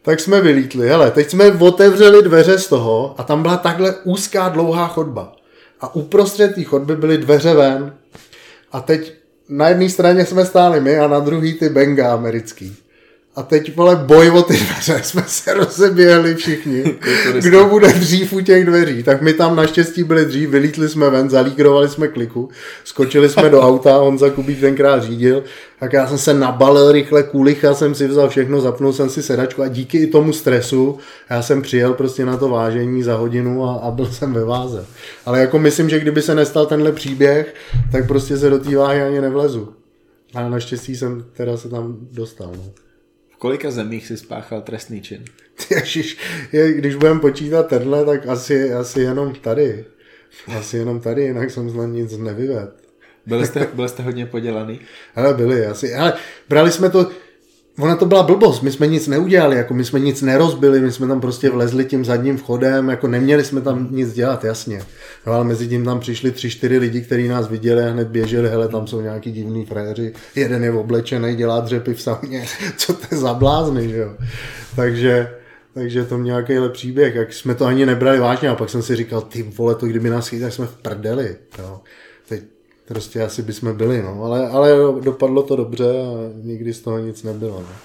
Tak 0.01 0.19
jsme 0.19 0.41
vylítli, 0.41 0.87
hele, 0.87 1.11
teď 1.11 1.29
jsme 1.29 1.51
otevřeli 1.51 2.23
dveře 2.23 2.59
z 2.59 2.67
toho 2.67 3.15
a 3.17 3.23
tam 3.23 3.41
byla 3.41 3.57
takhle 3.57 3.95
úzká 4.03 4.49
dlouhá 4.49 4.87
chodba. 4.87 5.35
A 5.81 5.95
uprostřed 5.95 6.55
té 6.55 6.63
chodby 6.63 6.95
byly 6.95 7.17
dveře 7.17 7.53
ven. 7.53 7.93
A 8.71 8.81
teď 8.81 9.13
na 9.49 9.69
jedné 9.69 9.89
straně 9.89 10.25
jsme 10.25 10.45
stáli 10.45 10.81
my 10.81 10.99
a 10.99 11.07
na 11.07 11.19
druhé 11.19 11.53
ty 11.53 11.69
benga 11.69 12.13
americký. 12.13 12.75
A 13.37 13.43
teď, 13.43 13.75
vole, 13.75 13.95
boj 13.95 14.29
o 14.29 14.41
ty 14.41 14.53
dveře, 14.53 14.99
jsme 15.03 15.23
se 15.27 15.53
rozeběhli 15.53 16.35
všichni. 16.35 16.83
Kdo 17.41 17.65
bude 17.65 17.87
dřív 17.87 18.33
u 18.33 18.41
těch 18.41 18.65
dveří? 18.65 19.03
Tak 19.03 19.21
my 19.21 19.33
tam 19.33 19.55
naštěstí 19.55 20.03
byli 20.03 20.25
dřív, 20.25 20.49
vylítli 20.49 20.89
jsme 20.89 21.09
ven, 21.09 21.29
zalígrovali 21.29 21.89
jsme 21.89 22.07
kliku, 22.07 22.49
skočili 22.83 23.29
jsme 23.29 23.49
do 23.49 23.61
auta, 23.61 23.99
on 23.99 24.17
za 24.17 24.29
Kubík 24.29 24.59
tenkrát 24.59 25.03
řídil, 25.03 25.43
tak 25.79 25.93
já 25.93 26.07
jsem 26.07 26.17
se 26.17 26.33
nabalil 26.33 26.91
rychle, 26.91 27.23
kulicha 27.23 27.73
jsem 27.73 27.95
si 27.95 28.07
vzal 28.07 28.29
všechno, 28.29 28.61
zapnul 28.61 28.93
jsem 28.93 29.09
si 29.09 29.23
sedačku 29.23 29.61
a 29.61 29.67
díky 29.67 29.97
i 29.97 30.07
tomu 30.07 30.33
stresu 30.33 30.97
já 31.29 31.41
jsem 31.41 31.61
přijel 31.61 31.93
prostě 31.93 32.25
na 32.25 32.37
to 32.37 32.49
vážení 32.49 33.03
za 33.03 33.15
hodinu 33.15 33.65
a, 33.65 33.75
a 33.75 33.91
byl 33.91 34.05
jsem 34.05 34.33
ve 34.33 34.45
váze. 34.45 34.85
Ale 35.25 35.39
jako 35.39 35.59
myslím, 35.59 35.89
že 35.89 35.99
kdyby 35.99 36.21
se 36.21 36.35
nestal 36.35 36.65
tenhle 36.65 36.91
příběh, 36.91 37.55
tak 37.91 38.07
prostě 38.07 38.37
se 38.37 38.49
do 38.49 38.59
té 38.59 38.77
váhy 38.77 39.01
ani 39.01 39.21
nevlezu. 39.21 39.73
Ale 40.33 40.49
naštěstí 40.49 40.95
jsem 40.95 41.25
teda 41.33 41.57
se 41.57 41.69
tam 41.69 41.97
dostal. 42.11 42.51
No 42.55 42.86
kolika 43.37 43.71
zemích 43.71 44.07
si 44.07 44.17
spáchal 44.17 44.61
trestný 44.61 45.01
čin? 45.01 45.25
Ježiš, 45.69 46.17
když 46.69 46.95
budeme 46.95 47.19
počítat 47.19 47.67
tenhle, 47.67 48.05
tak 48.05 48.27
asi, 48.27 48.73
asi 48.73 49.01
jenom 49.01 49.35
tady. 49.35 49.85
Asi 50.57 50.77
jenom 50.77 50.99
tady, 50.99 51.23
jinak 51.23 51.51
jsem 51.51 51.69
snad 51.69 51.85
nic 51.85 52.17
nevyvedl. 52.17 52.71
Byli 53.25 53.47
jste, 53.47 53.67
byli 53.73 53.89
jste 53.89 54.03
hodně 54.03 54.25
podělaný? 54.25 54.79
Ale 55.15 55.33
byli, 55.33 55.65
asi. 55.65 55.95
Ale 55.95 56.13
brali 56.49 56.71
jsme 56.71 56.89
to, 56.89 57.11
Ona 57.79 57.95
to 57.95 58.05
byla 58.05 58.23
blbost, 58.23 58.61
my 58.61 58.71
jsme 58.71 58.87
nic 58.87 59.07
neudělali, 59.07 59.55
jako 59.55 59.73
my 59.73 59.85
jsme 59.85 59.99
nic 59.99 60.21
nerozbili, 60.21 60.79
my 60.79 60.91
jsme 60.91 61.07
tam 61.07 61.21
prostě 61.21 61.49
vlezli 61.49 61.85
tím 61.85 62.05
zadním 62.05 62.37
vchodem, 62.37 62.89
jako 62.89 63.07
neměli 63.07 63.43
jsme 63.45 63.61
tam 63.61 63.87
nic 63.91 64.13
dělat, 64.13 64.43
jasně. 64.43 64.81
No 65.27 65.33
ale 65.33 65.43
mezi 65.43 65.67
tím 65.67 65.85
tam 65.85 65.99
přišli 65.99 66.31
tři, 66.31 66.49
čtyři 66.49 66.77
lidi, 66.77 67.01
kteří 67.01 67.27
nás 67.27 67.47
viděli 67.47 67.83
a 67.83 67.89
hned 67.89 68.07
běželi, 68.07 68.49
hele, 68.49 68.67
tam 68.67 68.87
jsou 68.87 69.01
nějaký 69.01 69.31
divní 69.31 69.65
fréři, 69.65 70.13
jeden 70.35 70.63
je 70.63 70.71
oblečený, 70.71 71.35
dělá 71.35 71.59
dřepy 71.59 71.93
v 71.93 72.01
sauně, 72.01 72.45
co 72.77 72.93
to 72.93 73.07
je 73.11 73.17
za 73.17 73.33
blázny, 73.33 73.89
že 73.89 73.97
jo. 73.97 74.15
Takže, 74.75 75.31
takže 75.73 76.05
to 76.05 76.17
měl 76.17 76.35
nějaký 76.47 76.73
příběh, 76.73 77.15
jak 77.15 77.33
jsme 77.33 77.55
to 77.55 77.65
ani 77.65 77.85
nebrali 77.85 78.19
vážně 78.19 78.49
a 78.49 78.55
pak 78.55 78.69
jsem 78.69 78.81
si 78.81 78.95
říkal, 78.95 79.21
ty 79.21 79.43
vole, 79.43 79.75
to 79.75 79.85
kdyby 79.85 80.09
nás 80.09 80.27
chytali, 80.27 80.51
jsme 80.51 80.65
v 80.65 80.75
prdeli, 80.75 81.35
jo. 81.59 81.81
Teď 82.27 82.43
prostě 82.87 83.21
asi 83.21 83.41
bychom 83.41 83.77
byli, 83.77 84.01
no. 84.01 84.23
Ale, 84.23 84.49
ale 84.49 84.69
dopadlo 85.01 85.43
to 85.43 85.55
dobře 85.55 85.85
a 85.85 86.31
nikdy 86.43 86.73
z 86.73 86.81
toho 86.81 86.99
nic 86.99 87.23
nebylo, 87.23 87.59
no. 87.61 87.75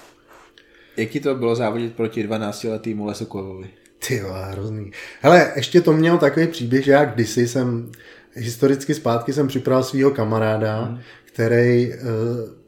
Jaký 0.97 1.19
to 1.19 1.35
bylo 1.35 1.55
závodit 1.55 1.95
proti 1.95 2.27
12-letýmu 2.27 3.05
Lesokovovi? 3.05 3.69
Ty 4.07 4.23
hrozný. 4.33 4.91
Hele, 5.21 5.51
ještě 5.55 5.81
to 5.81 5.93
měl 5.93 6.17
takový 6.17 6.47
příběh, 6.47 6.85
že 6.85 6.91
já 6.91 7.05
kdysi 7.05 7.47
jsem, 7.47 7.91
historicky 8.33 8.93
zpátky 8.93 9.33
jsem 9.33 9.47
připravil 9.47 9.83
svého 9.83 10.11
kamaráda, 10.11 10.81
hmm. 10.81 10.99
který 11.25 11.93
uh, 11.93 12.63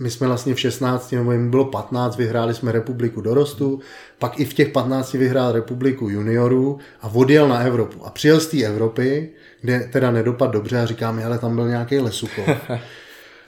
my 0.00 0.10
jsme 0.10 0.26
vlastně 0.26 0.54
v 0.54 0.60
16, 0.60 1.12
nebo 1.12 1.32
jim 1.32 1.50
bylo 1.50 1.64
15, 1.64 2.16
vyhráli 2.16 2.54
jsme 2.54 2.72
republiku 2.72 3.20
dorostu, 3.20 3.80
pak 4.18 4.40
i 4.40 4.44
v 4.44 4.54
těch 4.54 4.68
15 4.68 5.12
vyhrál 5.12 5.52
republiku 5.52 6.08
juniorů 6.08 6.78
a 7.00 7.08
odjel 7.08 7.48
na 7.48 7.58
Evropu. 7.58 8.06
A 8.06 8.10
přijel 8.10 8.40
z 8.40 8.46
té 8.46 8.62
Evropy, 8.62 9.30
kde 9.60 9.88
teda 9.92 10.10
nedopad 10.10 10.50
dobře 10.50 10.80
a 10.80 10.86
říká 10.86 11.12
mi, 11.12 11.24
ale 11.24 11.38
tam 11.38 11.54
byl 11.54 11.68
nějaký 11.68 11.98
lesukov. 11.98 12.48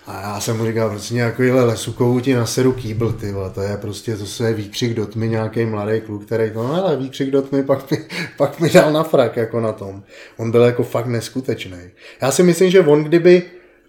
A 0.07 0.21
já 0.21 0.41
jsem 0.41 0.57
mu 0.57 0.67
říkal, 0.67 0.91
prostě 0.91 1.15
nějakýhle 1.15 1.65
lesukovou 1.65 2.21
ti 2.21 2.35
na 2.35 2.47
seru 2.47 2.73
kýbl, 2.73 3.13
ty 3.13 3.33
vole, 3.33 3.51
to 3.51 3.61
je 3.61 3.77
prostě, 3.77 4.17
to 4.17 4.27
se 4.27 4.49
je 4.49 4.55
výkřik 4.55 4.95
do 4.95 5.07
tmy, 5.07 5.29
nějaký 5.29 5.67
mladý 5.67 6.01
kluk, 6.01 6.25
který 6.25 6.51
to, 6.51 6.63
no 6.63 6.75
ale 6.75 6.97
výkřik 6.97 7.31
do 7.31 7.43
tmy, 7.43 7.63
pak 7.63 7.91
mi, 7.91 7.99
pak 8.37 8.61
mi 8.61 8.71
dal 8.71 8.93
na 8.93 9.03
frak 9.03 9.37
jako 9.37 9.61
na 9.61 9.73
tom. 9.73 10.03
On 10.37 10.51
byl 10.51 10.63
jako 10.63 10.83
fakt 10.83 11.07
neskutečný. 11.07 11.79
Já 12.23 12.31
si 12.31 12.43
myslím, 12.43 12.71
že 12.71 12.81
on 12.81 13.05
kdyby, 13.05 13.43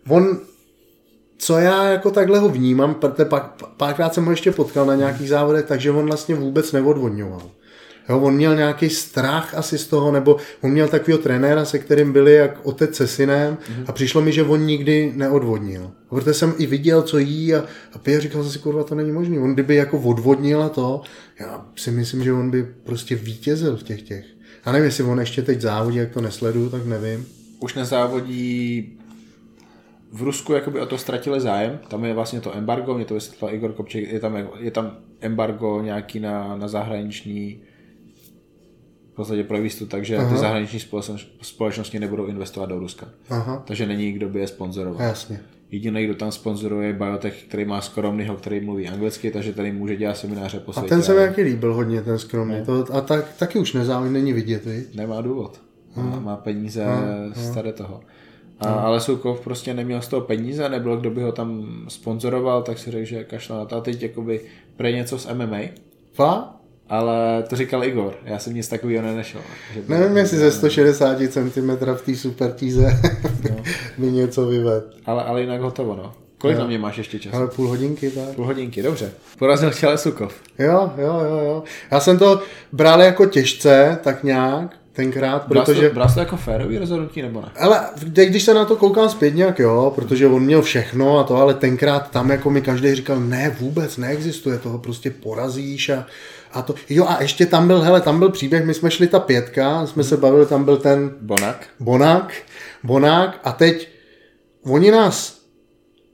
on, 0.08 0.40
co 1.38 1.58
já 1.58 1.84
jako 1.84 2.12
takhle 2.12 2.40
ho 2.40 2.50
vnímám, 2.50 2.96
protože 2.96 3.26
pak, 3.26 3.64
párkrát 3.78 4.14
jsem 4.14 4.26
ho 4.26 4.32
ještě 4.32 4.52
potkal 4.52 4.86
na 4.86 4.96
nějakých 4.96 5.30
závodech, 5.30 5.66
takže 5.66 5.92
on 5.92 6.06
vlastně 6.06 6.36
vůbec 6.36 6.72
neodvodňoval. 6.72 7.42
Jo, 8.10 8.20
on 8.20 8.36
měl 8.36 8.56
nějaký 8.56 8.90
strach 8.90 9.56
asi 9.56 9.78
z 9.78 9.88
toho, 9.88 10.12
nebo 10.12 10.38
on 10.62 10.72
měl 10.72 10.88
takového 10.88 11.24
trenéra, 11.24 11.66
se 11.66 11.80
kterým 11.80 12.14
byli 12.14 12.34
jak 12.34 12.66
otec 12.66 12.96
se 12.96 13.08
synem 13.08 13.56
mm-hmm. 13.58 13.84
a 13.88 13.92
přišlo 13.92 14.22
mi, 14.22 14.32
že 14.32 14.44
on 14.44 14.66
nikdy 14.66 15.14
neodvodnil. 15.16 15.92
Protože 16.10 16.34
jsem 16.34 16.54
i 16.58 16.66
viděl, 16.66 17.02
co 17.02 17.18
jí 17.18 17.56
a, 17.56 17.66
a 17.94 17.98
pije 17.98 18.22
říkal 18.22 18.44
jsem 18.44 18.52
si, 18.52 18.60
kurva, 18.60 18.84
to 18.84 18.96
není 18.96 19.12
možné. 19.12 19.40
On 19.40 19.54
kdyby 19.54 19.76
jako 19.76 20.00
odvodnil 20.00 20.64
a 20.64 20.70
to, 20.70 21.02
já 21.40 21.66
si 21.76 21.92
myslím, 21.92 22.24
že 22.24 22.34
on 22.34 22.52
by 22.52 22.64
prostě 22.84 23.16
vítězil 23.16 23.78
v 23.78 23.84
těch 23.84 24.02
těch. 24.02 24.26
A 24.64 24.72
nevím, 24.72 24.86
jestli 24.86 25.04
on 25.04 25.20
ještě 25.20 25.42
teď 25.42 25.62
závodí, 25.62 25.98
jak 25.98 26.12
to 26.12 26.22
nesleduju, 26.22 26.70
tak 26.70 26.86
nevím. 26.86 27.26
Už 27.60 27.74
nezávodí 27.74 28.98
v 30.12 30.22
Rusku 30.22 30.54
jakoby 30.54 30.82
o 30.82 30.86
to 30.86 30.98
ztratili 30.98 31.42
zájem, 31.42 31.80
tam 31.88 32.06
je 32.06 32.14
vlastně 32.14 32.42
to 32.42 32.56
embargo, 32.58 32.94
mě 32.94 33.06
to 33.06 33.14
vysvětlil 33.14 33.54
Igor 33.54 33.74
Kopček, 33.74 34.12
je 34.12 34.20
tam, 34.20 34.38
je 34.60 34.72
tam 34.72 34.98
embargo 35.22 35.82
nějaký 35.82 36.20
na, 36.20 36.58
na 36.58 36.68
zahraniční 36.68 37.62
v 39.12 39.16
podstatě 39.16 39.44
pro 39.44 39.58
jistotu 39.58 39.92
tak, 39.92 40.06
že 40.06 40.18
Aha. 40.18 40.30
ty 40.30 40.38
zahraniční 40.38 40.80
společnosti 41.42 42.00
nebudou 42.00 42.26
investovat 42.26 42.66
do 42.66 42.80
Ruska. 42.80 43.08
Aha. 43.30 43.64
Takže 43.68 43.86
není, 43.86 44.12
kdo 44.12 44.30
by 44.30 44.40
je 44.40 44.48
sponzoroval. 44.48 45.02
Jasně. 45.02 45.40
Jediný, 45.72 46.06
kdo 46.06 46.16
tam 46.16 46.32
sponzoruje, 46.32 46.88
je 46.88 46.94
Biotech, 46.94 47.44
který 47.44 47.66
má 47.66 47.82
skromného, 47.82 48.36
který 48.36 48.60
mluví 48.60 48.90
anglicky, 48.90 49.32
takže 49.32 49.54
tady 49.54 49.72
může 49.72 49.96
dělat 49.96 50.18
semináře 50.18 50.60
po 50.60 50.74
světě. 50.74 50.88
A 50.88 50.90
ten 50.90 51.04
se 51.04 51.14
mi 51.14 51.22
jaký 51.22 51.42
líbil 51.42 51.74
hodně, 51.74 52.02
ten 52.02 52.20
skromný. 52.20 52.56
To, 52.66 52.86
a 52.94 53.02
tak, 53.02 53.34
taky 53.40 53.60
už 53.60 53.74
nezájem 53.74 54.14
není 54.14 54.34
vidět, 54.34 54.66
víš? 54.66 54.84
Nemá 54.94 55.22
důvod. 55.22 55.62
Má, 55.96 56.20
má 56.20 56.36
peníze 56.36 56.86
z 57.34 57.50
tady 57.50 57.74
toho. 57.74 58.02
A, 58.60 58.70
hmm. 58.70 58.80
ale 58.80 59.02
Sukov 59.02 59.42
prostě 59.42 59.74
neměl 59.74 60.02
z 60.02 60.08
toho 60.08 60.22
peníze, 60.22 60.70
nebyl 60.70 60.98
kdo 60.98 61.12
by 61.12 61.22
ho 61.22 61.32
tam 61.32 61.68
sponzoroval, 61.88 62.64
tak 62.64 62.78
si 62.78 62.92
řekl, 62.92 63.06
že 63.06 63.24
kašla 63.24 63.58
na 63.58 63.66
to. 63.66 63.76
A 63.76 63.82
teď 63.82 64.04
jakoby 64.04 64.42
pre 64.78 64.92
něco 64.92 65.20
s 65.20 65.34
MMA. 65.34 65.60
Fa? 66.14 66.61
Ale 66.92 67.44
to 67.50 67.56
říkal 67.56 67.84
Igor, 67.84 68.14
já 68.24 68.40
jsem 68.40 68.54
nic 68.54 68.68
takového 68.68 69.04
nenešel. 69.04 69.42
Že 69.74 69.82
Nevím, 69.88 70.18
jestli 70.18 70.38
ze 70.38 70.52
160 70.52 71.18
cm 71.30 71.72
v 71.96 72.02
té 72.06 72.16
super 72.16 72.52
tíze 72.52 73.00
no. 73.50 73.64
mi 73.98 74.12
něco 74.12 74.46
vyved. 74.46 74.84
Ale, 75.06 75.24
ale 75.24 75.42
jinak 75.42 75.62
hotovo, 75.62 75.96
no. 75.96 76.14
Kolik 76.38 76.56
jo. 76.56 76.62
na 76.62 76.68
mě 76.68 76.80
máš 76.80 76.98
ještě 76.98 77.20
času? 77.20 77.36
Ale 77.36 77.48
půl 77.48 77.68
hodinky, 77.68 78.10
tak. 78.10 78.36
Půl 78.36 78.46
hodinky, 78.46 78.84
dobře. 78.84 79.12
Porazil 79.40 79.72
tě 79.72 79.98
Sukov. 79.98 80.36
Jo, 80.60 80.92
jo, 80.98 81.22
jo, 81.30 81.42
jo. 81.46 81.64
Já 81.92 82.00
jsem 82.00 82.18
to 82.18 82.42
bral 82.72 83.02
jako 83.02 83.26
těžce, 83.26 84.00
tak 84.04 84.24
nějak, 84.24 84.78
tenkrát, 84.94 85.46
protože... 85.48 85.90
Bral 85.90 86.10
jsi 86.10 86.14
to 86.14 86.20
jako 86.20 86.38
férový 86.38 86.78
rozhodnutí, 86.78 87.22
nebo 87.22 87.42
ne? 87.42 87.48
Ale 87.60 87.80
když 88.06 88.44
se 88.44 88.54
na 88.54 88.66
to 88.66 88.76
koukám 88.76 89.10
zpět 89.10 89.36
nějak, 89.36 89.60
jo, 89.60 89.92
protože 89.96 90.28
on 90.28 90.44
měl 90.44 90.62
všechno 90.62 91.20
a 91.20 91.24
to, 91.24 91.36
ale 91.36 91.54
tenkrát 91.54 92.12
tam 92.12 92.30
jako 92.30 92.50
mi 92.50 92.62
každý 92.62 92.96
říkal, 92.96 93.20
ne, 93.20 93.56
vůbec 93.60 93.98
neexistuje, 93.98 94.58
toho 94.58 94.78
prostě 94.78 95.12
porazíš 95.12 95.90
a 95.90 96.06
a 96.54 96.62
to, 96.62 96.76
jo 96.90 97.06
a 97.08 97.22
ještě 97.22 97.46
tam 97.46 97.68
byl, 97.68 97.82
hele, 97.82 98.02
tam 98.02 98.20
byl 98.20 98.30
příběh, 98.30 98.66
my 98.66 98.74
jsme 98.74 98.92
šli 98.92 99.08
ta 99.08 99.20
pětka, 99.20 99.86
jsme 99.86 100.04
se 100.04 100.18
bavili, 100.18 100.46
tam 100.46 100.64
byl 100.64 100.78
ten... 100.78 101.12
Bonak. 101.22 101.68
Bonak, 101.80 102.34
Bonák 102.84 103.40
a 103.44 103.52
teď 103.52 103.90
oni 104.64 104.92
nás 104.92 105.42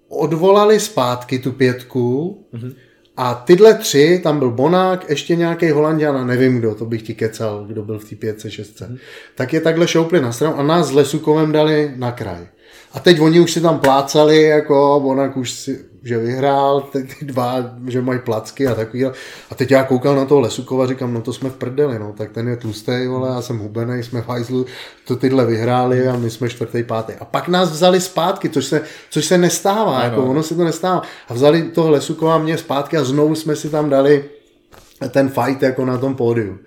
odvolali 0.09 0.79
zpátky 0.79 1.39
tu 1.39 1.51
pětku 1.51 2.37
mm-hmm. 2.53 2.75
a 3.17 3.33
tyhle 3.33 3.73
tři, 3.73 4.19
tam 4.23 4.39
byl 4.39 4.51
Bonák, 4.51 5.09
ještě 5.09 5.35
nějaký 5.35 5.69
Holandian 5.71 6.17
a 6.17 6.25
nevím 6.25 6.59
kdo, 6.59 6.75
to 6.75 6.85
bych 6.85 7.01
ti 7.01 7.15
kecal, 7.15 7.65
kdo 7.65 7.83
byl 7.83 7.99
v 7.99 8.09
té 8.09 8.15
pětce, 8.15 8.51
šestce. 8.51 8.87
Mm-hmm. 8.87 8.97
Tak 9.35 9.53
je 9.53 9.61
takhle 9.61 9.87
šoupli 9.87 10.21
na 10.21 10.31
stranu 10.31 10.59
a 10.59 10.63
nás 10.63 10.87
s 10.87 10.91
Lesukovem 10.91 11.51
dali 11.51 11.93
na 11.95 12.11
kraj. 12.11 12.47
A 12.93 12.99
teď 12.99 13.19
oni 13.19 13.39
už 13.39 13.51
si 13.51 13.61
tam 13.61 13.79
plácali, 13.79 14.41
jako 14.41 14.99
Bonak 15.03 15.37
už 15.37 15.51
si 15.51 15.85
že 16.03 16.17
vyhrál, 16.17 16.81
ty, 16.81 17.03
ty 17.03 17.25
dva, 17.25 17.55
že 17.87 18.01
mají 18.01 18.19
placky 18.19 18.67
a 18.67 18.75
takový. 18.75 19.05
A 19.05 19.55
teď 19.55 19.71
já 19.71 19.83
koukal 19.83 20.15
na 20.15 20.25
toho 20.25 20.41
Lesukova, 20.41 20.87
říkám, 20.87 21.13
no 21.13 21.21
to 21.21 21.33
jsme 21.33 21.49
v 21.49 21.55
prdeli, 21.55 21.99
no, 21.99 22.13
tak 22.17 22.31
ten 22.31 22.47
je 22.47 22.57
tlustý, 22.57 23.07
vole, 23.07 23.29
já 23.29 23.41
jsem 23.41 23.57
hubený, 23.57 24.03
jsme 24.03 24.21
v 24.21 24.27
hajzlu, 24.27 24.65
to 25.07 25.15
tyhle 25.15 25.45
vyhráli 25.45 26.07
a 26.07 26.15
my 26.15 26.29
jsme 26.29 26.49
čtvrtý, 26.49 26.83
pátý. 26.83 27.13
A 27.19 27.25
pak 27.25 27.47
nás 27.47 27.71
vzali 27.71 28.01
zpátky, 28.01 28.49
což 28.49 28.65
se, 28.65 28.81
což 29.09 29.25
se 29.25 29.37
nestává, 29.37 30.03
jako 30.03 30.23
ono 30.23 30.43
se 30.43 30.55
to 30.55 30.63
nestává. 30.63 31.01
A 31.27 31.33
vzali 31.33 31.63
toho 31.63 31.89
Lesukova 31.89 32.37
mě 32.37 32.57
zpátky 32.57 32.97
a 32.97 33.03
znovu 33.03 33.35
jsme 33.35 33.55
si 33.55 33.69
tam 33.69 33.89
dali 33.89 34.25
ten 35.09 35.29
fight 35.29 35.63
jako 35.63 35.85
na 35.85 35.97
tom 35.97 36.15
pódiu. 36.15 36.57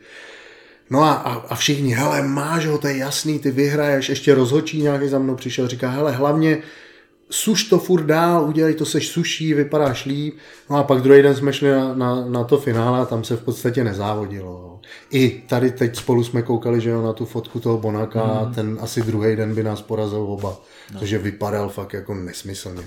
No 0.91 1.03
a, 1.03 1.13
a, 1.13 1.33
a 1.49 1.55
všichni, 1.55 1.95
hele, 1.95 2.23
máš 2.23 2.67
ho, 2.67 2.79
to 2.79 2.89
je 2.89 2.97
jasný, 2.97 3.39
ty 3.39 3.51
vyhraješ, 3.51 4.09
ještě 4.09 4.35
rozhočí 4.35 4.83
nějaký 4.83 5.09
za 5.09 5.19
mnou 5.19 5.35
přišel, 5.35 5.69
říká, 5.69 5.91
hele, 5.91 6.13
hlavně 6.13 6.59
suš 7.31 7.65
to 7.65 7.79
furt 7.79 8.03
dál, 8.03 8.49
udělej 8.49 8.75
to, 8.75 8.87
seš 8.87 9.09
suší, 9.09 9.55
vypadáš 9.55 10.05
líp. 10.05 10.35
No 10.71 10.77
a 10.77 10.83
pak 10.83 11.01
druhý 11.01 11.23
den 11.23 11.35
jsme 11.35 11.53
šli 11.53 11.71
na, 11.71 11.95
na, 11.95 12.27
na 12.27 12.45
to 12.45 12.59
finále 12.59 13.01
a 13.01 13.05
tam 13.05 13.25
se 13.25 13.37
v 13.37 13.45
podstatě 13.45 13.85
nezávodilo. 13.85 14.81
I 15.11 15.43
tady 15.49 15.71
teď 15.71 15.97
spolu 15.97 16.25
jsme 16.25 16.43
koukali, 16.43 16.81
že 16.81 16.91
jo, 16.91 17.03
na 17.03 17.13
tu 17.13 17.25
fotku 17.25 17.61
toho 17.61 17.79
Bonaka 17.79 18.45
mm. 18.45 18.55
ten 18.55 18.79
asi 18.81 19.03
druhý 19.03 19.37
den 19.37 19.55
by 19.55 19.63
nás 19.63 19.83
porazil 19.83 20.23
oba. 20.23 20.61
No. 20.93 21.01
Protože 21.01 21.19
vypadal 21.19 21.69
fakt 21.69 21.93
jako 21.93 22.15
nesmyslně. 22.15 22.83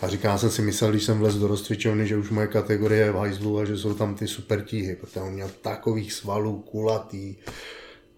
A 0.00 0.08
říká, 0.08 0.38
jsem 0.38 0.50
si 0.50 0.62
myslel, 0.62 0.90
když 0.90 1.04
jsem 1.04 1.18
vlez 1.18 1.34
do 1.34 1.46
rozcvičovny, 1.46 2.06
že 2.06 2.16
už 2.16 2.30
moje 2.30 2.46
kategorie 2.46 3.04
je 3.04 3.12
v 3.12 3.16
hajzlu 3.16 3.58
a 3.58 3.64
že 3.64 3.78
jsou 3.78 3.94
tam 3.94 4.14
ty 4.14 4.28
super 4.28 4.62
tíhy, 4.62 4.96
protože 5.00 5.20
on 5.20 5.32
měl 5.32 5.50
takových 5.62 6.12
svalů, 6.12 6.64
kulatý, 6.70 7.36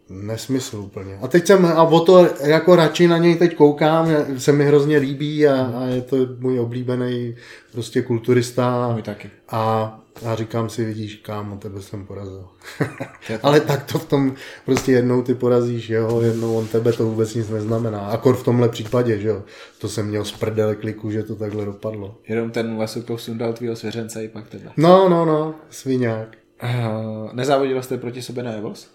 nesmysl 0.08 0.76
úplně. 0.76 1.18
A 1.22 1.28
teď 1.28 1.46
jsem, 1.46 1.66
a 1.66 1.82
o 1.82 2.00
to 2.00 2.28
jako 2.44 2.76
radši 2.76 3.08
na 3.08 3.18
něj 3.18 3.36
teď 3.36 3.54
koukám, 3.54 4.08
se 4.38 4.52
mi 4.52 4.64
hrozně 4.64 4.98
líbí 4.98 5.48
a, 5.48 5.72
a 5.76 5.84
je 5.84 6.02
to 6.02 6.16
můj 6.38 6.60
oblíbený 6.60 7.36
prostě 7.72 8.02
kulturista. 8.02 8.92
Můj 8.92 9.02
taky. 9.02 9.30
A 9.48 10.04
a 10.24 10.34
říkám 10.34 10.68
si, 10.68 10.84
vidíš, 10.84 11.16
kámo, 11.16 11.56
tebe 11.56 11.82
jsem 11.82 12.06
porazil. 12.06 12.48
Ale 13.42 13.60
tak 13.60 13.92
to 13.92 13.98
v 13.98 14.06
tom 14.06 14.34
prostě 14.64 14.92
jednou 14.92 15.22
ty 15.22 15.34
porazíš 15.34 15.88
jeho, 15.88 16.22
jednou 16.22 16.56
on 16.56 16.66
tebe, 16.66 16.92
to 16.92 17.04
vůbec 17.06 17.34
nic 17.34 17.48
neznamená. 17.48 18.00
Akor 18.00 18.36
v 18.36 18.42
tomhle 18.42 18.68
případě, 18.68 19.18
že 19.18 19.28
jo. 19.28 19.42
To 19.78 19.88
jsem 19.88 20.06
měl 20.06 20.24
z 20.24 20.32
prdele 20.32 20.76
kliku, 20.76 21.10
že 21.10 21.22
to 21.22 21.36
takhle 21.36 21.64
dopadlo. 21.64 22.18
Jenom 22.28 22.50
ten 22.50 22.78
Lesukov 22.78 23.22
sundal 23.22 23.52
tvýho 23.52 23.76
svěřence 23.76 24.24
i 24.24 24.28
pak 24.28 24.48
tebe. 24.48 24.70
No, 24.76 25.08
no, 25.08 25.24
no, 25.24 25.54
sviňák. 25.70 26.36
Uh, 26.62 27.32
nezávodil 27.32 27.82
jste 27.82 27.98
proti 27.98 28.22
sobě 28.22 28.42
na 28.42 28.52
Evos? 28.52 28.93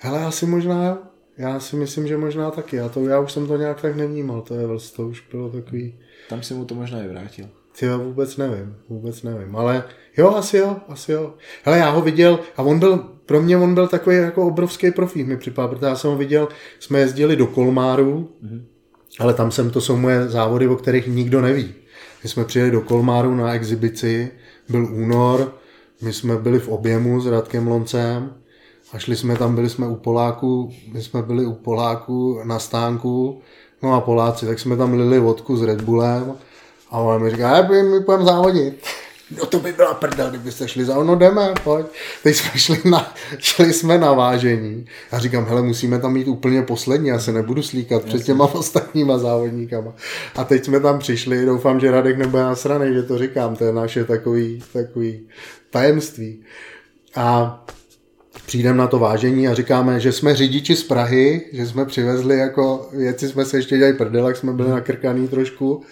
Hele, 0.00 0.24
asi 0.24 0.46
možná, 0.46 0.98
já 1.38 1.60
si 1.60 1.76
myslím, 1.76 2.06
že 2.06 2.16
možná 2.16 2.50
taky. 2.50 2.76
Já, 2.76 2.88
to, 2.88 3.06
já 3.06 3.20
už 3.20 3.32
jsem 3.32 3.46
to 3.46 3.56
nějak 3.56 3.80
tak 3.80 3.96
nevnímal, 3.96 4.42
to 4.42 4.54
je 4.54 4.66
vlastně, 4.66 4.96
to 4.96 5.08
už 5.08 5.24
bylo 5.30 5.50
takový... 5.50 5.98
Tam 6.28 6.42
si 6.42 6.54
mu 6.54 6.64
to 6.64 6.74
možná 6.74 7.02
i 7.02 7.08
vrátil. 7.08 7.48
Ty 7.78 7.86
jo, 7.86 7.98
vůbec 7.98 8.36
nevím, 8.36 8.76
vůbec 8.88 9.22
nevím, 9.22 9.56
ale 9.56 9.84
jo, 10.16 10.34
asi 10.34 10.56
jo, 10.56 10.76
asi 10.88 11.12
jo. 11.12 11.34
Hele, 11.64 11.78
já 11.78 11.90
ho 11.90 12.00
viděl 12.00 12.40
a 12.56 12.62
on 12.62 12.78
byl, 12.78 12.98
pro 13.26 13.42
mě 13.42 13.56
on 13.56 13.74
byl 13.74 13.88
takový 13.88 14.16
jako 14.16 14.46
obrovský 14.46 14.90
profík 14.90 15.26
mi 15.26 15.36
připadá, 15.36 15.68
protože 15.68 15.86
já 15.86 15.96
jsem 15.96 16.10
ho 16.10 16.16
viděl, 16.16 16.48
jsme 16.78 16.98
jezdili 16.98 17.36
do 17.36 17.46
Kolmáru, 17.46 18.28
mm-hmm. 18.44 18.62
ale 19.18 19.34
tam 19.34 19.50
jsem, 19.50 19.70
to 19.70 19.80
jsou 19.80 19.96
moje 19.96 20.28
závody, 20.28 20.68
o 20.68 20.76
kterých 20.76 21.06
nikdo 21.06 21.40
neví. 21.40 21.74
My 22.22 22.28
jsme 22.28 22.44
přijeli 22.44 22.70
do 22.70 22.80
Kolmáru 22.80 23.34
na 23.34 23.54
exibici, 23.54 24.30
byl 24.68 24.88
únor, 24.94 25.54
my 26.02 26.12
jsme 26.12 26.36
byli 26.36 26.58
v 26.58 26.68
objemu 26.68 27.20
s 27.20 27.26
Radkem 27.26 27.68
Loncem 27.68 28.34
a 28.92 28.98
šli 28.98 29.16
jsme 29.16 29.36
tam, 29.36 29.54
byli 29.54 29.70
jsme 29.70 29.86
u 29.86 29.94
Poláků, 29.94 30.72
my 30.92 31.02
jsme 31.02 31.22
byli 31.22 31.46
u 31.46 31.52
Poláků 31.52 32.40
na 32.44 32.58
stánku, 32.58 33.40
no 33.82 33.94
a 33.94 34.00
Poláci, 34.00 34.46
tak 34.46 34.58
jsme 34.58 34.76
tam 34.76 34.92
lili 34.92 35.18
vodku 35.18 35.56
s 35.56 35.62
Red 35.62 35.80
Bullem 35.80 36.32
a 36.90 36.98
on 36.98 37.22
mi 37.22 37.30
říká, 37.30 37.62
my, 37.62 37.82
my 37.82 38.00
půjdeme 38.00 38.24
závodit. 38.24 38.84
No 39.38 39.46
to 39.46 39.58
by 39.60 39.72
byla 39.72 39.94
prdel, 39.94 40.30
kdybyste 40.30 40.68
šli 40.68 40.84
za 40.84 40.98
ono, 40.98 41.16
jdeme, 41.16 41.54
pojď. 41.64 41.86
Teď 42.22 42.36
jsme 42.36 42.50
šli, 42.60 42.80
na, 42.84 43.14
šli 43.38 43.72
jsme 43.72 43.98
na 43.98 44.12
vážení. 44.12 44.86
Já 45.12 45.18
říkám, 45.18 45.44
hele, 45.44 45.62
musíme 45.62 45.98
tam 45.98 46.12
mít 46.12 46.28
úplně 46.28 46.62
poslední, 46.62 47.08
já 47.08 47.18
se 47.18 47.32
nebudu 47.32 47.62
slíkat 47.62 48.02
před 48.02 48.24
těma 48.24 48.44
ostatníma 48.44 49.18
závodníkama. 49.18 49.92
A 50.36 50.44
teď 50.44 50.64
jsme 50.64 50.80
tam 50.80 50.98
přišli, 50.98 51.46
doufám, 51.46 51.80
že 51.80 51.90
Radek 51.90 52.18
nebude 52.18 52.42
nasraný, 52.42 52.94
že 52.94 53.02
to 53.02 53.18
říkám, 53.18 53.56
to 53.56 53.64
je 53.64 53.72
naše 53.72 54.04
takový, 54.04 54.62
takový 54.72 55.20
tajemství. 55.70 56.42
A 57.14 57.58
přijdeme 58.48 58.78
na 58.78 58.86
to 58.86 58.98
vážení 58.98 59.48
a 59.48 59.54
říkáme, 59.54 60.00
že 60.00 60.12
jsme 60.12 60.36
řidiči 60.36 60.76
z 60.76 60.82
Prahy, 60.82 61.40
že 61.52 61.66
jsme 61.66 61.84
přivezli 61.84 62.38
jako 62.38 62.88
věci, 62.92 63.28
jsme 63.28 63.44
se 63.44 63.58
ještě 63.58 63.78
dělali 63.78 63.96
prdel, 63.96 64.26
jak 64.26 64.36
jsme 64.36 64.52
byli 64.52 64.70
nakrkaný 64.70 65.28
trošku 65.28 65.82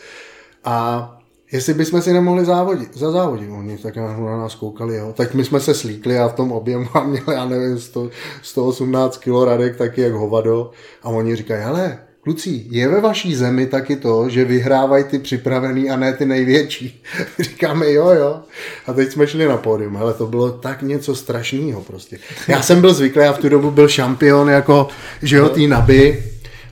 a 0.65 1.12
jestli 1.53 1.74
bychom 1.74 2.03
si 2.03 2.12
nemohli 2.12 2.45
závodit, 2.45 2.97
za 2.97 3.11
závodit. 3.11 3.51
Oni 3.51 3.78
tak 3.78 3.97
na 3.97 4.37
nás 4.37 4.55
koukali, 4.55 4.97
jo. 4.97 5.12
Tak 5.12 5.35
my 5.35 5.45
jsme 5.45 5.61
se 5.61 5.74
slíkli 5.74 6.19
a 6.19 6.28
v 6.28 6.35
tom 6.35 6.53
objemu 6.53 6.89
a 6.95 7.05
měli, 7.05 7.24
já 7.33 7.45
nevím, 7.45 7.78
100, 7.78 8.11
118 8.43 9.16
kg 9.16 9.45
radek, 9.45 9.77
taky 9.77 10.01
jak 10.01 10.12
hovado. 10.12 10.70
A 11.03 11.09
oni 11.09 11.37
říkají, 11.37 11.62
hele, 11.62 11.99
kluci, 12.27 12.66
je 12.70 12.89
ve 12.89 13.01
vaší 13.01 13.35
zemi 13.35 13.66
taky 13.66 13.97
to, 13.97 14.28
že 14.28 14.44
vyhrávají 14.44 15.05
ty 15.05 15.19
připravený 15.19 15.90
a 15.90 15.97
ne 15.97 16.12
ty 16.12 16.27
největší. 16.27 17.03
Říkáme 17.39 17.93
jo, 17.93 18.09
jo. 18.09 18.40
A 18.86 18.93
teď 18.93 19.12
jsme 19.12 19.27
šli 19.27 19.47
na 19.47 19.57
pódium, 19.57 19.97
ale 19.97 20.15
to 20.15 20.27
bylo 20.27 20.51
tak 20.51 20.82
něco 20.82 21.15
strašného 21.15 21.82
prostě. 21.82 22.19
Já 22.48 22.62
jsem 22.62 22.81
byl 22.81 22.94
zvyklý, 22.94 23.23
já 23.23 23.32
v 23.32 23.39
tu 23.39 23.48
dobu 23.48 23.70
byl 23.70 23.89
šampion 23.89 24.51
jako, 24.51 24.89
že 25.23 25.36
jo, 25.36 25.48
tý 25.48 25.66
naby, 25.66 26.24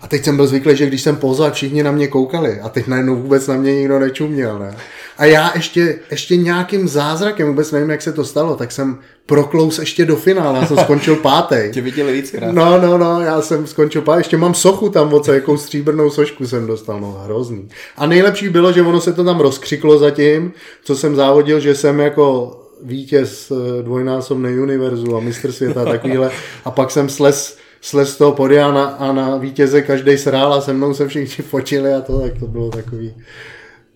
a 0.05 0.07
teď 0.07 0.25
jsem 0.25 0.37
byl 0.37 0.47
zvyklý, 0.47 0.77
že 0.77 0.87
když 0.87 1.03
jsem 1.03 1.17
pozval, 1.17 1.51
všichni 1.51 1.83
na 1.83 1.93
mě 1.93 2.09
koukali 2.09 2.61
a 2.61 2.69
teď 2.69 2.87
najednou 2.87 3.17
vůbec 3.17 3.47
na 3.47 3.57
mě 3.57 3.75
nikdo 3.75 3.99
nečuměl. 3.99 4.59
Ne? 4.59 4.77
A 5.19 5.25
já 5.25 5.53
ještě, 5.55 5.99
ještě 6.11 6.37
nějakým 6.37 6.89
zázrakem, 6.89 7.49
vůbec 7.49 7.73
nevím, 7.73 7.91
jak 7.91 8.03
se 8.03 8.13
to 8.13 8.25
stalo, 8.25 8.57
tak 8.57 8.73
jsem 8.73 8.99
proklous 9.27 9.79
ještě 9.79 10.05
do 10.05 10.17
finále, 10.17 10.59
já 10.59 10.67
jsem 10.67 10.77
skončil 10.85 11.17
pátý. 11.17 11.57
Tě 11.73 11.81
viděli 11.81 12.13
víckrát. 12.13 12.55
No, 12.55 12.81
no, 12.81 12.99
no, 12.99 13.21
já 13.21 13.41
jsem 13.41 13.67
skončil 13.67 14.03
pátý, 14.03 14.21
ještě 14.21 14.37
mám 14.37 14.55
sochu 14.55 14.89
tam 14.89 15.15
od 15.15 15.29
jakou 15.29 15.57
stříbrnou 15.57 16.11
sošku 16.11 16.47
jsem 16.47 16.67
dostal, 16.67 17.01
no 17.01 17.21
hrozný. 17.25 17.69
A 17.97 18.07
nejlepší 18.07 18.49
bylo, 18.49 18.73
že 18.73 18.83
ono 18.83 19.01
se 19.01 19.13
to 19.13 19.25
tam 19.25 19.41
rozkřiklo 19.41 19.99
zatím, 19.99 20.53
co 20.83 20.97
jsem 20.97 21.17
závodil, 21.17 21.61
že 21.61 21.75
jsem 21.75 22.01
jako 22.01 22.57
vítěz 22.83 23.51
eh, 23.51 23.83
dvojnásobné 23.83 24.51
univerzu 24.51 25.17
a 25.17 25.21
mistr 25.21 25.53
světa 25.53 25.83
a 25.83 25.85
takovýhle. 25.85 26.31
A 26.65 26.71
pak 26.71 26.91
jsem 26.91 27.09
sles 27.09 27.64
slez 27.85 28.13
z 28.13 28.17
toho 28.17 28.33
podia 28.33 28.69
a 28.69 28.73
na, 28.73 28.85
a 28.85 29.13
na 29.13 29.37
vítěze 29.37 29.83
každý 29.83 30.19
srál 30.19 30.55
a 30.55 30.61
se 30.61 30.73
mnou 30.73 30.95
se 30.95 31.09
všichni 31.09 31.45
fotili 31.49 31.93
a 31.93 32.01
to, 32.01 32.21
tak 32.21 32.39
to 32.39 32.47
bylo 32.47 32.71
takový, 32.71 33.15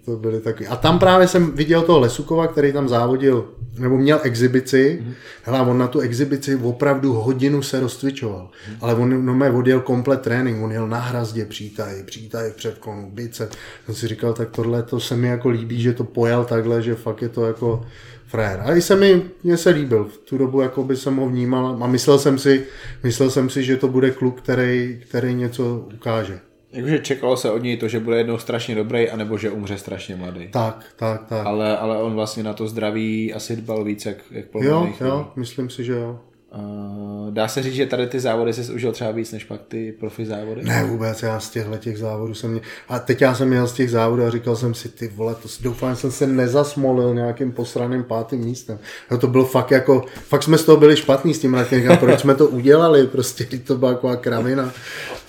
to 0.04 0.16
byly 0.16 0.40
takový. 0.40 0.66
A 0.66 0.76
tam 0.76 0.98
právě 0.98 1.28
jsem 1.28 1.52
viděl 1.52 1.82
toho 1.82 2.00
Lesukova, 2.00 2.46
který 2.46 2.72
tam 2.72 2.88
závodil, 2.88 3.48
nebo 3.78 3.96
měl 3.96 4.20
exibici. 4.22 5.02
Mm-hmm. 5.02 5.14
Hele, 5.42 5.60
on 5.60 5.78
na 5.78 5.88
tu 5.88 6.00
exibici 6.00 6.56
opravdu 6.56 7.12
hodinu 7.12 7.62
se 7.62 7.80
rozcvičoval. 7.80 8.50
Mm-hmm. 8.50 8.76
Ale 8.80 8.94
on 8.94 9.26
no, 9.26 9.34
mé 9.34 9.50
odjel 9.50 9.80
komplet 9.80 10.20
trénink, 10.20 10.62
on 10.62 10.72
jel 10.72 10.88
na 10.88 11.00
hrazdě 11.00 11.44
přítaj, 11.44 12.02
přítaj 12.02 12.52
před 12.56 12.78
konu, 12.78 13.10
bice. 13.10 13.48
Jsem 13.86 13.94
si 13.94 14.08
říkal, 14.08 14.32
tak 14.32 14.50
tohle 14.50 14.82
to 14.82 15.00
se 15.00 15.16
mi 15.16 15.28
jako 15.28 15.48
líbí, 15.48 15.82
že 15.82 15.92
to 15.92 16.04
pojal 16.04 16.44
takhle, 16.44 16.82
že 16.82 16.94
fakt 16.94 17.22
je 17.22 17.28
to 17.28 17.46
jako 17.46 17.84
frér. 18.28 18.62
A 18.64 18.74
i 18.74 18.80
se 18.82 18.96
mi, 18.96 19.22
mně 19.44 19.56
se 19.56 19.70
líbil. 19.70 20.04
V 20.04 20.18
tu 20.18 20.38
dobu 20.38 20.60
jako 20.60 20.84
by 20.84 20.96
jsem 20.96 21.16
ho 21.16 21.28
vnímal 21.28 21.78
a 21.82 21.86
myslel 21.86 22.18
jsem 22.18 22.38
si, 22.38 22.66
myslel 23.02 23.30
jsem 23.30 23.50
si, 23.50 23.64
že 23.64 23.76
to 23.76 23.88
bude 23.88 24.10
kluk, 24.10 24.40
který, 24.40 25.00
který 25.08 25.34
něco 25.34 25.86
ukáže. 25.94 26.40
Jakože 26.72 26.98
čekalo 26.98 27.36
se 27.36 27.50
od 27.50 27.62
něj 27.62 27.76
to, 27.76 27.88
že 27.88 28.00
bude 28.00 28.18
jednou 28.18 28.38
strašně 28.38 28.74
dobrý, 28.74 29.10
anebo 29.10 29.38
že 29.38 29.50
umře 29.50 29.78
strašně 29.78 30.16
mladý. 30.16 30.48
Tak, 30.48 30.84
tak, 30.96 31.24
tak. 31.28 31.46
Ale, 31.46 31.78
ale 31.78 32.02
on 32.02 32.14
vlastně 32.14 32.42
na 32.42 32.52
to 32.52 32.68
zdraví 32.68 33.34
asi 33.34 33.56
dbal 33.56 33.84
víc, 33.84 34.06
jak, 34.06 34.16
jak 34.30 34.44
Jo, 34.60 34.92
jo, 35.00 35.32
myslím 35.36 35.70
si, 35.70 35.84
že 35.84 35.92
jo. 35.92 36.20
Uh, 36.54 37.30
dá 37.30 37.48
se 37.48 37.62
říct, 37.62 37.74
že 37.74 37.86
tady 37.86 38.06
ty 38.06 38.20
závody 38.20 38.52
jsi 38.52 38.72
užil 38.72 38.92
třeba 38.92 39.10
víc 39.10 39.32
než 39.32 39.44
pak 39.44 39.60
ty 39.68 39.92
profi 40.00 40.26
závody? 40.26 40.62
Ne, 40.64 40.84
vůbec, 40.84 41.22
já 41.22 41.40
z 41.40 41.50
těchto 41.50 41.76
těch 41.76 41.98
závodů 41.98 42.34
jsem 42.34 42.50
mě... 42.50 42.60
A 42.88 42.98
teď 42.98 43.20
já 43.20 43.34
jsem 43.34 43.52
jel 43.52 43.66
z 43.66 43.72
těch 43.72 43.90
závodů 43.90 44.24
a 44.24 44.30
říkal 44.30 44.56
jsem 44.56 44.74
si, 44.74 44.88
ty 44.88 45.08
vole, 45.08 45.34
to 45.34 45.48
doufám, 45.62 45.90
že 45.90 45.96
jsem 45.96 46.10
se 46.10 46.26
nezasmolil 46.26 47.14
nějakým 47.14 47.52
posraným 47.52 48.04
pátým 48.04 48.40
místem. 48.40 48.78
No 49.10 49.18
to 49.18 49.26
bylo 49.26 49.44
fakt 49.44 49.70
jako, 49.70 50.04
fakt 50.28 50.42
jsme 50.42 50.58
z 50.58 50.64
toho 50.64 50.78
byli 50.78 50.96
špatný 50.96 51.34
s 51.34 51.38
tím 51.38 51.54
ratinkem, 51.54 51.96
proč 51.96 52.20
jsme 52.20 52.34
to 52.34 52.46
udělali, 52.46 53.06
prostě 53.06 53.58
to 53.58 53.76
byla 53.76 53.94
taková 53.94 54.16
kravina. 54.16 54.72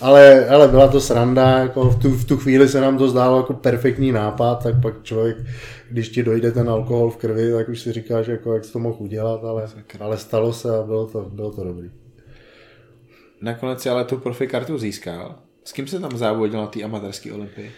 Ale, 0.02 0.48
ale 0.50 0.68
byla 0.68 0.88
to 0.88 1.02
sranda, 1.02 1.60
jako 1.60 1.90
v 1.90 2.00
tu, 2.02 2.10
v 2.10 2.26
tu 2.26 2.38
chvíli 2.38 2.70
se 2.70 2.82
nám 2.82 2.98
to 2.98 3.10
zdálo 3.10 3.38
jako 3.38 3.54
perfektní 3.54 4.12
nápad, 4.12 4.64
tak 4.64 4.82
pak 4.82 4.94
člověk 5.04 5.38
když 5.92 6.10
ti 6.10 6.24
dojde 6.24 6.52
ten 6.52 6.70
alkohol 6.70 7.10
v 7.10 7.18
krvi, 7.18 7.52
tak 7.52 7.70
už 7.70 7.82
si 7.82 7.92
říkáš, 7.92 8.28
jako, 8.28 8.54
jak 8.54 8.66
jsi 8.66 8.74
to 8.74 8.80
mohl 8.80 8.98
udělat, 9.00 9.44
ale, 9.44 9.68
ale 10.00 10.18
stalo 10.18 10.54
se 10.54 10.78
a 10.78 10.84
bylo 10.84 11.08
to, 11.08 11.22
bylo 11.22 11.52
to 11.52 11.64
dobrý. 11.64 11.92
Nakonec 13.42 13.82
si 13.82 13.90
ale 13.90 14.06
tu 14.06 14.18
profi 14.18 14.48
kartu 14.48 14.78
získal. 14.78 15.36
S 15.64 15.72
kým 15.72 15.88
se 15.88 16.00
tam 16.00 16.18
závodil 16.18 16.60
na 16.60 16.68
té 16.68 16.84
amatérské 16.84 17.34
olympii? 17.34 17.72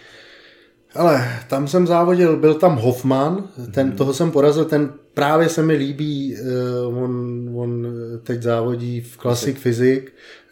Ale 0.95 1.39
tam 1.49 1.67
jsem 1.67 1.87
závodil, 1.87 2.37
byl 2.37 2.53
tam 2.53 2.77
Hoffman, 2.77 3.49
ten, 3.73 3.87
mm. 3.87 3.95
toho 3.95 4.13
jsem 4.13 4.31
porazil, 4.31 4.65
ten 4.65 4.93
právě 5.13 5.49
se 5.49 5.63
mi 5.63 5.73
líbí, 5.73 6.35
uh, 6.87 7.03
on, 7.03 7.49
on 7.55 7.87
teď 8.23 8.41
závodí 8.41 9.01
v 9.01 9.17
Classic 9.17 9.59
Physics, 9.59 10.11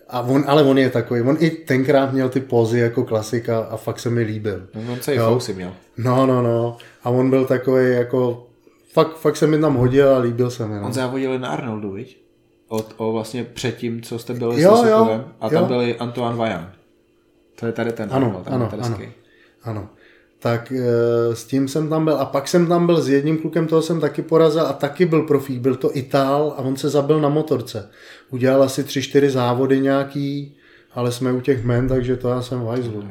a 0.09 0.21
on, 0.21 0.43
ale 0.47 0.63
on 0.63 0.77
je 0.77 0.89
takový, 0.89 1.21
on 1.21 1.37
i 1.39 1.49
tenkrát 1.49 2.13
měl 2.13 2.29
ty 2.29 2.39
pozy 2.39 2.79
jako 2.79 3.03
klasika 3.03 3.59
a 3.59 3.77
fakt 3.77 3.99
se 3.99 4.09
mi 4.09 4.21
líbil. 4.21 4.67
No, 4.75 4.93
on 4.93 5.01
se 5.01 5.13
i 5.13 5.17
fousy 5.17 5.53
měl. 5.53 5.73
No, 5.97 6.25
no, 6.25 6.41
no. 6.41 6.77
A 7.03 7.09
on 7.09 7.29
byl 7.29 7.45
takový 7.45 7.91
jako, 7.91 8.47
fakt, 8.93 9.17
fakt 9.17 9.35
se 9.35 9.47
mi 9.47 9.59
tam 9.59 9.75
hodil 9.75 10.15
a 10.15 10.19
líbil 10.19 10.51
se 10.51 10.67
mi. 10.67 10.75
No. 10.75 10.85
On 10.85 10.93
závodil 10.93 11.39
na 11.39 11.47
Arnoldu, 11.47 11.91
viď? 11.91 12.21
O, 12.67 12.83
o 12.97 13.11
vlastně 13.11 13.43
předtím, 13.43 14.01
co 14.01 14.19
jste 14.19 14.33
byli 14.33 14.61
jo, 14.61 14.77
s 14.77 14.89
jo, 14.89 15.25
a 15.39 15.49
tam 15.49 15.63
jo. 15.63 15.67
byli 15.67 15.97
Antoine 15.97 16.35
Vajan. 16.35 16.71
To 17.59 17.65
je 17.65 17.71
tady 17.71 17.91
ten 17.91 18.09
ano, 18.11 18.27
Arnold, 18.27 18.47
ano, 18.47 18.69
ano, 18.83 18.97
ano. 19.63 19.89
Tak 20.39 20.71
e, 20.71 21.35
s 21.35 21.43
tím 21.43 21.67
jsem 21.67 21.89
tam 21.89 22.05
byl 22.05 22.15
a 22.15 22.25
pak 22.25 22.47
jsem 22.47 22.67
tam 22.67 22.85
byl 22.85 23.01
s 23.01 23.09
jedním 23.09 23.37
klukem, 23.37 23.67
toho 23.67 23.81
jsem 23.81 23.99
taky 23.99 24.21
porazil 24.21 24.61
a 24.61 24.73
taky 24.73 25.05
byl 25.05 25.21
profík, 25.21 25.61
byl 25.61 25.75
to 25.75 25.97
Itál 25.97 26.53
a 26.57 26.61
on 26.61 26.75
se 26.75 26.89
zabil 26.89 27.21
na 27.21 27.29
motorce. 27.29 27.89
Udělal 28.29 28.63
asi 28.63 28.83
tři, 28.83 29.01
čtyři 29.01 29.29
závody 29.29 29.79
nějaký, 29.79 30.55
ale 30.93 31.11
jsme 31.11 31.33
u 31.33 31.41
těch 31.41 31.63
men, 31.63 31.87
takže 31.87 32.17
to 32.17 32.29
já 32.29 32.41
jsem 32.41 32.61
vajzlu. 32.61 33.03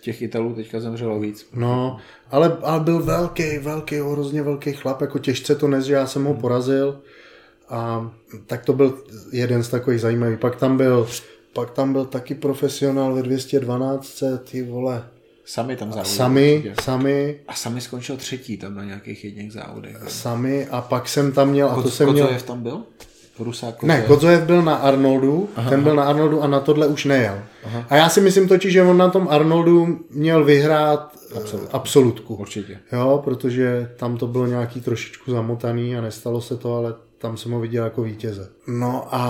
Těch 0.00 0.22
Italů 0.22 0.54
teďka 0.54 0.80
zemřelo 0.80 1.20
víc. 1.20 1.46
No, 1.54 1.96
ale, 2.30 2.56
ale 2.62 2.80
byl 2.80 3.02
velký, 3.02 3.58
velký, 3.58 3.96
hrozně 3.96 4.42
velký 4.42 4.72
chlap, 4.72 5.00
jako 5.00 5.18
těžce 5.18 5.54
to 5.54 5.68
nes, 5.68 5.84
že 5.84 5.94
já 5.94 6.06
jsem 6.06 6.24
ho 6.24 6.34
porazil. 6.34 7.00
A 7.68 8.10
tak 8.46 8.64
to 8.64 8.72
byl 8.72 8.98
jeden 9.32 9.62
z 9.62 9.68
takových 9.68 10.00
zajímavých. 10.00 10.38
Pak 10.38 10.56
tam 10.56 10.76
byl, 10.76 11.08
pak 11.52 11.70
tam 11.70 11.92
byl 11.92 12.04
taky 12.04 12.34
profesionál 12.34 13.14
ve 13.14 13.22
212, 13.22 14.22
ty 14.50 14.62
vole, 14.62 15.04
Sami 15.50 15.76
tam 15.76 15.92
závodili. 15.92 16.16
Sami, 16.16 16.74
sami. 16.82 17.36
A 17.48 17.54
sami 17.54 17.80
skončil 17.80 18.16
třetí 18.16 18.56
tam 18.56 18.74
na 18.74 18.84
nějakých 18.84 19.24
jedných 19.24 19.52
závodech. 19.52 19.96
Sami 20.08 20.66
a 20.66 20.80
pak 20.80 21.08
jsem 21.08 21.32
tam 21.32 21.48
měl... 21.48 21.70
a 21.70 21.82
to 21.82 21.90
jsem 21.90 22.12
měl... 22.12 22.28
tam 22.46 22.62
byl? 22.62 22.82
Rusák 23.38 23.82
Ne, 23.82 24.02
Kodzojev 24.02 24.42
byl 24.42 24.62
na 24.62 24.74
Arnoldu, 24.74 25.48
aha, 25.56 25.70
ten 25.70 25.82
byl 25.82 25.92
aha. 25.92 26.02
na 26.02 26.10
Arnoldu 26.10 26.42
a 26.42 26.46
na 26.46 26.60
tohle 26.60 26.86
už 26.86 27.04
nejel. 27.04 27.38
Aha. 27.64 27.86
A 27.88 27.96
já 27.96 28.08
si 28.08 28.20
myslím 28.20 28.48
totiž, 28.48 28.72
že 28.72 28.82
on 28.82 28.96
na 28.96 29.10
tom 29.10 29.28
Arnoldu 29.30 29.98
měl 30.10 30.44
vyhrát 30.44 31.16
eh, 31.34 31.40
Absolut. 31.40 31.68
absolutku. 31.72 32.34
Určitě. 32.34 32.78
Jo, 32.92 33.20
protože 33.24 33.90
tam 33.96 34.16
to 34.16 34.26
bylo 34.26 34.46
nějaký 34.46 34.80
trošičku 34.80 35.30
zamotaný 35.30 35.96
a 35.96 36.00
nestalo 36.00 36.40
se 36.40 36.56
to, 36.56 36.76
ale 36.76 36.94
tam 37.18 37.36
jsem 37.36 37.52
ho 37.52 37.60
viděl 37.60 37.84
jako 37.84 38.02
vítěze. 38.02 38.48
No 38.66 39.08
a, 39.10 39.22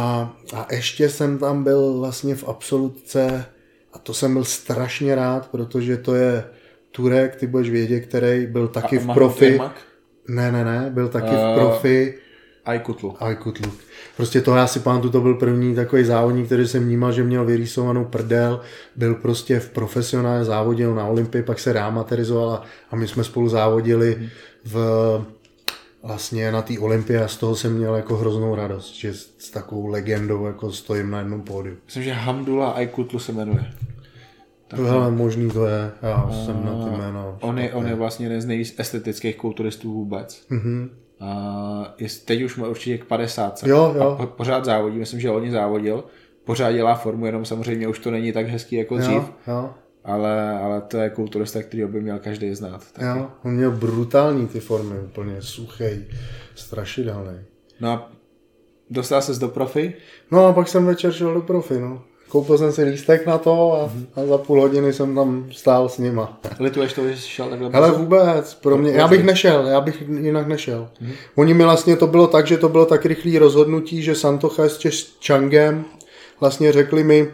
a 0.55 0.67
ještě 0.71 1.09
jsem 1.09 1.39
tam 1.39 1.65
byl 1.65 1.99
vlastně 1.99 2.35
v 2.35 2.49
absolutce 2.49 3.47
a 3.93 3.99
to 3.99 4.15
jsem 4.15 4.33
byl 4.33 4.45
strašně 4.45 5.15
rád, 5.15 5.49
protože 5.51 5.97
to 5.97 6.15
je 6.15 6.45
Turek, 6.91 7.37
ty 7.37 7.47
budeš 7.47 7.71
vědět, 7.71 8.01
který 8.01 8.47
byl 8.47 8.69
taky 8.69 8.99
a 8.99 9.01
v 9.01 9.15
profi. 9.15 9.61
Ne, 10.29 10.53
ne, 10.53 10.65
ne, 10.65 10.91
byl 10.91 11.09
taky 11.09 11.31
uh, 11.31 11.37
v 11.37 11.55
profi. 11.55 12.15
Ajkutlu. 12.65 13.17
Ajkutlu. 13.21 13.73
Prostě 14.17 14.41
to 14.41 14.57
já 14.57 14.67
si 14.67 14.81
pamatuju, 14.81 15.12
to 15.12 15.21
byl 15.21 15.35
první 15.35 15.75
takový 15.75 16.05
závodník, 16.05 16.47
který 16.47 16.67
jsem 16.67 16.85
vnímal, 16.85 17.12
že 17.12 17.23
měl 17.23 17.45
vyrýsovanou 17.45 18.05
prdel, 18.05 18.61
byl 18.97 19.15
prostě 19.15 19.61
v 19.61 19.71
profesionálně 19.71 20.45
závodil 20.45 20.95
na 20.95 21.07
Olympii, 21.07 21.43
pak 21.43 21.59
se 21.59 21.73
reamaterizoval 21.73 22.62
a 22.91 22.97
my 22.97 23.09
jsme 23.09 23.25
spolu 23.25 23.49
závodili 23.49 24.29
v 24.65 25.25
vlastně 26.03 26.53
na 26.53 26.63
té 26.63 26.79
Olympii 26.79 27.19
a 27.19 27.29
z 27.29 27.37
toho 27.37 27.57
jsem 27.57 27.77
měl 27.77 27.95
jako 27.95 28.17
hroznou 28.17 28.55
radost, 28.55 28.95
že 28.95 29.15
s 29.15 29.51
takovou 29.51 29.87
legendou 29.87 30.47
jako 30.47 30.73
stojím 30.73 31.11
na 31.11 31.19
jednom 31.19 31.43
pódiu. 31.43 31.77
Myslím, 31.85 32.03
že 32.03 32.13
Hamdula 32.13 32.71
Aykutlu 32.71 33.19
se 33.19 33.33
jmenuje. 33.33 33.73
Tak 34.69 34.81
Hele, 34.81 35.11
možný 35.11 35.51
to 35.51 35.67
je, 35.67 35.91
já 36.03 36.15
a, 36.15 36.33
jsem 36.33 36.65
na 36.65 36.73
to 36.73 36.97
jméno. 36.97 37.39
On 37.41 37.59
je, 37.59 37.73
on 37.73 37.87
je 37.87 37.95
vlastně 37.95 38.27
jeden 38.27 38.41
z 38.41 38.47
nejvíc 38.47 38.75
estetických 38.79 39.37
kulturistů 39.37 39.93
vůbec. 39.93 40.47
Mm-hmm. 40.51 40.89
A 41.21 41.95
je, 41.99 42.09
teď 42.25 42.43
už 42.43 42.57
má 42.57 42.69
určitě 42.69 42.99
k 42.99 43.05
50. 43.05 43.63
Jo, 43.67 43.95
jo. 43.97 44.17
A 44.21 44.27
pořád 44.27 44.65
závodí, 44.65 44.99
myslím, 44.99 45.21
že 45.21 45.31
loni 45.31 45.51
závodil. 45.51 46.05
Pořád 46.45 46.73
dělá 46.73 46.95
formu, 46.95 47.27
jenom 47.27 47.45
samozřejmě 47.45 47.89
už 47.89 47.99
to 47.99 48.11
není 48.11 48.33
tak 48.33 48.47
hezký 48.47 48.77
jako 48.77 48.99
dřív. 48.99 49.13
Jo, 49.13 49.35
jo. 49.47 49.71
Ale, 50.05 50.51
ale 50.51 50.81
to 50.81 50.97
je 50.97 51.11
kulturista, 51.11 51.63
který 51.63 51.85
by 51.85 52.01
měl 52.01 52.19
každý 52.19 52.55
znát. 52.55 52.93
Taky. 52.93 53.19
Jo, 53.19 53.31
on 53.45 53.53
měl 53.53 53.71
brutální 53.71 54.49
ty 54.49 54.61
formy, 54.61 54.99
úplně 54.99 55.37
suchý, 55.41 56.05
strašidelný. 56.55 57.39
No 57.81 57.91
a 57.91 58.11
dostal 58.91 59.23
ses 59.23 59.39
do 59.39 59.49
profi? 59.49 59.95
No 60.31 60.47
a 60.47 60.53
pak 60.53 60.69
jsem 60.69 60.87
večer 60.87 61.13
šel 61.13 61.35
do 61.35 61.41
profi, 61.41 61.81
no. 61.81 62.03
Koupil 62.29 62.59
jsem 62.59 62.73
si 62.73 62.83
lístek 62.83 63.27
na 63.27 63.39
to 63.39 63.73
a, 63.73 63.87
mm-hmm. 63.87 64.07
a 64.17 64.27
za 64.27 64.39
půl 64.39 64.61
hodiny 64.61 64.93
jsem 64.93 65.15
tam 65.15 65.47
stál 65.53 65.89
s 65.89 65.99
nima. 65.99 66.41
Lituješ 66.61 66.93
to, 66.93 67.09
že 67.09 67.17
jsi 67.17 67.29
šel 67.29 67.49
takhle? 67.51 67.71
Ale 67.73 67.91
vůbec, 67.91 68.55
pro 68.55 68.79
mě, 68.79 68.93
já 68.93 69.09
bych 69.09 69.25
nešel, 69.25 69.67
já 69.67 69.81
bych 69.81 70.03
jinak 70.21 70.49
nešel. 70.49 70.89
Mm-hmm. 71.03 71.13
Oni 71.35 71.55
mi 71.55 71.65
vlastně 71.65 71.97
to 71.97 72.07
bylo 72.07 72.27
tak, 72.27 72.47
že 72.47 72.59
to 72.59 72.69
bylo 72.69 72.87
tak 72.87 73.07
rychlé 73.07 73.39
rozhodnutí, 73.39 74.03
že 74.03 74.15
Santocha 74.15 74.69
s 74.69 74.79
Changem 75.27 75.85
vlastně 76.41 76.73
řekli 76.73 77.05
mi, 77.05 77.29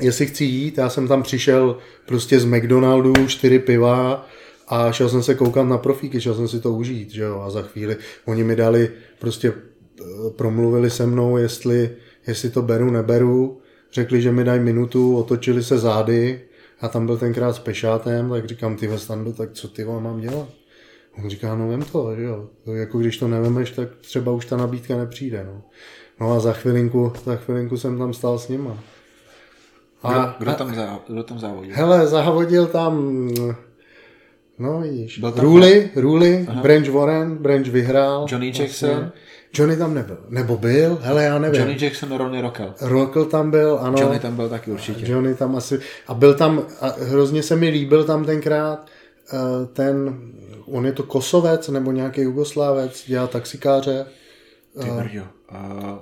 jestli 0.00 0.26
chci 0.26 0.44
jít, 0.44 0.78
já 0.78 0.88
jsem 0.90 1.08
tam 1.08 1.22
přišel 1.22 1.76
prostě 2.06 2.40
z 2.40 2.44
McDonaldu, 2.44 3.12
čtyři 3.26 3.58
piva 3.58 4.26
a 4.68 4.92
šel 4.92 5.08
jsem 5.08 5.22
se 5.22 5.34
koukat 5.34 5.68
na 5.68 5.78
profíky, 5.78 6.20
šel 6.20 6.34
jsem 6.34 6.48
si 6.48 6.60
to 6.60 6.72
užít, 6.72 7.10
že 7.10 7.22
jo, 7.22 7.40
a 7.40 7.50
za 7.50 7.62
chvíli 7.62 7.96
oni 8.24 8.44
mi 8.44 8.56
dali, 8.56 8.90
prostě 9.18 9.52
eh, 9.52 10.04
promluvili 10.36 10.90
se 10.90 11.06
mnou, 11.06 11.36
jestli, 11.36 11.90
jestli 12.26 12.50
to 12.50 12.62
beru, 12.62 12.90
neberu, 12.90 13.60
řekli, 13.92 14.22
že 14.22 14.32
mi 14.32 14.44
dají 14.44 14.60
minutu, 14.60 15.16
otočili 15.16 15.62
se 15.62 15.78
zády 15.78 16.40
a 16.80 16.88
tam 16.88 17.06
byl 17.06 17.16
tenkrát 17.16 17.52
s 17.52 17.58
pešátem, 17.58 18.30
tak 18.30 18.46
říkám, 18.46 18.76
ty 18.76 18.90
Standu, 18.96 19.32
tak 19.32 19.52
co 19.52 19.68
ty 19.68 19.84
mám 19.84 20.20
dělat? 20.20 20.48
On 21.18 21.30
říká, 21.30 21.54
no 21.54 21.68
vem 21.68 21.82
to, 21.82 22.16
že 22.16 22.22
jo. 22.22 22.48
Jako 22.72 22.98
když 22.98 23.18
to 23.18 23.28
nevemeš, 23.28 23.70
tak 23.70 23.88
třeba 24.00 24.32
už 24.32 24.46
ta 24.46 24.56
nabídka 24.56 24.96
nepřijde, 24.96 25.44
no. 25.44 25.62
No 26.20 26.32
a 26.32 26.40
za 26.40 26.52
chvilinku, 26.52 27.12
za 27.24 27.36
chvilinku 27.36 27.76
jsem 27.76 27.98
tam 27.98 28.14
stál 28.14 28.38
s 28.38 28.48
nima. 28.48 28.78
A, 30.02 30.12
kdo, 30.12 30.34
kdo, 30.38 30.52
tam, 30.54 30.74
zá, 30.74 30.98
kdo 31.08 31.22
tam 31.22 31.38
závodil? 31.38 31.72
Hele, 31.74 32.06
závodil 32.06 32.66
tam, 32.66 33.28
no 34.58 34.80
vidíš, 34.80 35.20
Ruli, 35.36 35.90
Ruli, 35.96 36.46
Branch 36.62 36.88
Warren, 36.88 37.36
Branch 37.36 37.66
vyhrál. 37.66 38.26
Johnny 38.28 38.46
Jackson. 38.46 38.90
Vlastně. 38.90 39.12
Johnny 39.54 39.76
tam 39.76 39.94
nebyl. 39.94 40.18
Nebo 40.28 40.56
byl? 40.56 40.98
Hele, 41.02 41.24
já 41.24 41.38
nevím. 41.38 41.60
Johnny 41.60 41.84
Jackson, 41.84 42.16
Ronnie 42.16 42.42
Rockel. 42.42 42.74
Rockel 42.80 43.24
tam 43.24 43.50
byl, 43.50 43.78
ano. 43.82 43.98
Johnny 44.00 44.18
tam 44.18 44.36
byl 44.36 44.48
taky 44.48 44.70
určitě. 44.70 45.10
Johnny 45.10 45.34
tam 45.34 45.56
asi. 45.56 45.80
A 46.06 46.14
byl 46.14 46.34
tam, 46.34 46.62
a 46.80 46.94
hrozně 47.00 47.42
se 47.42 47.56
mi 47.56 47.68
líbil 47.68 48.04
tam 48.04 48.24
tenkrát 48.24 48.86
eh, 49.32 49.66
ten, 49.66 50.20
on 50.66 50.86
je 50.86 50.92
to 50.92 51.02
Kosovec 51.02 51.68
nebo 51.68 51.92
nějaký 51.92 52.20
Jugoslávec, 52.20 53.04
dělá 53.06 53.26
taxikáře. 53.26 54.06
Ty 54.82 54.90
uh, 54.90 54.96
brďo. 54.96 55.22
Uh, 55.52 55.98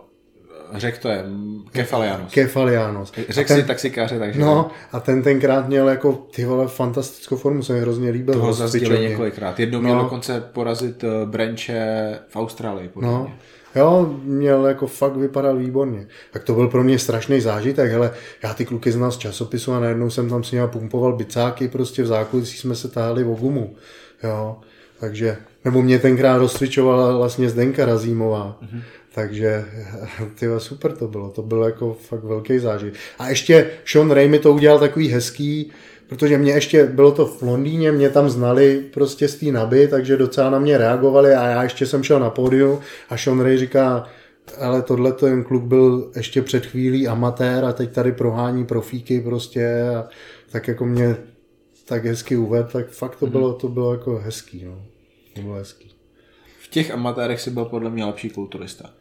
řek 0.74 0.99
to 0.99 1.09
je, 1.09 1.24
Kefalianos. 1.73 2.32
Kefalianos. 2.32 3.12
Řek 3.28 3.49
si 3.49 3.62
taxikáře, 3.62 4.19
takže... 4.19 4.40
No, 4.40 4.70
a 4.93 5.01
ten 5.01 5.23
tenkrát 5.23 5.69
měl 5.69 5.89
jako, 5.89 6.12
ty 6.12 6.45
vole, 6.45 6.69
fantastickou 6.69 7.36
formu, 7.36 7.62
se 7.62 7.73
mi 7.73 7.81
hrozně 7.81 8.11
líbil. 8.11 8.35
Toho 8.35 8.53
zazdili 8.53 9.09
několikrát. 9.09 9.61
Jednou 9.61 9.81
no. 9.81 9.82
měl 9.82 10.03
dokonce 10.03 10.43
porazit 10.53 11.05
eh, 11.05 11.27
Branche 11.27 12.19
v 12.28 12.36
Austrálii. 12.36 12.90
No. 12.97 13.32
Jo, 13.74 14.15
měl 14.23 14.66
jako 14.66 14.86
fakt 14.86 15.16
vypadal 15.16 15.57
výborně. 15.57 16.07
Tak 16.32 16.45
to 16.45 16.55
byl 16.55 16.69
pro 16.69 16.85
mě 16.85 16.99
strašný 16.99 17.40
zážitek, 17.40 17.93
hele, 17.93 18.11
já 18.43 18.55
ty 18.55 18.65
kluky 18.65 18.93
znal 18.93 19.11
z 19.11 19.19
časopisu 19.19 19.73
a 19.73 19.81
najednou 19.81 20.11
jsem 20.11 20.28
tam 20.28 20.45
s 20.45 20.53
nimi 20.53 20.69
pumpoval 20.69 21.16
bicáky, 21.16 21.69
prostě 21.69 22.03
v 22.03 22.07
zákulisí 22.07 22.59
jsme 22.59 22.74
se 22.74 22.89
táhli 22.89 23.24
o 23.24 23.35
gumu, 23.35 23.77
jo, 24.23 24.57
takže, 25.01 25.36
nebo 25.69 25.82
mě 25.82 25.99
tenkrát 25.99 26.39
rozcvičovala 26.39 27.16
vlastně 27.16 27.51
Zdenka 27.51 27.85
Razímová, 27.85 28.59
mm-hmm. 28.62 28.82
Takže 29.15 29.65
tyhle, 30.39 30.61
super 30.61 30.93
to 30.93 31.09
bylo, 31.09 31.31
to 31.31 31.43
bylo 31.43 31.65
jako 31.65 31.97
fakt 32.09 32.24
velký 32.24 32.59
zážitek. 32.59 33.01
A 33.19 33.28
ještě 33.28 33.70
Sean 33.85 34.11
Ray 34.11 34.28
mi 34.28 34.39
to 34.39 34.53
udělal 34.53 34.78
takový 34.78 35.09
hezký, 35.09 35.73
protože 36.09 36.39
mě 36.39 36.53
ještě, 36.53 36.85
bylo 36.85 37.12
to 37.12 37.27
v 37.27 37.43
Londýně, 37.43 37.93
mě 37.93 38.11
tam 38.11 38.31
znali 38.31 38.85
prostě 38.93 39.28
z 39.28 39.36
té 39.36 39.47
naby, 39.47 39.89
takže 39.89 40.16
docela 40.16 40.51
na 40.51 40.59
mě 40.59 40.78
reagovali 40.78 41.35
a 41.35 41.49
já 41.49 41.62
ještě 41.62 41.86
jsem 41.86 42.03
šel 42.03 42.20
na 42.20 42.31
pódium 42.31 42.78
a 43.11 43.16
Sean 43.16 43.40
Ray 43.40 43.59
říká, 43.59 44.05
ale 44.59 44.82
tohle 44.82 45.12
ten 45.12 45.45
kluk 45.45 45.65
byl 45.65 46.11
ještě 46.16 46.43
před 46.43 46.66
chvílí 46.66 47.09
amatér 47.09 47.65
a 47.65 47.73
teď 47.73 47.93
tady 47.93 48.12
prohání 48.12 48.66
profíky 48.66 49.20
prostě 49.20 49.82
a 49.97 50.09
tak 50.53 50.69
jako 50.69 50.86
mě 50.86 51.16
tak 51.85 52.05
hezky 52.05 52.36
uved, 52.36 52.73
tak 52.73 52.89
fakt 52.89 53.16
to 53.16 53.27
mhm. 53.27 53.32
bylo, 53.32 53.53
to 53.53 53.69
bylo 53.69 53.93
jako 53.93 54.19
hezký, 54.19 54.65
no. 54.65 54.88
To 55.39 55.43
bylo 55.43 55.55
hezký. 55.55 55.94
V 56.60 56.69
těch 56.69 56.90
amatérech 56.90 57.40
si 57.40 57.51
byl 57.51 57.65
podle 57.65 57.90
mě 57.90 58.05
lepší 58.05 58.31
kulturista. 58.31 58.94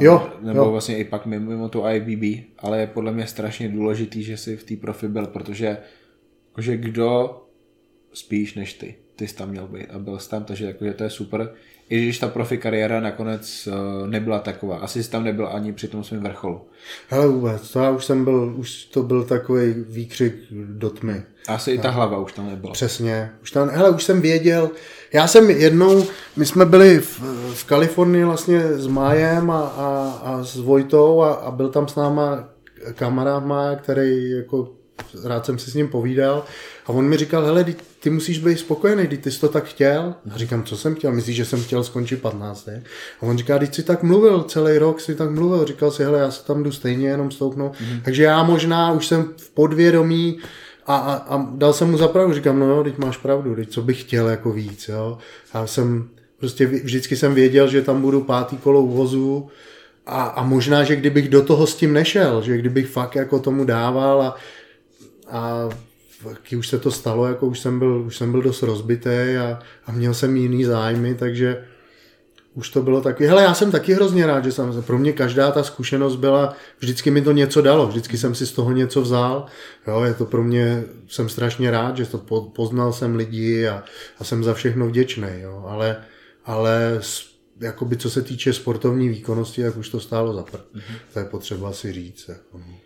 Jo, 0.00 0.32
nebo 0.40 0.58
jo. 0.58 0.70
vlastně 0.70 0.98
i 0.98 1.04
pak 1.04 1.26
mimo, 1.26 1.50
mimo 1.50 1.68
tu 1.68 1.82
IBB, 1.88 2.44
ale 2.58 2.80
je 2.80 2.86
podle 2.86 3.12
mě 3.12 3.26
strašně 3.26 3.68
důležitý, 3.68 4.22
že 4.22 4.36
jsi 4.36 4.56
v 4.56 4.64
té 4.64 4.76
profi 4.76 5.08
byl, 5.08 5.26
protože 5.26 5.78
jakože 6.48 6.76
kdo 6.76 7.40
spíš 8.12 8.54
než 8.54 8.72
ty, 8.72 8.94
ty 9.16 9.28
jsi 9.28 9.36
tam 9.36 9.50
měl 9.50 9.66
být 9.68 9.86
a 9.86 9.98
byl 9.98 10.18
jsi 10.18 10.30
tam, 10.30 10.44
takže 10.44 10.64
jakože 10.64 10.92
to 10.92 11.04
je 11.04 11.10
super. 11.10 11.54
I 11.88 12.02
když 12.02 12.18
ta 12.18 12.28
profi 12.28 12.58
kariéra 12.58 13.00
nakonec 13.00 13.68
uh, 13.68 14.08
nebyla 14.08 14.38
taková. 14.38 14.76
Asi 14.76 15.02
jsi 15.02 15.10
tam 15.10 15.24
nebyl 15.24 15.48
ani 15.52 15.72
při 15.72 15.88
tom 15.88 16.04
svém 16.04 16.22
vrcholu. 16.22 16.60
Hele 17.08 17.28
vůbec, 17.28 17.70
to 17.70 17.78
já 17.78 17.90
už 17.90 18.04
jsem 18.04 18.24
byl, 18.24 18.54
už 18.56 18.84
to 18.84 19.02
byl 19.02 19.24
takový 19.24 19.74
výkřik 19.88 20.34
do 20.50 20.90
tmy. 20.90 21.22
Asi 21.48 21.70
i 21.70 21.78
ta 21.78 21.90
hlava 21.90 22.18
už 22.18 22.32
tam 22.32 22.46
nebyla. 22.46 22.72
Přesně. 22.72 23.30
Už 23.42 23.50
tam, 23.50 23.68
hele, 23.68 23.90
už 23.90 24.04
jsem 24.04 24.20
věděl, 24.20 24.70
já 25.12 25.26
jsem 25.26 25.50
jednou, 25.50 26.04
my 26.36 26.46
jsme 26.46 26.66
byli 26.66 26.98
v, 26.98 27.20
v 27.54 27.64
Kalifornii 27.64 28.24
vlastně 28.24 28.60
s 28.60 28.86
Májem 28.86 29.50
a, 29.50 29.60
a, 29.60 30.20
a 30.24 30.44
s 30.44 30.56
Vojtou 30.56 31.22
a, 31.22 31.32
a 31.32 31.50
byl 31.50 31.68
tam 31.68 31.88
s 31.88 31.96
náma 31.96 32.48
kamarád 32.94 33.46
Mája, 33.46 33.76
který 33.76 34.30
jako 34.30 34.68
rád 35.24 35.46
jsem 35.46 35.58
si 35.58 35.70
s 35.70 35.74
ním 35.74 35.88
povídal 35.88 36.44
a 36.86 36.88
on 36.88 37.04
mi 37.04 37.16
říkal, 37.16 37.44
hele, 37.44 37.64
ty 38.00 38.10
musíš 38.10 38.38
být 38.38 38.58
spokojený, 38.58 39.06
ty 39.06 39.30
jsi 39.30 39.40
to 39.40 39.48
tak 39.48 39.64
chtěl. 39.64 40.14
A 40.34 40.38
říkám, 40.38 40.64
co 40.64 40.76
jsem 40.76 40.94
chtěl, 40.94 41.12
myslíš, 41.12 41.36
že 41.36 41.44
jsem 41.44 41.62
chtěl 41.62 41.84
skončit 41.84 42.22
15. 42.22 42.68
A 42.68 43.22
on 43.22 43.38
říká, 43.38 43.58
když 43.58 43.74
jsi 43.74 43.82
tak 43.82 44.02
mluvil, 44.02 44.42
celý 44.42 44.78
rok 44.78 45.00
si 45.00 45.14
tak 45.14 45.30
mluvil, 45.30 45.66
říkal 45.66 45.90
si, 45.90 46.04
hele, 46.04 46.18
já 46.18 46.30
se 46.30 46.44
tam 46.44 46.62
jdu 46.62 46.72
stejně 46.72 47.08
jenom 47.08 47.30
stoupnout. 47.30 47.72
Mm-hmm. 47.72 48.00
Takže 48.04 48.22
já 48.22 48.42
možná 48.42 48.92
už 48.92 49.06
jsem 49.06 49.28
v 49.36 49.50
podvědomí 49.50 50.38
a, 50.86 50.96
a, 50.96 51.14
a 51.14 51.46
dal 51.54 51.72
jsem 51.72 51.90
mu 51.90 51.96
za 51.96 52.08
pravdu, 52.08 52.34
říkám, 52.34 52.58
no 52.58 52.66
jo, 52.66 52.84
teď 52.84 52.98
máš 52.98 53.16
pravdu, 53.16 53.54
teď 53.54 53.70
co 53.70 53.82
bych 53.82 54.00
chtěl 54.00 54.28
jako 54.28 54.52
víc, 54.52 54.88
jo. 54.88 55.18
Já 55.54 55.66
jsem, 55.66 56.08
prostě 56.38 56.66
vždycky 56.66 57.16
jsem 57.16 57.34
věděl, 57.34 57.68
že 57.68 57.82
tam 57.82 58.02
budu 58.02 58.20
pátý 58.20 58.56
kolo 58.56 58.82
uvozu 58.82 59.48
a, 60.06 60.22
a 60.22 60.42
možná, 60.42 60.84
že 60.84 60.96
kdybych 60.96 61.28
do 61.28 61.42
toho 61.42 61.66
s 61.66 61.74
tím 61.74 61.92
nešel, 61.92 62.42
že 62.42 62.58
kdybych 62.58 62.86
fakt 62.86 63.14
jako 63.16 63.38
tomu 63.38 63.64
dával 63.64 64.22
a, 64.22 64.36
a 65.32 65.68
už 66.58 66.68
se 66.68 66.78
to 66.78 66.90
stalo, 66.90 67.26
jako 67.26 67.46
už 67.46 67.60
jsem 67.60 67.78
byl, 67.78 68.02
už 68.06 68.16
jsem 68.16 68.30
byl 68.30 68.42
dost 68.42 68.62
rozbitý 68.62 69.36
a, 69.40 69.58
a 69.86 69.92
měl 69.92 70.14
jsem 70.14 70.36
jiný 70.36 70.64
zájmy, 70.64 71.14
takže 71.14 71.64
už 72.54 72.70
to 72.70 72.82
bylo 72.82 73.00
taky. 73.00 73.26
Hele, 73.26 73.42
já 73.42 73.54
jsem 73.54 73.70
taky 73.70 73.94
hrozně 73.94 74.26
rád, 74.26 74.44
že 74.44 74.52
jsem, 74.52 74.82
pro 74.82 74.98
mě 74.98 75.12
každá 75.12 75.50
ta 75.50 75.62
zkušenost 75.62 76.16
byla, 76.16 76.54
vždycky 76.78 77.10
mi 77.10 77.22
to 77.22 77.32
něco 77.32 77.62
dalo, 77.62 77.86
vždycky 77.86 78.18
jsem 78.18 78.34
si 78.34 78.46
z 78.46 78.52
toho 78.52 78.72
něco 78.72 79.02
vzal. 79.02 79.46
Jo, 79.86 80.02
je 80.02 80.14
to 80.14 80.26
pro 80.26 80.42
mě, 80.42 80.84
jsem 81.08 81.28
strašně 81.28 81.70
rád, 81.70 81.96
že 81.96 82.06
to 82.06 82.18
poznal 82.54 82.92
jsem 82.92 83.16
lidi 83.16 83.68
a, 83.68 83.84
a 84.18 84.24
jsem 84.24 84.44
za 84.44 84.54
všechno 84.54 84.86
vděčný, 84.86 85.28
jo, 85.40 85.64
ale, 85.68 85.96
ale 86.44 87.00
jakoby 87.60 87.96
co 87.96 88.10
se 88.10 88.22
týče 88.22 88.52
sportovní 88.52 89.08
výkonnosti, 89.08 89.62
tak 89.62 89.76
už 89.76 89.88
to 89.88 90.00
stálo 90.00 90.34
za 90.34 90.42
prd. 90.42 90.64
Mm-hmm. 90.74 90.96
To 91.12 91.18
je 91.18 91.24
potřeba 91.24 91.72
si 91.72 91.92
říct. 91.92 92.28
Jako. 92.28 92.58
No. 92.58 92.81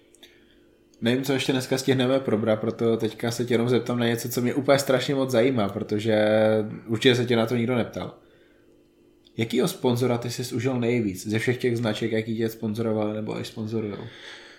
Nevím, 1.01 1.25
co 1.25 1.33
ještě 1.33 1.53
dneska 1.53 1.79
stihneme 1.79 2.21
probrat, 2.21 2.61
proto 2.61 2.97
teďka 2.97 3.31
se 3.31 3.45
tě 3.45 3.55
jenom 3.55 3.69
zeptám 3.69 3.99
na 3.99 4.07
něco, 4.07 4.29
co 4.29 4.41
mě 4.41 4.55
úplně 4.55 4.79
strašně 4.79 5.15
moc 5.15 5.31
zajímá, 5.31 5.69
protože 5.69 6.27
určitě 6.87 7.15
se 7.15 7.25
tě 7.25 7.37
na 7.37 7.47
to 7.47 7.57
nikdo 7.57 7.77
neptal. 7.77 8.15
Jakýho 9.37 9.69
sponzora 9.69 10.19
ty 10.19 10.31
jsi 10.31 10.55
užil 10.55 10.81
nejvíc 10.81 11.27
ze 11.27 11.39
všech 11.39 11.59
těch 11.59 11.77
značek, 11.77 12.13
jaký 12.13 12.37
tě 12.37 12.49
sponzorovali 12.49 13.15
nebo 13.15 13.41
i 13.41 13.45
sponzorují? 13.45 13.95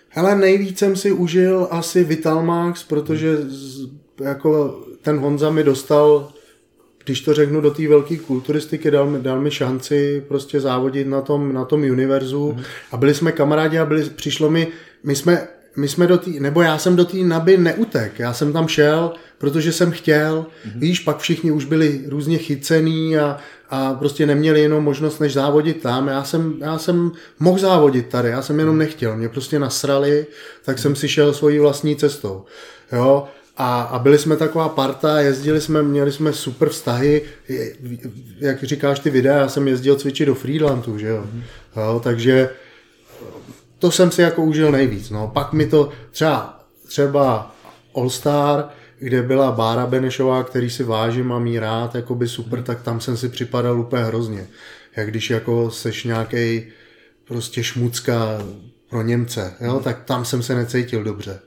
Hele, 0.09 0.35
nejvíc 0.35 0.79
jsem 0.79 0.95
si 0.95 1.11
užil 1.11 1.67
asi 1.71 2.03
Vitalmax, 2.03 2.83
protože 2.83 3.37
z, 3.37 3.89
jako 4.23 4.81
ten 5.01 5.17
Honza 5.17 5.49
mi 5.49 5.63
dostal, 5.63 6.31
když 7.05 7.21
to 7.21 7.33
řeknu, 7.33 7.61
do 7.61 7.71
té 7.71 7.87
velké 7.87 8.17
kulturistiky, 8.17 8.91
dal 8.91 9.09
mi, 9.09 9.19
dal 9.19 9.41
mi 9.41 9.51
šanci 9.51 10.23
prostě 10.27 10.59
závodit 10.59 11.07
na 11.07 11.21
tom, 11.21 11.53
na 11.53 11.65
tom 11.65 11.81
univerzu 11.81 12.53
mm. 12.57 12.63
a 12.91 12.97
byli 12.97 13.13
jsme 13.13 13.31
kamarádi 13.31 13.79
a 13.79 13.85
byli, 13.85 14.03
přišlo 14.09 14.49
mi, 14.49 14.67
my 15.03 15.15
jsme 15.15 15.47
my 15.77 15.87
jsme 15.87 16.07
do 16.07 16.17
té, 16.17 16.29
nebo 16.29 16.61
já 16.61 16.77
jsem 16.77 16.95
do 16.95 17.05
té 17.05 17.17
naby 17.17 17.57
neutek, 17.57 18.19
já 18.19 18.33
jsem 18.33 18.53
tam 18.53 18.67
šel, 18.67 19.13
protože 19.37 19.71
jsem 19.71 19.91
chtěl, 19.91 20.45
mm-hmm. 20.45 20.79
víš, 20.79 20.99
pak 20.99 21.19
všichni 21.19 21.51
už 21.51 21.65
byli 21.65 22.01
různě 22.07 22.37
chycený 22.37 23.17
a, 23.17 23.37
a 23.69 23.93
prostě 23.93 24.25
neměli 24.25 24.61
jenom 24.61 24.83
možnost 24.83 25.19
než 25.19 25.33
závodit 25.33 25.81
tam, 25.81 26.07
já 26.07 26.23
jsem, 26.23 26.53
já 26.59 26.77
jsem 26.77 27.11
mohl 27.39 27.59
závodit 27.59 28.07
tady, 28.07 28.29
já 28.29 28.41
jsem 28.41 28.59
jenom 28.59 28.75
mhm. 28.75 28.79
nechtěl, 28.79 29.17
mě 29.17 29.29
prostě 29.29 29.59
nasrali, 29.59 30.27
tak 30.65 30.79
jsem 30.79 30.95
si 30.95 31.07
šel 31.09 31.33
svojí 31.33 31.59
vlastní 31.59 31.95
cestou, 31.95 32.45
jo, 32.91 33.27
a, 33.57 33.81
a 33.81 33.99
byli 33.99 34.17
jsme 34.17 34.35
taková 34.35 34.69
parta, 34.69 35.19
jezdili 35.19 35.61
jsme, 35.61 35.83
měli 35.83 36.11
jsme 36.11 36.33
super 36.33 36.69
vztahy, 36.69 37.21
jak 38.39 38.63
říkáš 38.63 38.99
ty 38.99 39.09
videa, 39.09 39.37
já 39.37 39.49
jsem 39.49 39.67
jezdil 39.67 39.95
cvičit 39.95 40.27
do 40.27 40.35
Friedlandu, 40.35 40.97
že 40.97 41.07
jo, 41.07 41.23
mm-hmm. 41.23 41.81
jo 41.81 42.01
takže 42.03 42.49
to 43.79 43.91
jsem 43.91 44.11
si 44.11 44.21
jako 44.21 44.43
užil 44.43 44.71
nejvíc. 44.71 45.09
No. 45.09 45.27
Pak 45.33 45.53
mi 45.53 45.65
to 45.65 45.89
třeba, 46.11 46.59
třeba 46.87 47.55
All 47.95 48.09
Star, 48.09 48.69
kde 48.99 49.21
byla 49.21 49.51
Bára 49.51 49.85
Benešová, 49.85 50.43
který 50.43 50.69
si 50.69 50.83
vážím 50.83 51.31
a 51.31 51.39
mý 51.39 51.59
rád, 51.59 51.95
jako 51.95 52.15
by 52.15 52.27
super, 52.27 52.63
tak 52.63 52.81
tam 52.81 52.99
jsem 52.99 53.17
si 53.17 53.29
připadal 53.29 53.79
úplně 53.79 54.03
hrozně. 54.03 54.47
Jak 54.95 55.09
když 55.09 55.29
jako 55.29 55.71
seš 55.71 56.03
nějaký 56.03 56.63
prostě 57.27 57.63
šmucka 57.63 58.41
pro 58.89 59.01
Němce, 59.01 59.53
jo, 59.61 59.71
hmm. 59.71 59.83
tak 59.83 60.03
tam 60.03 60.25
jsem 60.25 60.43
se 60.43 60.55
necítil 60.55 61.03
dobře. 61.03 61.39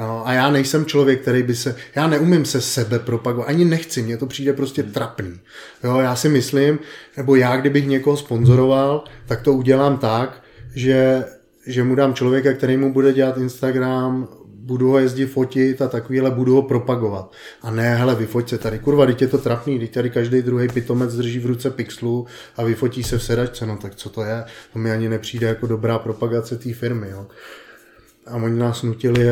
Jo, 0.00 0.22
a 0.24 0.32
já 0.32 0.50
nejsem 0.50 0.86
člověk, 0.86 1.20
který 1.22 1.42
by 1.42 1.54
se, 1.54 1.76
já 1.94 2.06
neumím 2.06 2.44
se 2.44 2.60
sebe 2.60 2.98
propagovat, 2.98 3.48
ani 3.48 3.64
nechci, 3.64 4.02
mně 4.02 4.16
to 4.16 4.26
přijde 4.26 4.52
prostě 4.52 4.82
hmm. 4.82 4.92
trapný. 4.92 5.40
Jo, 5.84 5.98
já 5.98 6.16
si 6.16 6.28
myslím, 6.28 6.78
nebo 7.16 7.36
já, 7.36 7.56
kdybych 7.56 7.86
někoho 7.86 8.16
sponzoroval, 8.16 9.04
tak 9.26 9.42
to 9.42 9.52
udělám 9.52 9.98
tak, 9.98 10.42
že 10.74 11.24
že 11.66 11.84
mu 11.84 11.94
dám 11.94 12.14
člověka, 12.14 12.52
který 12.52 12.76
mu 12.76 12.92
bude 12.92 13.12
dělat 13.12 13.36
Instagram, 13.36 14.28
budu 14.66 14.90
ho 14.90 14.98
jezdit 14.98 15.26
fotit 15.26 15.82
a 15.82 15.88
takovýhle 15.88 16.30
budu 16.30 16.54
ho 16.54 16.62
propagovat. 16.62 17.32
A 17.62 17.70
ne, 17.70 17.96
hele, 17.96 18.14
vyfoť 18.14 18.48
se 18.48 18.58
tady, 18.58 18.78
kurva, 18.78 19.06
teď 19.06 19.22
je 19.22 19.28
to 19.28 19.38
trapný, 19.38 19.78
teď 19.78 19.94
tady 19.94 20.10
každý 20.10 20.42
druhý 20.42 20.68
pitomec 20.68 21.16
drží 21.16 21.38
v 21.38 21.46
ruce 21.46 21.70
pixlu 21.70 22.26
a 22.56 22.64
vyfotí 22.64 23.02
se 23.02 23.18
v 23.18 23.22
sedačce, 23.22 23.66
no 23.66 23.76
tak 23.76 23.94
co 23.94 24.08
to 24.08 24.24
je? 24.24 24.44
To 24.72 24.78
mi 24.78 24.90
ani 24.90 25.08
nepřijde 25.08 25.46
jako 25.46 25.66
dobrá 25.66 25.98
propagace 25.98 26.56
té 26.56 26.74
firmy, 26.74 27.08
jo. 27.10 27.26
A 28.26 28.36
oni 28.36 28.58
nás 28.58 28.82
nutili 28.82 29.26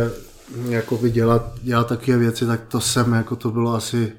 jako 0.69 1.09
dělat, 1.09 1.55
dělat 1.63 1.89
takové 1.89 2.19
věci, 2.19 2.47
tak 2.47 2.61
to 2.69 2.81
jsem, 2.81 3.13
jako 3.13 3.37
to 3.37 3.51
bylo 3.51 3.75
asi, 3.75 4.13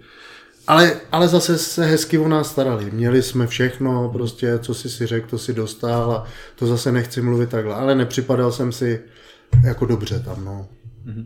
ale, 0.67 0.95
ale 1.11 1.27
zase 1.27 1.57
se 1.57 1.85
hezky 1.85 2.17
o 2.17 2.27
nás 2.27 2.51
starali. 2.51 2.91
Měli 2.91 3.21
jsme 3.21 3.47
všechno, 3.47 4.09
prostě, 4.13 4.59
co 4.59 4.73
si 4.73 4.89
si 4.89 5.05
řekl, 5.05 5.27
to 5.29 5.37
si 5.37 5.53
dostal 5.53 6.11
a 6.11 6.25
to 6.55 6.67
zase 6.67 6.91
nechci 6.91 7.21
mluvit 7.21 7.49
takhle. 7.49 7.75
Ale 7.75 7.95
nepřipadal 7.95 8.51
jsem 8.51 8.71
si 8.71 9.01
jako 9.63 9.85
dobře 9.85 10.19
tam, 10.19 10.45
no. 10.45 10.67
Mm-hmm. 11.07 11.25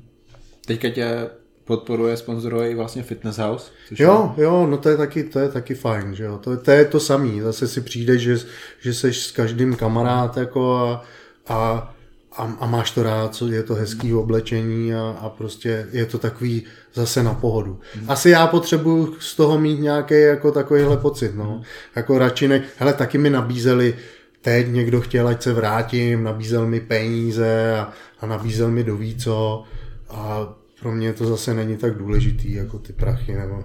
Teďka 0.65 0.89
tě 0.89 1.29
podporuje, 1.65 2.17
sponzoruje 2.17 2.71
i 2.71 2.75
vlastně 2.75 3.03
Fitness 3.03 3.37
House. 3.37 3.71
Což 3.87 3.99
jo, 3.99 4.33
je... 4.37 4.43
jo, 4.43 4.67
no 4.67 4.77
to 4.77 4.89
je 4.89 4.97
taky, 4.97 5.23
to 5.23 5.39
je 5.39 5.49
taky 5.49 5.75
fajn, 5.75 6.15
že 6.15 6.23
jo. 6.23 6.37
To, 6.37 6.57
to 6.57 6.71
je 6.71 6.85
to 6.85 6.99
samý, 6.99 7.41
zase 7.41 7.67
si 7.67 7.81
přijde, 7.81 8.17
že, 8.17 8.37
že 8.79 8.93
seš 8.93 9.25
s 9.25 9.31
každým 9.31 9.75
kamarád 9.75 10.37
jako 10.37 10.77
a, 10.77 11.03
a 11.47 11.93
a, 12.31 12.43
a 12.59 12.67
máš 12.67 12.91
to 12.91 13.03
rád, 13.03 13.35
co 13.35 13.47
je 13.47 13.63
to 13.63 13.75
hezký 13.75 14.13
oblečení 14.13 14.93
a, 14.93 15.17
a 15.21 15.29
prostě 15.29 15.87
je 15.91 16.05
to 16.05 16.17
takový 16.17 16.63
zase 16.93 17.23
na 17.23 17.33
pohodu. 17.33 17.79
Hmm. 17.93 18.09
Asi 18.09 18.29
já 18.29 18.47
potřebuju 18.47 19.15
z 19.19 19.35
toho 19.35 19.59
mít 19.59 19.79
nějaký 19.79 20.21
jako 20.21 20.51
takovýhle 20.51 20.97
pocit, 20.97 21.35
no. 21.35 21.51
Hmm. 21.51 21.63
Jako 21.95 22.17
radši 22.17 22.47
ne, 22.47 22.63
hele, 22.77 22.93
taky 22.93 23.17
mi 23.17 23.29
nabízeli, 23.29 23.93
teď 24.41 24.67
někdo 24.69 25.01
chtěl, 25.01 25.27
ať 25.27 25.43
se 25.43 25.53
vrátím, 25.53 26.23
nabízel 26.23 26.67
mi 26.67 26.79
peníze 26.79 27.77
a, 27.77 27.93
a 28.19 28.25
nabízel 28.25 28.71
mi 28.71 28.83
do 28.83 28.99
co 29.17 29.63
a 30.09 30.53
pro 30.79 30.91
mě 30.91 31.13
to 31.13 31.25
zase 31.25 31.53
není 31.53 31.77
tak 31.77 31.97
důležitý 31.97 32.53
jako 32.53 32.79
ty 32.79 32.93
prachy, 32.93 33.33
nebo 33.33 33.63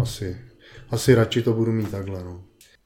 asi, 0.00 0.36
asi 0.90 1.14
radši 1.14 1.42
to 1.42 1.52
budu 1.52 1.72
mít 1.72 1.90
takhle, 1.90 2.24
no. 2.24 2.40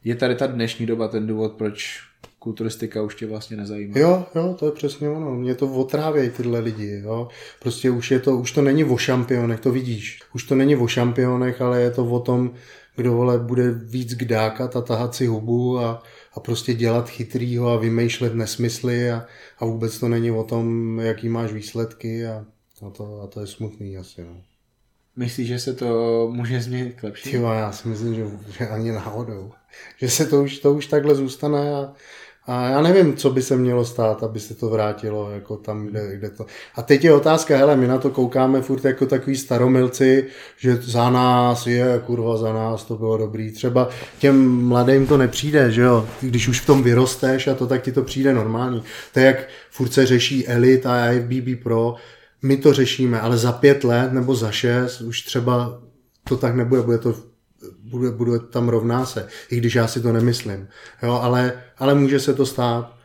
Je 0.04 0.14
tady 0.14 0.34
ta 0.34 0.46
dnešní 0.46 0.86
doba 0.86 1.08
ten 1.08 1.26
důvod, 1.26 1.52
proč 1.52 2.00
kulturistika 2.42 3.02
už 3.02 3.14
tě 3.14 3.26
vlastně 3.26 3.56
nezajímá. 3.56 3.98
Jo, 3.98 4.26
jo, 4.34 4.56
to 4.58 4.66
je 4.66 4.72
přesně 4.72 5.08
ono. 5.08 5.34
Mě 5.34 5.54
to 5.54 5.66
otrávějí 5.66 6.30
tyhle 6.30 6.60
lidi, 6.60 7.02
jo. 7.04 7.28
Prostě 7.60 7.90
už 7.90 8.10
je 8.10 8.20
to, 8.20 8.36
už 8.36 8.52
to 8.52 8.62
není 8.62 8.84
o 8.84 8.96
šampionech, 8.96 9.60
to 9.60 9.72
vidíš. 9.72 10.20
Už 10.34 10.44
to 10.44 10.54
není 10.54 10.76
o 10.76 10.86
šampionech, 10.86 11.60
ale 11.60 11.80
je 11.80 11.90
to 11.90 12.04
o 12.04 12.20
tom, 12.20 12.50
kdo 12.96 13.12
vole 13.12 13.38
bude 13.38 13.70
víc 13.70 14.14
kdákat 14.14 14.76
a 14.76 14.80
tahat 14.80 15.14
si 15.14 15.26
hubu 15.26 15.78
a, 15.78 16.02
a 16.32 16.40
prostě 16.40 16.74
dělat 16.74 17.08
chytrýho 17.08 17.68
a 17.68 17.76
vymýšlet 17.76 18.34
nesmysly 18.34 19.10
a, 19.10 19.26
a 19.58 19.64
vůbec 19.64 19.98
to 19.98 20.08
není 20.08 20.30
o 20.30 20.44
tom, 20.44 20.98
jaký 21.00 21.28
máš 21.28 21.52
výsledky 21.52 22.26
a, 22.26 22.44
a, 22.86 22.90
to, 22.90 23.20
a 23.22 23.26
to 23.26 23.40
je 23.40 23.46
smutný 23.46 23.96
asi, 23.96 24.24
no. 24.24 24.42
Myslíš, 25.16 25.48
že 25.48 25.58
se 25.58 25.74
to 25.74 26.28
může 26.32 26.60
změnit 26.60 26.94
k 26.96 27.02
lepší? 27.02 27.30
Tyva, 27.30 27.54
já 27.54 27.72
si 27.72 27.88
myslím, 27.88 28.14
že, 28.14 28.24
že 28.58 28.68
ani 28.68 28.92
náhodou. 28.92 29.52
Že 29.98 30.10
se 30.10 30.26
to 30.26 30.42
už, 30.42 30.58
to 30.58 30.74
už 30.74 30.86
takhle 30.86 31.14
zůstane 31.14 31.74
a, 31.74 31.92
a 32.46 32.68
já 32.68 32.82
nevím, 32.82 33.16
co 33.16 33.30
by 33.30 33.42
se 33.42 33.56
mělo 33.56 33.84
stát, 33.84 34.22
aby 34.22 34.40
se 34.40 34.54
to 34.54 34.68
vrátilo 34.68 35.30
jako 35.30 35.56
tam, 35.56 35.86
kde, 35.86 36.16
kde 36.16 36.30
to. 36.30 36.46
A 36.74 36.82
teď 36.82 37.04
je 37.04 37.12
otázka, 37.12 37.56
hele, 37.56 37.76
my 37.76 37.86
na 37.86 37.98
to 37.98 38.10
koukáme 38.10 38.62
furt 38.62 38.84
jako 38.84 39.06
takový 39.06 39.36
staromilci, 39.36 40.26
že 40.56 40.76
za 40.76 41.10
nás 41.10 41.66
je, 41.66 42.02
kurva, 42.06 42.36
za 42.36 42.52
nás 42.52 42.84
to 42.84 42.96
bylo 42.96 43.16
dobrý. 43.16 43.52
Třeba 43.52 43.88
těm 44.18 44.66
mladým 44.66 45.06
to 45.06 45.16
nepřijde, 45.16 45.70
že 45.70 45.82
jo, 45.82 46.08
když 46.20 46.48
už 46.48 46.60
v 46.60 46.66
tom 46.66 46.82
vyrosteš 46.82 47.46
a 47.46 47.54
to, 47.54 47.66
tak 47.66 47.82
ti 47.82 47.92
to 47.92 48.02
přijde 48.02 48.34
normální. 48.34 48.82
To 49.12 49.20
je 49.20 49.26
jak 49.26 49.48
furt 49.70 49.92
se 49.92 50.06
řeší 50.06 50.48
Elite 50.48 50.88
a 50.88 51.12
IFBB 51.12 51.62
Pro, 51.62 51.94
my 52.42 52.56
to 52.56 52.72
řešíme, 52.72 53.20
ale 53.20 53.38
za 53.38 53.52
pět 53.52 53.84
let 53.84 54.12
nebo 54.12 54.34
za 54.34 54.50
šest 54.50 55.00
už 55.00 55.22
třeba 55.22 55.80
to 56.28 56.36
tak 56.36 56.56
nebude, 56.56 56.82
bude 56.82 56.98
to 56.98 57.31
bude, 57.92 58.10
bude 58.10 58.38
tam 58.38 58.68
rovná 58.68 59.06
se, 59.06 59.28
i 59.50 59.56
když 59.56 59.74
já 59.74 59.86
si 59.86 60.00
to 60.00 60.12
nemyslím. 60.12 60.68
Jo, 61.02 61.12
ale, 61.22 61.62
ale 61.78 61.94
může 61.94 62.20
se 62.20 62.34
to 62.34 62.46
stát. 62.46 62.96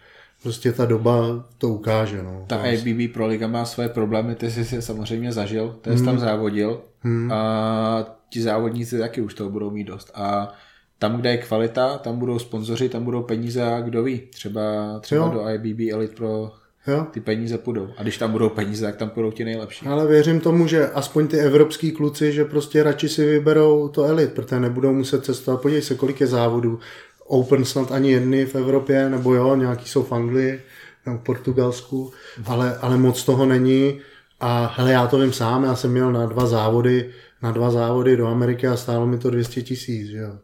Prostě 0.44 0.72
ta 0.72 0.86
doba 0.86 1.46
to 1.58 1.70
ukáže. 1.70 2.24
No. 2.24 2.46
Ta 2.48 2.66
IBB 2.66 3.14
Pro 3.14 3.28
Liga 3.28 3.48
má 3.48 3.66
své 3.66 3.90
problémy, 3.90 4.36
ty 4.36 4.52
jsi 4.52 4.66
si 4.66 4.82
samozřejmě 4.82 5.32
zažil, 5.32 5.76
ty 5.82 5.90
jsi 5.90 5.96
hmm. 5.96 6.06
tam 6.06 6.20
závodil 6.20 6.82
hmm. 7.00 7.32
a 7.32 8.18
ti 8.30 8.42
závodníci 8.42 9.00
taky 9.00 9.22
už 9.22 9.34
toho 9.34 9.50
budou 9.50 9.72
mít 9.72 9.84
dost. 9.84 10.12
A 10.16 10.54
tam, 11.00 11.18
kde 11.18 11.30
je 11.30 11.38
kvalita, 11.38 11.98
tam 11.98 12.20
budou 12.20 12.40
sponzoři, 12.40 12.90
tam 12.90 13.04
budou 13.04 13.24
peníze 13.24 13.64
a 13.64 13.82
kdo 13.82 14.04
ví, 14.04 14.20
třeba, 14.20 14.62
třeba 15.00 15.28
do 15.28 15.50
IBB 15.50 15.80
Elite 15.94 16.16
Pro 16.16 16.52
Jo? 16.88 17.08
Ty 17.12 17.20
peníze 17.20 17.58
půjdou. 17.58 17.90
A 17.98 18.04
když 18.04 18.18
tam 18.18 18.32
budou 18.32 18.50
peníze, 18.50 18.86
tak 18.86 18.96
tam 18.96 19.10
půjdou 19.10 19.32
ti 19.32 19.46
nejlepší. 19.46 19.86
Ale 19.86 20.08
věřím 20.08 20.40
tomu, 20.40 20.68
že 20.68 20.90
aspoň 20.90 21.28
ty 21.28 21.38
evropský 21.38 21.92
kluci, 21.92 22.32
že 22.32 22.46
prostě 22.46 22.84
radši 22.84 23.10
si 23.10 23.26
vyberou 23.26 23.88
to 23.88 24.04
elit, 24.04 24.34
protože 24.34 24.60
nebudou 24.60 24.94
muset 24.94 25.26
cestovat. 25.26 25.62
Podívej 25.62 25.82
se, 25.82 25.96
kolik 25.96 26.22
je 26.22 26.28
závodů. 26.28 26.80
Open 27.26 27.66
snad 27.66 27.92
ani 27.92 28.12
jedny 28.12 28.46
v 28.46 28.56
Evropě, 28.56 29.10
nebo 29.10 29.34
jo, 29.34 29.56
nějaký 29.56 29.90
jsou 29.90 30.04
v 30.04 30.12
Anglii, 30.12 30.62
nebo 31.06 31.18
v 31.18 31.24
Portugalsku, 31.24 32.12
ale, 32.46 32.78
ale 32.78 32.98
moc 32.98 33.24
toho 33.24 33.46
není. 33.46 34.00
A 34.40 34.74
hele, 34.76 34.92
já 34.92 35.08
to 35.08 35.20
vím 35.20 35.34
sám, 35.34 35.64
já 35.64 35.76
jsem 35.76 35.92
měl 35.92 36.12
na 36.12 36.26
dva 36.26 36.46
závody, 36.46 37.10
na 37.42 37.52
dva 37.52 37.72
závody 37.72 38.18
do 38.18 38.28
Ameriky 38.28 38.68
a 38.68 38.78
stálo 38.78 39.08
mi 39.08 39.18
to 39.18 39.30
200 39.30 39.62
tisíc, 39.62 40.10
jo. 40.10 40.38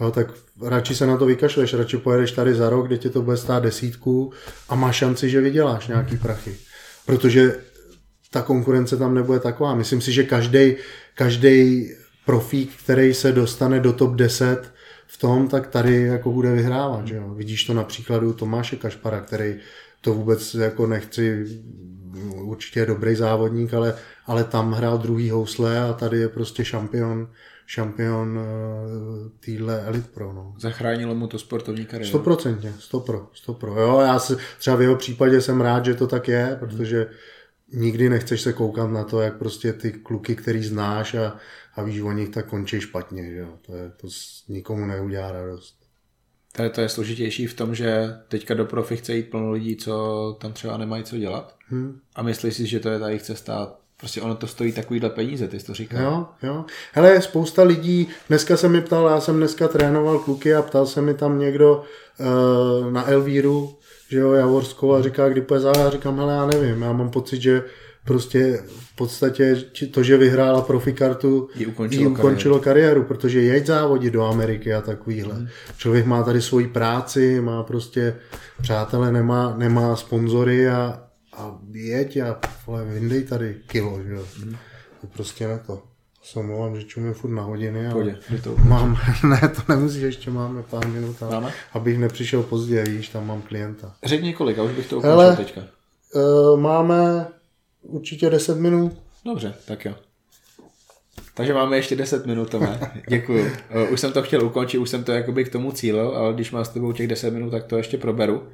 Jo, 0.00 0.10
tak 0.10 0.26
radši 0.62 0.94
se 0.94 1.06
na 1.06 1.16
to 1.16 1.26
vykašleš, 1.26 1.74
radši 1.74 1.96
pojedeš 1.96 2.32
tady 2.32 2.54
za 2.54 2.70
rok, 2.70 2.86
kde 2.86 2.98
tě 2.98 3.10
to 3.10 3.22
bude 3.22 3.36
stát 3.36 3.62
desítku 3.62 4.32
a 4.68 4.74
máš 4.74 4.96
šanci, 4.96 5.30
že 5.30 5.40
vyděláš 5.40 5.88
nějaký 5.88 6.16
prachy. 6.16 6.56
Protože 7.06 7.56
ta 8.30 8.42
konkurence 8.42 8.96
tam 8.96 9.14
nebude 9.14 9.40
taková. 9.40 9.74
Myslím 9.74 10.00
si, 10.00 10.12
že 10.12 10.24
každý 10.24 10.76
každý 11.14 11.88
profík, 12.24 12.70
který 12.84 13.14
se 13.14 13.32
dostane 13.32 13.80
do 13.80 13.92
top 13.92 14.14
10 14.14 14.72
v 15.06 15.18
tom, 15.18 15.48
tak 15.48 15.66
tady 15.66 16.02
jako 16.02 16.32
bude 16.32 16.52
vyhrávat. 16.52 17.06
Že 17.06 17.16
jo? 17.16 17.34
Vidíš 17.34 17.64
to 17.64 17.74
na 17.74 17.84
příkladu 17.84 18.32
Tomáše 18.32 18.76
Kašpara, 18.76 19.20
který 19.20 19.54
to 20.00 20.14
vůbec 20.14 20.54
jako 20.54 20.86
nechci, 20.86 21.46
určitě 22.34 22.80
je 22.80 22.86
dobrý 22.86 23.14
závodník, 23.14 23.74
ale, 23.74 23.94
ale 24.26 24.44
tam 24.44 24.72
hrál 24.72 24.98
druhý 24.98 25.30
housle 25.30 25.80
a 25.80 25.92
tady 25.92 26.18
je 26.18 26.28
prostě 26.28 26.64
šampion 26.64 27.28
šampion 27.70 28.38
uh, 28.38 29.30
týhle 29.40 29.82
Elite 29.86 30.08
Pro. 30.14 30.32
No. 30.32 30.54
Zachránilo 30.58 31.14
mu 31.14 31.26
to 31.26 31.38
sportovní 31.38 31.86
kariéru? 31.86 32.08
Stoprocentně, 32.08 32.74
stopro, 32.78 33.28
stopro. 33.34 33.80
Jo, 33.80 34.00
já 34.00 34.18
si, 34.18 34.36
třeba 34.58 34.76
v 34.76 34.82
jeho 34.82 34.96
případě 34.96 35.40
jsem 35.40 35.60
rád, 35.60 35.84
že 35.84 35.94
to 35.94 36.06
tak 36.06 36.28
je, 36.28 36.56
protože 36.60 37.10
nikdy 37.72 38.08
nechceš 38.08 38.40
se 38.40 38.52
koukat 38.52 38.90
na 38.90 39.04
to, 39.04 39.20
jak 39.20 39.38
prostě 39.38 39.72
ty 39.72 39.92
kluky, 39.92 40.36
který 40.36 40.62
znáš 40.62 41.14
a, 41.14 41.36
a 41.74 41.82
víš 41.82 42.00
o 42.00 42.12
nich, 42.12 42.28
tak 42.28 42.46
končí 42.46 42.80
špatně. 42.80 43.30
Že 43.30 43.38
jo? 43.38 43.58
To, 43.66 43.76
je, 43.76 43.90
to 43.96 44.08
nikomu 44.48 44.86
neudělá 44.86 45.32
radost. 45.32 45.76
Tady 46.52 46.70
to 46.70 46.80
je 46.80 46.88
složitější 46.88 47.46
v 47.46 47.54
tom, 47.54 47.74
že 47.74 48.16
teďka 48.28 48.54
do 48.54 48.64
profi 48.64 48.96
chce 48.96 49.14
jít 49.14 49.30
plno 49.30 49.50
lidí, 49.50 49.76
co 49.76 50.36
tam 50.40 50.52
třeba 50.52 50.76
nemají 50.76 51.04
co 51.04 51.18
dělat. 51.18 51.56
Hmm. 51.66 52.00
A 52.14 52.22
myslíš 52.22 52.54
si, 52.54 52.66
že 52.66 52.80
to 52.80 52.88
je 52.88 52.98
ta 52.98 53.08
jejich 53.08 53.22
cesta 53.22 53.79
Prostě 54.00 54.22
ono 54.22 54.34
to 54.34 54.46
stojí 54.46 54.72
takovýhle 54.72 55.10
peníze, 55.10 55.48
ty 55.48 55.60
jsi 55.60 55.66
to 55.66 55.74
říkal. 55.74 56.02
Jo, 56.02 56.26
jo. 56.42 56.64
Hele, 56.92 57.22
spousta 57.22 57.62
lidí, 57.62 58.08
dneska 58.28 58.56
se 58.56 58.68
mi 58.68 58.80
ptal, 58.80 59.08
já 59.08 59.20
jsem 59.20 59.36
dneska 59.36 59.68
trénoval 59.68 60.18
kluky 60.18 60.54
a 60.54 60.62
ptal 60.62 60.86
se 60.86 61.02
mi 61.02 61.14
tam 61.14 61.38
někdo 61.38 61.82
uh, 62.20 62.92
na 62.92 63.10
Elvíru, 63.10 63.78
že 64.08 64.18
jo, 64.18 64.32
Javorskou 64.32 64.92
a 64.92 65.02
říká, 65.02 65.28
kdy 65.28 65.40
půjde 65.40 65.64
já 65.78 65.90
říkám, 65.90 66.18
hele, 66.18 66.34
já 66.34 66.46
nevím, 66.46 66.82
já 66.82 66.92
mám 66.92 67.10
pocit, 67.10 67.42
že 67.42 67.62
prostě 68.04 68.62
v 68.66 68.96
podstatě 68.96 69.64
to, 69.90 70.02
že 70.02 70.16
vyhrála 70.16 70.62
profikartu, 70.62 71.48
jí 71.54 71.66
ukončilo, 71.66 72.02
jí 72.02 72.08
ukončilo 72.08 72.58
kariéru. 72.58 72.84
kariéru, 72.84 73.08
protože 73.08 73.42
jeď 73.42 73.66
závodit 73.66 74.12
do 74.12 74.26
Ameriky 74.26 74.74
a 74.74 74.80
takovýhle. 74.80 75.34
Hmm. 75.34 75.48
Člověk 75.76 76.06
má 76.06 76.22
tady 76.22 76.42
svoji 76.42 76.68
práci, 76.68 77.40
má 77.40 77.62
prostě 77.62 78.16
přátelé, 78.62 79.12
nemá, 79.12 79.54
nemá 79.58 79.96
sponzory 79.96 80.68
a, 80.68 81.02
a 81.40 81.58
jeď 81.72 82.16
a 82.16 82.40
vole, 82.66 82.84
vyndej 82.84 83.24
tady 83.24 83.56
kilo, 83.66 84.02
že 84.02 84.14
jo. 84.14 84.24
To 85.00 85.06
prostě 85.06 85.48
ne 85.48 85.58
to. 85.66 85.82
Se 86.22 86.38
omlouvám, 86.38 86.76
že 86.76 86.84
čumím 86.84 87.14
furt 87.14 87.30
na 87.30 87.42
hodiny, 87.42 87.86
ale 87.86 87.94
Pojde, 87.94 88.18
to 88.44 88.56
mám, 88.56 88.98
ne, 89.28 89.40
to 89.48 89.72
nemusíš, 89.72 90.02
ještě 90.02 90.30
máme 90.30 90.62
pár 90.62 90.88
minut, 90.88 91.22
ale, 91.22 91.34
máme? 91.34 91.52
abych 91.72 91.98
nepřišel 91.98 92.42
pozdě, 92.42 92.84
víš, 92.84 93.08
tam 93.08 93.26
mám 93.26 93.42
klienta. 93.42 93.94
Řekni 94.04 94.34
kolik, 94.34 94.58
a 94.58 94.62
už 94.62 94.72
bych 94.72 94.86
to 94.88 94.98
ukončil 94.98 95.36
teďka. 95.36 95.60
Uh, 96.14 96.60
máme 96.60 97.26
určitě 97.82 98.30
10 98.30 98.58
minut. 98.58 98.92
Dobře, 99.24 99.54
tak 99.66 99.84
jo. 99.84 99.94
Takže 101.34 101.54
máme 101.54 101.76
ještě 101.76 101.96
10 101.96 102.26
minut, 102.26 102.50
Tome. 102.50 102.92
Děkuju. 103.08 103.44
Uh, 103.44 103.92
už 103.92 104.00
jsem 104.00 104.12
to 104.12 104.22
chtěl 104.22 104.46
ukončit, 104.46 104.78
už 104.78 104.90
jsem 104.90 105.04
to 105.04 105.12
jakoby 105.12 105.44
k 105.44 105.52
tomu 105.52 105.72
cílil, 105.72 106.08
ale 106.08 106.34
když 106.34 106.50
mám 106.50 106.64
s 106.64 106.68
tebou 106.68 106.92
těch 106.92 107.08
10 107.08 107.30
minut, 107.30 107.50
tak 107.50 107.64
to 107.64 107.76
ještě 107.76 107.98
proberu. 107.98 108.48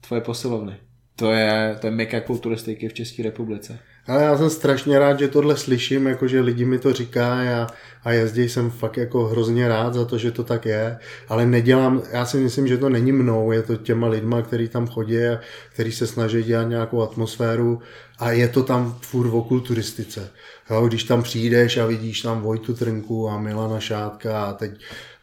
Tvoje 0.00 0.20
posilovny. 0.20 0.76
To 1.18 1.32
je, 1.32 1.76
to 1.80 1.86
je 1.86 1.90
meka 1.90 2.20
kulturistiky 2.20 2.88
v 2.88 2.92
České 2.92 3.22
republice. 3.22 3.78
Ale 4.06 4.22
já 4.22 4.38
jsem 4.38 4.50
strašně 4.50 4.98
rád, 4.98 5.18
že 5.18 5.28
tohle 5.28 5.56
slyším, 5.56 6.06
jako 6.06 6.28
že 6.28 6.40
lidi 6.40 6.64
mi 6.64 6.78
to 6.78 6.92
říkají 6.92 7.48
a, 7.48 7.66
a 8.04 8.12
jezdí 8.12 8.48
jsem 8.48 8.70
fakt 8.70 8.96
jako 8.96 9.24
hrozně 9.24 9.68
rád 9.68 9.94
za 9.94 10.04
to, 10.04 10.18
že 10.18 10.30
to 10.30 10.44
tak 10.44 10.66
je, 10.66 10.98
ale 11.28 11.46
nedělám, 11.46 12.02
já 12.12 12.26
si 12.26 12.36
myslím, 12.36 12.68
že 12.68 12.78
to 12.78 12.88
není 12.88 13.12
mnou, 13.12 13.52
je 13.52 13.62
to 13.62 13.76
těma 13.76 14.08
lidma, 14.08 14.42
který 14.42 14.68
tam 14.68 14.86
chodí 14.86 15.18
a 15.18 15.40
který 15.72 15.92
se 15.92 16.06
snaží 16.06 16.42
dělat 16.42 16.64
nějakou 16.64 17.02
atmosféru 17.02 17.80
a 18.18 18.30
je 18.30 18.48
to 18.48 18.62
tam 18.62 18.98
furt 19.00 19.30
o 19.30 19.42
kulturistice. 19.42 20.30
Jo, 20.70 20.86
když 20.88 21.04
tam 21.04 21.22
přijdeš 21.22 21.76
a 21.76 21.86
vidíš 21.86 22.20
tam 22.20 22.40
Vojtu 22.40 22.74
Trnku 22.74 23.28
a 23.28 23.38
Milana 23.38 23.80
Šátka 23.80 24.44
a 24.44 24.52
teď 24.52 24.70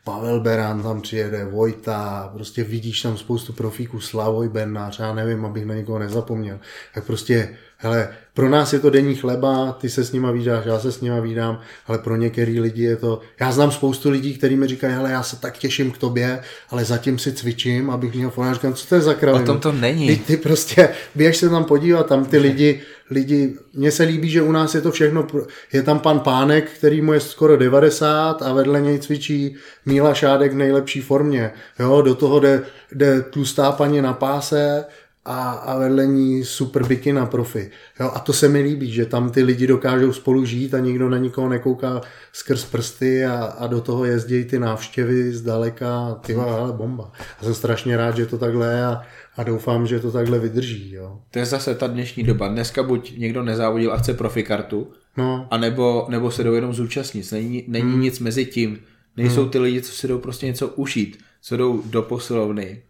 Pavel 0.05 0.39
Beran 0.39 0.83
tam 0.83 1.01
přijede, 1.01 1.45
Vojta, 1.45 2.29
prostě 2.33 2.63
vidíš 2.63 3.01
tam 3.01 3.17
spoustu 3.17 3.53
profíků, 3.53 3.99
Slavoj 3.99 4.49
Bernář, 4.49 4.99
já 4.99 5.13
nevím, 5.13 5.45
abych 5.45 5.65
na 5.65 5.73
někoho 5.75 5.99
nezapomněl. 5.99 6.59
Tak 6.93 7.05
prostě, 7.05 7.57
hele, 7.77 8.09
pro 8.35 8.49
nás 8.49 8.73
je 8.73 8.79
to 8.79 8.89
denní 8.89 9.15
chleba, 9.15 9.77
ty 9.81 9.89
se 9.89 10.03
s 10.03 10.11
nima 10.11 10.31
vídáš, 10.31 10.65
já 10.65 10.79
se 10.79 10.91
s 10.91 11.01
nima 11.01 11.19
vídám, 11.19 11.59
ale 11.87 11.97
pro 11.97 12.15
některý 12.15 12.59
lidi 12.59 12.83
je 12.83 12.95
to... 12.95 13.21
Já 13.39 13.51
znám 13.51 13.71
spoustu 13.71 14.09
lidí, 14.09 14.37
kteří 14.37 14.55
mi 14.55 14.67
říkají, 14.67 14.93
hele, 14.93 15.11
já 15.11 15.23
se 15.23 15.35
tak 15.35 15.57
těším 15.57 15.91
k 15.91 15.97
tobě, 15.97 16.39
ale 16.69 16.85
zatím 16.85 17.19
si 17.19 17.33
cvičím, 17.33 17.89
abych 17.89 18.15
měl 18.15 18.29
fond. 18.29 18.53
Říkám, 18.53 18.73
co 18.73 18.87
to 18.87 18.95
je 18.95 19.01
za 19.01 19.13
kravinu? 19.13 19.43
O 19.43 19.47
tom 19.47 19.59
to 19.59 19.71
není. 19.71 20.07
Ty, 20.07 20.15
ty 20.15 20.37
prostě 20.37 20.89
běž 21.15 21.37
se 21.37 21.49
tam 21.49 21.63
podívat, 21.63 22.07
tam 22.07 22.25
ty 22.25 22.37
lidi, 22.37 22.81
lidi, 23.09 23.53
mně 23.73 23.91
se 23.91 24.03
líbí, 24.03 24.29
že 24.29 24.41
u 24.41 24.51
nás 24.51 24.75
je 24.75 24.81
to 24.81 24.91
všechno, 24.91 25.27
je 25.73 25.83
tam 25.83 25.99
pan 25.99 26.19
Pánek, 26.19 26.69
který 26.71 27.01
mu 27.01 27.13
je 27.13 27.19
skoro 27.19 27.57
90 27.57 28.41
a 28.41 28.53
vedle 28.53 28.81
něj 28.81 28.99
cvičí 28.99 29.55
Míla 29.85 30.13
Šádek 30.13 30.51
v 30.51 30.55
nejlepší 30.55 31.01
formě. 31.01 31.51
Jo, 31.79 32.01
do 32.01 32.15
toho 32.15 32.39
jde, 32.39 32.61
jde 32.91 33.21
tlustá 33.21 33.71
paní 33.71 34.01
na 34.01 34.13
páse, 34.13 34.85
a, 35.25 35.51
a 35.51 35.77
vedle 35.77 36.05
ní 36.05 36.45
super 36.45 36.85
bikina 36.87 37.25
profi. 37.25 37.69
Jo, 37.99 38.11
a 38.13 38.19
to 38.19 38.33
se 38.33 38.49
mi 38.49 38.61
líbí, 38.61 38.91
že 38.91 39.05
tam 39.05 39.29
ty 39.29 39.43
lidi 39.43 39.67
dokážou 39.67 40.13
spolu 40.13 40.45
žít 40.45 40.73
a 40.73 40.79
nikdo 40.79 41.09
na 41.09 41.17
nikoho 41.17 41.49
nekouká 41.49 42.01
skrz 42.33 42.65
prsty 42.65 43.25
a, 43.25 43.43
a 43.43 43.67
do 43.67 43.81
toho 43.81 44.05
jezdí 44.05 44.45
ty 44.45 44.59
návštěvy 44.59 45.33
zdaleka. 45.33 46.19
Ty 46.21 46.35
ale 46.35 46.73
bomba. 46.73 47.11
A 47.39 47.43
jsem 47.43 47.53
strašně 47.53 47.97
rád, 47.97 48.15
že 48.15 48.25
to 48.25 48.37
takhle 48.37 48.73
je 48.73 48.85
a, 48.85 49.01
a 49.37 49.43
doufám, 49.43 49.87
že 49.87 49.99
to 49.99 50.11
takhle 50.11 50.39
vydrží. 50.39 50.93
Jo. 50.93 51.19
To 51.31 51.39
je 51.39 51.45
zase 51.45 51.75
ta 51.75 51.87
dnešní 51.87 52.23
doba. 52.23 52.47
Dneska 52.47 52.83
buď 52.83 53.17
někdo 53.17 53.43
nezávodil 53.43 53.93
a 53.93 53.97
chce 53.97 54.13
profikartu, 54.13 54.91
no. 55.17 55.47
a 55.51 55.57
nebo, 55.57 56.05
nebo 56.09 56.31
se 56.31 56.43
jdou 56.43 56.53
jenom 56.53 56.73
zúčastnit. 56.73 57.31
Není, 57.31 57.63
není 57.67 57.91
hmm. 57.91 58.01
nic 58.01 58.19
mezi 58.19 58.45
tím. 58.45 58.79
Nejsou 59.17 59.41
hmm. 59.41 59.49
ty 59.49 59.59
lidi, 59.59 59.81
co 59.81 59.91
si 59.91 60.07
jdou 60.07 60.19
prostě 60.19 60.45
něco 60.45 60.67
ušít, 60.67 61.17
co 61.41 61.57
jdou 61.57 61.81
do 61.85 62.01
posilovny, 62.01 62.81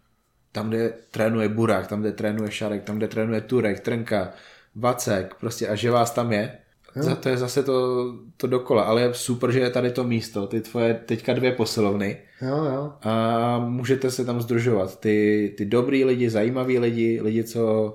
tam, 0.56 0.68
kde 0.68 0.92
trénuje 1.10 1.48
Burák, 1.48 1.86
tam, 1.86 2.00
kde 2.00 2.12
trénuje 2.12 2.50
Šarek, 2.50 2.84
tam, 2.84 2.96
kde 2.96 3.08
trénuje 3.08 3.40
Turek, 3.40 3.80
Trnka, 3.80 4.32
Vacek, 4.76 5.34
prostě 5.40 5.68
a 5.68 5.74
že 5.74 5.90
vás 5.90 6.10
tam 6.10 6.32
je, 6.32 6.58
jo. 6.96 7.16
to 7.20 7.28
je 7.28 7.36
zase 7.36 7.62
to, 7.62 7.76
to 8.36 8.46
dokola, 8.46 8.82
ale 8.82 9.02
je 9.02 9.14
super, 9.14 9.52
že 9.52 9.60
je 9.60 9.70
tady 9.70 9.90
to 9.90 10.04
místo, 10.04 10.46
ty 10.46 10.60
tvoje 10.60 10.94
teďka 10.94 11.32
dvě 11.32 11.52
posilovny 11.52 12.16
jo, 12.42 12.64
jo. 12.64 12.92
a 13.02 13.58
můžete 13.58 14.10
se 14.10 14.24
tam 14.24 14.40
združovat. 14.40 15.00
Ty, 15.00 15.54
ty 15.56 15.64
dobrý 15.64 16.04
lidi, 16.04 16.30
zajímaví 16.30 16.78
lidi, 16.78 17.20
lidi, 17.22 17.44
co 17.44 17.94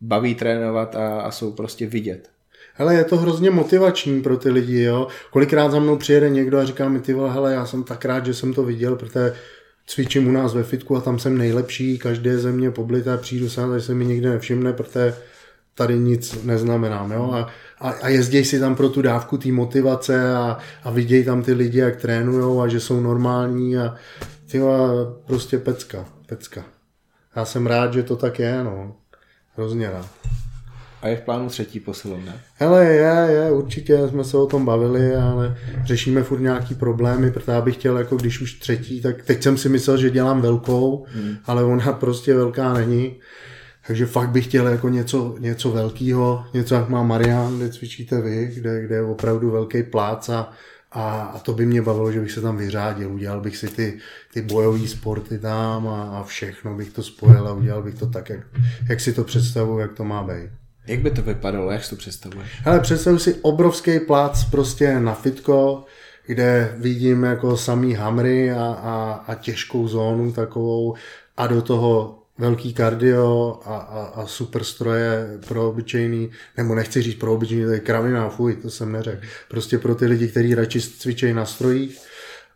baví 0.00 0.34
trénovat 0.34 0.96
a, 0.96 1.20
a 1.20 1.30
jsou 1.30 1.52
prostě 1.52 1.86
vidět. 1.86 2.30
Hele, 2.74 2.94
je 2.94 3.04
to 3.04 3.16
hrozně 3.16 3.50
motivační 3.50 4.22
pro 4.22 4.36
ty 4.36 4.50
lidi, 4.50 4.82
jo. 4.82 5.06
Kolikrát 5.30 5.70
za 5.70 5.78
mnou 5.78 5.96
přijede 5.96 6.30
někdo 6.30 6.58
a 6.58 6.64
říká 6.64 6.88
mi, 6.88 7.00
ty 7.00 7.14
vole, 7.14 7.32
hele, 7.32 7.52
já 7.52 7.66
jsem 7.66 7.84
tak 7.84 8.04
rád, 8.04 8.26
že 8.26 8.34
jsem 8.34 8.54
to 8.54 8.62
viděl, 8.62 8.96
protože 8.96 9.34
cvičím 9.88 10.28
u 10.28 10.32
nás 10.32 10.54
ve 10.54 10.62
fitku 10.62 10.96
a 10.96 11.00
tam 11.00 11.18
jsem 11.18 11.38
nejlepší, 11.38 11.98
každé 11.98 12.38
země 12.38 12.70
poblité, 12.70 13.16
přijdu 13.16 13.48
sám, 13.48 13.70
takže 13.70 13.86
se 13.86 13.94
mi 13.94 14.04
nikde 14.04 14.30
nevšimne, 14.30 14.72
protože 14.72 15.14
tady 15.74 15.98
nic 15.98 16.42
neznamenám. 16.44 17.12
Jo? 17.12 17.30
A, 17.32 17.48
a, 17.80 17.90
a 17.90 18.08
jezdí 18.08 18.44
si 18.44 18.60
tam 18.60 18.74
pro 18.74 18.88
tu 18.88 19.02
dávku 19.02 19.38
té 19.38 19.52
motivace 19.52 20.36
a, 20.36 20.58
a 20.82 20.90
vidějí 20.90 21.24
tam 21.24 21.42
ty 21.42 21.52
lidi, 21.52 21.78
jak 21.78 21.96
trénujou 21.96 22.60
a 22.60 22.68
že 22.68 22.80
jsou 22.80 23.00
normální 23.00 23.78
a 23.78 23.94
tyhle, 24.50 24.78
prostě 25.26 25.58
pecka, 25.58 26.04
pecka. 26.26 26.64
Já 27.36 27.44
jsem 27.44 27.66
rád, 27.66 27.92
že 27.92 28.02
to 28.02 28.16
tak 28.16 28.38
je, 28.38 28.64
no. 28.64 28.96
Hrozně 29.56 29.90
rád. 29.90 30.08
A 31.02 31.08
je 31.08 31.16
v 31.16 31.20
plánu 31.20 31.48
třetí 31.48 31.80
posilovna? 31.80 32.32
Hele, 32.54 32.84
je, 32.84 33.26
je, 33.30 33.50
určitě 33.50 34.08
jsme 34.08 34.24
se 34.24 34.36
o 34.36 34.46
tom 34.46 34.64
bavili, 34.64 35.14
ale 35.14 35.56
řešíme 35.84 36.22
furt 36.22 36.40
nějaký 36.40 36.74
problémy, 36.74 37.30
protože 37.30 37.52
já 37.52 37.60
bych 37.60 37.74
chtěl, 37.74 37.98
jako 37.98 38.16
když 38.16 38.40
už 38.40 38.54
třetí, 38.54 39.00
tak 39.00 39.22
teď 39.22 39.42
jsem 39.42 39.56
si 39.56 39.68
myslel, 39.68 39.96
že 39.96 40.10
dělám 40.10 40.40
velkou, 40.40 41.06
hmm. 41.08 41.36
ale 41.44 41.64
ona 41.64 41.92
prostě 41.92 42.34
velká 42.34 42.72
není. 42.72 43.16
Takže 43.86 44.06
fakt 44.06 44.30
bych 44.30 44.44
chtěl 44.44 44.68
jako 44.68 44.88
něco, 44.88 45.36
něco 45.38 45.70
velkého, 45.70 46.44
něco 46.54 46.74
jak 46.74 46.88
má 46.88 47.02
Marian, 47.02 47.56
kde 47.56 47.68
cvičíte 47.68 48.20
vy, 48.20 48.50
kde, 48.54 48.82
kde 48.82 48.94
je 48.94 49.02
opravdu 49.02 49.50
velký 49.50 49.82
plác 49.82 50.28
a, 50.28 50.52
a, 50.92 51.20
a 51.20 51.38
to 51.38 51.52
by 51.52 51.66
mě 51.66 51.82
bavilo, 51.82 52.12
že 52.12 52.20
bych 52.20 52.32
se 52.32 52.40
tam 52.40 52.56
vyřádil, 52.56 53.12
udělal 53.12 53.40
bych 53.40 53.56
si 53.56 53.68
ty, 53.68 53.98
ty 54.32 54.42
bojové 54.42 54.88
sporty 54.88 55.38
tam 55.38 55.88
a, 55.88 56.02
a 56.02 56.24
všechno 56.24 56.74
bych 56.74 56.90
to 56.90 57.02
spojil 57.02 57.48
a 57.48 57.52
udělal 57.52 57.82
bych 57.82 57.94
to 57.94 58.06
tak, 58.06 58.30
jak, 58.30 58.40
jak 58.88 59.00
si 59.00 59.12
to 59.12 59.24
představuji, 59.24 59.78
jak 59.78 59.92
to 59.92 60.04
má 60.04 60.22
být. 60.22 60.50
Jak 60.88 61.00
by 61.00 61.10
to 61.10 61.22
vypadalo, 61.22 61.70
jak 61.70 61.84
si 61.84 61.90
to 61.90 61.96
představuješ? 61.96 62.50
Hele, 62.62 62.80
představuji 62.80 63.18
si 63.18 63.34
obrovský 63.42 64.00
plác 64.00 64.44
prostě 64.44 65.00
na 65.00 65.14
fitko, 65.14 65.84
kde 66.26 66.74
vidím 66.76 67.22
jako 67.22 67.56
samý 67.56 67.94
hamry 67.94 68.52
a, 68.52 68.64
a, 68.64 69.24
a 69.26 69.34
těžkou 69.34 69.88
zónu 69.88 70.32
takovou 70.32 70.94
a 71.36 71.46
do 71.46 71.62
toho 71.62 72.18
velký 72.38 72.74
kardio 72.74 73.60
a, 73.64 73.76
a, 73.76 74.04
a 74.04 74.26
super 74.26 74.64
stroje 74.64 75.38
pro 75.48 75.68
obyčejný, 75.68 76.30
nebo 76.56 76.74
nechci 76.74 77.02
říct 77.02 77.18
pro 77.18 77.34
obyčejný, 77.34 77.64
to 77.64 77.70
je 77.70 77.80
kravina, 77.80 78.28
fuj, 78.28 78.56
to 78.56 78.70
jsem 78.70 78.92
neřekl. 78.92 79.26
Prostě 79.48 79.78
pro 79.78 79.94
ty 79.94 80.06
lidi, 80.06 80.28
kteří 80.28 80.54
radši 80.54 80.80
cvičejí 80.80 81.34
na 81.34 81.46
strojích 81.46 81.98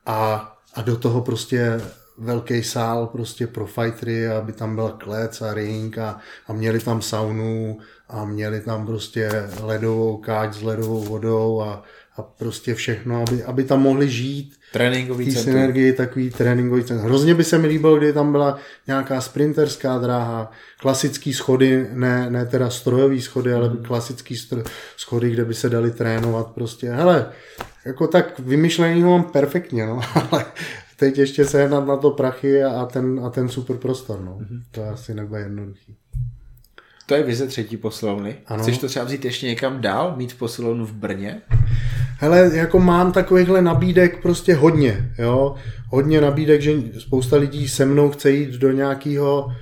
a, 0.06 0.52
a 0.74 0.82
do 0.82 0.96
toho 0.96 1.20
prostě 1.20 1.80
velký 2.18 2.62
sál 2.62 3.06
prostě 3.06 3.47
pro 3.47 3.66
fightery, 3.66 4.28
aby 4.28 4.52
tam 4.52 4.74
byla 4.74 4.90
klec 4.90 5.43
a 5.43 5.55
ring 5.55 5.98
a, 5.98 6.18
a 6.47 6.52
měli 6.52 6.80
tam 6.80 7.02
saunu 7.02 7.78
a 8.09 8.24
měli 8.24 8.60
tam 8.60 8.86
prostě 8.86 9.30
ledovou 9.62 10.16
káč 10.16 10.55
s 10.55 10.62
ledovou 10.62 11.01
vodou 11.01 11.60
a, 11.60 11.82
a 12.16 12.22
prostě 12.22 12.74
všechno, 12.74 13.24
aby, 13.28 13.43
aby 13.43 13.64
tam 13.64 13.82
mohli 13.82 14.09
žít. 14.09 14.55
Tréninkový 14.72 15.24
centrum. 15.24 15.44
synergii, 15.44 15.93
takový 15.93 16.30
tréninkový 16.30 16.84
centrum. 16.84 17.09
Hrozně 17.09 17.34
by 17.34 17.44
se 17.44 17.59
mi 17.59 17.66
líbilo, 17.66 17.97
kdyby 17.97 18.12
tam 18.12 18.32
byla 18.32 18.59
nějaká 18.86 19.20
sprinterská 19.20 19.98
dráha, 19.98 20.51
klasický 20.80 21.32
schody, 21.32 21.86
ne, 21.93 22.30
ne 22.30 22.47
teda 22.47 22.70
strojový 22.70 23.20
schody, 23.20 23.52
ale 23.52 23.68
hmm. 23.68 23.82
klasický 23.82 24.36
stro, 24.36 24.62
schody, 24.97 25.30
kde 25.30 25.44
by 25.44 25.55
se 25.55 25.68
dali 25.68 25.90
trénovat 25.90 26.47
prostě. 26.47 26.90
Hele, 26.90 27.32
jako 27.84 28.06
tak 28.06 28.39
vymyšlený 28.39 29.02
ho 29.02 29.10
mám 29.10 29.24
perfektně, 29.24 29.86
no, 29.86 30.01
ale 30.30 30.44
teď 31.03 31.19
ještě 31.19 31.45
se 31.45 31.69
na 31.69 31.97
to 31.97 32.11
prachy 32.11 32.65
a 32.65 32.87
ten, 32.87 33.20
a 33.24 33.31
ten 33.31 33.49
super 33.49 33.77
prostor, 33.77 34.20
no. 34.20 34.39
Mm-hmm. 34.39 34.62
To 34.70 34.85
asi 34.85 35.15
nebude 35.15 35.41
jednoduchý. 35.41 35.97
To 37.07 37.15
je 37.15 37.23
vize 37.23 37.47
třetí 37.47 37.77
posilovny. 37.77 38.37
Ano. 38.47 38.62
Chceš 38.62 38.79
to 38.79 38.89
třeba 38.89 39.05
vzít 39.05 39.24
ještě 39.24 39.47
někam 39.47 39.81
dál, 39.81 40.15
mít 40.16 40.39
posilovnu 40.39 40.87
v 40.87 40.93
Brně? 40.93 41.41
Hele, 42.19 42.51
jako 42.55 42.79
mám 42.79 43.12
takovýchhle 43.12 43.62
nabídek 43.62 44.23
prostě 44.23 44.55
hodně, 44.55 45.12
jo. 45.19 45.55
Hodně 45.89 46.20
nabídek, 46.20 46.61
že 46.61 46.73
spousta 46.99 47.37
lidí 47.37 47.69
se 47.69 47.87
mnou 47.87 48.11
chce 48.11 48.31
jít 48.31 48.55
do 48.55 48.73
nějakého 48.73 49.53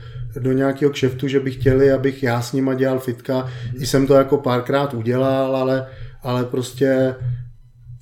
do 0.40 0.52
nějakého 0.52 0.92
kšeftu, 0.92 1.28
že 1.28 1.40
by 1.40 1.50
chtěli, 1.50 1.92
abych 1.92 2.22
já 2.22 2.42
s 2.42 2.52
nima 2.52 2.74
dělal 2.74 2.98
fitka. 2.98 3.48
I 3.74 3.86
jsem 3.86 4.06
to 4.06 4.14
jako 4.14 4.36
párkrát 4.36 4.94
udělal, 4.94 5.56
ale, 5.56 5.86
ale 6.22 6.44
prostě 6.44 7.14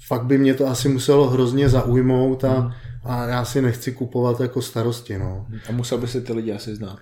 fakt 0.07 0.25
by 0.25 0.39
mě 0.39 0.55
to 0.55 0.67
asi 0.67 0.89
muselo 0.89 1.31
hrozně 1.31 1.69
zaujmout 1.69 2.45
a, 2.45 2.75
a 3.09 3.27
já 3.27 3.45
si 3.45 3.63
nechci 3.63 3.93
kupovat 3.93 4.41
jako 4.41 4.63
starosti. 4.63 5.19
No. 5.19 5.47
A 5.69 5.73
musel 5.73 5.99
by 5.99 6.09
si 6.09 6.21
ty 6.21 6.33
lidi 6.33 6.53
asi 6.53 6.77
znát. 6.77 6.99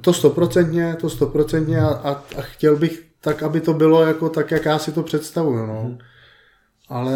To 0.00 0.12
stoprocentně, 0.12 0.96
to 1.00 1.10
stoprocentně 1.10 1.80
a, 1.80 1.88
a, 1.88 2.10
a 2.12 2.40
chtěl 2.40 2.76
bych 2.76 3.02
tak, 3.20 3.42
aby 3.42 3.60
to 3.60 3.74
bylo 3.74 4.02
jako 4.02 4.28
tak, 4.28 4.50
jak 4.50 4.64
já 4.64 4.78
si 4.78 4.92
to 4.92 5.02
představuju. 5.02 5.66
No. 5.66 5.82
Hmm. 5.82 5.98
Ale 6.88 7.12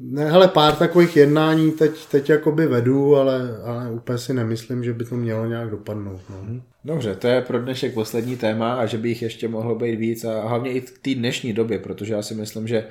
ne, 0.00 0.30
hele, 0.30 0.48
pár 0.48 0.76
takových 0.76 1.16
jednání 1.16 1.72
teď, 1.72 2.06
teď 2.06 2.30
jakoby 2.30 2.66
vedu, 2.66 3.16
ale, 3.16 3.60
ale 3.64 3.90
úplně 3.90 4.18
si 4.18 4.34
nemyslím, 4.34 4.84
že 4.84 4.92
by 4.92 5.04
to 5.04 5.14
mělo 5.14 5.46
nějak 5.46 5.70
dopadnout. 5.70 6.20
No. 6.30 6.36
Mhm. 6.42 6.62
Dobře, 6.84 7.14
to 7.14 7.26
je 7.26 7.42
pro 7.42 7.62
dnešek 7.62 7.94
poslední 7.94 8.36
téma 8.36 8.74
a 8.74 8.86
že 8.86 8.98
by 8.98 9.08
jich 9.08 9.22
ještě 9.22 9.48
mohlo 9.48 9.74
být 9.74 9.96
víc 9.96 10.24
a 10.24 10.48
hlavně 10.48 10.72
i 10.72 10.80
v 10.80 10.98
té 10.98 11.14
dnešní 11.14 11.52
době, 11.52 11.78
protože 11.78 12.14
já 12.14 12.22
si 12.22 12.34
myslím, 12.34 12.68
že 12.68 12.84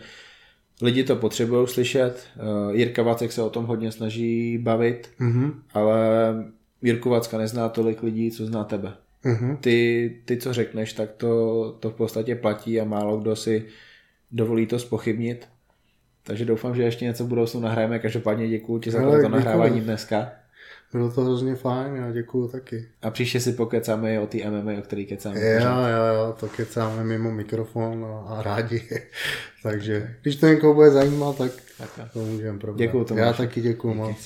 lidi 0.81 1.03
to 1.03 1.15
potřebují 1.15 1.67
slyšet. 1.67 2.27
Uh, 2.67 2.75
Jirka 2.75 3.03
Vacek 3.03 3.31
se 3.31 3.41
o 3.41 3.49
tom 3.49 3.65
hodně 3.65 3.91
snaží 3.91 4.57
bavit, 4.57 5.09
mm-hmm. 5.19 5.53
ale 5.73 5.97
Jirku 6.81 7.09
Vacka 7.09 7.37
nezná 7.37 7.69
tolik 7.69 8.03
lidí, 8.03 8.31
co 8.31 8.45
zná 8.45 8.63
tebe. 8.63 8.93
Mm-hmm. 9.25 9.57
Ty, 9.57 10.17
ty, 10.25 10.37
co 10.37 10.53
řekneš, 10.53 10.93
tak 10.93 11.11
to, 11.11 11.71
to 11.79 11.89
v 11.89 11.93
podstatě 11.93 12.35
platí 12.35 12.81
a 12.81 12.85
málo 12.85 13.17
kdo 13.17 13.35
si 13.35 13.65
dovolí 14.31 14.65
to 14.65 14.79
spochybnit. 14.79 15.47
Takže 16.23 16.45
doufám, 16.45 16.75
že 16.75 16.83
ještě 16.83 17.05
něco 17.05 17.25
v 17.25 17.27
budoucnu 17.27 17.59
nahrajeme. 17.59 17.99
Každopádně 17.99 18.49
děkuji 18.49 18.79
ti 18.79 18.91
za 18.91 19.21
to 19.21 19.29
nahrávání 19.29 19.81
dneska. 19.81 20.31
Bylo 20.93 21.11
to 21.11 21.21
hrozně 21.21 21.55
fajn, 21.55 21.95
já 21.95 22.11
děkuju 22.11 22.47
taky. 22.47 22.85
A 23.01 23.09
příště 23.11 23.39
si 23.39 23.53
pokecáme 23.53 24.13
i 24.13 24.17
o 24.17 24.27
té 24.27 24.37
MMA, 24.49 24.71
o 24.79 24.81
který 24.81 25.05
kecáme. 25.05 25.39
Jo, 25.39 25.59
jo, 25.61 26.15
jo, 26.15 26.35
to 26.39 26.47
kecáme 26.47 27.03
mimo 27.03 27.31
mikrofon 27.31 28.05
a, 28.05 28.33
a 28.33 28.41
rádi. 28.41 28.83
Takže 29.63 30.15
když 30.21 30.35
to 30.35 30.47
někoho 30.47 30.73
bude 30.73 30.91
zajímat, 30.91 31.37
tak, 31.37 31.51
Tak 31.77 32.11
to 32.13 32.19
můžeme 32.19 32.59
probrat. 32.59 32.79
Děkuju, 32.79 33.03
Tomáši. 33.03 33.27
Já 33.27 33.33
taky 33.33 33.61
děkuju 33.61 33.93
moc. 33.93 34.17